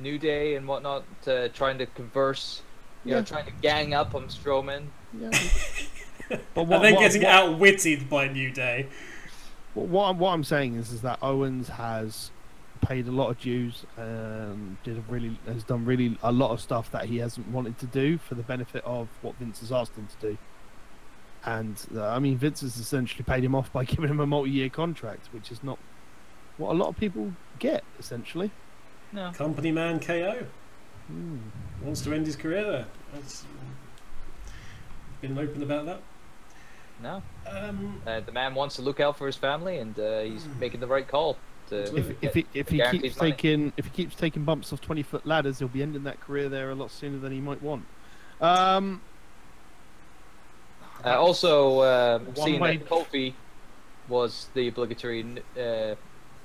New 0.00 0.18
Day 0.18 0.54
and 0.54 0.66
whatnot, 0.66 1.04
uh, 1.26 1.48
trying 1.48 1.76
to 1.78 1.86
converse, 1.86 2.62
you 3.04 3.10
know, 3.10 3.18
Yeah. 3.18 3.24
trying 3.24 3.44
to 3.46 3.52
gang 3.60 3.92
up 3.92 4.14
on 4.14 4.28
Strowman? 4.28 4.86
Yeah. 5.20 5.30
but 6.54 6.62
and 6.62 6.84
then 6.84 6.94
getting 6.94 7.22
what, 7.22 7.30
outwitted 7.30 8.08
by 8.08 8.28
New 8.28 8.50
Day. 8.50 8.86
What, 9.74 9.86
what, 9.88 10.04
I'm, 10.10 10.18
what 10.18 10.30
I'm 10.30 10.44
saying 10.44 10.76
is, 10.76 10.92
is 10.92 11.02
that 11.02 11.18
Owens 11.22 11.68
has 11.68 12.30
paid 12.82 13.06
a 13.06 13.12
lot 13.12 13.30
of 13.30 13.38
dues 13.38 13.84
and 13.96 14.76
did 14.82 14.98
a 14.98 15.00
really 15.02 15.38
has 15.46 15.62
done 15.62 15.84
really 15.84 16.18
a 16.22 16.32
lot 16.32 16.50
of 16.50 16.60
stuff 16.60 16.90
that 16.90 17.04
he 17.04 17.18
hasn't 17.18 17.46
wanted 17.48 17.78
to 17.78 17.86
do 17.86 18.18
for 18.18 18.34
the 18.34 18.42
benefit 18.42 18.84
of 18.84 19.08
what 19.22 19.36
Vince 19.36 19.60
has 19.60 19.70
asked 19.70 19.94
him 19.94 20.08
to 20.20 20.30
do. 20.30 20.38
And 21.44 21.76
uh, 21.94 22.08
I 22.08 22.18
mean, 22.18 22.36
Vince 22.38 22.60
has 22.60 22.76
essentially 22.76 23.24
paid 23.24 23.44
him 23.44 23.54
off 23.54 23.72
by 23.72 23.84
giving 23.92 24.10
him 24.10 24.20
a 24.20 24.26
multi-year 24.26 24.68
contract, 24.68 25.28
which 25.32 25.50
is 25.50 25.62
not 25.62 25.78
what 26.58 26.72
a 26.72 26.74
lot 26.74 26.88
of 26.88 26.96
people 26.96 27.32
get. 27.58 27.84
Essentially, 27.98 28.50
No. 29.12 29.30
Company 29.32 29.72
man 29.72 30.00
KO 30.00 30.46
Hmm. 31.08 31.38
wants 31.82 32.00
to 32.02 32.12
end 32.14 32.26
his 32.26 32.36
career 32.36 32.64
there. 32.64 32.86
That's 33.12 33.44
been 35.20 35.36
open 35.36 35.62
about 35.62 35.86
that. 35.86 36.00
No. 37.02 37.22
Um, 37.50 38.00
Uh, 38.06 38.20
the 38.20 38.32
man 38.32 38.54
wants 38.54 38.76
to 38.76 38.82
look 38.82 39.00
out 39.00 39.16
for 39.18 39.26
his 39.26 39.36
family, 39.36 39.78
and 39.78 39.98
uh, 39.98 40.20
he's 40.20 40.46
making 40.60 40.80
the 40.80 40.86
right 40.86 41.06
call. 41.06 41.36
To 41.68 41.80
Absolutely. 41.82 42.16
if 42.22 42.22
if 42.22 42.34
he, 42.34 42.46
if 42.54 42.68
he 42.68 42.98
keeps 43.00 43.16
money. 43.16 43.30
taking 43.32 43.72
if 43.76 43.84
he 43.86 43.90
keeps 43.90 44.14
taking 44.16 44.44
bumps 44.44 44.72
off 44.72 44.80
20 44.80 45.02
foot 45.02 45.26
ladders, 45.26 45.58
he'll 45.58 45.68
be 45.68 45.82
ending 45.82 46.04
that 46.04 46.20
career 46.20 46.48
there 46.48 46.70
a 46.70 46.74
lot 46.74 46.90
sooner 46.90 47.18
than 47.18 47.32
he 47.32 47.40
might 47.40 47.62
want. 47.62 47.84
Um, 48.40 49.00
Uh, 51.04 51.18
also, 51.20 51.80
uh, 51.80 52.18
One 52.20 52.36
seeing 52.36 52.60
way- 52.60 52.76
that 52.76 52.88
Kofi 52.88 53.34
was 54.08 54.48
the 54.54 54.68
obligatory, 54.68 55.24
uh, 55.58 55.94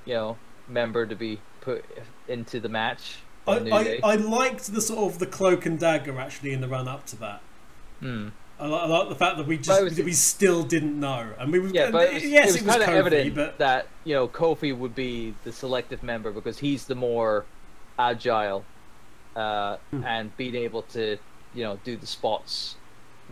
you 0.04 0.14
know, 0.14 0.36
member 0.68 1.06
to 1.06 1.14
be 1.14 1.40
put 1.60 1.84
into 2.26 2.58
the 2.58 2.68
match. 2.68 3.18
I, 3.46 3.52
I, 3.52 4.00
I 4.02 4.14
liked 4.16 4.72
the 4.74 4.80
sort 4.80 5.12
of 5.12 5.18
the 5.20 5.26
cloak 5.26 5.64
and 5.64 5.78
dagger 5.78 6.18
actually 6.18 6.52
in 6.52 6.60
the 6.60 6.68
run 6.68 6.88
up 6.88 7.06
to 7.06 7.16
that. 7.16 7.40
Hmm. 8.00 8.28
I 8.60 8.66
like, 8.66 8.82
I 8.82 8.86
like 8.86 9.08
the 9.08 9.14
fact 9.14 9.36
that 9.36 9.46
we 9.46 9.56
just 9.58 9.82
was- 9.82 9.98
we 10.00 10.12
still 10.12 10.62
didn't 10.64 10.98
know, 10.98 11.28
and 11.38 11.52
we 11.52 11.60
were 11.60 11.68
Yeah, 11.68 11.90
but 11.90 12.08
it 12.08 12.14
was, 12.14 12.24
yes, 12.24 12.48
it 12.56 12.62
was, 12.64 12.70
kind 12.76 12.82
of 12.82 12.88
evident 12.88 13.34
but 13.34 13.58
that 13.58 13.86
you 14.04 14.14
know 14.14 14.26
Kofi 14.26 14.76
would 14.76 14.94
be 14.94 15.34
the 15.44 15.52
selective 15.52 16.02
member 16.02 16.32
because 16.32 16.58
he's 16.58 16.86
the 16.86 16.94
more 16.96 17.44
agile 17.98 18.64
uh, 19.36 19.76
Hmm. 19.92 20.04
and 20.04 20.36
being 20.36 20.54
able 20.56 20.82
to 20.82 21.18
you 21.54 21.62
know 21.64 21.78
do 21.84 21.96
the 21.96 22.06
spots 22.06 22.74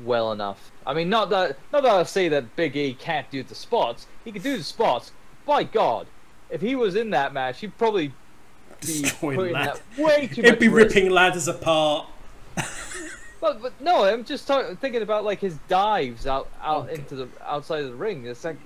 well 0.04 0.30
enough. 0.30 0.70
I 0.86 0.94
mean, 0.94 1.08
not 1.08 1.30
that 1.30 1.58
not 1.72 1.82
that 1.82 1.92
I 1.92 2.02
say 2.04 2.28
that 2.28 2.54
Big 2.54 2.76
E 2.76 2.94
can't 2.94 3.28
do 3.30 3.42
the 3.42 3.54
spots. 3.56 4.06
He 4.24 4.30
can 4.30 4.42
do 4.42 4.56
the 4.56 4.62
spots. 4.64 5.10
By 5.44 5.64
God, 5.64 6.06
if 6.50 6.60
he 6.60 6.76
was 6.76 6.94
in 6.94 7.10
that 7.10 7.32
match, 7.32 7.60
he'd 7.60 7.76
probably 7.78 8.08
be 8.08 8.14
destroying 9.02 9.52
that 9.54 9.80
way 9.98 10.28
too 10.28 10.42
It'd 10.42 10.58
be 10.60 10.68
risk. 10.68 10.94
ripping 10.94 11.10
ladders 11.10 11.48
apart. 11.48 12.06
But, 13.47 13.62
but 13.62 13.81
no, 13.81 14.02
I'm 14.05 14.24
just 14.24 14.47
talk- 14.48 14.77
thinking 14.81 15.02
about 15.02 15.24
like 15.24 15.40
his 15.40 15.56
dives 15.68 16.27
out 16.27 16.48
out 16.60 16.86
Okay. 16.86 16.94
into 16.97 17.14
the 17.14 17.28
outside 17.44 17.85
of 17.85 17.90
the 17.90 17.94
ring. 17.97 18.27
It's 18.27 18.43
like 18.44 18.56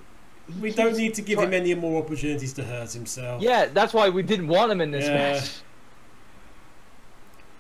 We 0.60 0.70
don't 0.72 0.96
need 0.96 1.12
to 1.14 1.22
give 1.22 1.36
try- 1.36 1.44
him 1.46 1.52
any 1.54 1.74
more 1.74 2.02
opportunities 2.02 2.54
to 2.54 2.64
hurt 2.64 2.92
himself. 2.92 3.42
Yeah, 3.42 3.66
that's 3.66 3.92
why 3.92 4.08
we 4.08 4.22
didn't 4.22 4.48
want 4.48 4.72
him 4.72 4.80
in 4.80 4.90
this 4.90 5.04
Yeah. 5.06 5.14
match. 5.14 5.50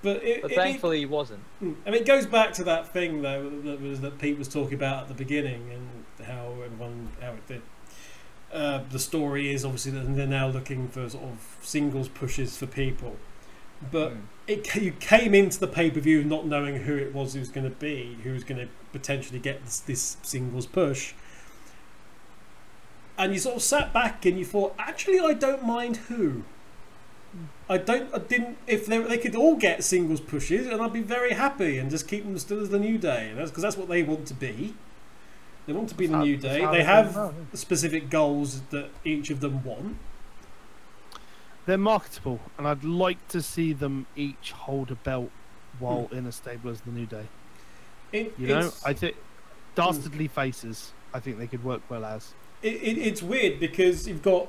but, 0.02 0.22
it, 0.24 0.40
But 0.40 0.52
it- 0.52 0.54
thankfully, 0.54 1.00
he 1.00 1.06
wasn't. 1.06 1.40
Mm. 1.62 1.74
I 1.86 1.90
mean, 1.90 2.00
it 2.00 2.06
goes 2.06 2.24
back 2.26 2.54
to 2.54 2.64
that 2.64 2.90
thing 2.90 3.20
though 3.20 3.50
that 3.64 3.82
was 3.82 4.00
that 4.00 4.18
Pete 4.18 4.38
was 4.38 4.48
talking 4.48 4.74
about 4.74 5.02
at 5.02 5.08
the 5.08 5.14
beginning, 5.14 5.70
and 5.70 6.26
how 6.26 6.52
everyone 6.64 7.10
how 7.20 7.32
it 7.32 7.46
did. 7.46 7.62
Uh, 8.50 8.80
the 8.90 8.98
story 8.98 9.52
is 9.52 9.62
obviously 9.64 9.92
that 9.92 10.16
they're 10.16 10.26
now 10.26 10.48
looking 10.48 10.88
for 10.88 11.08
sort 11.10 11.24
of 11.24 11.56
singles 11.60 12.08
pushes 12.08 12.56
for 12.56 12.66
people, 12.66 13.16
but 13.92 14.12
Mm. 14.12 14.20
it 14.46 14.74
you 14.76 14.92
came 14.92 15.34
into 15.34 15.58
the 15.60 15.66
pay 15.68 15.90
per 15.90 16.00
view 16.00 16.22
not 16.24 16.46
knowing 16.46 16.76
who 16.82 16.96
it 16.96 17.14
was 17.14 17.34
who 17.34 17.40
was 17.40 17.48
going 17.48 17.68
to 17.68 17.76
be, 17.76 18.18
who 18.24 18.32
was 18.32 18.44
going 18.44 18.60
to 18.60 18.68
potentially 18.92 19.38
get 19.38 19.64
this, 19.64 19.78
this 19.80 20.16
singles 20.22 20.66
push, 20.66 21.12
and 23.18 23.32
you 23.32 23.38
sort 23.38 23.56
of 23.56 23.62
sat 23.62 23.92
back 23.92 24.24
and 24.24 24.38
you 24.38 24.44
thought, 24.44 24.74
actually, 24.78 25.20
I 25.20 25.34
don't 25.34 25.64
mind 25.64 25.96
who. 26.08 26.44
I 27.68 27.76
don't. 27.78 28.12
I 28.12 28.18
didn't. 28.18 28.56
If 28.66 28.86
they 28.86 28.98
they 28.98 29.18
could 29.18 29.36
all 29.36 29.54
get 29.56 29.84
singles 29.84 30.20
pushes, 30.20 30.66
and 30.66 30.82
I'd 30.82 30.92
be 30.92 31.02
very 31.02 31.34
happy 31.34 31.78
and 31.78 31.88
just 31.88 32.08
keep 32.08 32.24
them 32.24 32.36
still 32.38 32.60
as 32.60 32.70
the 32.70 32.78
new 32.80 32.98
day. 32.98 33.28
And 33.28 33.38
that's 33.38 33.50
because 33.50 33.62
that's 33.62 33.76
what 33.76 33.88
they 33.88 34.02
want 34.02 34.26
to 34.26 34.34
be. 34.34 34.74
They 35.66 35.72
want 35.72 35.88
to 35.90 35.94
be 35.94 36.06
the 36.06 36.14
That's 36.14 36.18
how- 36.20 36.24
new 36.24 36.36
that's 36.38 36.54
day. 36.56 36.66
They 36.66 36.72
they 36.78 36.82
have 36.84 37.14
know. 37.14 37.34
specific 37.54 38.10
goals 38.10 38.62
that 38.70 38.88
each 39.04 39.30
of 39.30 39.38
them 39.40 39.62
want. 39.62 39.96
They're 41.70 41.78
marketable, 41.78 42.40
and 42.58 42.66
I'd 42.68 42.84
like 42.84 43.26
to 43.28 43.40
see 43.40 43.72
them 43.72 44.06
each 44.16 44.52
hold 44.52 44.90
a 44.90 44.94
belt 44.96 45.30
while 45.78 46.08
Hmm. 46.08 46.16
in 46.18 46.26
a 46.26 46.32
stable 46.32 46.70
as 46.70 46.80
the 46.82 46.90
New 46.90 47.06
Day. 47.06 47.26
It, 48.12 48.34
You 48.38 48.48
know, 48.48 48.72
I 48.84 48.92
think 48.92 49.16
dastardly 49.74 50.26
faces. 50.28 50.92
I 51.14 51.20
think 51.20 51.38
they 51.38 51.46
could 51.46 51.64
work 51.64 51.82
well 51.88 52.04
as. 52.04 52.34
it, 52.62 52.74
it, 52.74 52.98
it's 52.98 53.22
weird 53.22 53.58
because 53.60 54.06
you've 54.08 54.22
got 54.22 54.48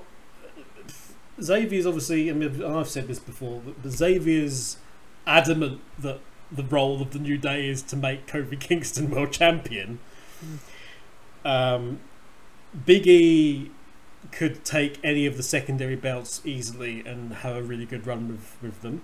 Xavier's 1.41 1.85
obviously. 1.85 2.29
I 2.29 2.33
mean, 2.33 2.63
I've 2.63 2.89
said 2.89 3.07
this 3.07 3.19
before, 3.19 3.61
but 3.65 3.89
Xavier's 3.91 4.77
adamant 5.25 5.81
that 5.99 6.19
the 6.51 6.63
role 6.63 7.01
of 7.01 7.11
the 7.11 7.19
New 7.19 7.37
Day 7.37 7.69
is 7.69 7.81
to 7.83 7.95
make 7.95 8.27
Kofi 8.27 8.59
Kingston 8.59 9.09
world 9.11 9.31
champion. 9.31 9.99
Um, 11.45 11.99
Big 12.85 13.07
E 13.07 13.71
could 14.31 14.63
take 14.63 14.99
any 15.03 15.25
of 15.25 15.37
the 15.37 15.43
secondary 15.43 15.95
belts 15.95 16.41
easily 16.45 17.03
and 17.05 17.33
have 17.33 17.55
a 17.55 17.61
really 17.63 17.85
good 17.85 18.07
run 18.07 18.27
with, 18.29 18.55
with 18.61 18.81
them. 18.81 19.01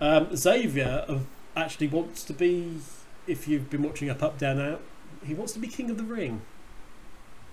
Um, 0.00 0.34
Xavier 0.36 1.20
actually 1.56 1.88
wants 1.88 2.24
to 2.24 2.32
be, 2.32 2.78
if 3.26 3.48
you've 3.48 3.70
been 3.70 3.82
watching 3.82 4.10
Up, 4.10 4.22
Up, 4.22 4.38
Down, 4.38 4.60
Out, 4.60 4.80
he 5.24 5.34
wants 5.34 5.52
to 5.54 5.58
be 5.58 5.68
King 5.68 5.90
of 5.90 5.96
the 5.96 6.02
Ring. 6.04 6.42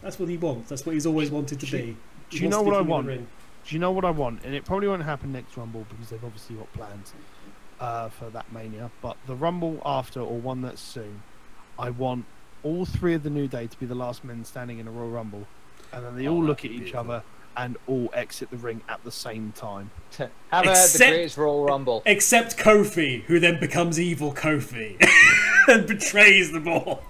That's 0.01 0.19
what 0.19 0.29
he 0.29 0.37
wants. 0.37 0.69
That's 0.69 0.85
what 0.85 0.93
he's 0.93 1.05
always 1.05 1.31
wanted 1.31 1.59
to 1.61 1.65
Do- 1.65 1.77
be. 1.77 1.97
He 2.29 2.37
Do 2.37 2.43
you 2.43 2.49
know 2.49 2.61
what 2.61 2.73
I 2.73 2.77
King 2.77 2.81
of 2.81 2.87
the 2.87 2.91
want? 2.91 3.07
Ring. 3.07 3.27
Do 3.65 3.75
you 3.75 3.79
know 3.79 3.91
what 3.91 4.03
I 4.03 4.09
want? 4.09 4.43
And 4.43 4.53
it 4.53 4.65
probably 4.65 4.89
won't 4.89 5.03
happen 5.03 5.31
next 5.31 5.55
Rumble 5.55 5.85
because 5.89 6.09
they've 6.09 6.23
obviously 6.23 6.57
got 6.57 6.71
plans. 6.73 7.13
uh, 7.79 8.09
for 8.09 8.29
that 8.29 8.51
Mania, 8.51 8.91
but 9.01 9.17
the 9.27 9.35
Rumble 9.35 9.81
after 9.85 10.19
or 10.21 10.37
one 10.37 10.61
that's 10.61 10.81
soon, 10.81 11.23
I 11.79 11.89
want 11.89 12.25
all 12.61 12.85
three 12.85 13.13
of 13.13 13.23
the 13.23 13.29
New 13.29 13.47
Day 13.47 13.67
to 13.67 13.79
be 13.79 13.85
the 13.85 13.95
last 13.95 14.23
men 14.23 14.43
standing 14.45 14.79
in 14.79 14.87
a 14.87 14.91
Royal 14.91 15.09
Rumble, 15.09 15.47
and 15.93 16.05
then 16.05 16.15
they 16.17 16.27
Oh, 16.27 16.33
all 16.33 16.43
look 16.43 16.59
at 16.65 16.71
each 16.71 16.77
beautiful. 16.85 16.99
other 16.99 17.23
and 17.55 17.77
all 17.87 18.09
exit 18.13 18.49
the 18.49 18.57
ring 18.57 18.81
at 18.89 19.03
the 19.03 19.11
same 19.11 19.51
time. 19.55 19.91
How 20.17 20.25
about 20.49 20.63
the 20.65 20.71
Except- 20.71 21.11
Greatest 21.11 21.37
Royal 21.37 21.65
Rumble? 21.65 22.01
Except 22.05 22.57
Kofi, 22.57 23.21
who 23.23 23.39
then 23.39 23.59
becomes 23.59 23.99
evil 23.99 24.33
Kofi 24.33 24.97
and 25.67 25.85
betrays 25.87 26.51
them 26.51 26.67
all. 26.67 27.03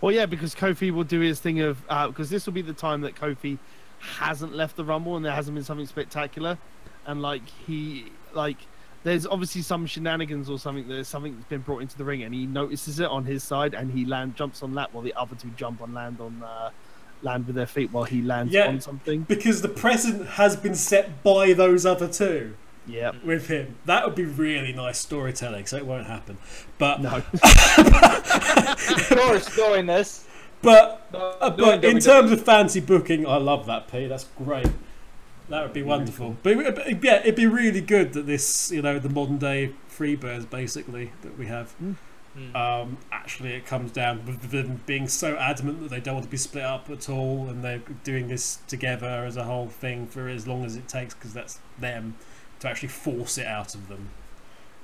Well, 0.00 0.12
yeah, 0.12 0.26
because 0.26 0.54
Kofi 0.54 0.90
will 0.90 1.04
do 1.04 1.20
his 1.20 1.38
thing 1.40 1.60
of 1.60 1.80
because 2.08 2.30
this 2.30 2.46
will 2.46 2.52
be 2.54 2.62
the 2.62 2.72
time 2.72 3.02
that 3.02 3.14
Kofi 3.14 3.58
hasn't 4.00 4.52
left 4.54 4.74
the 4.76 4.84
Rumble 4.84 5.14
and 5.16 5.24
there 5.24 5.32
hasn't 5.32 5.54
been 5.54 5.62
something 5.64 5.86
spectacular, 5.86 6.58
and 7.06 7.22
like 7.22 7.46
he 7.66 8.06
like 8.32 8.56
there's 9.04 9.26
obviously 9.26 9.62
some 9.62 9.86
shenanigans 9.86 10.48
or 10.50 10.58
something. 10.58 10.88
There's 10.88 11.06
something 11.06 11.34
that's 11.36 11.46
been 11.48 11.60
brought 11.60 11.82
into 11.82 11.96
the 11.98 12.04
ring 12.04 12.22
and 12.22 12.32
he 12.34 12.46
notices 12.46 12.98
it 12.98 13.06
on 13.08 13.24
his 13.26 13.42
side 13.44 13.74
and 13.74 13.92
he 13.92 14.04
land 14.04 14.34
jumps 14.36 14.62
on 14.62 14.74
that 14.74 14.92
while 14.94 15.02
the 15.04 15.14
other 15.14 15.34
two 15.36 15.50
jump 15.56 15.80
on 15.82 15.92
land 15.94 16.20
on 16.20 16.42
uh, 16.42 16.70
land 17.22 17.46
with 17.46 17.56
their 17.56 17.66
feet 17.66 17.92
while 17.92 18.04
he 18.04 18.20
lands 18.22 18.52
Yeah. 18.52 18.66
on 18.68 18.80
something. 18.80 19.22
Because 19.22 19.62
the 19.62 19.68
precedent 19.68 20.26
has 20.30 20.56
been 20.56 20.74
set 20.74 21.22
by 21.22 21.52
those 21.52 21.86
other 21.86 22.08
two 22.08 22.54
Yeah. 22.86 23.12
with 23.24 23.48
him. 23.48 23.76
That 23.86 24.04
would 24.04 24.14
be 24.16 24.24
really 24.24 24.72
nice 24.72 24.98
storytelling, 24.98 25.66
so 25.66 25.76
it 25.76 25.86
won't 25.86 26.06
happen. 26.06 26.38
But 26.78 27.00
No. 27.00 27.22
of 27.32 29.08
course, 29.08 29.56
knowing 29.56 29.86
this. 29.86 30.26
but 30.62 31.06
No, 31.12 31.18
Uh, 31.40 31.48
knowing 31.56 31.80
but 31.80 31.84
in 31.84 31.96
WWE. 31.96 32.00
terms 32.04 32.32
of 32.32 32.42
fancy 32.44 32.80
booking, 32.80 33.26
I 33.26 33.36
love 33.36 33.66
that, 33.66 33.90
P. 33.90 34.06
That's 34.06 34.26
great. 34.44 34.68
That 35.48 35.62
would 35.62 35.72
be 35.72 35.82
wonderful. 35.82 36.36
But, 36.42 36.52
it- 36.56 36.74
but 36.74 37.04
yeah, 37.04 37.16
it'd 37.20 37.34
be 37.34 37.46
really 37.46 37.80
good 37.80 38.12
that 38.14 38.26
this, 38.26 38.70
you 38.70 38.80
know, 38.82 38.98
the 38.98 39.08
modern 39.08 39.38
day 39.38 39.72
Freebirds 39.90 40.48
basically 40.48 41.12
that 41.22 41.36
we 41.38 41.46
have. 41.46 41.74
Mm. 41.82 41.96
Um, 42.54 42.96
actually, 43.10 43.52
it 43.52 43.66
comes 43.66 43.92
down 43.92 44.24
with 44.24 44.50
them 44.50 44.80
being 44.86 45.06
so 45.06 45.36
adamant 45.36 45.82
that 45.82 45.90
they 45.90 46.00
don't 46.00 46.14
want 46.14 46.24
to 46.24 46.30
be 46.30 46.38
split 46.38 46.64
up 46.64 46.88
at 46.88 47.10
all, 47.10 47.48
and 47.48 47.62
they're 47.62 47.82
doing 48.04 48.28
this 48.28 48.58
together 48.68 49.24
as 49.26 49.36
a 49.36 49.44
whole 49.44 49.68
thing 49.68 50.06
for 50.06 50.28
as 50.28 50.46
long 50.46 50.64
as 50.64 50.74
it 50.76 50.88
takes, 50.88 51.14
because 51.14 51.34
that's 51.34 51.58
them 51.78 52.16
to 52.60 52.68
actually 52.68 52.88
force 52.88 53.36
it 53.36 53.46
out 53.46 53.74
of 53.74 53.88
them. 53.88 54.10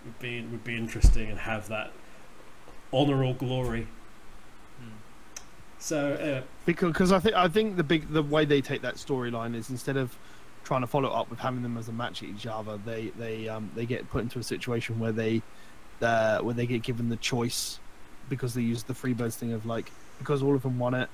Would 0.05 0.19
be 0.19 0.43
would 0.43 0.65
be 0.65 0.77
interesting 0.77 1.31
and 1.31 1.39
have 1.41 1.69
that 1.69 1.93
honor 2.93 3.25
or 3.25 3.35
glory. 3.35 3.89
Mm. 4.81 5.41
So 5.79 6.12
uh, 6.12 6.43
because 6.66 6.95
cause 6.95 7.12
I 7.12 7.19
think 7.19 7.35
I 7.35 7.49
think 7.49 7.77
the 7.77 7.85
big 7.85 8.12
the 8.12 8.23
way 8.23 8.45
they 8.45 8.61
take 8.61 8.83
that 8.83 8.97
storyline 8.97 9.55
is 9.55 9.70
instead 9.70 9.97
of 9.97 10.16
trying 10.65 10.83
to 10.83 10.87
follow 10.87 11.09
up 11.09 11.31
with 11.31 11.39
having 11.39 11.62
them 11.62 11.79
as 11.79 11.89
a 11.89 11.93
match 11.93 12.23
at 12.23 12.29
each 12.29 12.47
other, 12.47 12.79
they 12.85 13.09
they 13.19 13.49
um 13.49 13.70
they 13.75 13.87
get 13.87 14.09
put 14.11 14.23
into 14.23 14.39
a 14.39 14.43
situation 14.43 14.99
where 14.99 15.12
they 15.12 15.41
uh 16.03 16.39
where 16.41 16.55
they 16.55 16.66
get 16.66 16.83
given 16.83 17.09
the 17.09 17.16
choice 17.16 17.79
because 18.29 18.55
they 18.55 18.62
use 18.62 18.83
the 18.85 18.95
Freebirds 18.95 19.35
thing 19.35 19.53
of 19.53 19.66
like 19.66 19.91
because 20.19 20.43
all 20.43 20.55
of 20.55 20.62
them 20.62 20.79
want 20.79 20.97
it, 20.97 21.09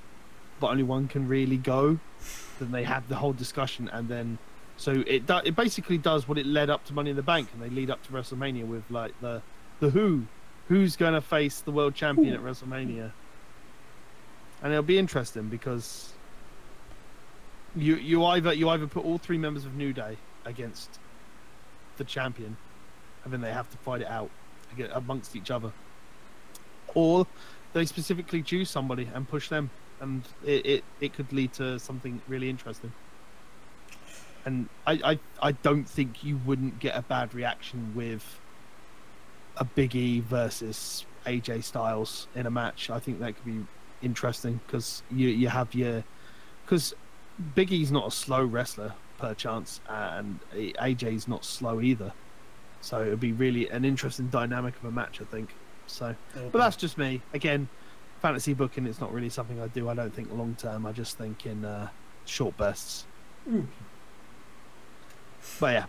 but 0.61 0.69
only 0.69 0.83
one 0.83 1.09
can 1.09 1.29
really 1.29 1.57
go. 1.57 1.99
Then 2.59 2.73
they 2.73 2.85
have 2.85 3.09
the 3.09 3.17
whole 3.17 3.33
discussion 3.33 3.89
and 3.93 4.09
then 4.09 4.39
so 4.77 5.05
it 5.07 5.27
do, 5.27 5.41
it 5.45 5.55
basically 5.55 5.99
does 5.99 6.27
what 6.29 6.39
it 6.39 6.47
led 6.47 6.71
up 6.71 6.85
to 6.87 6.93
Money 6.93 7.11
in 7.11 7.17
the 7.17 7.23
Bank 7.23 7.49
and 7.53 7.63
they 7.63 7.71
lead 7.71 7.91
up 7.91 8.03
to 8.07 8.13
WrestleMania 8.13 8.67
with 8.67 8.85
like 8.91 9.19
the 9.21 9.43
the 9.81 9.91
Who 9.91 10.27
who's 10.69 10.97
going 10.97 11.15
to 11.15 11.21
face 11.21 11.61
the 11.61 11.71
world 11.71 11.95
champion 11.95 12.35
at 12.35 12.41
WrestleMania 12.41 13.13
and 14.63 14.73
it'll 14.73 14.83
be 14.83 14.99
interesting 14.99 15.49
because 15.49 16.15
you 17.77 17.97
you 17.97 18.25
either 18.25 18.53
you 18.53 18.69
either 18.69 18.87
put 18.87 19.05
all 19.05 19.19
three 19.19 19.39
members 19.39 19.65
of 19.65 19.75
New 19.75 19.93
Day 19.93 20.17
against 20.45 20.99
the 21.97 22.05
champion, 22.05 22.57
and 23.25 23.33
then 23.33 23.41
they 23.41 23.53
have 23.53 23.71
to 23.71 23.77
fight 23.79 24.01
it 24.01 24.09
out 24.09 24.31
amongst 24.93 25.37
each 25.37 25.51
other, 25.51 25.73
or 26.95 27.27
they 27.73 27.85
specifically 27.85 28.43
choose 28.43 28.71
somebody 28.71 29.09
and 29.13 29.29
push 29.29 29.49
them, 29.49 29.71
and 30.01 30.23
it 30.45 30.67
it, 30.67 30.85
it 31.01 31.13
could 31.15 31.33
lead 31.33 31.53
to 31.55 31.79
something 31.79 32.21
really 32.29 32.49
interesting. 32.49 32.93
And 34.45 34.69
I, 34.87 34.93
I 35.05 35.19
I 35.49 35.53
don't 35.53 35.89
think 35.89 36.23
you 36.23 36.39
wouldn't 36.45 36.79
get 36.79 36.97
a 36.97 37.03
bad 37.03 37.35
reaction 37.35 37.93
with 37.95 38.39
a 39.57 39.65
Big 39.65 39.95
E 39.95 40.21
versus 40.21 41.07
AJ 41.27 41.65
Styles 41.65 42.27
in 42.35 42.47
a 42.47 42.51
match. 42.51 42.91
I 42.91 42.99
think 42.99 43.21
that 43.21 43.37
could 43.37 43.45
be 43.45 43.67
interesting 44.03 44.61
because 44.67 45.03
you 45.11 45.29
you 45.29 45.49
have 45.49 45.75
your 45.75 46.05
because 46.65 46.95
Big 47.55 47.73
E's 47.73 47.91
not 47.91 48.07
a 48.07 48.11
slow 48.11 48.45
wrestler 48.45 48.95
per 49.19 49.35
chance, 49.35 49.81
and 49.89 50.39
AJ's 50.53 51.27
not 51.27 51.45
slow 51.45 51.81
either. 51.81 52.13
So 52.85 53.01
it'd 53.01 53.19
be 53.21 53.33
really 53.33 53.69
an 53.71 53.85
interesting 53.85 54.27
dynamic 54.29 54.77
of 54.77 54.85
a 54.85 54.91
match, 54.91 55.21
I 55.23 55.25
think. 55.25 55.55
So, 55.87 56.15
but 56.53 56.59
that's 56.59 56.77
just 56.77 56.99
me. 56.99 57.23
Again, 57.33 57.67
fantasy 58.21 58.53
booking 58.53 58.87
is 58.87 59.01
not 59.01 59.11
really 59.13 59.31
something 59.31 59.59
I 59.61 59.69
do. 59.69 59.89
I 59.89 59.95
don't 59.95 60.15
think 60.15 60.31
long 60.31 60.55
term. 60.59 60.85
I 60.85 60.93
just 60.93 61.17
think 61.17 61.47
in 61.47 61.65
uh, 61.65 61.89
short 62.27 62.57
bursts. 62.59 63.07
Mm. 63.51 63.67
But 65.61 65.73
yeah, 65.75 65.87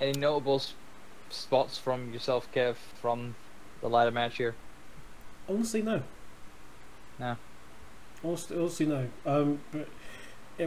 Any 0.00 0.18
notable 0.18 0.56
s- 0.56 0.74
spots 1.28 1.76
from 1.78 2.12
yourself, 2.12 2.48
Kev, 2.52 2.74
from 3.00 3.34
the 3.80 3.88
ladder 3.88 4.10
match 4.10 4.36
here? 4.36 4.54
honestly 5.48 5.82
no. 5.82 6.02
No. 7.18 7.36
Honestly, 8.24 8.56
honestly 8.58 8.86
no. 8.86 9.08
Um, 9.26 9.60
but 9.72 9.88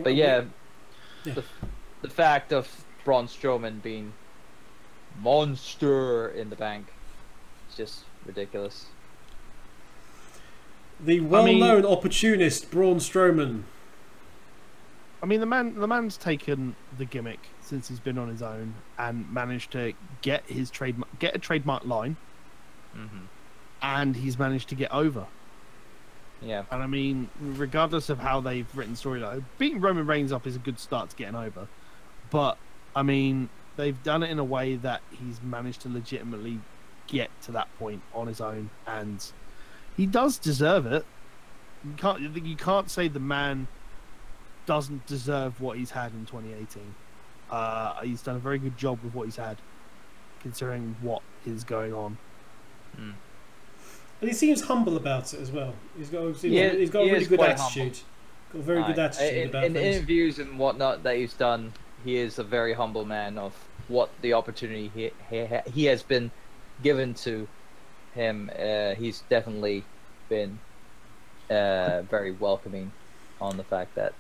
But 0.03 0.15
yeah, 0.15 0.44
Yeah. 1.26 1.34
The, 1.34 1.44
the 2.02 2.10
fact 2.10 2.52
of 2.52 2.85
Braun 3.06 3.27
Strowman 3.27 3.81
being 3.81 4.11
monster 5.22 6.30
in 6.30 6.49
the 6.49 6.56
bank. 6.56 6.88
It's 7.68 7.77
just 7.77 8.03
ridiculous. 8.26 8.85
the 10.99 11.19
well-known 11.22 11.85
opportunist 11.85 12.72
Braun 12.72 12.98
Strowman. 12.98 13.64
I 15.22 15.26
mean 15.26 15.40
the 15.40 15.45
man 15.45 15.76
the 15.80 15.88
man's 15.88 16.18
taken 16.18 16.76
the 16.98 17.06
gimmick 17.06 17.40
since 17.61 17.88
he's 17.88 17.99
been 17.99 18.18
on 18.18 18.27
his 18.27 18.41
own 18.41 18.76
and 18.98 19.31
managed 19.34 19.72
to 19.72 19.94
get 20.22 20.44
his 20.48 20.69
trade 20.69 20.95
get 21.19 21.35
a 21.35 21.40
trademark 21.40 21.85
line, 21.85 22.18
Mm-hmm. 22.95 23.26
and 23.81 24.15
he's 24.18 24.38
managed 24.38 24.69
to 24.69 24.76
get 24.76 24.91
over. 24.91 25.26
Yeah, 26.41 26.64
And 26.72 26.84
I 26.84 26.88
mean, 26.88 27.30
regardless 27.41 28.10
of 28.10 28.19
how 28.19 28.41
they've 28.41 28.68
written 28.76 28.95
storyline, 28.95 29.45
beating 29.57 29.80
Roman 29.80 30.06
Reigns 30.06 30.34
up 30.34 30.45
is 30.45 30.57
a 30.57 30.60
good 30.60 30.77
start 30.77 31.10
to 31.11 31.15
getting 31.15 31.35
over. 31.35 31.69
But 32.30 32.57
I 32.95 33.02
mean, 33.02 33.48
they've 33.75 34.01
done 34.03 34.23
it 34.23 34.29
in 34.29 34.39
a 34.39 34.43
way 34.43 34.75
that 34.75 35.01
he's 35.11 35.41
managed 35.41 35.81
to 35.81 35.89
legitimately 35.89 36.59
get 37.07 37.29
to 37.43 37.51
that 37.51 37.67
point 37.77 38.01
on 38.13 38.27
his 38.27 38.39
own, 38.41 38.69
and 38.87 39.25
he 39.95 40.05
does 40.05 40.37
deserve 40.37 40.85
it. 40.85 41.05
You 41.83 41.93
can't 41.97 42.19
you 42.21 42.55
can't 42.55 42.89
say 42.89 43.07
the 43.07 43.19
man 43.19 43.67
doesn't 44.65 45.05
deserve 45.05 45.59
what 45.59 45.77
he's 45.77 45.91
had 45.91 46.13
in 46.13 46.25
2018. 46.25 46.95
Uh, 47.51 48.01
he's 48.01 48.21
done 48.21 48.35
a 48.35 48.39
very 48.39 48.57
good 48.57 48.77
job 48.77 48.99
with 49.03 49.13
what 49.13 49.25
he's 49.25 49.35
had, 49.35 49.57
considering 50.41 50.95
what 51.01 51.21
is 51.45 51.63
going 51.63 51.93
on. 51.93 52.17
Mm. 52.97 53.13
And 54.21 54.29
he 54.29 54.33
seems 54.33 54.61
humble 54.61 54.95
about 54.95 55.33
it 55.33 55.41
as 55.41 55.51
well. 55.51 55.73
He's 55.97 56.09
got, 56.09 56.27
he's 56.27 56.41
He 56.41 56.57
is- 56.57 56.77
he's 56.79 56.89
got 56.89 57.01
a 57.01 57.11
really 57.11 57.25
good 57.25 57.39
quite 57.39 57.59
attitude. 57.59 57.99
Got 58.53 58.59
a 58.59 58.61
very 58.61 58.83
good 58.83 58.97
attitude 58.99 59.37
in, 59.37 59.49
about 59.49 59.63
in 59.65 59.73
things. 59.73 59.95
interviews 59.97 60.39
and 60.39 60.57
whatnot 60.57 61.03
that 61.03 61.17
he's 61.17 61.33
done. 61.33 61.73
He 62.03 62.17
is 62.17 62.39
a 62.39 62.43
very 62.43 62.73
humble 62.73 63.05
man 63.05 63.38
of 63.38 63.53
what 63.88 64.09
the 64.21 64.34
opportunity 64.34 64.91
he 64.93 65.11
he, 65.30 65.47
he 65.71 65.85
has 65.85 66.03
been 66.03 66.31
given 66.81 67.13
to 67.15 67.47
him. 68.13 68.49
Uh, 68.57 68.95
he's 68.95 69.21
definitely 69.30 69.84
been 70.30 70.59
uh, 71.49 72.01
very 72.09 72.31
welcoming 72.31 72.91
on 73.41 73.57
the 73.57 73.63
fact 73.63 73.95
that 73.95 74.13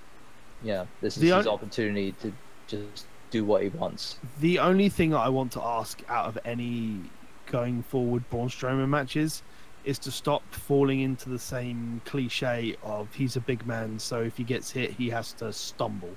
you 0.63 0.69
know 0.69 0.87
this 1.01 1.17
is 1.17 1.21
The 1.21 1.35
his 1.37 1.47
on- 1.47 1.53
opportunity 1.53 2.13
to 2.21 2.33
just 2.67 3.05
do 3.31 3.43
what 3.43 3.63
he 3.63 3.69
wants. 3.69 4.17
The 4.39 4.59
only 4.59 4.89
thing 4.89 5.13
I 5.13 5.29
want 5.29 5.51
to 5.53 5.61
ask 5.61 6.01
out 6.07 6.27
of 6.27 6.37
any 6.45 6.99
going 7.47 7.83
forward 7.83 8.29
Braun 8.29 8.47
Strowman 8.49 8.89
matches 8.89 9.43
is 9.83 9.99
to 9.99 10.11
stop 10.11 10.43
falling 10.53 11.01
into 11.01 11.29
the 11.29 11.39
same 11.39 12.01
cliche 12.05 12.75
of 12.83 13.13
he's 13.13 13.35
a 13.35 13.41
big 13.41 13.65
man, 13.67 13.99
so 13.99 14.21
if 14.21 14.37
he 14.37 14.43
gets 14.43 14.71
hit, 14.71 14.91
he 14.91 15.09
has 15.09 15.33
to 15.33 15.51
stumble. 15.51 16.15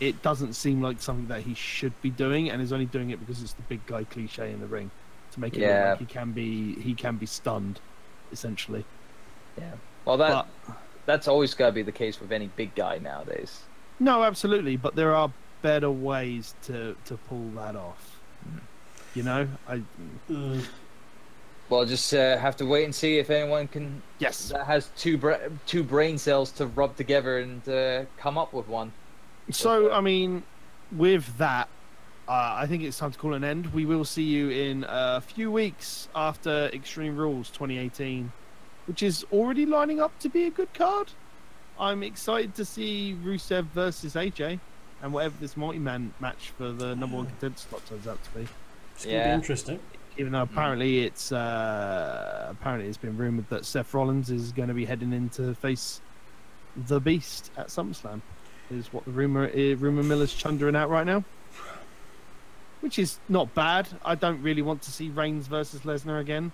It 0.00 0.22
doesn't 0.22 0.54
seem 0.54 0.80
like 0.82 1.00
something 1.00 1.28
that 1.28 1.42
he 1.42 1.54
should 1.54 1.92
be 2.02 2.10
doing, 2.10 2.50
and 2.50 2.60
is 2.62 2.72
only 2.72 2.86
doing 2.86 3.10
it 3.10 3.20
because 3.20 3.42
it's 3.42 3.52
the 3.52 3.62
big 3.62 3.84
guy 3.86 4.04
cliche 4.04 4.50
in 4.52 4.60
the 4.60 4.66
ring 4.66 4.90
to 5.32 5.40
make 5.40 5.54
it 5.56 5.60
Yeah. 5.60 5.90
look 5.90 6.00
like 6.00 6.08
he 6.08 6.14
can 6.14 6.32
be 6.32 6.74
he 6.80 6.94
can 6.94 7.16
be 7.16 7.26
stunned, 7.26 7.80
essentially. 8.32 8.84
Yeah. 9.58 9.72
Well, 10.04 10.16
that 10.16 10.46
But 10.66 10.76
that's 11.06 11.28
always 11.28 11.54
got 11.54 11.66
to 11.66 11.72
be 11.72 11.82
the 11.82 11.92
case 11.92 12.20
with 12.20 12.32
any 12.32 12.48
big 12.56 12.74
guy 12.74 12.98
nowadays. 12.98 13.60
no, 14.00 14.24
absolutely, 14.24 14.76
but 14.76 14.96
there 14.96 15.14
are 15.14 15.30
better 15.62 15.90
ways 15.90 16.54
to 16.62 16.96
to 17.04 17.16
pull 17.28 17.50
that 17.56 17.76
off. 17.76 18.20
Mm. 18.48 18.60
You 19.14 19.22
know, 19.22 19.48
I 19.68 19.82
Mm. 20.30 20.64
Well, 21.68 21.86
just 21.86 22.12
uh, 22.12 22.36
have 22.36 22.56
to 22.56 22.66
wait 22.66 22.84
and 22.84 22.94
see 22.94 23.16
if 23.18 23.30
anyone 23.30 23.66
can 23.68 24.02
yes. 24.18 24.48
that 24.50 24.66
has 24.66 24.90
two 24.96 25.16
bra- 25.16 25.38
two 25.66 25.82
brain 25.82 26.18
cells 26.18 26.50
to 26.52 26.66
rub 26.66 26.96
together 26.96 27.38
and 27.38 27.66
uh, 27.68 28.04
come 28.18 28.36
up 28.36 28.52
with 28.52 28.68
one. 28.68 28.92
So 29.52 29.92
I 29.92 30.00
mean, 30.00 30.42
with 30.96 31.36
that, 31.38 31.68
uh, 32.28 32.54
I 32.58 32.66
think 32.66 32.82
it's 32.82 32.98
time 32.98 33.12
to 33.12 33.18
call 33.18 33.34
an 33.34 33.44
end. 33.44 33.72
We 33.72 33.84
will 33.84 34.04
see 34.04 34.22
you 34.22 34.50
in 34.50 34.84
a 34.88 35.20
few 35.20 35.50
weeks 35.50 36.08
after 36.14 36.70
Extreme 36.72 37.16
Rules 37.16 37.50
2018, 37.50 38.30
which 38.86 39.02
is 39.02 39.24
already 39.32 39.66
lining 39.66 40.00
up 40.00 40.18
to 40.20 40.28
be 40.28 40.44
a 40.44 40.50
good 40.50 40.72
card. 40.74 41.10
I'm 41.78 42.02
excited 42.02 42.54
to 42.56 42.64
see 42.64 43.16
Rusev 43.24 43.64
versus 43.66 44.14
AJ 44.14 44.60
and 45.02 45.12
whatever 45.12 45.34
this 45.40 45.56
multi-man 45.56 46.12
match 46.20 46.52
for 46.56 46.70
the 46.70 46.94
number 46.94 47.16
one 47.16 47.26
contender 47.26 47.58
slot 47.58 47.84
turns 47.86 48.06
out 48.06 48.22
to 48.22 48.30
be. 48.38 48.48
It's 48.94 49.04
going 49.04 49.16
to 49.16 49.20
Yeah. 49.22 49.28
be 49.30 49.34
interesting. 49.34 49.80
Even 50.18 50.32
though 50.32 50.42
apparently 50.42 51.04
it's 51.04 51.32
uh, 51.32 52.48
apparently 52.50 52.86
it's 52.86 52.98
been 52.98 53.16
rumored 53.16 53.48
that 53.48 53.64
Seth 53.64 53.94
Rollins 53.94 54.30
is 54.30 54.52
going 54.52 54.68
to 54.68 54.74
be 54.74 54.84
heading 54.84 55.12
in 55.14 55.30
to 55.30 55.54
face 55.54 56.02
the 56.86 57.00
Beast 57.00 57.50
at 57.56 57.68
SummerSlam, 57.68 58.20
is 58.72 58.92
what 58.92 59.04
the 59.04 59.10
rumor 59.10 59.46
uh, 59.48 59.76
rumor 59.76 60.02
mill 60.02 60.22
is 60.22 60.32
chundering 60.32 60.76
out 60.76 60.90
right 60.90 61.06
now. 61.06 61.24
Which 62.80 62.98
is 62.98 63.18
not 63.28 63.54
bad. 63.54 63.88
I 64.04 64.16
don't 64.16 64.42
really 64.42 64.62
want 64.62 64.82
to 64.82 64.90
see 64.90 65.08
Reigns 65.08 65.46
versus 65.46 65.82
Lesnar 65.82 66.20
again. 66.20 66.50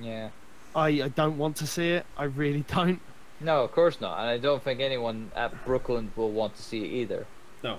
Yeah. 0.00 0.30
I, 0.74 0.88
I 0.88 1.08
don't 1.08 1.38
want 1.38 1.56
to 1.56 1.66
see 1.66 1.90
it. 1.90 2.06
I 2.16 2.24
really 2.24 2.60
don't. 2.68 3.00
No, 3.40 3.62
of 3.64 3.72
course 3.72 4.00
not. 4.00 4.18
And 4.18 4.28
I 4.28 4.38
don't 4.38 4.62
think 4.62 4.80
anyone 4.80 5.30
at 5.34 5.64
Brooklyn 5.64 6.12
will 6.16 6.30
want 6.30 6.56
to 6.56 6.62
see 6.62 6.84
it 6.84 6.88
either. 6.88 7.26
No. 7.62 7.78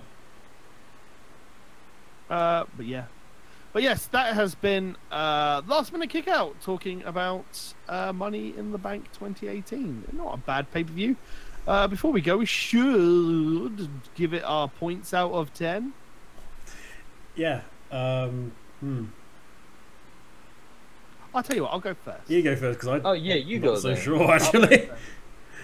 Uh, 2.29 2.65
but 2.75 2.85
yeah. 2.85 3.05
But 3.71 3.83
yes, 3.83 4.07
that 4.07 4.33
has 4.33 4.55
been 4.55 4.95
uh, 5.11 5.61
last 5.67 5.93
minute 5.93 6.09
kick 6.09 6.27
out 6.27 6.59
talking 6.61 7.03
about 7.03 7.73
uh, 7.87 8.11
Money 8.11 8.53
in 8.57 8.71
the 8.71 8.77
Bank 8.77 9.05
2018. 9.13 10.07
Not 10.13 10.33
a 10.33 10.37
bad 10.37 10.71
pay 10.71 10.83
per 10.83 10.91
view. 10.91 11.15
Uh, 11.67 11.87
before 11.87 12.11
we 12.11 12.21
go, 12.21 12.37
we 12.37 12.45
should 12.45 13.89
give 14.15 14.33
it 14.33 14.43
our 14.43 14.67
points 14.67 15.13
out 15.13 15.31
of 15.31 15.53
10. 15.53 15.93
Yeah. 17.35 17.61
Um, 17.91 18.51
hmm. 18.79 19.05
I'll 21.33 21.43
tell 21.43 21.55
you 21.55 21.63
what, 21.63 21.71
I'll 21.73 21.79
go 21.79 21.93
first. 21.93 22.29
You 22.29 22.41
go 22.41 22.55
first 22.55 22.79
because 22.79 23.01
I. 23.03 23.07
Oh 23.07 23.13
yeah, 23.13 23.35
you 23.35 23.57
I'm 23.57 23.61
go 23.61 23.73
not 23.73 23.81
so 23.81 23.87
there. 23.89 23.97
sure 23.97 24.31
actually. 24.31 24.77
go. 24.77 24.95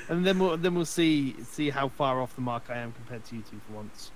And 0.10 0.24
then 0.26 0.38
we'll 0.38 0.56
then 0.58 0.76
we'll 0.76 0.86
see 0.86 1.36
see 1.44 1.72
how 1.72 1.88
far 1.88 2.22
off 2.22 2.36
the 2.36 2.42
mark 2.42 2.66
I 2.70 2.78
am 2.78 2.92
compared 2.92 3.26
to 3.26 3.36
you 3.36 3.42
two 3.42 3.60
for 3.68 3.74
once, 3.74 4.12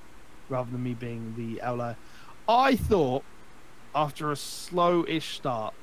rather 0.47 0.69
than 0.69 0.83
me 0.83 0.93
being 0.93 1.33
the 1.35 1.61
outlier. 1.63 1.95
I 2.47 2.75
thought 2.75 3.23
after 3.95 4.31
a 4.31 4.35
slow-ish 4.35 5.35
start, 5.37 5.73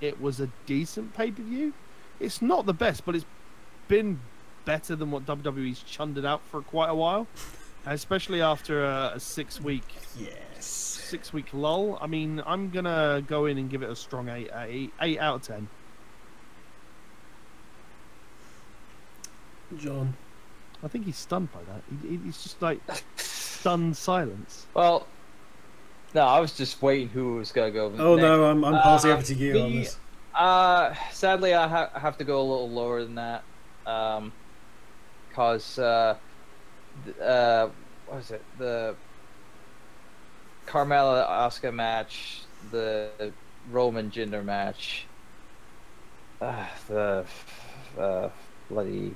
it 0.00 0.20
was 0.20 0.40
a 0.40 0.48
decent 0.64 1.14
pay-per-view. 1.14 1.74
It's 2.18 2.40
not 2.40 2.64
the 2.64 2.72
best, 2.72 3.04
but 3.04 3.14
it's 3.14 3.26
been 3.88 4.20
better 4.66 4.94
than 4.94 5.10
what 5.10 5.24
WWE's 5.24 5.82
chundered 5.82 6.26
out 6.26 6.42
for 6.50 6.60
quite 6.60 6.90
a 6.90 6.94
while, 6.94 7.26
especially 7.86 8.42
after 8.42 8.84
a, 8.84 9.12
a 9.14 9.20
six-week 9.20 9.84
Yes. 10.20 10.66
six-week 10.66 11.46
lull. 11.54 11.96
I 12.00 12.06
mean, 12.06 12.42
I'm 12.44 12.68
gonna 12.70 13.24
go 13.26 13.46
in 13.46 13.56
and 13.56 13.70
give 13.70 13.82
it 13.82 13.88
a 13.88 13.96
strong 13.96 14.28
eight, 14.28 14.50
eight, 14.54 14.92
eight 15.00 15.18
out 15.18 15.36
of 15.36 15.42
ten. 15.42 15.68
John. 19.78 20.14
I 20.82 20.88
think 20.88 21.06
he's 21.06 21.16
stunned 21.16 21.52
by 21.52 21.60
that. 21.64 21.82
He, 22.02 22.08
he- 22.16 22.24
he's 22.24 22.42
just 22.42 22.60
like 22.62 22.80
stunned 23.16 23.96
silence. 23.96 24.66
Well, 24.74 25.06
no, 26.14 26.22
I 26.22 26.38
was 26.40 26.52
just 26.52 26.80
waiting 26.82 27.08
who 27.08 27.34
was 27.36 27.52
gonna 27.52 27.70
go. 27.70 27.86
Oh 27.98 28.14
next. 28.16 28.22
no, 28.22 28.44
I'm, 28.44 28.64
I'm 28.64 28.82
passing 28.82 29.10
Uh, 29.10 29.14
over 29.14 29.22
to 29.22 29.34
you 29.34 29.58
on 29.60 29.72
this. 29.74 29.98
Uh, 30.34 30.94
sadly, 31.12 31.54
I 31.54 31.66
ha- 31.66 31.90
have 31.94 32.18
to 32.18 32.24
go 32.24 32.40
a 32.40 32.42
little 32.46 32.70
lower 32.70 33.02
than 33.02 33.14
that. 33.16 33.42
Um, 33.86 34.32
cause 35.36 35.78
uh, 35.78 36.16
uh, 37.22 37.68
what 38.06 38.16
was 38.16 38.30
it? 38.30 38.42
The 38.58 38.96
Carmella 40.66 41.28
Asuka 41.28 41.72
match, 41.72 42.40
the 42.70 43.10
Roman 43.70 44.10
Jinder 44.10 44.44
match, 44.44 45.06
uh, 46.40 46.66
the 46.88 47.24
uh, 47.98 48.30
bloody 48.70 49.14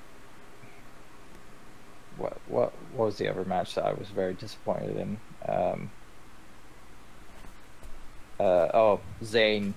what 2.19 2.37
what 2.49 2.73
what 2.93 3.07
was 3.07 3.17
the 3.17 3.29
other 3.29 3.45
match 3.45 3.75
that 3.75 3.87
I 3.87 3.93
was 3.95 4.09
very 4.09 4.35
disappointed 4.35 4.97
in? 4.97 5.19
Um, 5.49 5.91
uh, 8.39 8.69
oh, 8.75 9.01
Zayn, 9.23 9.73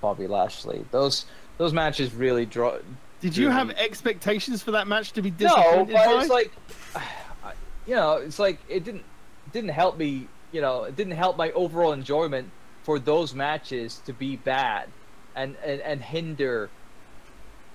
Bobby 0.00 0.26
Lashley. 0.26 0.84
Those 0.90 1.26
those 1.56 1.72
matches 1.72 2.12
really 2.12 2.46
draw. 2.46 2.78
Did 3.20 3.36
you 3.36 3.48
have 3.50 3.70
expectations 3.70 4.62
for 4.62 4.70
that 4.72 4.86
match 4.86 5.12
to 5.12 5.22
be 5.22 5.30
disappointed 5.30 5.76
No, 5.76 5.84
disappointed 5.86 5.92
but 5.94 6.14
by? 6.14 6.20
it's 6.22 6.30
like, 6.30 6.52
you 7.86 7.94
know, 7.94 8.12
it's 8.16 8.38
like 8.38 8.58
it 8.68 8.84
didn't 8.84 9.04
didn't 9.52 9.70
help 9.70 9.98
me. 9.98 10.26
You 10.52 10.60
know, 10.60 10.84
it 10.84 10.96
didn't 10.96 11.12
help 11.14 11.36
my 11.36 11.50
overall 11.52 11.92
enjoyment 11.92 12.50
for 12.82 12.98
those 12.98 13.34
matches 13.34 14.00
to 14.06 14.12
be 14.12 14.36
bad, 14.36 14.88
and 15.36 15.56
and, 15.64 15.80
and 15.82 16.02
hinder 16.02 16.70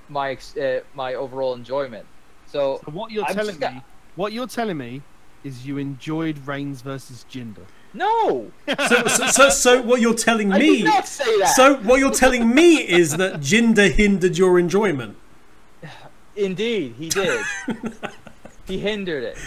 my 0.09 0.38
uh, 0.59 0.80
my 0.93 1.13
overall 1.15 1.53
enjoyment. 1.53 2.05
So 2.47 2.81
So 2.85 2.91
what 2.91 3.11
you're 3.11 3.26
I'm 3.26 3.34
telling 3.34 3.49
just 3.51 3.59
got- 3.59 3.73
me, 3.76 3.81
what 4.15 4.34
you're 4.34 4.47
telling 4.47 4.77
me, 4.77 5.01
is 5.43 5.65
you 5.65 5.77
enjoyed 5.77 6.38
Reigns 6.47 6.81
versus 6.81 7.26
Jinder. 7.31 7.65
no, 7.93 8.51
So, 8.88 9.07
so, 9.07 9.27
so, 9.27 9.49
so 9.49 9.81
what 9.81 10.01
you're 10.01 10.13
telling 10.13 10.49
me? 10.49 10.55
I 10.55 10.59
me? 10.59 10.77
did 10.77 10.85
not 10.85 11.07
say 11.07 11.39
that. 11.39 11.55
So 11.55 11.76
what 11.77 11.99
you're 11.99 12.11
telling 12.11 12.53
me 12.53 12.77
is 12.77 13.15
that 13.17 13.39
Jinder 13.39 13.91
hindered 13.91 14.38
your 14.38 14.59
enjoyment. 14.59 15.17
Indeed, 16.36 16.95
he 16.98 17.10
did. 17.10 17.44
he 18.68 18.78
hindered 18.80 19.24
it 19.24 19.38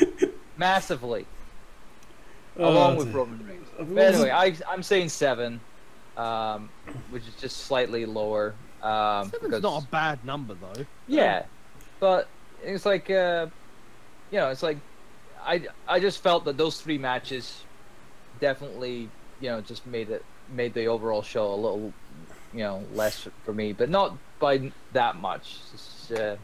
massively, 0.57 1.27
along 2.57 2.95
Oh, 2.95 2.99
with. 2.99 3.13
Roman 3.15 3.47
Reigns. 3.47 3.67
Uh, 3.79 3.85
But 3.85 4.15
anyway, 4.15 4.31
I, 4.31 4.55
I'm 4.69 4.83
saying 4.83 5.11
seven, 5.11 5.61
um, 6.17 6.69
which 7.11 7.23
is 7.27 7.35
just 7.41 7.59
slightly 7.59 8.07
lower. 8.07 8.55
Um, 8.83 9.25
Seven's 9.31 9.43
because, 9.43 9.63
not 9.63 9.83
a 9.83 9.87
bad 9.89 10.25
number 10.25 10.55
though. 10.55 10.85
yeah, 11.09 11.45
but 12.01 12.29
it's 12.65 12.87
like, 12.87 13.11
uh, 13.11 13.47
you 14.31 14.39
know, 14.39 14.49
it's 14.51 14.63
like, 14.63 14.79
I, 15.45 15.67
I 15.87 16.01
just 16.01 16.23
felt 16.23 16.45
that 16.47 16.57
those 16.57 16.81
three 16.81 16.99
matches 16.99 17.63
definitely, 18.41 19.09
you 19.41 19.51
know, 19.51 19.61
just 19.61 19.87
made 19.87 20.11
it 20.11 20.25
made 20.55 20.73
the 20.75 20.87
overall 20.87 21.23
show 21.23 21.53
a 21.53 21.57
little, 21.57 21.93
you 22.55 22.61
know, 22.61 22.83
less 22.95 23.27
for 23.45 23.53
me, 23.53 23.73
but 23.73 23.91
not 23.91 24.17
by 24.39 24.73
that 24.93 25.17
much. 25.17 25.57
It's, 25.75 26.11
uh, 26.11 26.37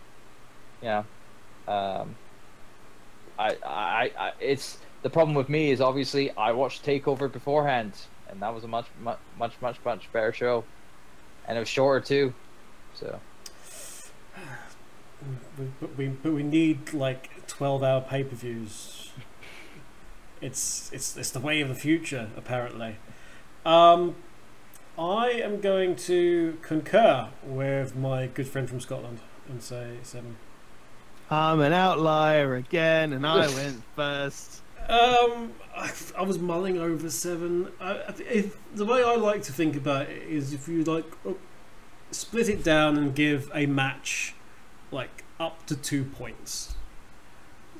know, 0.85 1.05
um, 1.67 2.17
I, 3.39 3.57
I, 3.65 4.11
I, 4.19 4.33
it's 4.41 4.79
the 5.03 5.11
problem 5.11 5.35
with 5.35 5.49
me 5.49 5.71
is 5.71 5.81
obviously 5.81 6.31
I 6.33 6.53
watched 6.53 6.85
Takeover 6.85 7.31
beforehand, 7.31 7.93
and 8.29 8.41
that 8.43 8.55
was 8.55 8.65
a 8.65 8.69
much, 8.69 8.87
much, 9.01 9.19
much, 9.39 9.53
much, 9.61 9.77
much 9.85 10.13
better 10.13 10.33
show, 10.33 10.65
and 11.47 11.57
it 11.57 11.61
was 11.61 11.69
shorter 11.69 12.05
too. 12.05 12.35
So 12.95 13.21
But 15.81 15.97
we, 15.97 16.09
but 16.09 16.33
we 16.33 16.43
need 16.43 16.93
like 16.93 17.47
twelve-hour 17.47 18.03
pay-per-views. 18.03 19.13
It's 20.41 20.93
it's 20.93 21.17
it's 21.17 21.31
the 21.31 21.41
way 21.41 21.61
of 21.63 21.69
the 21.69 21.75
future, 21.75 22.29
apparently. 22.37 22.97
Um, 23.65 24.17
I 24.99 25.31
am 25.31 25.61
going 25.61 25.97
to 25.97 26.59
concur 26.61 27.29
with 27.43 27.97
my 27.97 28.27
good 28.27 28.47
friend 28.47 28.69
from 28.69 28.81
Scotland 28.81 29.21
and 29.49 29.63
say 29.63 29.97
seven. 30.03 30.37
I'm 31.31 31.61
an 31.61 31.73
outlier 31.73 32.55
again, 32.57 33.13
and 33.13 33.27
I 33.27 33.47
went 33.49 33.83
first. 33.97 34.63
Um, 34.89 35.53
I, 35.75 35.91
I 36.19 36.23
was 36.23 36.39
mulling 36.39 36.79
over 36.79 37.09
seven. 37.11 37.69
I, 37.81 37.93
I- 37.93 38.15
if, 38.31 38.57
the 38.75 38.85
way 38.85 39.03
I 39.03 39.15
like 39.17 39.43
to 39.45 39.53
think 39.53 39.77
about 39.77 40.09
it 40.11 40.23
is 40.29 40.53
if 40.53 40.69
you 40.69 40.85
like 40.85 41.07
split 42.11 42.49
it 42.49 42.63
down 42.63 42.97
and 42.99 43.15
give 43.15 43.51
a 43.55 43.67
match 43.67 44.35
like 44.93 45.25
up 45.41 45.67
to 45.67 45.77
two 45.77 46.05
points. 46.05 46.75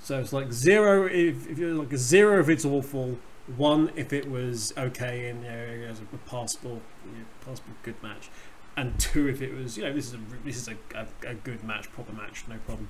So 0.03 0.19
it's 0.21 0.33
like 0.33 0.53
zero 0.53 1.07
if, 1.07 1.49
if 1.49 1.59
you're 1.59 1.75
like 1.75 1.93
a 1.93 1.99
zero 1.99 2.41
if 2.41 2.49
it's 2.49 2.65
awful, 2.65 3.19
one 3.57 3.91
if 3.97 4.13
it 4.13 4.31
was 4.31 4.73
okay 4.77 5.29
and 5.29 5.43
you 5.45 5.51
know, 5.51 5.57
it 5.57 5.89
was 5.91 6.01
a 6.01 6.17
passable, 6.29 6.81
you 7.07 7.19
know, 7.19 7.25
passable 7.45 7.73
good 7.83 8.03
match, 8.03 8.29
and 8.77 8.99
two 8.99 9.29
if 9.29 9.41
it 9.41 9.55
was 9.55 9.77
you 9.79 9.85
know 9.85 9.93
this 9.93 10.07
is 10.09 10.15
a 10.15 10.19
this 10.45 10.57
is 10.57 10.69
a, 10.69 10.77
a, 10.99 11.07
a 11.31 11.35
good 11.35 11.63
match, 11.63 11.91
proper 11.93 12.13
match, 12.13 12.45
no 12.49 12.57
problem. 12.67 12.89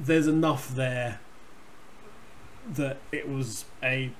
There's 0.00 0.26
enough 0.26 0.74
there 0.74 1.20
that 2.74 2.98
it 3.12 3.28
was 3.28 3.64
a 3.82 4.10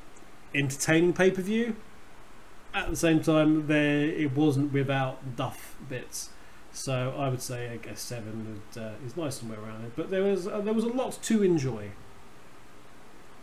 entertaining 0.55 1.13
pay 1.13 1.31
per 1.31 1.43
view. 1.43 1.77
At 2.73 2.91
the 2.91 2.97
same 2.97 3.21
time, 3.23 3.67
there 3.67 4.05
it 4.05 4.33
wasn't 4.37 4.73
without 4.73 5.37
duff 5.37 5.77
bits. 5.89 6.31
So 6.73 7.15
I 7.19 7.29
would 7.29 7.43
say 7.43 7.69
I 7.71 7.77
guess 7.79 8.01
seven 8.01 8.63
would, 8.75 8.83
uh, 8.83 8.93
is 9.05 9.17
nice 9.17 9.37
somewhere 9.37 9.59
around 9.61 9.85
it. 9.87 9.93
But 9.97 10.11
there 10.11 10.23
was 10.23 10.47
uh, 10.47 10.61
there 10.61 10.75
was 10.75 10.85
a 10.85 10.89
lot 10.89 11.19
to 11.23 11.43
enjoy. 11.43 11.91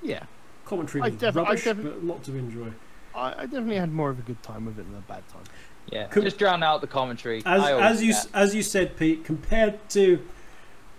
Yeah, 0.02 0.24
Commentary 0.66 1.02
I 1.02 1.08
was 1.10 1.16
def- 1.16 1.36
I 1.36 1.42
rubbish, 1.42 1.64
def- 1.64 1.84
but 1.84 1.94
a 1.94 2.06
lot 2.06 2.24
to 2.26 2.36
enjoy. 2.36 2.70
I, 3.16 3.34
I 3.34 3.42
definitely 3.48 3.78
had 3.78 3.92
more 3.92 4.10
of 4.12 4.20
a 4.20 4.22
good 4.22 4.42
time 4.44 4.66
with 4.66 4.78
it 4.80 4.86
than 4.90 4.96
a 4.96 5.02
bad 5.02 5.28
time. 5.30 5.44
yeah, 5.92 6.06
Cool. 6.08 6.24
just 6.24 6.38
drown 6.38 6.62
out 6.64 6.82
the 6.82 6.88
commentary. 6.88 7.42
As 7.46 7.64
as 7.64 8.04
you 8.04 8.14
that. 8.14 8.28
as 8.34 8.56
you 8.56 8.62
said, 8.62 8.96
Pete, 8.96 9.26
compared 9.26 9.90
to 9.90 10.22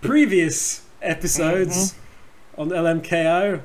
previous 0.01 0.83
episodes 1.01 1.93
Mm-hmm. 2.57 2.61
on 2.61 2.69
LMKO, 2.69 3.61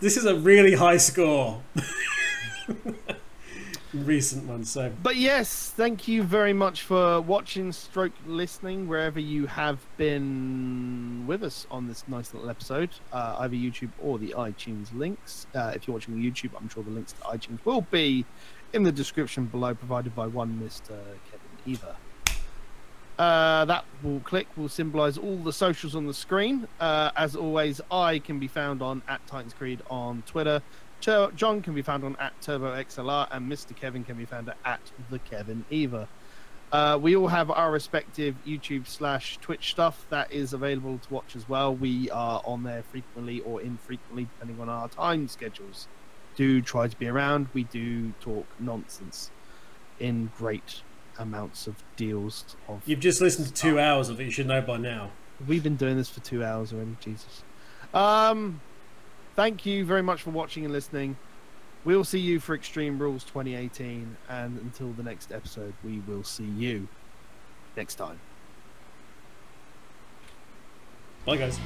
this 0.00 0.16
is 0.16 0.24
a 0.24 0.34
really 0.34 0.74
high 0.74 0.96
score. 0.96 1.62
Recent 3.94 4.44
one, 4.46 4.64
so 4.66 4.92
But 5.02 5.16
yes, 5.16 5.70
thank 5.74 6.06
you 6.06 6.22
very 6.22 6.52
much 6.52 6.82
for 6.82 7.22
watching, 7.22 7.72
stroke 7.72 8.12
listening, 8.26 8.86
wherever 8.86 9.18
you 9.18 9.46
have 9.46 9.78
been 9.96 11.24
with 11.26 11.42
us 11.42 11.66
on 11.70 11.88
this 11.88 12.04
nice 12.06 12.34
little 12.34 12.50
episode, 12.50 12.90
uh, 13.14 13.36
either 13.40 13.56
YouTube 13.56 13.88
or 14.02 14.18
the 14.18 14.34
iTunes 14.36 14.94
links. 14.94 15.46
Uh, 15.54 15.72
if 15.74 15.86
you're 15.88 15.94
watching 15.94 16.12
on 16.14 16.20
YouTube, 16.20 16.50
I'm 16.60 16.68
sure 16.68 16.82
the 16.82 16.90
links 16.90 17.12
to 17.12 17.20
iTunes 17.22 17.60
will 17.64 17.80
be 17.80 18.26
in 18.74 18.82
the 18.82 18.92
description 18.92 19.46
below, 19.46 19.74
provided 19.74 20.14
by 20.14 20.26
one 20.26 20.60
Mr. 20.62 20.88
Kevin 21.30 21.48
Eva. 21.64 21.96
Uh, 23.18 23.64
that 23.64 23.84
will 24.02 24.20
click 24.20 24.46
will 24.56 24.68
symbolize 24.68 25.18
all 25.18 25.36
the 25.38 25.52
socials 25.52 25.96
on 25.96 26.06
the 26.06 26.14
screen. 26.14 26.68
Uh, 26.78 27.10
as 27.16 27.34
always, 27.34 27.80
I 27.90 28.20
can 28.20 28.38
be 28.38 28.46
found 28.46 28.80
on 28.80 29.02
at 29.08 29.26
Titans 29.26 29.54
Creed 29.54 29.82
on 29.90 30.22
Twitter. 30.24 30.62
Tur- 31.00 31.32
John 31.34 31.60
can 31.60 31.74
be 31.74 31.82
found 31.82 32.04
on 32.04 32.16
at 32.20 32.40
Turbo 32.40 32.74
XLR, 32.74 33.26
and 33.30 33.50
Mr. 33.50 33.74
Kevin 33.74 34.04
can 34.04 34.16
be 34.16 34.24
found 34.24 34.52
at 34.64 34.80
the 35.10 35.18
Kevin 35.18 35.64
Eva. 35.70 36.08
Uh, 36.70 36.98
we 37.00 37.16
all 37.16 37.28
have 37.28 37.50
our 37.50 37.72
respective 37.72 38.36
YouTube 38.46 38.86
slash 38.86 39.38
Twitch 39.38 39.70
stuff 39.70 40.06
that 40.10 40.30
is 40.30 40.52
available 40.52 40.98
to 40.98 41.14
watch 41.14 41.34
as 41.34 41.48
well. 41.48 41.74
We 41.74 42.10
are 42.10 42.42
on 42.44 42.62
there 42.62 42.82
frequently 42.82 43.40
or 43.40 43.60
infrequently, 43.62 44.24
depending 44.24 44.60
on 44.60 44.68
our 44.68 44.88
time 44.88 45.28
schedules. 45.28 45.88
Do 46.36 46.60
try 46.60 46.86
to 46.86 46.96
be 46.96 47.08
around. 47.08 47.48
We 47.54 47.64
do 47.64 48.12
talk 48.20 48.46
nonsense 48.60 49.30
in 49.98 50.30
great 50.36 50.82
amounts 51.18 51.66
of 51.66 51.82
deals. 51.96 52.56
Of 52.68 52.82
you've 52.86 53.00
just 53.00 53.20
listened 53.20 53.48
to 53.48 53.52
two 53.52 53.78
hours 53.78 54.08
of 54.08 54.20
it. 54.20 54.24
You 54.24 54.30
should 54.30 54.46
know 54.46 54.60
by 54.60 54.76
now. 54.76 55.10
We've 55.46 55.62
been 55.62 55.76
doing 55.76 55.96
this 55.96 56.08
for 56.08 56.20
two 56.20 56.44
hours 56.44 56.72
already. 56.72 56.96
Jesus. 57.00 57.42
Um, 57.94 58.60
thank 59.36 59.64
you 59.64 59.84
very 59.84 60.02
much 60.02 60.22
for 60.22 60.30
watching 60.30 60.64
and 60.64 60.72
listening. 60.72 61.16
We'll 61.84 62.04
see 62.04 62.18
you 62.18 62.40
for 62.40 62.54
Extreme 62.54 62.98
Rules 62.98 63.24
2018, 63.24 64.16
and 64.28 64.58
until 64.58 64.92
the 64.92 65.02
next 65.02 65.32
episode, 65.32 65.74
we 65.84 66.00
will 66.00 66.24
see 66.24 66.44
you 66.44 66.88
next 67.76 67.94
time. 67.94 68.18
Bye, 71.24 71.36
guys. 71.36 71.58